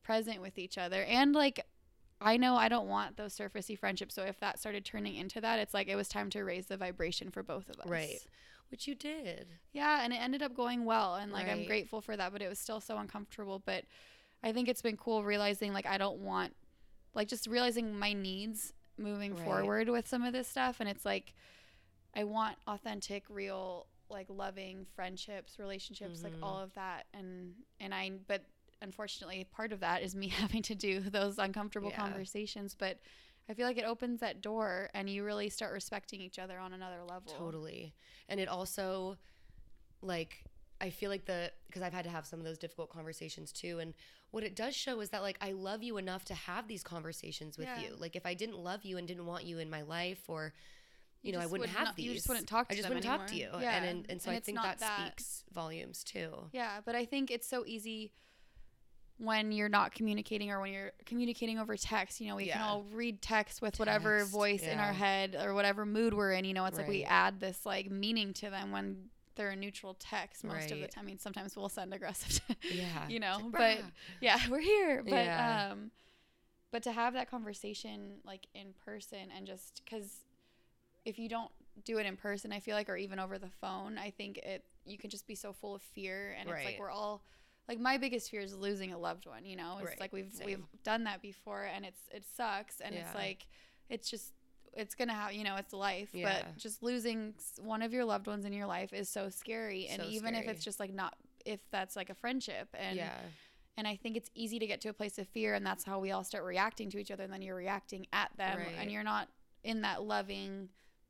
present 0.02 0.40
with 0.40 0.59
each 0.59 0.76
other. 0.76 1.04
And 1.04 1.34
like 1.34 1.61
I 2.20 2.36
know 2.38 2.56
I 2.56 2.68
don't 2.68 2.88
want 2.88 3.16
those 3.16 3.36
surfacey 3.36 3.78
friendships, 3.78 4.14
so 4.14 4.22
if 4.22 4.40
that 4.40 4.58
started 4.58 4.84
turning 4.84 5.16
into 5.16 5.40
that, 5.42 5.58
it's 5.58 5.74
like 5.74 5.88
it 5.88 5.96
was 5.96 6.08
time 6.08 6.30
to 6.30 6.42
raise 6.44 6.66
the 6.66 6.76
vibration 6.76 7.30
for 7.30 7.42
both 7.42 7.68
of 7.68 7.78
us. 7.80 7.86
Right. 7.86 8.18
Which 8.70 8.88
you 8.88 8.94
did. 8.94 9.46
Yeah, 9.72 10.00
and 10.02 10.12
it 10.12 10.16
ended 10.16 10.42
up 10.42 10.54
going 10.54 10.84
well 10.84 11.14
and 11.16 11.30
like 11.30 11.46
I'm 11.48 11.66
grateful 11.66 12.00
for 12.00 12.16
that, 12.16 12.32
but 12.32 12.42
it 12.42 12.48
was 12.48 12.58
still 12.58 12.80
so 12.80 12.96
uncomfortable, 12.98 13.60
but 13.64 13.84
I 14.42 14.52
think 14.52 14.68
it's 14.68 14.82
been 14.82 14.96
cool 14.96 15.22
realizing 15.24 15.72
like 15.72 15.86
I 15.86 15.98
don't 15.98 16.18
want 16.18 16.54
like 17.14 17.28
just 17.28 17.46
realizing 17.46 17.96
my 17.98 18.12
needs 18.12 18.72
moving 18.98 19.34
Right. 19.34 19.44
forward 19.44 19.88
with 19.88 20.08
some 20.08 20.22
of 20.24 20.32
this 20.32 20.48
stuff 20.48 20.76
and 20.80 20.88
it's 20.88 21.04
like 21.04 21.34
I 22.14 22.24
want 22.24 22.56
authentic, 22.66 23.24
real 23.28 23.86
like 24.08 24.26
loving 24.30 24.86
friendships, 24.94 25.58
relationships, 25.58 26.20
Mhm. 26.20 26.24
like 26.24 26.32
all 26.42 26.58
of 26.58 26.72
that 26.74 27.06
and 27.12 27.54
and 27.78 27.94
I 27.94 28.10
but 28.26 28.42
unfortunately 28.82 29.46
part 29.50 29.72
of 29.72 29.80
that 29.80 30.02
is 30.02 30.14
me 30.14 30.28
having 30.42 30.62
to 30.62 30.74
do 30.74 31.00
those 31.00 31.38
uncomfortable 31.38 31.90
Yeah. 31.90 31.96
conversations, 31.98 32.74
but 32.78 32.98
I 33.48 33.54
feel 33.54 33.66
like 33.66 33.78
it 33.78 33.84
opens 33.84 34.20
that 34.20 34.40
door 34.42 34.90
and 34.94 35.08
you 35.08 35.24
really 35.24 35.48
start 35.50 35.72
respecting 35.72 36.20
each 36.20 36.38
other 36.38 36.58
on 36.58 36.72
another 36.72 37.02
level. 37.04 37.32
Totally. 37.38 37.94
And 38.28 38.40
it 38.40 38.48
also, 38.48 39.18
like, 40.02 40.44
I 40.80 40.90
feel 40.90 41.10
like 41.10 41.26
the, 41.26 41.52
because 41.68 41.80
I've 41.82 41.92
had 41.92 42.04
to 42.04 42.10
have 42.10 42.26
some 42.26 42.38
of 42.40 42.44
those 42.44 42.58
difficult 42.58 42.90
conversations 42.90 43.52
too. 43.52 43.78
And 43.78 43.94
what 44.32 44.42
it 44.42 44.56
does 44.56 44.74
show 44.74 45.00
is 45.00 45.10
that, 45.10 45.22
like, 45.22 45.38
I 45.40 45.52
love 45.52 45.82
you 45.84 45.96
enough 45.96 46.24
to 46.26 46.34
have 46.34 46.66
these 46.66 46.82
conversations 46.82 47.56
with 47.56 47.68
Yeah. 47.68 47.80
you. 47.82 47.96
Like, 47.96 48.16
if 48.16 48.26
I 48.26 48.34
didn't 48.34 48.58
love 48.58 48.84
you 48.84 48.98
and 48.98 49.06
didn't 49.06 49.26
want 49.26 49.44
you 49.44 49.58
in 49.60 49.70
my 49.70 49.82
life 49.82 50.28
or, 50.28 50.52
you, 51.22 51.28
You 51.30 51.38
know, 51.38 51.42
I 51.42 51.46
wouldn't 51.46 51.60
would 51.70 51.76
have 51.76 51.86
not- 51.86 51.96
these. 51.96 52.06
you 52.06 52.14
just 52.14 52.28
wouldn't 52.28 52.48
talk 52.48 52.68
to 52.68 52.74
I 52.74 52.76
just 52.76 52.88
wouldn't 52.88 53.06
talk 53.06 53.28
to 53.28 53.36
you. 53.36 53.50
Yeah. 53.60 53.76
And, 53.76 53.86
and, 53.86 54.06
and 54.10 54.22
so 54.22 54.30
And 54.30 54.36
I 54.36 54.40
think 54.40 54.58
that, 54.60 54.80
that- 54.80 55.00
speaks 55.20 55.44
volumes 55.52 56.02
too. 56.02 56.50
Yeah, 56.52 56.80
but 56.84 56.94
I 56.96 57.04
think 57.04 57.30
it's 57.30 57.46
so 57.48 57.64
easy 57.64 58.12
when 59.18 59.50
you're 59.50 59.68
not 59.68 59.94
communicating 59.94 60.50
or 60.50 60.60
when 60.60 60.72
you're 60.72 60.92
communicating 61.06 61.58
over 61.58 61.76
text. 61.76 62.20
You 62.20 62.28
know, 62.28 62.36
we 62.36 62.46
can 62.48 62.60
all 62.60 62.84
read 62.92 63.22
text 63.22 63.62
with 63.62 63.78
whatever 63.78 64.18
Text, 64.18 64.32
voice 64.32 64.62
in 64.62 64.78
our 64.78 64.92
head 64.92 65.36
or 65.40 65.54
whatever 65.54 65.86
mood 65.86 66.14
we're 66.14 66.32
in. 66.32 66.44
You 66.44 66.54
know, 66.54 66.66
it's 66.66 66.78
like 66.78 66.88
we 66.88 67.04
add 67.04 67.40
this 67.40 67.64
like 67.64 67.90
meaning 67.90 68.32
to 68.34 68.50
them 68.50 68.72
when 68.72 69.06
they're 69.34 69.50
a 69.50 69.56
neutral 69.56 69.94
text 69.94 70.44
most 70.44 70.70
of 70.70 70.80
the 70.80 70.86
time. 70.88 71.04
I 71.04 71.06
mean, 71.06 71.18
sometimes 71.18 71.56
we'll 71.56 71.68
send 71.68 71.92
aggressive, 71.94 72.40
Yeah. 72.74 73.06
you 73.08 73.20
know, 73.20 73.38
like, 73.52 73.52
but 73.52 73.78
yeah, 74.20 74.38
we're 74.50 74.60
here. 74.60 75.02
But 75.02 75.12
Yeah. 75.12 75.68
um, 75.72 75.90
but 76.72 76.82
to 76.82 76.92
have 76.92 77.14
that 77.14 77.30
conversation 77.30 78.18
like 78.24 78.46
in 78.54 78.74
person 78.84 79.28
and 79.34 79.46
just 79.46 79.82
because 79.84 80.24
if 81.04 81.18
you 81.18 81.28
don't 81.28 81.50
do 81.84 81.98
it 81.98 82.06
in 82.06 82.16
person, 82.16 82.52
I 82.52 82.60
feel 82.60 82.74
like, 82.74 82.88
or 82.88 82.96
even 82.96 83.18
over 83.18 83.38
the 83.38 83.50
phone, 83.60 83.96
I 83.98 84.10
think 84.10 84.38
it 84.38 84.64
you 84.84 84.98
can 84.98 85.10
just 85.10 85.26
be 85.26 85.34
so 85.34 85.52
full 85.52 85.74
of 85.74 85.82
fear, 85.82 86.34
and 86.38 86.48
it's 86.48 86.64
like 86.64 86.78
we're 86.78 86.90
all 86.90 87.22
like 87.68 87.78
my 87.80 87.96
biggest 87.98 88.30
fear 88.30 88.40
is 88.40 88.54
losing 88.54 88.92
a 88.92 88.98
loved 88.98 89.26
one. 89.26 89.44
You 89.44 89.56
know, 89.56 89.76
it's 89.80 89.86
Right, 89.90 90.00
like 90.00 90.12
we've 90.12 90.32
same. 90.32 90.46
we've 90.46 90.64
done 90.84 91.04
that 91.04 91.20
before, 91.22 91.64
and 91.64 91.84
it's 91.84 92.00
it 92.12 92.24
sucks, 92.36 92.80
and 92.80 92.94
Yeah. 92.94 93.02
it's 93.06 93.14
like 93.14 93.46
it's 93.88 94.10
just 94.10 94.32
it's 94.72 94.94
gonna 94.94 95.14
have 95.14 95.32
you 95.32 95.42
know 95.44 95.56
it's 95.56 95.72
life 95.72 96.10
Yeah. 96.12 96.42
but 96.42 96.56
just 96.58 96.82
losing 96.82 97.34
one 97.62 97.80
of 97.82 97.92
your 97.94 98.04
loved 98.04 98.26
ones 98.26 98.44
in 98.44 98.52
your 98.52 98.66
life 98.66 98.92
is 98.92 99.08
so 99.08 99.30
scary 99.30 99.86
and 99.88 100.02
So 100.02 100.08
even 100.08 100.34
if 100.34 100.46
it's 100.48 100.62
just 100.62 100.78
like 100.80 100.92
not 100.92 101.16
if 101.46 101.60
that's 101.70 101.96
like 101.96 102.10
a 102.10 102.14
friendship 102.14 102.68
and 102.74 102.96
yeah. 102.96 103.16
and 103.78 103.86
I 103.88 103.96
think 103.96 104.16
it's 104.16 104.30
easy 104.34 104.58
to 104.58 104.66
get 104.66 104.80
to 104.82 104.88
a 104.88 104.92
place 104.92 105.18
of 105.18 105.26
fear, 105.28 105.54
and 105.54 105.64
that's 105.64 105.84
how 105.84 105.98
we 105.98 106.10
all 106.10 106.24
start 106.24 106.44
reacting 106.44 106.90
to 106.90 106.98
each 106.98 107.10
other. 107.10 107.24
And 107.24 107.32
then 107.32 107.42
you're 107.42 107.54
reacting 107.56 108.06
at 108.12 108.30
them, 108.36 108.58
Right. 108.58 108.74
and 108.78 108.90
you're 108.90 109.02
not 109.02 109.28
in 109.64 109.80
that 109.82 110.02
loving 110.02 110.68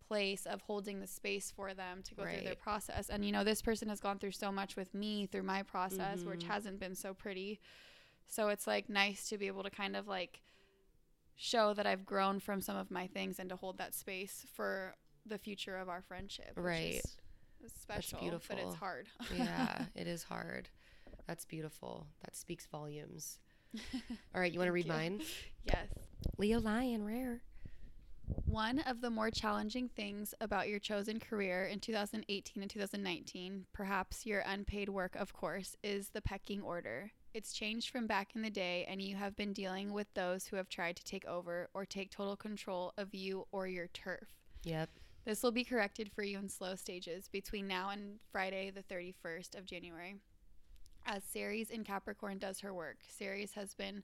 place 0.08 0.46
of 0.46 0.60
holding 0.62 1.00
the 1.00 1.06
space 1.06 1.50
for 1.54 1.74
them 1.74 2.02
to 2.04 2.14
go 2.14 2.22
through 2.24 2.42
their 2.44 2.54
process. 2.54 3.08
And 3.08 3.24
you 3.24 3.32
know, 3.32 3.44
this 3.44 3.62
person 3.62 3.88
has 3.88 4.00
gone 4.00 4.18
through 4.18 4.32
so 4.32 4.50
much 4.52 4.76
with 4.76 4.94
me 4.94 5.26
through 5.26 5.42
my 5.44 5.62
process, 5.62 6.20
which 6.22 6.40
Mhm. 6.44 6.48
hasn't 6.48 6.78
been 6.80 6.94
so 6.94 7.14
pretty. 7.14 7.60
So 8.26 8.48
it's 8.48 8.66
like 8.66 8.88
nice 8.88 9.28
to 9.28 9.38
be 9.38 9.46
able 9.46 9.62
to 9.62 9.70
kind 9.70 9.96
of 9.96 10.06
like 10.08 10.42
show 11.36 11.74
that 11.74 11.86
I've 11.86 12.06
grown 12.06 12.40
from 12.40 12.60
some 12.60 12.76
of 12.76 12.90
my 12.90 13.06
things 13.06 13.38
and 13.38 13.48
to 13.50 13.56
hold 13.56 13.78
that 13.78 13.94
space 13.94 14.46
for 14.54 14.94
the 15.26 15.38
future 15.38 15.76
of 15.76 15.88
our 15.88 16.02
friendship. 16.02 16.52
Right. 16.56 17.02
is 17.64 17.72
special, 17.72 18.18
but 18.18 18.22
beautiful. 18.22 18.56
it's 18.58 18.74
hard. 18.76 19.08
yeah, 19.34 19.86
it 19.94 20.06
is 20.06 20.22
hard. 20.22 20.68
That's 21.26 21.44
beautiful. 21.44 22.06
That 22.24 22.36
speaks 22.36 22.66
volumes. 22.66 23.38
All 24.34 24.40
right, 24.40 24.52
you 24.52 24.58
want 24.58 24.68
to 24.68 24.72
read 24.72 24.86
you. 24.86 24.92
mine? 24.92 25.20
yes. 25.64 25.88
Leo 26.38 26.60
Lion, 26.60 27.04
rare. 27.04 27.42
One 28.46 28.78
of 28.80 29.00
the 29.00 29.10
more 29.10 29.30
challenging 29.30 29.88
things 29.88 30.34
about 30.40 30.68
your 30.68 30.78
chosen 30.78 31.20
career 31.20 31.66
in 31.66 31.78
2018 31.80 32.62
and 32.62 32.70
2019, 32.70 33.66
perhaps 33.72 34.24
your 34.24 34.40
unpaid 34.40 34.88
work, 34.88 35.14
of 35.14 35.32
course, 35.32 35.76
is 35.82 36.08
the 36.10 36.22
pecking 36.22 36.62
order. 36.62 37.12
It's 37.34 37.52
changed 37.52 37.90
from 37.90 38.06
back 38.06 38.34
in 38.34 38.42
the 38.42 38.50
day, 38.50 38.86
and 38.88 39.02
you 39.02 39.16
have 39.16 39.36
been 39.36 39.52
dealing 39.52 39.92
with 39.92 40.06
those 40.14 40.46
who 40.46 40.56
have 40.56 40.68
tried 40.68 40.96
to 40.96 41.04
take 41.04 41.26
over 41.26 41.68
or 41.74 41.84
take 41.84 42.10
total 42.10 42.36
control 42.36 42.94
of 42.96 43.14
you 43.14 43.46
or 43.52 43.66
your 43.66 43.88
turf. 43.88 44.34
Yep. 44.64 44.88
This 45.26 45.42
will 45.42 45.52
be 45.52 45.64
corrected 45.64 46.10
for 46.10 46.22
you 46.22 46.38
in 46.38 46.48
slow 46.48 46.76
stages 46.76 47.28
between 47.28 47.66
now 47.66 47.90
and 47.90 48.20
Friday, 48.32 48.70
the 48.70 48.82
31st 48.82 49.58
of 49.58 49.66
January. 49.66 50.16
As 51.04 51.22
Ceres 51.24 51.70
in 51.70 51.84
Capricorn 51.84 52.38
does 52.38 52.60
her 52.60 52.72
work, 52.72 52.98
Ceres 53.06 53.52
has 53.52 53.74
been 53.74 54.02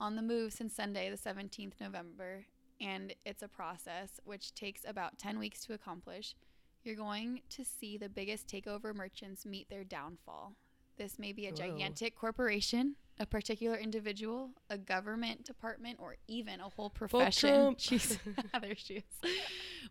on 0.00 0.16
the 0.16 0.22
move 0.22 0.52
since 0.52 0.74
Sunday, 0.74 1.10
the 1.10 1.16
17th 1.16 1.74
November, 1.80 2.46
and 2.80 3.14
it's 3.24 3.42
a 3.42 3.48
process 3.48 4.20
which 4.24 4.54
takes 4.54 4.82
about 4.86 5.18
10 5.18 5.38
weeks 5.38 5.64
to 5.66 5.74
accomplish. 5.74 6.34
You're 6.82 6.96
going 6.96 7.40
to 7.50 7.64
see 7.64 7.96
the 7.96 8.08
biggest 8.08 8.46
takeover 8.46 8.94
merchants 8.94 9.46
meet 9.46 9.70
their 9.70 9.84
downfall. 9.84 10.54
This 10.96 11.18
may 11.18 11.32
be 11.32 11.46
a 11.46 11.50
Whoa. 11.50 11.56
gigantic 11.56 12.14
corporation, 12.14 12.96
a 13.18 13.26
particular 13.26 13.76
individual, 13.76 14.50
a 14.70 14.78
government 14.78 15.44
department, 15.44 15.98
or 16.00 16.16
even 16.28 16.60
a 16.60 16.68
whole 16.68 16.90
profession. 16.90 17.74
Jeez, 17.74 18.18
there 18.60 18.76
she 18.76 18.96
is. 18.96 19.30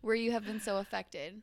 Where 0.00 0.14
you 0.14 0.32
have 0.32 0.46
been 0.46 0.60
so 0.60 0.78
affected. 0.78 1.42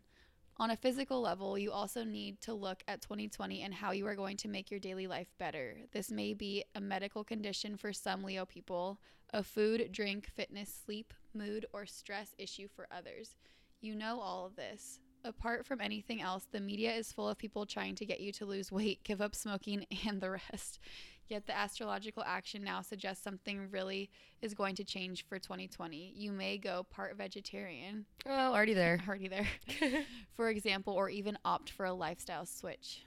On 0.58 0.70
a 0.70 0.78
physical 0.78 1.22
level, 1.22 1.58
you 1.58 1.72
also 1.72 2.04
need 2.04 2.40
to 2.42 2.54
look 2.54 2.84
at 2.88 3.02
2020 3.02 3.62
and 3.64 3.74
how 3.74 3.92
you 3.92 4.06
are 4.06 4.16
going 4.16 4.38
to 4.38 4.48
make 4.48 4.70
your 4.70 4.80
daily 4.80 5.08
life 5.08 5.28
better. 5.40 5.78
This 5.92 6.12
may 6.12 6.34
be 6.34 6.64
a 6.76 6.82
medical 6.82 7.24
condition 7.24 7.78
for 7.78 7.92
some 7.94 8.24
Leo 8.24 8.46
people, 8.46 9.00
a 9.34 9.44
food, 9.44 9.90
drink, 9.92 10.28
fitness, 10.28 10.72
sleep, 10.86 11.14
mood, 11.36 11.66
or 11.74 11.86
stress 11.86 12.36
issue 12.38 12.68
for 12.76 12.88
others. 12.92 13.36
You 13.82 13.96
know 13.96 14.20
all 14.20 14.46
of 14.46 14.56
this. 14.56 15.00
Apart 15.24 15.66
from 15.66 15.82
anything 15.82 16.22
else, 16.22 16.48
the 16.52 16.60
media 16.60 16.94
is 16.94 17.12
full 17.12 17.30
of 17.30 17.38
people 17.38 17.66
trying 17.66 17.94
to 17.96 18.06
get 18.06 18.20
you 18.20 18.32
to 18.34 18.46
lose 18.46 18.72
weight, 18.72 19.02
give 19.04 19.22
up 19.22 19.36
smoking, 19.36 19.86
and 20.08 20.20
the 20.22 20.32
rest. 20.32 20.80
Yet 21.28 21.46
the 21.48 21.56
astrological 21.58 22.24
action 22.26 22.62
now 22.64 22.82
suggests 22.82 23.24
something 23.24 23.70
really 23.72 24.10
is 24.42 24.54
going 24.54 24.76
to 24.76 24.84
change 24.84 25.26
for 25.28 25.40
2020. 25.40 26.14
You 26.16 26.32
may 26.34 26.58
go 26.58 26.84
part 26.90 27.16
vegetarian, 27.16 28.06
Oh, 28.26 28.52
already 28.52 28.74
there. 28.74 29.00
already 29.08 29.30
there, 29.30 29.48
for 30.36 30.50
example, 30.50 30.94
or 30.94 31.10
even 31.10 31.38
opt 31.46 31.70
for 31.70 31.86
a 31.86 31.94
lifestyle 31.94 32.46
switch. 32.46 33.04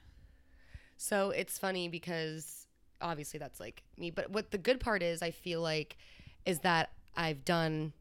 So 0.96 1.30
it's 1.30 1.58
funny 1.58 1.88
because 1.88 2.66
obviously 3.00 3.38
that's 3.38 3.60
like 3.60 3.82
me, 3.98 4.10
but 4.10 4.30
what 4.30 4.52
the 4.52 4.58
good 4.58 4.80
part 4.80 5.02
is, 5.02 5.20
I 5.20 5.30
feel 5.30 5.60
like, 5.60 5.98
is 6.46 6.60
that 6.60 6.90
I've 7.16 7.44
done, 7.44 7.92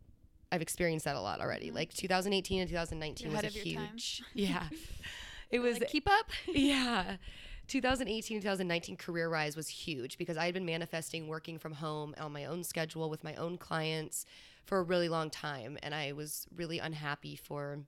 I've 0.53 0.61
experienced 0.61 1.05
that 1.05 1.15
a 1.15 1.21
lot 1.21 1.41
already. 1.41 1.71
Mhm. 1.71 1.75
Like 1.75 1.93
2018 1.93 2.61
and 2.61 2.69
2019 2.69 3.27
You're 3.31 3.35
was 3.41 3.43
a 3.55 3.59
your 3.59 3.75
time. 3.75 3.87
huge, 3.91 4.21
yeah. 4.33 4.67
It 5.49 5.59
was 5.59 5.79
Like, 5.79 5.89
keep 5.89 6.07
up. 6.09 6.29
yeah. 6.47 7.17
2018 7.67 8.41
2019 8.41 8.97
career 8.97 9.29
rise 9.29 9.55
was 9.55 9.67
huge 9.69 10.17
because 10.17 10.37
I 10.37 10.45
had 10.45 10.53
been 10.53 10.65
manifesting 10.65 11.27
working 11.27 11.57
from 11.57 11.73
home 11.73 12.13
on 12.19 12.31
my 12.33 12.45
own 12.45 12.63
schedule 12.63 13.09
with 13.09 13.23
my 13.23 13.35
own 13.35 13.57
clients 13.57 14.25
for 14.65 14.79
a 14.79 14.83
really 14.83 15.09
long 15.09 15.29
time 15.29 15.77
and 15.81 15.95
I 15.95 16.11
was 16.11 16.45
really 16.55 16.79
unhappy 16.79 17.35
for 17.35 17.79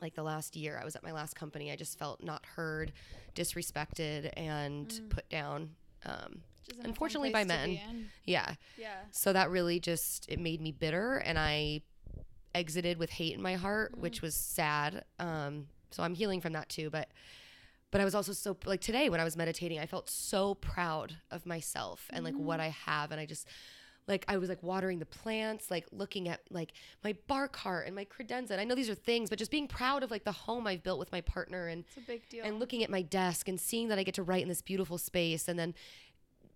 like 0.00 0.14
the 0.14 0.22
last 0.22 0.56
year. 0.56 0.78
I 0.80 0.84
was 0.84 0.96
at 0.96 1.02
my 1.04 1.12
last 1.12 1.36
company. 1.36 1.70
I 1.70 1.76
just 1.76 1.98
felt 1.98 2.22
not 2.22 2.44
heard, 2.56 2.92
disrespected 3.34 4.30
and 4.36 4.88
Mm. 4.88 5.10
put 5.10 5.28
down. 5.28 5.76
Um, 6.04 6.42
Which 6.66 6.74
isn't 6.74 6.80
a 6.80 6.82
fun 6.84 6.90
Unfortunately 6.90 7.30
by 7.30 7.44
place 7.44 7.58
to 7.60 7.66
be 7.68 7.74
men. 7.76 8.10
yeah. 8.24 8.54
Yeah. 8.76 8.96
So 9.10 9.32
that 9.32 9.50
really 9.50 9.80
just 9.80 10.26
it 10.28 10.38
made 10.38 10.60
me 10.60 10.72
bitter 10.72 11.16
and 11.18 11.38
I 11.38 11.82
exited 12.54 12.98
with 12.98 13.10
hate 13.10 13.34
in 13.34 13.42
my 13.42 13.54
heart, 13.56 13.92
Mm. 13.96 13.98
which 14.00 14.22
was 14.22 14.34
sad. 14.34 15.04
Um 15.18 15.68
so 15.90 16.02
I'm 16.02 16.14
healing 16.14 16.40
from 16.40 16.52
that 16.54 16.68
too, 16.68 16.90
but 16.90 17.08
but 17.90 18.00
I 18.00 18.04
was 18.04 18.14
also 18.14 18.32
so 18.32 18.56
like 18.64 18.80
today 18.80 19.08
when 19.08 19.20
I 19.20 19.24
was 19.24 19.36
meditating, 19.36 19.78
I 19.78 19.86
felt 19.86 20.08
so 20.10 20.54
proud 20.54 21.16
of 21.30 21.46
myself 21.46 22.06
and 22.10 22.24
like 22.24 22.34
what 22.34 22.58
Mm. 22.60 22.64
I 22.64 22.68
have 22.68 23.12
and 23.12 23.20
I 23.20 23.26
just 23.26 23.46
like 24.06 24.24
I 24.28 24.36
was 24.36 24.50
like 24.50 24.62
watering 24.62 24.98
the 24.98 25.06
plants, 25.06 25.70
like 25.70 25.86
looking 25.90 26.28
at 26.28 26.40
like 26.50 26.72
my 27.02 27.14
bar 27.26 27.48
cart 27.48 27.86
and 27.86 27.96
my 27.96 28.04
credenza. 28.04 28.50
And 28.50 28.60
I 28.60 28.64
know 28.64 28.74
these 28.74 28.90
are 28.90 28.94
things, 28.94 29.30
but 29.30 29.38
just 29.38 29.50
being 29.50 29.66
proud 29.66 30.02
of 30.02 30.10
like 30.10 30.24
the 30.24 30.32
home 30.32 30.66
I've 30.66 30.82
built 30.82 30.98
with 30.98 31.10
my 31.10 31.22
partner 31.22 31.68
and 31.68 31.84
It's 31.86 31.96
a 31.96 32.00
big 32.00 32.28
deal. 32.28 32.44
and 32.44 32.60
looking 32.60 32.82
at 32.84 32.90
my 32.90 33.00
desk 33.00 33.48
and 33.48 33.58
seeing 33.58 33.88
that 33.88 33.98
I 33.98 34.02
get 34.02 34.14
to 34.16 34.22
write 34.22 34.42
in 34.42 34.48
this 34.48 34.60
beautiful 34.60 34.98
space 34.98 35.48
and 35.48 35.58
then 35.58 35.74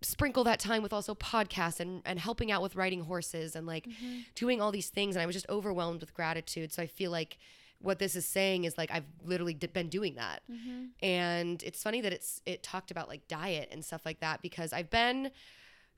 sprinkle 0.03 0.44
that 0.44 0.61
time 0.61 0.82
with 0.82 0.92
also 0.92 1.14
podcasts 1.14 1.80
and, 1.80 2.03
and 2.05 2.18
helping 2.20 2.51
out 2.53 2.62
with 2.62 2.76
riding 2.76 3.03
horses 3.05 3.57
and 3.57 3.66
like 3.66 3.86
Mhm. 3.88 4.24
doing 4.34 4.61
all 4.61 4.70
these 4.70 4.90
things 4.90 5.16
and 5.16 5.22
I 5.22 5.26
was 5.26 5.34
just 5.34 5.49
overwhelmed 5.49 6.01
with 6.01 6.14
gratitude 6.14 6.72
so 6.72 6.82
I 6.82 6.86
feel 6.86 7.11
like 7.11 7.36
what 7.80 7.99
this 7.99 8.14
is 8.16 8.24
saying 8.26 8.64
is 8.64 8.76
like 8.78 8.90
I've 8.92 9.05
literally 9.24 9.55
d- 9.55 9.66
been 9.68 9.88
doing 9.88 10.14
that 10.16 10.42
Mhm. 10.51 10.90
and 11.03 11.62
it's 11.62 11.82
funny 11.82 12.01
that 12.01 12.12
it's 12.12 12.40
it 12.46 12.62
talked 12.62 12.90
about 12.90 13.09
like 13.09 13.26
diet 13.28 13.68
and 13.72 13.84
stuff 13.84 14.03
like 14.05 14.20
that 14.20 14.40
because 14.42 14.72
I've 14.72 14.90
been 14.90 15.30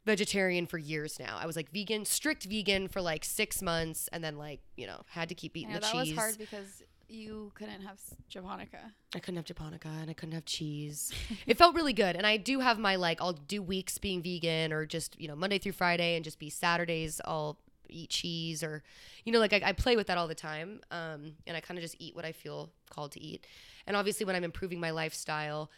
vegetarian 0.07 0.67
for 0.67 0.79
years 0.79 1.19
now. 1.19 1.37
I 1.39 1.45
was 1.47 1.57
like 1.57 1.71
vegan, 1.71 2.05
strict 2.07 2.45
vegan 2.45 2.89
for 2.89 3.03
like 3.03 3.23
6 3.25 3.61
months 3.61 4.09
and 4.13 4.25
then 4.25 4.39
like, 4.39 4.61
you 4.77 4.87
know, 4.87 5.03
had 5.11 5.29
to 5.29 5.35
keep 5.35 5.57
eating 5.57 5.71
Yeah, 5.71 5.77
the 5.77 5.81
that 5.87 5.93
cheese. 5.93 6.15
was 6.15 6.19
hard 6.19 6.39
because 6.39 6.83
you 7.11 7.53
couldn't 7.55 7.83
have 7.83 7.99
japonica. 8.29 8.93
I 9.15 9.19
couldn't 9.19 9.37
have 9.37 9.45
japonica 9.45 9.89
and 9.89 10.09
I 10.11 10.13
couldn't 10.15 10.35
have 10.35 10.45
cheese. 10.45 11.13
it 11.47 11.59
felt 11.59 11.75
really 11.75 11.93
good. 11.93 12.17
And 12.17 12.27
I 12.27 12.37
do 12.37 12.61
have 12.61 12.79
my 12.79 12.97
like 12.97 13.21
I'll 13.21 13.33
do 13.33 13.63
weeks 13.63 13.99
being 13.99 14.23
vegan 14.23 14.73
or 14.73 14.87
just, 14.87 15.21
you 15.21 15.29
know, 15.29 15.37
Monday 15.37 15.59
through 15.59 15.73
Friday 15.73 16.15
and 16.17 16.25
just 16.25 16.39
be 16.39 16.51
Saturdays 16.51 17.21
I'll 17.25 17.59
eat 17.89 18.11
cheese 18.11 18.63
or 18.63 18.83
you 19.25 19.33
know, 19.33 19.41
like 19.41 19.53
I, 19.53 19.61
I 19.65 19.73
play 19.73 19.97
with 19.97 20.07
that 20.07 20.17
all 20.19 20.29
the 20.29 20.35
time. 20.35 20.81
Um 20.91 21.33
and 21.47 21.57
I 21.57 21.61
kind 21.61 21.77
of 21.79 21.83
just 21.83 21.97
eat 21.99 22.15
what 22.15 22.25
I 22.25 22.33
feel 22.33 22.71
called 22.91 23.13
to 23.13 23.21
eat. 23.21 23.47
And 23.87 23.97
obviously 23.97 24.25
when 24.27 24.37
I'm 24.37 24.45
improving 24.45 24.79
my 24.81 24.91
lifestyle 24.93 25.71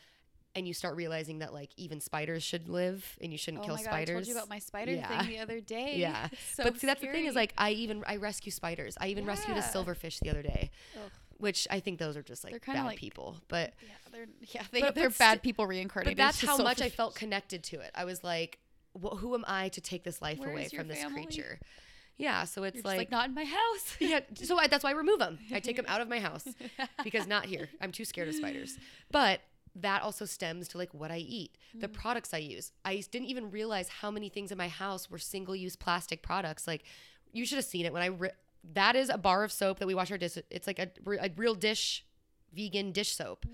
and 0.55 0.69
you 0.69 0.75
start 0.75 0.97
realizing 0.97 1.39
that 1.39 1.55
like 1.55 1.71
even 1.79 1.99
spiders 1.99 2.43
should 2.43 2.69
live 2.69 3.17
and 3.23 3.33
you 3.33 3.39
shouldn't 3.39 3.63
oh 3.63 3.67
kill 3.67 3.77
my 3.77 3.81
spiders. 3.81 4.07
god, 4.09 4.13
I 4.13 4.15
told 4.17 4.27
you 4.27 4.35
about 4.35 4.49
my 4.51 4.59
spider 4.59 4.93
Yeah. 4.93 5.23
thing 5.23 5.31
the 5.35 5.39
other 5.39 5.61
day. 5.79 5.95
Yeah. 5.97 6.29
So 6.55 6.65
but 6.65 6.79
see 6.79 6.87
that's 6.87 7.01
the 7.01 7.07
thing 7.07 7.25
is 7.25 7.35
like 7.35 7.55
I 7.57 7.71
even 7.71 8.05
I 8.07 8.17
rescue 8.17 8.53
spiders. 8.53 8.99
I 9.01 9.09
even 9.09 9.25
rescued 9.25 9.57
a 9.57 9.63
silverfish 9.63 10.21
the 10.21 10.29
other 10.29 10.43
day. 10.43 10.71
Ugh. 11.03 11.11
Which 11.43 11.67
I 11.71 11.81
think 11.81 11.99
those 11.99 12.17
are 12.17 12.23
just 12.23 12.45
like 12.45 12.65
bad 12.65 12.85
like- 12.85 12.99
people. 12.99 13.37
But 13.49 13.75
yeah, 13.83 13.89
they're 14.13 14.27
yeah, 14.55 14.63
they, 14.71 14.81
But- 14.81 14.95
they're 14.95 15.09
but 15.11 15.19
bad 15.19 15.39
sti- 15.39 15.43
people 15.43 15.67
reincarnated. 15.67 16.17
But 16.17 16.23
that's 16.25 16.41
how 16.41 16.57
so 16.57 16.63
much 16.63 16.81
I 16.81 16.89
felt 16.89 17.15
connected 17.15 17.65
to 17.65 17.81
it. 17.81 17.91
I 17.95 18.05
was 18.05 18.23
like, 18.23 18.59
wh- 19.03 19.17
who 19.19 19.35
am 19.35 19.45
I 19.49 19.69
to 19.71 19.81
take 19.81 20.05
this 20.05 20.23
life 20.23 20.39
Where 20.39 20.51
away 20.51 20.69
from 20.69 20.87
this 20.89 21.03
family? 21.03 21.25
creature? 21.27 21.59
Yeah, 22.17 22.45
so 22.45 22.63
it's 22.63 22.85
like, 22.85 22.99
like, 22.99 23.11
not 23.11 23.29
in 23.29 23.35
my 23.35 23.45
house. 23.45 23.97
yeah, 23.99 24.21
so 24.35 24.57
I, 24.59 24.67
that's 24.69 24.85
why 24.85 24.91
I 24.91 24.95
remove 24.95 25.19
them. 25.19 25.39
I 25.53 25.59
take 25.61 25.77
them 25.77 25.87
out 25.93 26.01
of 26.01 26.09
my 26.09 26.21
house 26.21 26.47
because 27.03 27.27
not 27.27 27.47
here. 27.47 27.69
I'm 27.81 27.91
too 27.91 28.05
scared 28.05 28.29
of 28.29 28.35
spiders. 28.35 28.79
But 29.11 29.41
that 29.75 30.03
also 30.03 30.27
stems 30.27 30.69
to 30.69 30.79
like 30.79 30.93
what 30.95 31.11
I 31.11 31.17
eat, 31.17 31.57
the 31.75 31.89
Mm. 31.89 31.93
products 31.95 32.33
I 32.35 32.39
use. 32.39 32.71
I 32.85 33.03
didn't 33.11 33.29
even 33.29 33.51
realize 33.51 33.89
how 33.89 34.11
many 34.11 34.29
things 34.29 34.53
in 34.53 34.59
my 34.59 34.69
house 34.69 35.11
were 35.11 35.19
single-use 35.19 35.75
plastic 35.77 36.23
products. 36.23 36.67
Like, 36.69 36.85
you 37.33 37.47
should 37.47 37.57
have 37.57 37.65
seen 37.65 37.87
it 37.87 37.93
when 37.93 38.03
I. 38.03 38.07
Ri- 38.07 38.31
that 38.75 38.97
is 38.97 39.09
a 39.09 39.19
bar 39.19 39.43
of 39.45 39.53
soap 39.53 39.79
that 39.81 39.87
we 39.87 39.95
wash 39.95 40.11
our 40.11 40.19
dish. 40.19 40.39
It's 40.51 40.67
like 40.67 40.79
a, 40.79 40.89
a 41.21 41.31
real 41.37 41.55
dish, 41.55 42.05
vegan 42.55 42.93
dish 42.93 43.15
soap. 43.17 43.47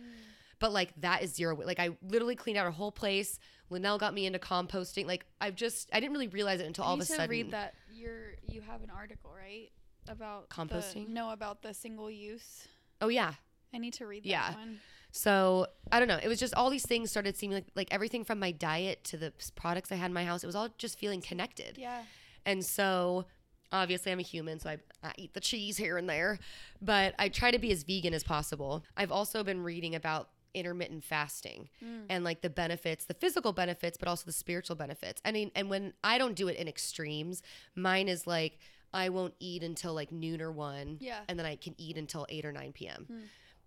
But 0.60 0.72
like 0.72 0.92
that 1.00 1.22
is 1.22 1.34
zero. 1.34 1.56
Like 1.56 1.78
I 1.78 1.90
literally 2.02 2.34
cleaned 2.36 2.58
out 2.58 2.64
our 2.66 2.72
whole 2.72 2.90
place. 2.92 3.38
Linnell 3.70 3.96
got 3.98 4.12
me 4.12 4.26
into 4.26 4.38
composting. 4.38 5.06
Like 5.06 5.24
I've 5.40 5.54
just 5.54 5.88
I 5.92 6.00
didn't 6.00 6.12
really 6.12 6.28
realize 6.28 6.60
it 6.60 6.66
until 6.66 6.84
I 6.84 6.88
all 6.88 6.94
of 6.94 7.00
a 7.00 7.04
to 7.04 7.12
sudden. 7.12 7.30
read 7.30 7.50
that. 7.52 7.74
You're 7.92 8.32
you 8.48 8.60
have 8.62 8.82
an 8.82 8.90
article 8.90 9.30
right 9.34 9.70
about 10.08 10.48
the- 10.50 10.54
Composting? 10.56 11.08
no, 11.08 11.30
about 11.30 11.62
the 11.62 11.72
single 11.74 12.10
use. 12.10 12.66
Oh 13.00 13.08
yeah. 13.08 13.34
I 13.72 13.78
need 13.78 13.92
to 13.94 14.06
read 14.06 14.24
that 14.24 14.28
Yeah. 14.28 14.54
one. 14.54 14.80
So 15.12 15.66
I 15.92 15.98
don't 16.00 16.08
know. 16.08 16.18
It 16.22 16.28
was 16.28 16.38
just 16.40 16.54
all 16.54 16.70
these 16.70 16.86
things 16.86 17.10
started 17.10 17.36
seeming 17.36 17.54
like 17.58 17.66
like 17.76 17.88
everything 17.92 18.24
from 18.24 18.38
my 18.40 18.50
diet 18.50 19.04
to 19.04 19.16
the 19.16 19.32
products 19.54 19.92
I 19.92 19.94
had 19.94 20.06
in 20.06 20.12
my 20.12 20.24
house. 20.24 20.42
It 20.42 20.46
was 20.46 20.56
all 20.56 20.68
just 20.76 20.98
feeling 20.98 21.20
connected. 21.20 21.78
Yeah. 21.78 22.02
And 22.44 22.64
so 22.64 23.26
obviously 23.72 24.12
I'm 24.12 24.18
a 24.18 24.22
human, 24.22 24.58
so 24.60 24.70
I, 24.70 24.78
I 25.02 25.12
eat 25.18 25.34
the 25.34 25.40
cheese 25.40 25.76
here 25.76 25.96
and 25.98 26.08
there, 26.08 26.38
but 26.80 27.14
I 27.18 27.28
try 27.28 27.50
to 27.50 27.58
be 27.58 27.70
as 27.72 27.82
vegan 27.82 28.14
as 28.14 28.24
possible. 28.24 28.84
I've 28.96 29.12
also 29.12 29.42
been 29.44 29.62
reading 29.62 29.94
about 29.94 30.28
intermittent 30.54 31.04
fasting 31.04 31.68
Mm. 31.84 32.06
and 32.08 32.24
like 32.24 32.40
the 32.40 32.50
benefits, 32.50 33.04
the 33.04 33.14
physical 33.14 33.52
benefits, 33.52 33.98
but 33.98 34.08
also 34.08 34.24
the 34.24 34.32
spiritual 34.32 34.76
benefits. 34.76 35.20
I 35.24 35.30
mean, 35.32 35.50
and 35.54 35.68
when 35.68 35.92
I 36.02 36.16
don't 36.18 36.34
do 36.34 36.48
it 36.48 36.56
in 36.56 36.66
extremes, 36.66 37.42
mine 37.76 38.08
is 38.08 38.26
like 38.26 38.58
I 38.94 39.10
won't 39.10 39.34
eat 39.38 39.62
until 39.62 39.92
like 39.92 40.10
noon 40.10 40.40
or 40.40 40.50
one. 40.50 40.96
Yeah. 41.00 41.20
And 41.28 41.38
then 41.38 41.44
I 41.46 41.56
can 41.56 41.74
eat 41.76 41.98
until 41.98 42.24
8 42.30 42.46
or 42.46 42.52
9 42.52 42.72
p.m. 42.72 43.04
Hmm. 43.06 43.18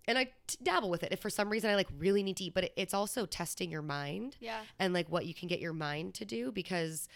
And 0.08 0.18
I 0.18 0.24
t- 0.48 0.58
dabble 0.60 0.90
with 0.90 1.04
it 1.04 1.12
if 1.12 1.20
for 1.20 1.30
some 1.30 1.48
reason 1.48 1.70
I 1.70 1.76
like 1.76 1.88
really 1.96 2.24
need 2.24 2.36
to 2.38 2.44
eat, 2.44 2.54
but 2.54 2.64
it, 2.64 2.72
it's 2.76 2.92
also 2.92 3.24
testing 3.24 3.70
your 3.70 3.82
mind 3.82 4.36
Yeah. 4.40 4.58
and 4.80 4.92
like 4.92 5.08
what 5.08 5.24
you 5.26 5.32
can 5.32 5.46
get 5.46 5.60
your 5.60 5.72
mind 5.72 6.14
to 6.14 6.24
do 6.24 6.50
because, 6.50 7.08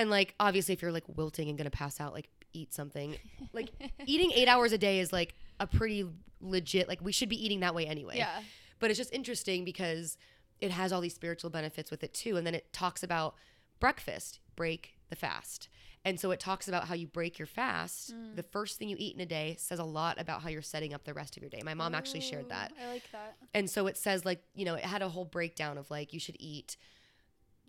and 0.00 0.10
like 0.10 0.34
obviously 0.40 0.72
if 0.72 0.80
you're 0.80 0.92
like 0.92 1.04
wilting 1.14 1.48
and 1.48 1.58
gonna 1.58 1.70
pass 1.70 2.00
out, 2.00 2.14
like 2.14 2.28
eat 2.52 2.72
something. 2.72 3.16
Like 3.52 3.70
eating 4.06 4.32
eight 4.34 4.48
hours 4.48 4.72
a 4.72 4.78
day 4.78 5.00
is 5.00 5.12
like 5.12 5.34
a 5.58 5.66
pretty 5.66 6.06
legit, 6.40 6.88
like 6.88 7.00
we 7.00 7.12
should 7.12 7.28
be 7.28 7.44
eating 7.44 7.60
that 7.60 7.74
way 7.74 7.86
anyway. 7.86 8.16
Yeah. 8.16 8.40
But 8.78 8.90
it's 8.90 8.98
just 8.98 9.12
interesting 9.12 9.64
because 9.64 10.16
it 10.58 10.70
has 10.70 10.92
all 10.92 11.00
these 11.00 11.14
spiritual 11.14 11.50
benefits 11.50 11.90
with 11.90 12.02
it 12.02 12.14
too. 12.14 12.36
And 12.36 12.46
then 12.46 12.54
it 12.54 12.72
talks 12.72 13.02
about 13.02 13.34
breakfast, 13.78 14.40
break 14.56 14.94
the 15.10 15.16
fast. 15.16 15.68
And 16.02 16.18
so 16.18 16.30
it 16.30 16.40
talks 16.40 16.66
about 16.66 16.84
how 16.84 16.94
you 16.94 17.06
break 17.06 17.38
your 17.38 17.46
fast. 17.46 18.14
Mm. 18.14 18.36
The 18.36 18.42
first 18.42 18.78
thing 18.78 18.88
you 18.88 18.96
eat 18.98 19.14
in 19.14 19.20
a 19.20 19.26
day 19.26 19.56
says 19.58 19.78
a 19.78 19.84
lot 19.84 20.18
about 20.18 20.40
how 20.40 20.48
you're 20.48 20.62
setting 20.62 20.94
up 20.94 21.04
the 21.04 21.12
rest 21.12 21.36
of 21.36 21.42
your 21.42 21.50
day. 21.50 21.60
My 21.62 21.74
mom 21.74 21.94
actually 21.94 22.20
shared 22.20 22.48
that. 22.48 22.72
I 22.82 22.90
like 22.90 23.02
that. 23.12 23.36
And 23.52 23.68
so 23.68 23.86
it 23.86 23.98
says 23.98 24.24
like, 24.24 24.42
you 24.54 24.64
know, 24.64 24.76
it 24.76 24.84
had 24.84 25.02
a 25.02 25.10
whole 25.10 25.26
breakdown 25.26 25.76
of 25.76 25.90
like 25.90 26.14
you 26.14 26.20
should 26.20 26.36
eat, 26.38 26.78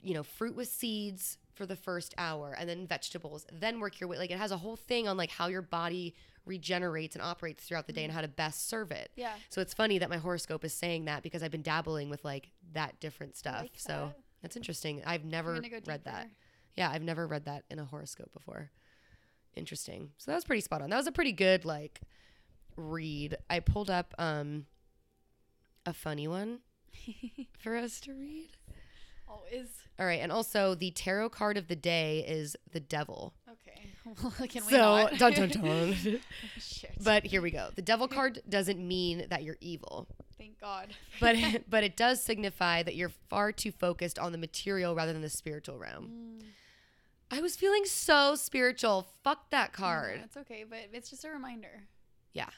you 0.04 0.14
know, 0.14 0.24
fruit 0.24 0.56
with 0.56 0.68
seeds 0.68 1.38
for 1.54 1.66
the 1.66 1.76
first 1.76 2.14
hour 2.18 2.56
and 2.58 2.68
then 2.68 2.88
vegetables, 2.88 3.46
then 3.52 3.80
work 3.80 4.00
your 4.00 4.10
way. 4.10 4.18
Like 4.18 4.32
it 4.32 4.38
has 4.38 4.52
a 4.52 4.58
whole 4.58 4.76
thing 4.76 5.08
on 5.08 5.18
like 5.18 5.30
how 5.30 5.48
your 5.48 5.62
body 5.62 6.16
regenerates 6.46 7.16
and 7.16 7.24
operates 7.24 7.64
throughout 7.64 7.88
the 7.88 7.94
day 7.94 8.04
and 8.04 8.12
how 8.12 8.22
to 8.22 8.28
best 8.28 8.68
serve 8.68 8.92
it. 8.92 9.12
Yeah. 9.16 9.34
So 9.50 9.62
it's 9.62 9.74
funny 9.74 10.00
that 10.00 10.10
my 10.10 10.18
horoscope 10.18 10.66
is 10.66 10.74
saying 10.74 11.06
that 11.06 11.24
because 11.24 11.44
I've 11.44 11.52
been 11.52 11.62
dabbling 11.62 12.10
with 12.10 12.24
like 12.26 12.52
that 12.74 13.00
different 13.00 13.36
stuff. 13.36 13.62
like 13.62 13.74
so 13.78 13.94
that. 13.94 14.18
that's 14.42 14.56
interesting. 14.58 15.02
I've 15.06 15.26
never 15.26 15.60
go 15.62 15.80
read 15.86 16.06
that. 16.06 16.30
Yeah, 16.76 16.90
I've 16.90 17.04
never 17.04 17.28
read 17.28 17.46
that 17.46 17.66
in 17.70 17.80
a 17.80 17.86
horoscope 17.86 18.32
before. 18.34 18.72
Interesting. 19.56 20.12
So 20.18 20.32
that 20.32 20.36
was 20.36 20.46
pretty 20.46 20.62
spot 20.62 20.82
on. 20.82 20.90
That 20.90 20.98
was 20.98 21.08
a 21.08 21.12
pretty 21.12 21.34
good 21.34 21.66
like 21.66 22.02
read. 22.76 23.38
I 23.50 23.60
pulled 23.60 23.90
up 23.90 24.16
um 24.18 24.66
a 25.86 25.94
funny 25.94 26.28
one 26.28 26.60
for 27.60 27.76
us 27.76 28.00
to 28.02 28.14
read. 28.14 28.50
Always. 29.32 29.68
All 30.00 30.06
right, 30.06 30.20
and 30.22 30.32
also 30.32 30.76
the 30.76 30.92
tarot 30.92 31.30
card 31.30 31.58
of 31.58 31.68
the 31.68 31.76
day 31.76 32.26
is 32.28 32.56
the 32.72 32.80
devil. 32.80 33.34
Okay. 33.50 33.58
Well, 34.24 34.32
can 34.48 34.66
we 34.66 34.72
so 34.72 34.78
not? 34.78 35.14
dun 35.20 35.34
dun 35.34 35.50
dun. 35.62 35.96
Shit. 36.60 36.92
but 37.04 37.24
here 37.24 37.42
we 37.42 37.52
go. 37.52 37.70
The 37.76 37.82
devil 37.84 38.08
card 38.08 38.42
doesn't 38.50 38.80
mean 38.86 39.28
that 39.30 39.44
you're 39.44 39.58
evil. 39.62 40.08
Thank 40.40 40.60
God. 40.60 40.88
but 41.22 41.36
but 41.70 41.84
it 41.84 41.96
does 41.96 42.22
signify 42.22 42.82
that 42.84 42.96
you're 42.96 43.12
far 43.30 43.52
too 43.52 43.72
focused 43.72 44.18
on 44.20 44.32
the 44.32 44.38
material 44.40 44.96
rather 44.96 45.14
than 45.14 45.22
the 45.22 45.30
spiritual 45.30 45.78
realm. 45.78 46.40
Mm, 46.42 46.46
I 47.30 47.42
was 47.42 47.56
feeling 47.56 47.86
so 47.86 48.36
spiritual. 48.36 49.08
Fuck 49.24 49.52
that 49.52 49.72
card. 49.72 50.20
It's 50.26 50.36
okay, 50.38 50.66
but 50.68 50.80
it's 50.92 51.10
just 51.12 51.24
a 51.24 51.30
reminder. 51.30 51.84
Yeah. 52.34 52.50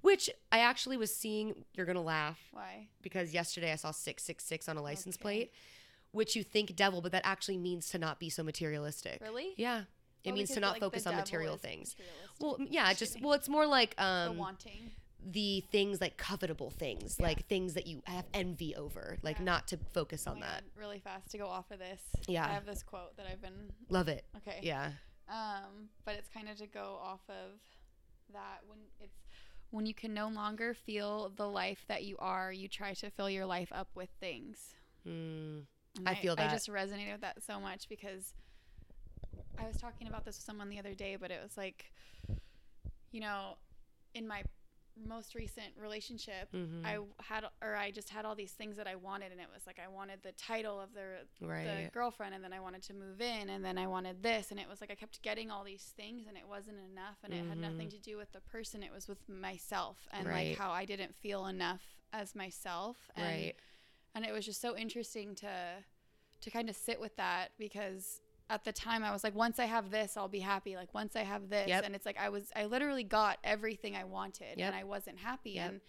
Which 0.00 0.30
I 0.50 0.60
actually 0.60 0.96
was 0.96 1.14
seeing, 1.14 1.64
you're 1.74 1.86
going 1.86 1.96
to 1.96 2.02
laugh 2.02 2.38
Why? 2.52 2.88
because 3.02 3.34
yesterday 3.34 3.72
I 3.72 3.76
saw 3.76 3.90
666 3.90 4.68
on 4.68 4.76
a 4.78 4.82
license 4.82 5.16
Okay. 5.16 5.22
plate, 5.22 5.52
which 6.12 6.34
you 6.36 6.42
think 6.42 6.74
devil, 6.76 7.00
but 7.00 7.12
that 7.12 7.22
actually 7.24 7.58
means 7.58 7.88
to 7.90 7.98
not 7.98 8.18
be 8.18 8.30
so 8.30 8.42
materialistic. 8.42 9.20
Really? 9.20 9.54
Yeah. 9.56 9.82
It 10.24 10.30
Well, 10.30 10.36
means 10.36 10.50
to 10.50 10.60
not 10.60 10.72
like, 10.72 10.80
focus 10.80 11.06
on 11.06 11.14
material 11.14 11.56
things. 11.56 11.94
Well, 12.40 12.58
yeah, 12.68 12.92
just 12.92 13.20
well, 13.20 13.34
it's 13.34 13.48
more 13.48 13.66
like 13.66 13.94
the 13.96 14.04
um 14.04 14.36
wanting. 14.36 14.90
the 15.24 15.60
things 15.70 16.00
like 16.00 16.16
covetable 16.16 16.72
things, 16.72 17.16
Yeah. 17.18 17.26
like 17.26 17.46
things 17.46 17.74
that 17.74 17.86
you 17.86 18.02
have 18.06 18.24
envy 18.34 18.74
over, 18.74 19.18
like 19.22 19.38
Yeah. 19.38 19.44
not 19.44 19.68
to 19.68 19.76
focus 19.92 20.24
Oh 20.26 20.32
on 20.32 20.40
my 20.40 20.46
that. 20.46 20.64
Really 20.76 20.98
fast 20.98 21.30
to 21.30 21.38
go 21.38 21.46
off 21.46 21.70
of 21.70 21.78
this. 21.78 22.02
Yeah. 22.26 22.44
I 22.46 22.48
have 22.48 22.66
this 22.66 22.82
quote 22.82 23.16
that 23.16 23.26
I've 23.30 23.40
been 23.40 23.72
Love 23.88 24.08
it. 24.08 24.24
okay. 24.38 24.60
Yeah. 24.62 24.92
Um, 25.28 25.90
but 26.04 26.14
it's 26.16 26.28
kind 26.28 26.48
of 26.48 26.56
to 26.58 26.66
go 26.66 26.98
off 27.02 27.20
of 27.28 27.60
that 28.32 28.60
when 28.66 28.78
it's 29.00 29.14
when 29.70 29.84
you 29.86 29.92
can 29.94 30.14
no 30.14 30.28
longer 30.28 30.72
feel 30.74 31.28
the 31.36 31.46
life 31.46 31.84
that 31.88 32.02
you 32.02 32.16
are, 32.18 32.50
you 32.50 32.68
try 32.68 32.94
to 32.94 33.10
fill 33.10 33.28
your 33.28 33.44
life 33.44 33.68
up 33.70 33.88
with 33.94 34.08
things. 34.18 34.74
Mm. 35.06 35.64
And 35.96 36.08
I 36.08 36.14
feel 36.16 36.36
that. 36.36 36.50
I 36.50 36.54
just 36.54 36.68
resonated 36.68 37.12
with 37.12 37.20
that 37.22 37.42
so 37.42 37.58
much 37.60 37.88
because 37.88 38.34
I 39.58 39.66
was 39.66 39.76
talking 39.76 40.06
about 40.06 40.24
this 40.24 40.36
with 40.36 40.44
someone 40.44 40.68
the 40.68 40.78
other 40.78 40.94
day, 40.94 41.16
but 41.16 41.30
it 41.30 41.40
was 41.42 41.56
like, 41.56 41.86
you 43.10 43.20
know, 43.20 43.56
in 44.14 44.26
my 44.26 44.42
most 44.96 45.34
recent 45.34 45.68
relationship, 45.80 46.48
Mhm. 46.54 46.84
I 46.84 46.98
had 47.22 47.44
or 47.62 47.74
I 47.76 47.90
just 47.90 48.08
had 48.10 48.24
all 48.24 48.34
these 48.34 48.52
things 48.52 48.76
that 48.76 48.86
I 48.86 48.94
wanted, 48.96 49.32
and 49.32 49.40
it 49.40 49.48
was 49.52 49.66
like 49.66 49.78
I 49.84 49.88
wanted 49.88 50.22
the 50.22 50.32
title 50.32 50.80
of 50.80 50.92
the 50.94 51.26
the 51.40 51.90
girlfriend, 51.92 52.34
and 52.34 52.42
then 52.44 52.52
I 52.52 52.60
wanted 52.60 52.82
to 52.84 52.94
move 52.94 53.20
in, 53.20 53.48
and 53.48 53.64
then 53.64 53.78
I 53.78 53.86
wanted 53.86 54.22
this, 54.22 54.50
and 54.50 54.60
it 54.60 54.68
was 54.68 54.80
like 54.80 54.90
I 54.90 54.94
kept 54.94 55.20
getting 55.22 55.50
all 55.50 55.64
these 55.64 55.92
things, 55.96 56.26
and 56.28 56.36
it 56.36 56.46
wasn't 56.46 56.78
enough, 56.78 57.18
and 57.24 57.32
it 57.32 57.44
had 57.48 57.58
nothing 57.58 57.88
Mhm. 57.88 57.92
to 57.92 57.98
do 57.98 58.16
with 58.16 58.30
the 58.32 58.40
person; 58.40 58.82
it 58.82 58.92
was 58.92 59.08
with 59.08 59.28
myself, 59.28 60.08
and 60.12 60.26
Right. 60.26 60.48
like 60.50 60.58
how 60.58 60.70
I 60.70 60.84
didn't 60.84 61.14
feel 61.16 61.46
enough 61.46 61.82
as 62.12 62.34
myself, 62.34 62.96
and 63.16 63.24
Right. 63.24 63.56
And 64.14 64.24
it 64.24 64.32
was 64.32 64.44
just 64.44 64.60
so 64.60 64.76
interesting 64.76 65.34
to 65.36 65.50
to 66.40 66.50
kind 66.50 66.68
of 66.70 66.76
sit 66.76 67.00
with 67.00 67.16
that 67.16 67.48
because 67.58 68.20
at 68.50 68.64
the 68.64 68.72
time 68.72 69.02
I 69.04 69.10
was 69.12 69.24
like 69.24 69.34
once 69.34 69.58
I 69.58 69.64
have 69.66 69.90
this 69.90 70.16
I'll 70.16 70.28
be 70.28 70.38
happy 70.40 70.76
like 70.76 70.94
once 70.94 71.16
I 71.16 71.22
have 71.22 71.48
this 71.50 71.68
Yep. 71.68 71.84
and 71.84 71.94
it's 71.94 72.06
like 72.06 72.18
I 72.18 72.28
was 72.28 72.50
I 72.56 72.64
literally 72.66 73.04
got 73.04 73.38
everything 73.44 73.96
I 73.96 74.04
wanted 74.04 74.56
Yep. 74.58 74.66
and 74.66 74.76
I 74.76 74.84
wasn't 74.84 75.18
happy 75.18 75.50
Yep. 75.52 75.70
and 75.70 75.80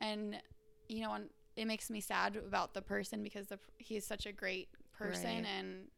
and 0.00 0.42
you 0.88 1.02
know 1.02 1.12
and 1.14 1.28
it 1.56 1.66
makes 1.66 1.90
me 1.90 2.00
sad 2.00 2.36
about 2.36 2.72
the 2.74 2.82
person 2.82 3.22
because 3.22 3.48
the 3.48 3.58
he's 3.78 4.06
such 4.06 4.26
a 4.26 4.32
great 4.32 4.68
person 4.92 5.24
Right. 5.38 5.46
and 5.58 5.88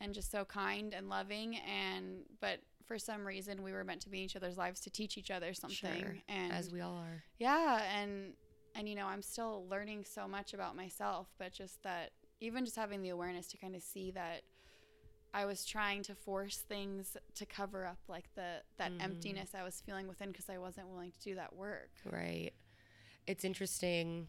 and 0.00 0.14
just 0.14 0.30
so 0.30 0.44
kind 0.44 0.92
and 0.94 1.08
loving 1.08 1.56
and 1.58 2.22
but 2.40 2.60
for 2.86 2.98
some 2.98 3.26
reason 3.26 3.62
we 3.62 3.72
were 3.72 3.84
meant 3.84 4.00
to 4.02 4.08
be 4.08 4.18
in 4.18 4.24
each 4.24 4.36
other's 4.36 4.56
lives 4.56 4.80
to 4.80 4.90
teach 4.90 5.18
each 5.18 5.30
other 5.30 5.52
something 5.54 5.74
Sure. 6.00 6.16
and 6.28 6.52
As 6.52 6.70
we 6.70 6.80
all 6.80 6.96
are. 6.96 7.22
yeah 7.38 7.82
and 8.00 8.32
and 8.76 8.88
you 8.88 8.94
know 8.94 9.06
i'm 9.06 9.22
still 9.22 9.66
learning 9.68 10.04
so 10.04 10.28
much 10.28 10.52
about 10.54 10.76
myself 10.76 11.28
but 11.38 11.52
just 11.52 11.82
that 11.82 12.10
even 12.40 12.64
just 12.64 12.76
having 12.76 13.02
the 13.02 13.08
awareness 13.08 13.46
to 13.48 13.56
kind 13.56 13.74
of 13.74 13.82
see 13.82 14.10
that 14.10 14.42
i 15.34 15.44
was 15.44 15.64
trying 15.64 16.02
to 16.02 16.14
force 16.14 16.58
things 16.68 17.16
to 17.34 17.46
cover 17.46 17.84
up 17.86 17.98
like 18.08 18.28
the 18.34 18.62
that 18.78 18.92
Mhm. 18.92 19.02
emptiness 19.02 19.54
i 19.54 19.62
was 19.62 19.80
feeling 19.84 20.06
within 20.08 20.30
because 20.30 20.48
i 20.50 20.58
wasn't 20.58 20.86
willing 20.88 21.12
to 21.12 21.20
do 21.30 21.34
that 21.34 21.54
work 21.54 21.90
Right. 22.04 22.52
It's 23.26 23.44
interesting. 23.44 24.28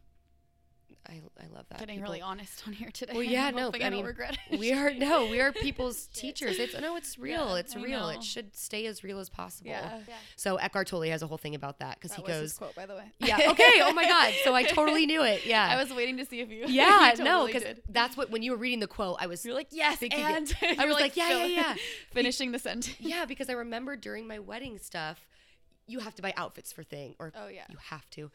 I, 1.10 1.22
I 1.42 1.48
love 1.54 1.66
that. 1.70 1.80
getting 1.80 1.96
People- 1.96 2.10
really 2.12 2.22
honest 2.22 2.64
on 2.68 2.74
here 2.74 2.90
today 2.92 3.14
Well, 3.14 3.24
yeah, 3.24 3.48
I'm 3.48 3.56
no, 3.56 3.72
I 3.74 3.86
I 3.86 3.90
mean, 3.90 4.06
regret 4.06 4.38
we 4.58 4.74
are 4.74 4.94
no, 4.94 5.28
we 5.28 5.40
are 5.40 5.52
people's 5.52 6.08
teachers. 6.14 6.60
It's 6.60 6.78
no, 6.80 6.96
it's 6.96 7.18
real. 7.18 7.54
Yeah, 7.54 7.60
it's 7.60 7.76
I 7.76 7.82
real. 7.82 8.00
know. 8.02 8.10
It 8.10 8.24
should 8.24 8.56
stay 8.56 8.86
as 8.88 9.04
real 9.04 9.20
as 9.20 9.30
possible. 9.30 9.70
yeah, 9.70 10.00
So 10.36 10.58
Eckhart 10.58 10.88
Tolle 10.88 11.04
has 11.10 11.22
a 11.22 11.28
whole 11.28 11.38
thing 11.38 11.56
about 11.56 11.80
that 11.80 11.96
because 12.00 12.14
he 12.14 12.22
was 12.22 12.32
his 12.32 12.42
goes, 12.54 12.58
quote 12.58 12.76
by 12.76 12.86
the 12.86 12.96
way 12.96 13.06
yeah, 13.20 13.38
okay, 13.50 13.80
oh 13.82 13.94
my 13.94 14.06
god. 14.06 14.34
So 14.44 14.54
I 14.54 14.64
totally 14.64 15.06
knew 15.06 15.24
it. 15.24 15.46
Yeah, 15.46 15.68
i 15.70 15.82
was 15.82 15.94
waiting 15.94 16.18
to 16.18 16.26
see 16.26 16.42
if 16.42 16.50
you 16.50 16.66
yeah, 16.68 17.14
you 17.18 17.24
no, 17.24 17.46
because 17.48 17.64
that's 17.90 18.18
what 18.18 18.30
when 18.30 18.42
you 18.44 18.52
were 18.52 18.58
reading 18.58 18.80
the 18.80 18.88
quote, 18.88 19.18
I 19.20 19.28
was 19.28 19.46
you're 19.46 19.54
like 19.56 19.68
yes 19.72 19.98
thinking 19.98 20.20
and 20.22 20.54
I 20.80 20.86
was 20.86 20.96
like, 20.96 21.16
yeah, 21.16 21.30
yeah, 21.30 21.46
yeah. 21.46 21.76
finishing 22.12 22.52
the 22.52 22.60
sentence 22.60 22.96
yeah 23.00 23.26
because 23.26 23.50
I 23.50 23.54
remember 23.54 23.96
during 23.96 24.28
my 24.28 24.40
wedding 24.40 24.78
stuff, 24.80 25.26
you 25.88 26.00
have 26.00 26.16
to 26.16 26.22
buy 26.22 26.34
outfits 26.36 26.74
for 26.74 26.84
thing 26.84 27.16
or 27.20 27.32
oh 27.36 27.48
yeah 27.48 27.64
you 27.70 27.78
have 27.90 28.10
to, 28.12 28.30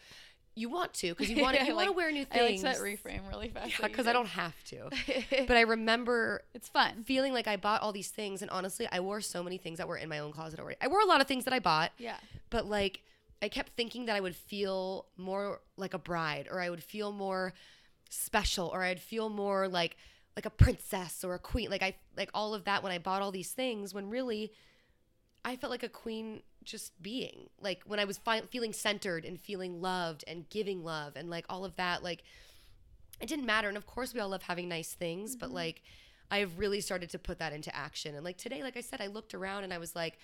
you 0.55 0.69
want 0.69 0.93
to 0.95 1.09
because 1.15 1.31
you 1.31 1.41
want 1.43 1.57
I 1.61 1.65
you 1.67 1.75
want 1.75 1.87
to 1.87 1.91
like- 1.91 1.97
wear 1.97 2.13
new 2.13 2.25
things. 2.25 2.63
i 2.65 2.69
like 2.69 2.77
that 2.77 2.85
reframe 2.85 3.29
really 3.31 3.49
fast 3.49 3.79
Yeah, 3.81 3.87
because 3.87 4.07
I 4.07 4.13
don't 4.13 4.27
have 4.29 4.55
to. 4.65 4.91
But 5.47 5.57
I 5.57 5.63
remember 5.63 6.43
it's 6.55 6.69
fun 6.69 7.05
feeling 7.05 7.33
like 7.33 7.47
I 7.49 7.57
bought 7.57 7.83
all 7.83 7.93
these 7.93 8.09
things, 8.11 8.43
and 8.43 8.51
honestly, 8.51 8.87
I 8.93 9.01
wore 9.01 9.21
so 9.21 9.43
many 9.43 9.57
things 9.59 9.79
that 9.79 9.89
were 9.89 9.97
in 9.97 10.09
my 10.09 10.19
own 10.19 10.33
closet 10.33 10.61
already. 10.61 10.77
I 10.81 10.89
wore 10.89 11.01
a 11.01 11.07
lot 11.07 11.21
of 11.21 11.27
things 11.27 11.45
that 11.45 11.55
I 11.55 11.59
bought, 11.59 11.93
yeah 11.99 12.17
but 12.51 12.67
like 12.67 13.01
I 13.41 13.49
kept 13.49 13.73
thinking 13.77 14.07
that 14.07 14.15
I 14.15 14.21
would 14.21 14.37
feel 14.37 15.07
more 15.17 15.61
like 15.77 15.95
a 15.95 15.99
bride, 15.99 16.49
or 16.51 16.61
I 16.61 16.69
would 16.71 16.85
feel 16.85 17.11
more 17.13 17.55
special, 18.11 18.69
or 18.69 18.83
I'd 18.83 19.01
feel 19.01 19.29
more 19.29 19.69
like 19.69 19.97
like 20.37 20.47
a 20.47 20.51
princess 20.51 21.25
or 21.25 21.35
a 21.35 21.39
queen. 21.39 21.71
Like 21.71 21.83
I 21.83 21.95
like 22.17 22.31
all 22.35 22.55
of 22.55 22.65
that 22.65 22.83
when 22.83 22.93
I 22.93 22.99
bought 22.99 23.21
all 23.23 23.33
these 23.33 23.51
things, 23.53 23.93
when 23.95 24.09
really 24.11 24.53
I 25.45 25.57
felt 25.57 25.71
like 25.71 25.83
a 25.83 25.89
queen 25.89 26.43
just 26.65 27.01
being 27.03 27.49
like 27.61 27.83
when 27.87 27.99
I 27.99 28.05
was 28.05 28.19
fi- 28.19 28.43
feeling 28.51 28.73
centered 28.73 29.25
and 29.25 29.41
feeling 29.41 29.81
loved 29.81 30.25
and 30.27 30.49
giving 30.49 30.83
love 30.85 31.15
and 31.17 31.29
like 31.31 31.45
all 31.49 31.65
of 31.65 31.77
that 31.77 32.03
like 32.03 32.23
it 33.21 33.29
didn't 33.29 33.47
matter 33.47 33.69
and 33.69 33.77
of 33.77 33.87
course 33.87 34.15
we 34.15 34.21
all 34.21 34.29
love 34.29 34.43
having 34.43 34.69
nice 34.69 34.93
things 34.95 35.37
but 35.37 35.51
Mhm. 35.51 35.55
like 35.55 35.83
I've 36.31 36.59
really 36.59 36.81
started 36.81 37.11
to 37.11 37.19
put 37.19 37.39
that 37.41 37.53
into 37.53 37.75
action 37.75 38.15
and 38.15 38.25
like 38.25 38.37
today 38.39 38.63
like 38.63 38.77
I 38.77 38.81
said 38.81 39.01
I 39.01 39.07
looked 39.09 39.35
around 39.35 39.65
and 39.65 39.73
I 39.73 39.79
was 39.79 39.95
like 39.97 40.19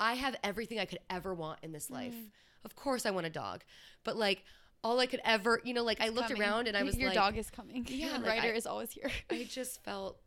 I 0.00 0.14
have 0.14 0.36
everything 0.42 0.78
I 0.78 0.84
could 0.84 0.98
ever 1.08 1.32
want 1.34 1.60
in 1.62 1.72
this 1.72 1.90
life 1.90 2.14
Mm. 2.14 2.30
of 2.64 2.74
course 2.76 3.06
I 3.06 3.10
want 3.10 3.26
a 3.26 3.30
dog 3.30 3.62
but 4.04 4.16
like 4.16 4.44
all 4.82 4.98
I 5.00 5.06
could 5.06 5.20
ever 5.24 5.60
you 5.64 5.74
know 5.74 5.84
like 5.84 6.00
I 6.00 6.08
looked 6.08 6.28
coming. 6.28 6.42
around 6.42 6.68
and 6.68 6.76
I 6.76 6.82
was 6.88 6.96
your 6.98 7.08
like 7.08 7.14
"Your 7.14 7.22
dog 7.24 7.38
is 7.38 7.50
coming. 7.50 7.86
Yeah, 7.88 8.12
like, 8.18 8.26
Ryder 8.26 8.48
I- 8.52 8.56
is 8.56 8.66
always 8.66 8.90
here. 8.92 9.10
I 9.30 9.44
just 9.44 9.82
felt 9.84 10.20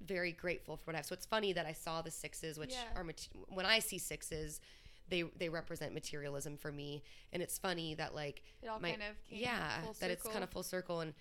very 0.00 0.32
grateful 0.32 0.76
for 0.76 0.84
what 0.86 0.94
I 0.94 0.98
have. 0.98 1.06
So 1.06 1.12
it's 1.12 1.26
funny 1.26 1.52
that 1.52 1.66
I 1.66 1.72
saw 1.72 2.00
the 2.00 2.10
sixes, 2.10 2.58
which 2.58 2.72
Yeah. 2.72 2.84
are 2.96 3.04
mat- 3.04 3.28
when 3.48 3.66
I 3.66 3.80
see 3.80 3.98
sixes, 3.98 4.60
they 5.10 5.22
they 5.38 5.48
represent 5.48 5.92
materialism 5.94 6.56
for 6.56 6.70
me, 6.72 7.02
and 7.32 7.42
it's 7.42 7.58
funny 7.58 7.94
that 7.94 8.14
like 8.14 8.42
It 8.62 8.68
all 8.68 8.80
my- 8.80 8.90
kind 8.90 9.02
of 9.02 9.28
came 9.28 9.40
yeah 9.40 9.80
that 10.00 10.10
it's 10.10 10.22
kind 10.26 10.42
of 10.44 10.50
full 10.50 10.62
circle 10.62 11.00
and. 11.00 11.14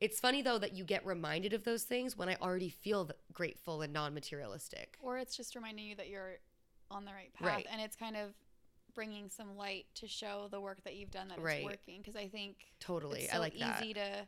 It's 0.00 0.18
funny 0.18 0.40
though 0.40 0.56
that 0.56 0.72
you 0.72 0.84
get 0.84 1.04
reminded 1.04 1.52
of 1.52 1.64
those 1.64 1.82
things 1.82 2.16
when 2.16 2.30
I 2.30 2.36
already 2.40 2.70
feel 2.70 3.10
grateful 3.34 3.82
and 3.82 3.92
non-materialistic. 3.92 4.96
or 5.02 5.18
it's 5.18 5.36
just 5.36 5.54
reminding 5.54 5.84
you 5.84 5.94
that 5.96 6.08
you're 6.08 6.38
on 6.90 7.04
the 7.04 7.12
right 7.12 7.30
path. 7.34 7.46
Right. 7.46 7.66
And 7.70 7.82
it's 7.82 7.96
kind 7.96 8.16
of 8.16 8.30
bringing 8.94 9.28
some 9.28 9.58
light 9.58 9.84
to 9.96 10.08
show 10.08 10.48
the 10.50 10.58
work 10.58 10.82
that 10.84 10.94
you've 10.96 11.10
done 11.10 11.28
that 11.28 11.38
Right. 11.38 11.58
it's 11.58 11.64
working. 11.66 11.98
Because 12.00 12.16
I 12.16 12.28
think 12.28 12.56
Totally. 12.80 13.24
it's 13.24 13.32
I 13.32 13.36
so 13.36 13.40
like 13.42 13.58
that. 13.58 13.82
to 13.82 14.26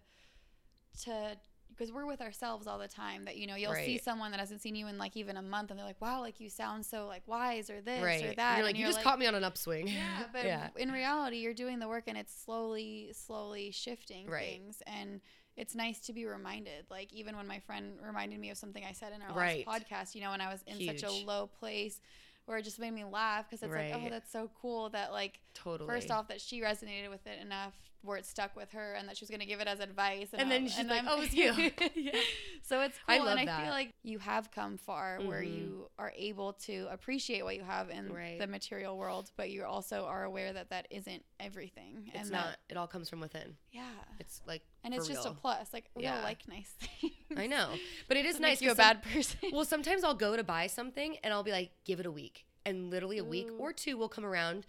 to 1.04 1.36
because 1.76 1.92
we're 1.92 2.06
with 2.06 2.20
ourselves 2.20 2.66
all 2.66 2.78
the 2.78 2.88
time 2.88 3.24
that 3.24 3.36
you 3.36 3.46
know 3.46 3.54
you'll 3.56 3.74
see 3.74 3.98
someone 3.98 4.30
that 4.30 4.40
hasn't 4.40 4.60
seen 4.60 4.74
you 4.74 4.86
in 4.86 4.98
like 4.98 5.16
even 5.16 5.36
a 5.36 5.42
month 5.42 5.70
and 5.70 5.78
they're 5.78 5.86
like 5.86 6.00
wow 6.00 6.20
like 6.20 6.40
you 6.40 6.48
sound 6.48 6.84
so 6.84 7.06
like 7.06 7.22
wise 7.26 7.70
or 7.70 7.80
this 7.80 8.02
Right. 8.02 8.24
or 8.24 8.34
that 8.34 8.56
You're 8.58 8.66
like, 8.66 8.74
and 8.74 8.80
you 8.80 8.86
just 8.86 9.02
caught 9.02 9.18
me 9.18 9.26
on 9.26 9.34
an 9.34 9.44
upswing. 9.44 9.88
yeah 9.88 10.24
but 10.32 10.44
yeah. 10.44 10.68
in 10.76 10.90
reality 10.92 11.38
you're 11.38 11.54
doing 11.54 11.78
the 11.78 11.88
work 11.88 12.04
and 12.06 12.16
it's 12.18 12.34
slowly 12.44 13.10
slowly 13.12 13.70
shifting 13.70 14.26
Right. 14.28 14.44
things 14.50 14.82
and 14.86 15.20
it's 15.56 15.74
nice 15.74 15.98
to 16.00 16.12
be 16.12 16.24
reminded 16.24 16.86
like 16.90 17.12
even 17.12 17.36
when 17.36 17.46
my 17.46 17.58
friend 17.60 17.98
reminded 18.04 18.38
me 18.40 18.50
of 18.50 18.56
something 18.56 18.84
i 18.88 18.92
said 18.92 19.12
in 19.14 19.20
our 19.22 19.36
Right. 19.36 19.66
last 19.66 19.84
podcast 19.86 20.14
you 20.14 20.20
know 20.22 20.30
when 20.30 20.40
i 20.40 20.50
was 20.50 20.62
in 20.66 20.86
such 20.86 21.02
a 21.02 21.10
low 21.26 21.46
place 21.46 22.00
where 22.46 22.58
it 22.58 22.62
just 22.62 22.78
made 22.80 22.92
me 22.92 23.04
laugh 23.04 23.48
because 23.48 23.62
it's 23.62 23.72
like 23.72 23.92
oh 23.94 24.08
that's 24.10 24.32
so 24.32 24.50
cool 24.60 24.90
that 24.90 25.12
like 25.12 25.38
Totally. 25.54 25.88
first 25.88 26.10
off 26.10 26.28
that 26.28 26.40
she 26.40 26.60
resonated 26.60 27.08
with 27.10 27.26
it 27.26 27.40
enough 27.40 27.74
where 28.02 28.16
it 28.16 28.26
stuck 28.26 28.54
with 28.56 28.70
her 28.72 28.94
and 28.94 29.08
that 29.08 29.16
she 29.16 29.22
was 29.24 29.30
going 29.30 29.40
to 29.40 29.46
give 29.46 29.60
it 29.60 29.68
as 29.68 29.80
advice 29.80 30.28
and, 30.32 30.42
And 30.42 30.50
then 30.50 30.66
she's 30.66 30.78
and 30.78 30.88
like, 30.88 31.04
"Oh, 31.06 31.22
it's 31.22 31.34
you." 31.42 31.52
Yeah. 31.94 32.12
so 32.62 32.80
it's 32.82 32.96
cool. 33.06 33.14
I 33.14 33.18
love 33.18 33.28
and 33.28 33.40
i 33.40 33.44
that. 33.46 33.62
feel 33.62 33.70
like 33.70 33.92
you 34.02 34.18
have 34.18 34.50
come 34.50 34.76
far 34.76 35.20
where 35.20 35.42
Mhm. 35.42 35.54
you 35.56 35.90
are 35.98 36.12
able 36.16 36.52
to 36.54 36.86
appreciate 36.90 37.42
what 37.44 37.56
you 37.56 37.62
have 37.62 37.90
in 37.90 38.12
Right. 38.12 38.38
the 38.38 38.46
material 38.46 38.96
world 38.96 39.30
but 39.36 39.50
you 39.50 39.64
also 39.64 40.04
are 40.06 40.24
aware 40.24 40.52
that 40.52 40.70
that 40.70 40.86
isn't 40.90 41.24
everything 41.40 42.10
It's 42.14 42.22
and 42.22 42.30
not. 42.30 42.44
that, 42.46 42.58
It 42.68 42.76
all 42.76 42.86
comes 42.86 43.08
from 43.08 43.20
within. 43.20 43.56
yeah 43.72 43.82
It's 44.20 44.40
like 44.46 44.62
and 44.84 44.94
it's 44.94 45.06
just 45.08 45.26
a 45.26 45.32
plus 45.32 45.72
like 45.72 45.90
we 45.94 46.04
Yeah. 46.04 46.16
all 46.18 46.22
like 46.22 46.46
nice 46.48 46.70
things 46.70 47.12
I 47.36 47.46
know, 47.46 47.70
but 48.08 48.16
it 48.16 48.26
is 48.26 48.38
nice. 48.40 48.60
You're 48.60 48.72
a 48.72 48.76
bad 48.76 49.02
person 49.02 49.38
well, 49.52 49.64
sometimes 49.64 50.04
I'll 50.04 50.14
go 50.14 50.36
to 50.36 50.44
buy 50.44 50.66
something 50.66 51.16
and 51.22 51.32
I'll 51.32 51.42
be 51.42 51.50
like, 51.52 51.70
give 51.84 51.98
it 51.98 52.06
a 52.06 52.10
week, 52.10 52.44
and 52.66 52.90
literally 52.90 53.18
a 53.18 53.24
week 53.24 53.48
or 53.58 53.72
two 53.72 53.96
will 53.96 54.08
come 54.10 54.24
around, 54.24 54.66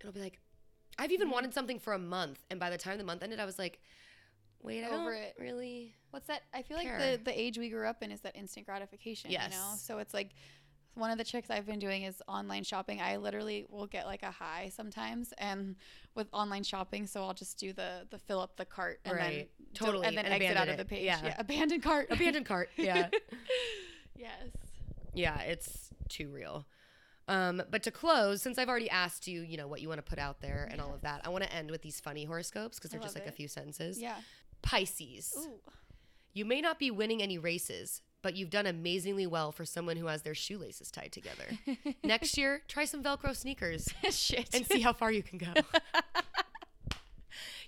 and 0.00 0.06
I'll 0.06 0.12
be 0.12 0.20
like, 0.20 0.38
I've 0.98 1.12
even 1.12 1.30
wanted 1.30 1.54
something 1.54 1.78
for 1.78 1.92
a 1.94 1.98
month, 1.98 2.42
and 2.50 2.58
by 2.60 2.70
the 2.70 2.78
time 2.78 2.98
the 2.98 3.04
month 3.04 3.22
ended, 3.22 3.40
I 3.40 3.44
was 3.44 3.58
like, 3.58 3.80
wait, 4.62 4.84
I 4.84 4.88
Over 4.88 5.12
don't 5.14 5.22
it. 5.22 5.36
really. 5.38 5.94
What's 6.10 6.26
that? 6.28 6.42
I 6.52 6.62
feel 6.62 6.76
like 6.76 6.86
the 6.98 7.20
the 7.24 7.38
age 7.40 7.58
we 7.58 7.68
grew 7.70 7.86
up 7.86 8.02
in 8.02 8.10
is 8.12 8.20
that 8.20 8.36
instant 8.36 8.66
gratification. 8.66 9.30
You 9.30 9.38
know, 9.38 9.44
Yes. 9.50 9.82
so 9.84 9.98
it's 9.98 10.12
like 10.14 10.30
one 10.94 11.10
of 11.10 11.16
the 11.16 11.24
tricks 11.24 11.48
I've 11.48 11.64
been 11.64 11.78
doing 11.78 12.02
is 12.02 12.20
online 12.28 12.64
shopping. 12.64 13.00
I 13.00 13.16
literally 13.16 13.64
will 13.70 13.86
get 13.86 14.04
like 14.04 14.22
a 14.22 14.30
high 14.30 14.70
sometimes, 14.74 15.32
and 15.38 15.76
with 16.14 16.28
online 16.34 16.62
shopping, 16.64 17.06
so 17.06 17.22
I'll 17.22 17.32
just 17.32 17.58
do 17.58 17.72
the 17.72 18.06
the 18.10 18.18
fill 18.18 18.40
up 18.40 18.56
the 18.56 18.66
cart 18.66 19.00
and 19.06 19.16
Right. 19.16 19.48
then 19.62 19.66
Totally, 19.74 20.06
and 20.06 20.16
then 20.16 20.26
and 20.26 20.34
exit 20.34 20.56
out 20.58 20.68
of 20.68 20.76
the 20.76 20.84
page. 20.84 21.04
Yeah. 21.04 21.34
abandon 21.38 21.80
cart. 21.80 22.08
Abandoned 22.10 22.44
cart. 22.44 22.68
Yeah. 22.76 23.08
yes. 24.16 24.48
yeah, 25.14 25.40
it's 25.40 25.88
too 26.10 26.28
real. 26.28 26.66
Um, 27.28 27.62
but 27.70 27.82
to 27.84 27.90
close, 27.90 28.42
since 28.42 28.58
I've 28.58 28.68
already 28.68 28.90
asked 28.90 29.26
you, 29.28 29.42
you 29.42 29.56
know, 29.56 29.66
what 29.66 29.80
you 29.80 29.88
want 29.88 30.04
to 30.04 30.08
put 30.08 30.18
out 30.18 30.40
there 30.40 30.68
and 30.70 30.80
all 30.80 30.92
of 30.92 31.02
that, 31.02 31.20
I 31.24 31.28
want 31.28 31.44
to 31.44 31.52
end 31.52 31.70
with 31.70 31.82
these 31.82 32.00
funny 32.00 32.24
horoscopes 32.24 32.78
because 32.78 32.90
they're 32.90 33.00
just 33.00 33.14
like 33.14 33.26
a 33.26 33.32
few 33.32 33.48
sentences. 33.48 34.00
Yeah. 34.00 34.16
Pisces. 34.62 35.32
Ooh. 35.38 35.60
You 36.34 36.44
may 36.44 36.60
not 36.60 36.78
be 36.78 36.90
winning 36.90 37.22
any 37.22 37.38
races, 37.38 38.02
but 38.22 38.36
you've 38.36 38.50
done 38.50 38.66
amazingly 38.66 39.26
well 39.26 39.52
for 39.52 39.64
someone 39.64 39.96
who 39.96 40.06
has 40.06 40.22
their 40.22 40.34
shoelaces 40.34 40.90
tied 40.90 41.12
together. 41.12 41.44
Next 42.04 42.38
year, 42.38 42.62
try 42.68 42.84
some 42.84 43.02
Velcro 43.02 43.36
sneakers 43.36 43.88
Shit. 44.10 44.54
and 44.54 44.66
see 44.66 44.80
how 44.80 44.92
far 44.92 45.12
you 45.12 45.22
can 45.22 45.38
go. 45.38 45.52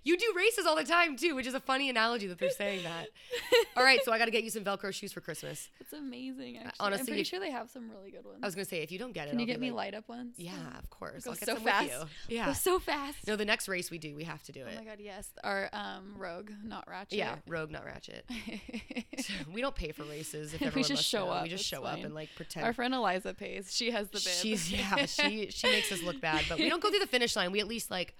you 0.04 0.16
do 0.16 0.32
races 0.36 0.66
all 0.66 0.76
the 0.76 0.84
time 0.84 1.16
too, 1.16 1.34
which 1.34 1.46
is 1.46 1.54
a 1.54 1.60
funny 1.60 1.88
analogy 1.90 2.26
that 2.26 2.38
they're 2.38 2.50
saying 2.50 2.82
that. 2.84 3.08
All 3.76 3.82
right, 3.82 3.98
so 4.04 4.12
I 4.12 4.18
got 4.18 4.26
to 4.26 4.30
get 4.30 4.44
you 4.44 4.50
some 4.50 4.62
Velcro 4.62 4.92
shoes 4.92 5.12
for 5.12 5.20
Christmas. 5.20 5.68
It's 5.80 5.92
amazing. 5.92 6.58
Actually, 6.58 6.72
honestly, 6.78 7.00
I'm 7.00 7.06
pretty 7.06 7.20
if- 7.22 7.26
sure 7.26 7.40
they 7.40 7.50
have 7.50 7.68
some 7.70 7.90
really 7.90 8.10
good 8.10 8.24
ones. 8.24 8.38
I 8.42 8.46
was 8.46 8.54
gonna 8.54 8.64
say 8.66 8.82
if 8.82 8.92
you 8.92 8.98
don't 8.98 9.12
get 9.12 9.26
it, 9.28 9.30
Can 9.30 9.40
you 9.40 9.44
I'll 9.44 9.46
get 9.46 9.60
me 9.60 9.70
like, 9.70 9.92
light 9.92 9.94
up 9.94 10.08
ones? 10.08 10.34
Yeah, 10.38 10.52
of 10.78 10.88
course. 10.90 11.26
I'll 11.26 11.34
get 11.34 11.46
so 11.46 11.56
fast. 11.56 11.90
you. 12.28 12.44
Go 12.44 12.52
so 12.52 12.78
fast. 12.78 13.26
No, 13.26 13.34
the 13.36 13.44
next 13.44 13.66
race 13.68 13.90
we 13.90 13.98
do, 13.98 14.14
we 14.14 14.24
have 14.24 14.42
to 14.44 14.52
do 14.52 14.60
it. 14.60 14.74
Oh 14.76 14.78
my 14.78 14.84
god, 14.84 14.98
yes. 15.00 15.28
Our 15.42 15.68
um 15.72 16.14
rogue, 16.16 16.50
not 16.62 16.86
ratchet. 16.88 17.18
yeah, 17.18 17.36
Rogue, 17.48 17.70
not 17.70 17.84
Ratchet. 17.84 18.24
we 19.52 19.60
don't 19.60 19.74
pay 19.74 19.92
for 19.92 20.04
races. 20.04 20.54
If 20.54 20.74
We 20.74 20.82
just 20.82 21.04
show 21.04 21.26
know. 21.26 21.32
up, 21.32 21.42
We 21.44 21.48
just 21.48 21.64
show 21.64 21.82
up 21.84 22.02
and 22.02 22.14
like 22.14 22.28
pretend. 22.36 22.66
Our 22.66 22.72
friend 22.72 22.94
Eliza 22.94 23.34
pays. 23.34 23.74
She 23.74 23.90
has 23.90 24.08
the 24.08 24.18
bib. 24.18 24.22
She's 24.34 24.70
yeah, 24.72 25.06
she 25.06 25.48
she 25.50 25.66
makes 25.68 25.90
us 25.92 26.02
look 26.02 26.20
bad, 26.20 26.44
but 26.48 26.58
we 26.58 26.68
don't 26.68 26.82
go 26.82 26.90
through 26.90 27.00
the 27.00 27.06
finish 27.06 27.34
line. 27.36 27.52
We 27.52 27.60
at 27.60 27.68
least 27.68 27.90
like 27.90 28.14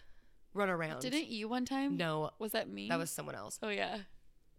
run 0.54 0.70
around. 0.70 1.00
Didn't 1.00 1.26
you 1.26 1.48
one 1.48 1.64
time? 1.64 1.96
No, 1.96 2.30
Was 2.38 2.52
that 2.52 2.68
me? 2.68 2.88
that 2.88 2.98
was 2.98 3.10
someone 3.10 3.34
else, 3.34 3.58
Oh 3.62 3.68
yeah. 3.68 3.98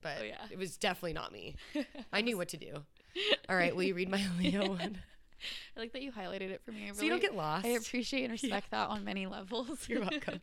but 0.01 0.17
Oh, 0.21 0.23
yeah. 0.23 0.41
it 0.51 0.57
was 0.59 0.77
definitely 0.77 1.13
not 1.13 1.31
me. 1.31 1.55
I 2.13 2.21
knew 2.21 2.37
what 2.37 2.49
to 2.49 2.57
do. 2.57 2.83
All 3.49 3.55
right, 3.55 3.75
will 3.75 3.83
you 3.83 3.95
read 3.95 4.09
my 4.09 4.21
Leo 4.39 4.69
one? 4.69 4.99
I 5.75 5.79
like 5.79 5.93
that 5.93 6.01
you 6.01 6.11
highlighted 6.11 6.49
it 6.51 6.61
for 6.65 6.71
me. 6.71 6.89
I 6.89 6.93
so 6.93 7.03
you 7.03 7.09
don't 7.09 7.21
get 7.21 7.35
lost. 7.35 7.65
I 7.65 7.69
appreciate 7.69 8.23
and 8.23 8.31
respect 8.31 8.71
that 8.71 8.89
on 8.89 9.03
many 9.03 9.25
levels. 9.27 9.87
You're 9.87 10.01
welcome. 10.01 10.41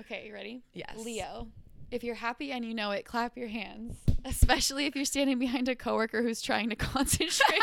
okay, 0.00 0.26
you 0.26 0.32
ready? 0.32 0.62
Yes. 0.72 0.94
Leo. 0.98 1.48
If 1.90 2.04
you're 2.04 2.14
happy 2.14 2.52
and 2.52 2.64
you 2.64 2.74
know 2.74 2.92
it, 2.92 3.04
clap 3.04 3.36
your 3.36 3.48
hands. 3.48 3.96
Especially 4.24 4.86
if 4.86 4.94
you're 4.94 5.04
standing 5.04 5.38
behind 5.38 5.68
a 5.68 5.74
coworker 5.74 6.22
who's 6.22 6.40
trying 6.42 6.70
to 6.70 6.76
concentrate. 6.76 7.60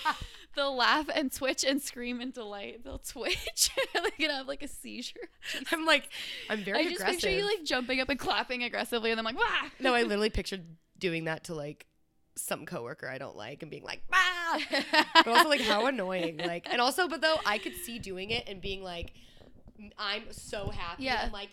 They'll 0.56 0.74
laugh 0.74 1.10
and 1.14 1.30
twitch 1.30 1.64
and 1.64 1.82
scream 1.82 2.20
in 2.22 2.30
delight. 2.30 2.82
They'll 2.82 2.98
twitch. 2.98 3.70
They're 3.92 4.02
gonna 4.18 4.38
have 4.38 4.48
like 4.48 4.62
a 4.62 4.68
seizure. 4.68 5.28
I'm 5.70 5.84
like, 5.84 6.08
I'm 6.48 6.64
very 6.64 6.78
I 6.78 6.82
just 6.84 6.96
aggressive. 6.96 7.20
picture 7.20 7.36
you 7.36 7.44
like 7.44 7.64
jumping 7.64 8.00
up 8.00 8.08
and 8.08 8.18
clapping 8.18 8.62
aggressively, 8.62 9.10
and 9.10 9.20
I'm 9.20 9.24
like, 9.26 9.36
wah! 9.36 9.68
no, 9.80 9.92
I 9.92 10.02
literally 10.02 10.30
pictured 10.30 10.64
doing 10.98 11.24
that 11.24 11.44
to 11.44 11.54
like 11.54 11.86
some 12.36 12.64
coworker 12.64 13.06
I 13.08 13.18
don't 13.18 13.36
like 13.36 13.60
and 13.62 13.70
being 13.70 13.82
like, 13.84 14.00
ah, 14.12 14.58
but 15.14 15.26
also 15.26 15.48
like 15.50 15.60
how 15.60 15.86
annoying. 15.86 16.38
Like, 16.38 16.66
and 16.70 16.80
also, 16.80 17.06
but 17.08 17.20
though 17.20 17.36
I 17.44 17.58
could 17.58 17.74
see 17.74 17.98
doing 17.98 18.30
it 18.30 18.48
and 18.48 18.60
being 18.62 18.82
like, 18.82 19.12
I'm 19.98 20.24
so 20.32 20.70
happy. 20.70 21.04
Yeah. 21.04 21.22
I'm 21.26 21.32
like, 21.32 21.48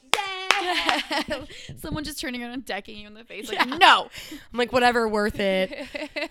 yeah. 0.61 1.45
Someone 1.77 2.03
just 2.03 2.19
turning 2.19 2.41
around 2.41 2.51
and 2.51 2.65
decking 2.65 2.97
you 2.97 3.07
in 3.07 3.13
the 3.13 3.23
face, 3.23 3.49
like, 3.49 3.57
Yeah. 3.65 3.77
no. 3.77 4.09
I'm 4.31 4.57
like, 4.57 4.71
whatever, 4.71 5.07
worth 5.07 5.39
it. 5.39 5.87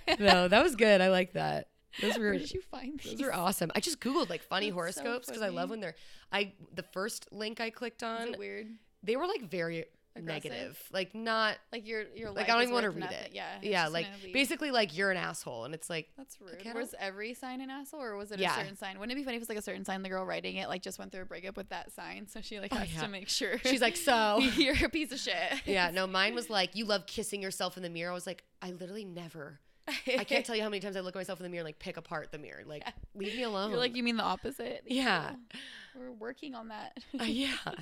No, 0.19 0.49
that 0.49 0.63
was 0.63 0.77
good. 0.77 1.01
I 1.01 1.09
like 1.11 1.33
that. 1.33 1.69
Those 2.01 2.17
were 2.19 2.31
Where 2.31 2.39
did 2.39 2.53
you 2.53 2.63
find 2.71 2.99
these? 3.01 3.13
those 3.19 3.23
are 3.29 3.33
awesome. 3.33 3.71
I 3.75 3.81
just 3.81 4.01
googled 4.01 4.31
like 4.31 4.43
funny 4.43 4.67
That's 4.71 4.75
horoscopes 4.75 5.27
because 5.29 5.43
I 5.43 5.49
love 5.49 5.71
when 5.71 5.81
they're. 5.81 5.95
I 6.33 6.53
the 6.75 6.83
first 6.83 7.29
link 7.33 7.61
I 7.61 7.71
clicked 7.71 8.03
Is 8.03 8.09
on, 8.09 8.29
it 8.35 8.39
weird? 8.39 8.69
they 9.03 9.17
were 9.17 9.27
like 9.27 9.43
very 9.51 9.85
Aggressive? 10.15 10.51
negative. 10.51 10.83
Like 10.93 11.15
not 11.15 11.57
Like 11.73 11.87
your 11.87 12.05
your 12.15 12.31
like 12.31 12.49
I 12.51 12.53
don't 12.53 12.63
even 12.63 12.75
want 12.75 12.85
to 12.85 12.91
read 12.91 13.01
nothing. 13.01 13.17
it. 13.19 13.31
Yeah. 13.33 13.59
yeah, 13.63 13.89
like 13.89 14.07
basically 14.33 14.71
like 14.71 14.97
you're 14.97 15.11
an 15.11 15.17
asshole, 15.17 15.65
and 15.65 15.75
it's 15.75 15.89
like 15.89 16.09
That's 16.19 16.37
rude. 16.41 16.67
I 16.67 16.73
Was 16.75 16.95
every 16.99 17.33
sign 17.35 17.61
an 17.63 17.71
asshole, 17.71 18.03
or 18.03 18.17
was 18.17 18.31
it 18.31 18.39
Yeah. 18.39 18.53
a 18.55 18.59
certain 18.61 18.77
sign? 18.77 18.99
Wouldn't 18.99 19.13
it 19.13 19.21
be 19.21 19.25
funny 19.25 19.37
if 19.37 19.43
it's 19.43 19.49
like 19.49 19.59
a 19.59 19.63
certain 19.63 19.85
sign? 19.87 20.03
The 20.03 20.09
girl 20.11 20.25
writing 20.27 20.57
it 20.57 20.69
like 20.69 20.83
just 20.83 20.99
went 20.99 21.13
through 21.13 21.23
a 21.23 21.27
breakup 21.27 21.57
with 21.57 21.71
that 21.71 21.93
sign, 21.93 22.27
so 22.29 22.41
she 22.43 22.61
like 22.61 22.73
Oh, 22.75 22.77
has 22.77 22.93
yeah. 22.93 23.01
to 23.03 23.09
make 23.09 23.29
sure. 23.31 23.59
she's 23.65 23.81
like 23.81 23.97
so. 24.09 24.39
you're 24.57 24.75
a 24.85 24.89
piece 24.91 25.13
of 25.13 25.19
shit. 25.19 25.63
yeah, 25.65 25.91
no, 25.91 26.07
mine 26.07 26.35
was 26.35 26.51
like 26.51 26.77
you 26.77 26.85
love 26.85 27.07
kissing 27.07 27.41
yourself 27.41 27.77
in 27.79 27.83
the 27.83 27.91
mirror. 27.91 28.11
I 28.11 28.15
was 28.15 28.27
like, 28.27 28.45
I 28.61 28.73
literally 28.73 29.05
never. 29.05 29.61
I 29.89 30.25
can't 30.25 30.45
tell 30.47 30.55
you 30.55 30.63
how 30.63 30.69
many 30.69 30.81
times 30.81 30.95
I 30.97 31.01
look 31.01 31.17
at 31.17 31.19
myself 31.19 31.41
in 31.41 31.45
the 31.45 31.49
mirror 31.49 31.61
and 31.63 31.67
like 31.69 31.79
pick 31.79 31.97
apart 31.97 32.31
the 32.31 32.39
mirror. 32.39 32.63
Like, 32.65 32.85
leave 33.17 33.35
me 33.35 33.43
alone. 33.43 33.71
You're 33.71 33.81
like 33.81 33.97
you 33.97 34.03
mean 34.05 34.17
the 34.17 34.23
opposite. 34.23 34.85
Yeah. 34.87 35.31
Oh, 35.35 35.59
we're 35.99 36.13
working 36.13 36.55
on 36.55 36.69
that. 36.69 36.99
Uh, 37.19 37.25
yeah. 37.25 37.57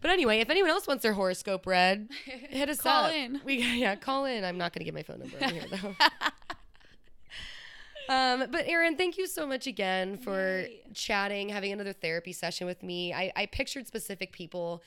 But 0.00 0.10
anyway, 0.12 0.38
if 0.40 0.48
anyone 0.50 0.70
else 0.70 0.86
wants 0.86 1.02
their 1.02 1.12
horoscope 1.14 1.66
read, 1.66 2.08
hit 2.24 2.68
us 2.68 2.80
Call 2.80 3.06
up. 3.06 3.12
in. 3.12 3.40
We 3.44 3.56
yeah, 3.80 3.96
call 3.96 4.24
in. 4.26 4.44
I'm 4.44 4.56
not 4.58 4.72
gonna 4.72 4.84
give 4.84 4.94
my 4.94 5.02
phone 5.02 5.18
number 5.20 5.36
over 5.36 5.52
here 5.52 5.64
though. 5.70 5.94
Um, 8.08 8.44
but 8.50 8.66
Erin, 8.66 8.96
thank 8.96 9.18
you 9.18 9.26
so 9.26 9.46
much 9.46 9.66
again 9.66 10.16
for 10.16 10.60
Yay. 10.62 10.80
chatting, 10.94 11.50
having 11.50 11.72
another 11.72 11.92
therapy 11.92 12.32
session 12.32 12.66
with 12.66 12.82
me. 12.82 13.12
I, 13.12 13.30
I 13.36 13.44
pictured 13.44 13.86
specific 13.86 14.32
people 14.32 14.82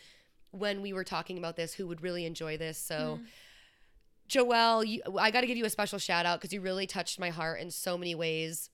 when 0.49 0.81
we 0.81 0.91
were 0.91 1.03
talking 1.03 1.37
about 1.37 1.55
this 1.55 1.75
who 1.75 1.85
would 1.87 2.01
really 2.01 2.25
enjoy 2.25 2.57
this. 2.57 2.79
So, 2.79 3.19
Mhm. 3.21 3.25
Joelle, 4.27 4.87
you, 4.87 5.01
I 5.19 5.29
got 5.29 5.41
to 5.41 5.47
give 5.47 5.57
you 5.57 5.65
a 5.65 5.69
special 5.69 5.99
shout 5.99 6.25
out 6.25 6.39
because 6.39 6.51
you 6.51 6.61
really 6.61 6.87
touched 6.87 7.19
my 7.19 7.29
heart 7.29 7.59
in 7.59 7.69
so 7.69 7.95
many 7.95 8.15
ways. 8.15 8.71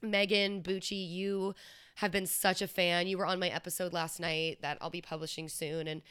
Megan 0.00 0.62
Bucci, 0.62 1.06
you 1.10 1.54
have 2.02 2.10
been 2.10 2.26
such 2.26 2.60
a 2.60 2.66
fan. 2.66 3.06
You 3.06 3.16
were 3.16 3.26
on 3.26 3.38
my 3.38 3.48
episode 3.48 3.92
last 3.92 4.20
night 4.20 4.58
that 4.60 4.76
I'll 4.80 4.90
be 4.90 5.00
publishing 5.00 5.48
soon, 5.48 5.86
and 5.86 6.02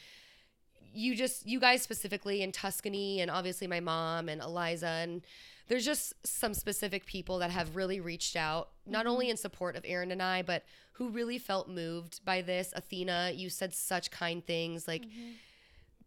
you 0.94 1.16
just 1.16 1.46
you 1.46 1.60
guys 1.60 1.82
specifically 1.82 2.42
in 2.42 2.52
Tuscany, 2.52 3.20
and 3.20 3.30
obviously 3.30 3.68
my 3.68 3.82
mom 3.82 4.30
and 4.30 4.42
Eliza, 4.42 4.88
and 4.88 5.22
there's 5.68 5.86
just 5.86 6.14
some 6.26 6.54
specific 6.54 7.06
people 7.06 7.40
that 7.40 7.52
have 7.52 7.76
really 7.76 8.00
reached 8.00 8.38
out, 8.38 8.70
not 8.88 9.06
only 9.06 9.26
mm-hmm. 9.26 9.32
in 9.32 9.38
support 9.38 9.76
of 9.76 9.84
Erin 9.86 10.12
and 10.12 10.24
I, 10.24 10.42
but 10.42 10.64
who 10.94 11.10
really 11.10 11.38
felt 11.38 11.70
moved 11.70 12.24
by 12.24 12.42
this. 12.42 12.74
Athena, 12.74 13.32
you 13.36 13.50
said 13.50 13.74
such 13.74 14.12
kind 14.12 14.46
things, 14.46 14.88
like 14.88 15.04
mm-hmm. 15.04 15.32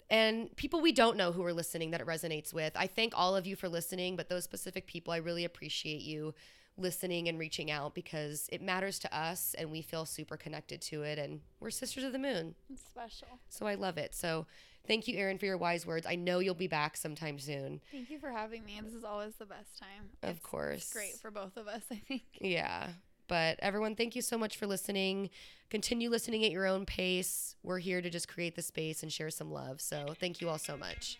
and 0.09 0.57
people 0.57 0.81
we 0.81 0.93
don't 0.93 1.19
know 1.19 1.31
who 1.31 1.45
are 1.45 1.53
listening 1.53 1.91
that 1.91 2.01
it 2.01 2.07
resonates 2.07 2.55
with. 2.55 2.73
I 2.75 2.87
thank 2.87 3.13
all 3.15 3.37
of 3.37 3.47
you 3.47 3.55
for 3.55 3.69
listening, 3.69 4.17
but 4.17 4.31
those 4.31 4.45
specific 4.45 4.87
people, 4.87 5.13
I 5.13 5.19
really 5.19 5.45
appreciate 5.45 6.01
you 6.01 6.35
listening 6.77 7.29
and 7.29 7.39
reaching 7.39 7.71
out 7.71 7.95
because 7.95 8.49
it 8.53 8.61
matters 8.61 8.99
to 9.01 9.17
us 9.17 9.55
and 9.59 9.71
we 9.71 9.81
feel 9.83 10.05
super 10.05 10.37
connected 10.37 10.81
to 10.81 11.03
it 11.03 11.19
and 11.19 11.41
we're 11.61 11.71
sisters 11.71 12.05
of 12.05 12.13
the 12.13 12.19
moon. 12.19 12.55
It's 12.73 12.83
special. 12.83 13.29
So 13.49 13.67
I 13.67 13.75
love 13.75 13.97
it. 13.97 14.15
So 14.15 14.47
thank 14.87 15.07
you 15.07 15.17
Erin 15.17 15.39
for 15.39 15.47
your 15.47 15.57
wise 15.57 15.87
words. 15.87 16.07
I 16.07 16.17
know 16.17 16.41
you'll 16.41 16.55
be 16.55 16.67
back 16.67 16.97
sometime 16.97 17.39
soon. 17.39 17.81
Thank 17.93 18.11
you 18.11 18.19
for 18.19 18.31
having 18.31 18.65
me. 18.65 18.81
This 18.85 18.95
is 18.95 19.05
always 19.05 19.35
the 19.37 19.47
best 19.47 19.79
time. 19.79 20.11
Of 20.23 20.31
It's- 20.37 20.43
course. 20.43 20.77
It's 20.83 20.93
great 20.93 21.15
for 21.21 21.31
both 21.31 21.57
of 21.57 21.69
us, 21.69 21.83
I 21.91 21.97
think. 22.09 22.23
Yeah. 22.41 22.89
But 23.27 23.59
everyone, 23.61 23.97
thank 23.97 24.15
you 24.15 24.21
so 24.21 24.37
much 24.37 24.57
for 24.59 24.67
listening. 24.67 25.31
Continue 25.71 26.11
listening 26.11 26.45
at 26.45 26.51
your 26.51 26.67
own 26.67 26.85
pace. 26.85 27.57
We're 27.63 27.79
here 27.79 28.03
to 28.03 28.11
just 28.11 28.29
create 28.29 28.55
the 28.55 28.61
space 28.61 29.03
and 29.03 29.11
share 29.11 29.31
some 29.31 29.51
love. 29.51 29.81
So 29.81 30.15
thank 30.21 30.43
you 30.43 30.51
all 30.51 30.59
so 30.59 30.77
much. 30.77 31.19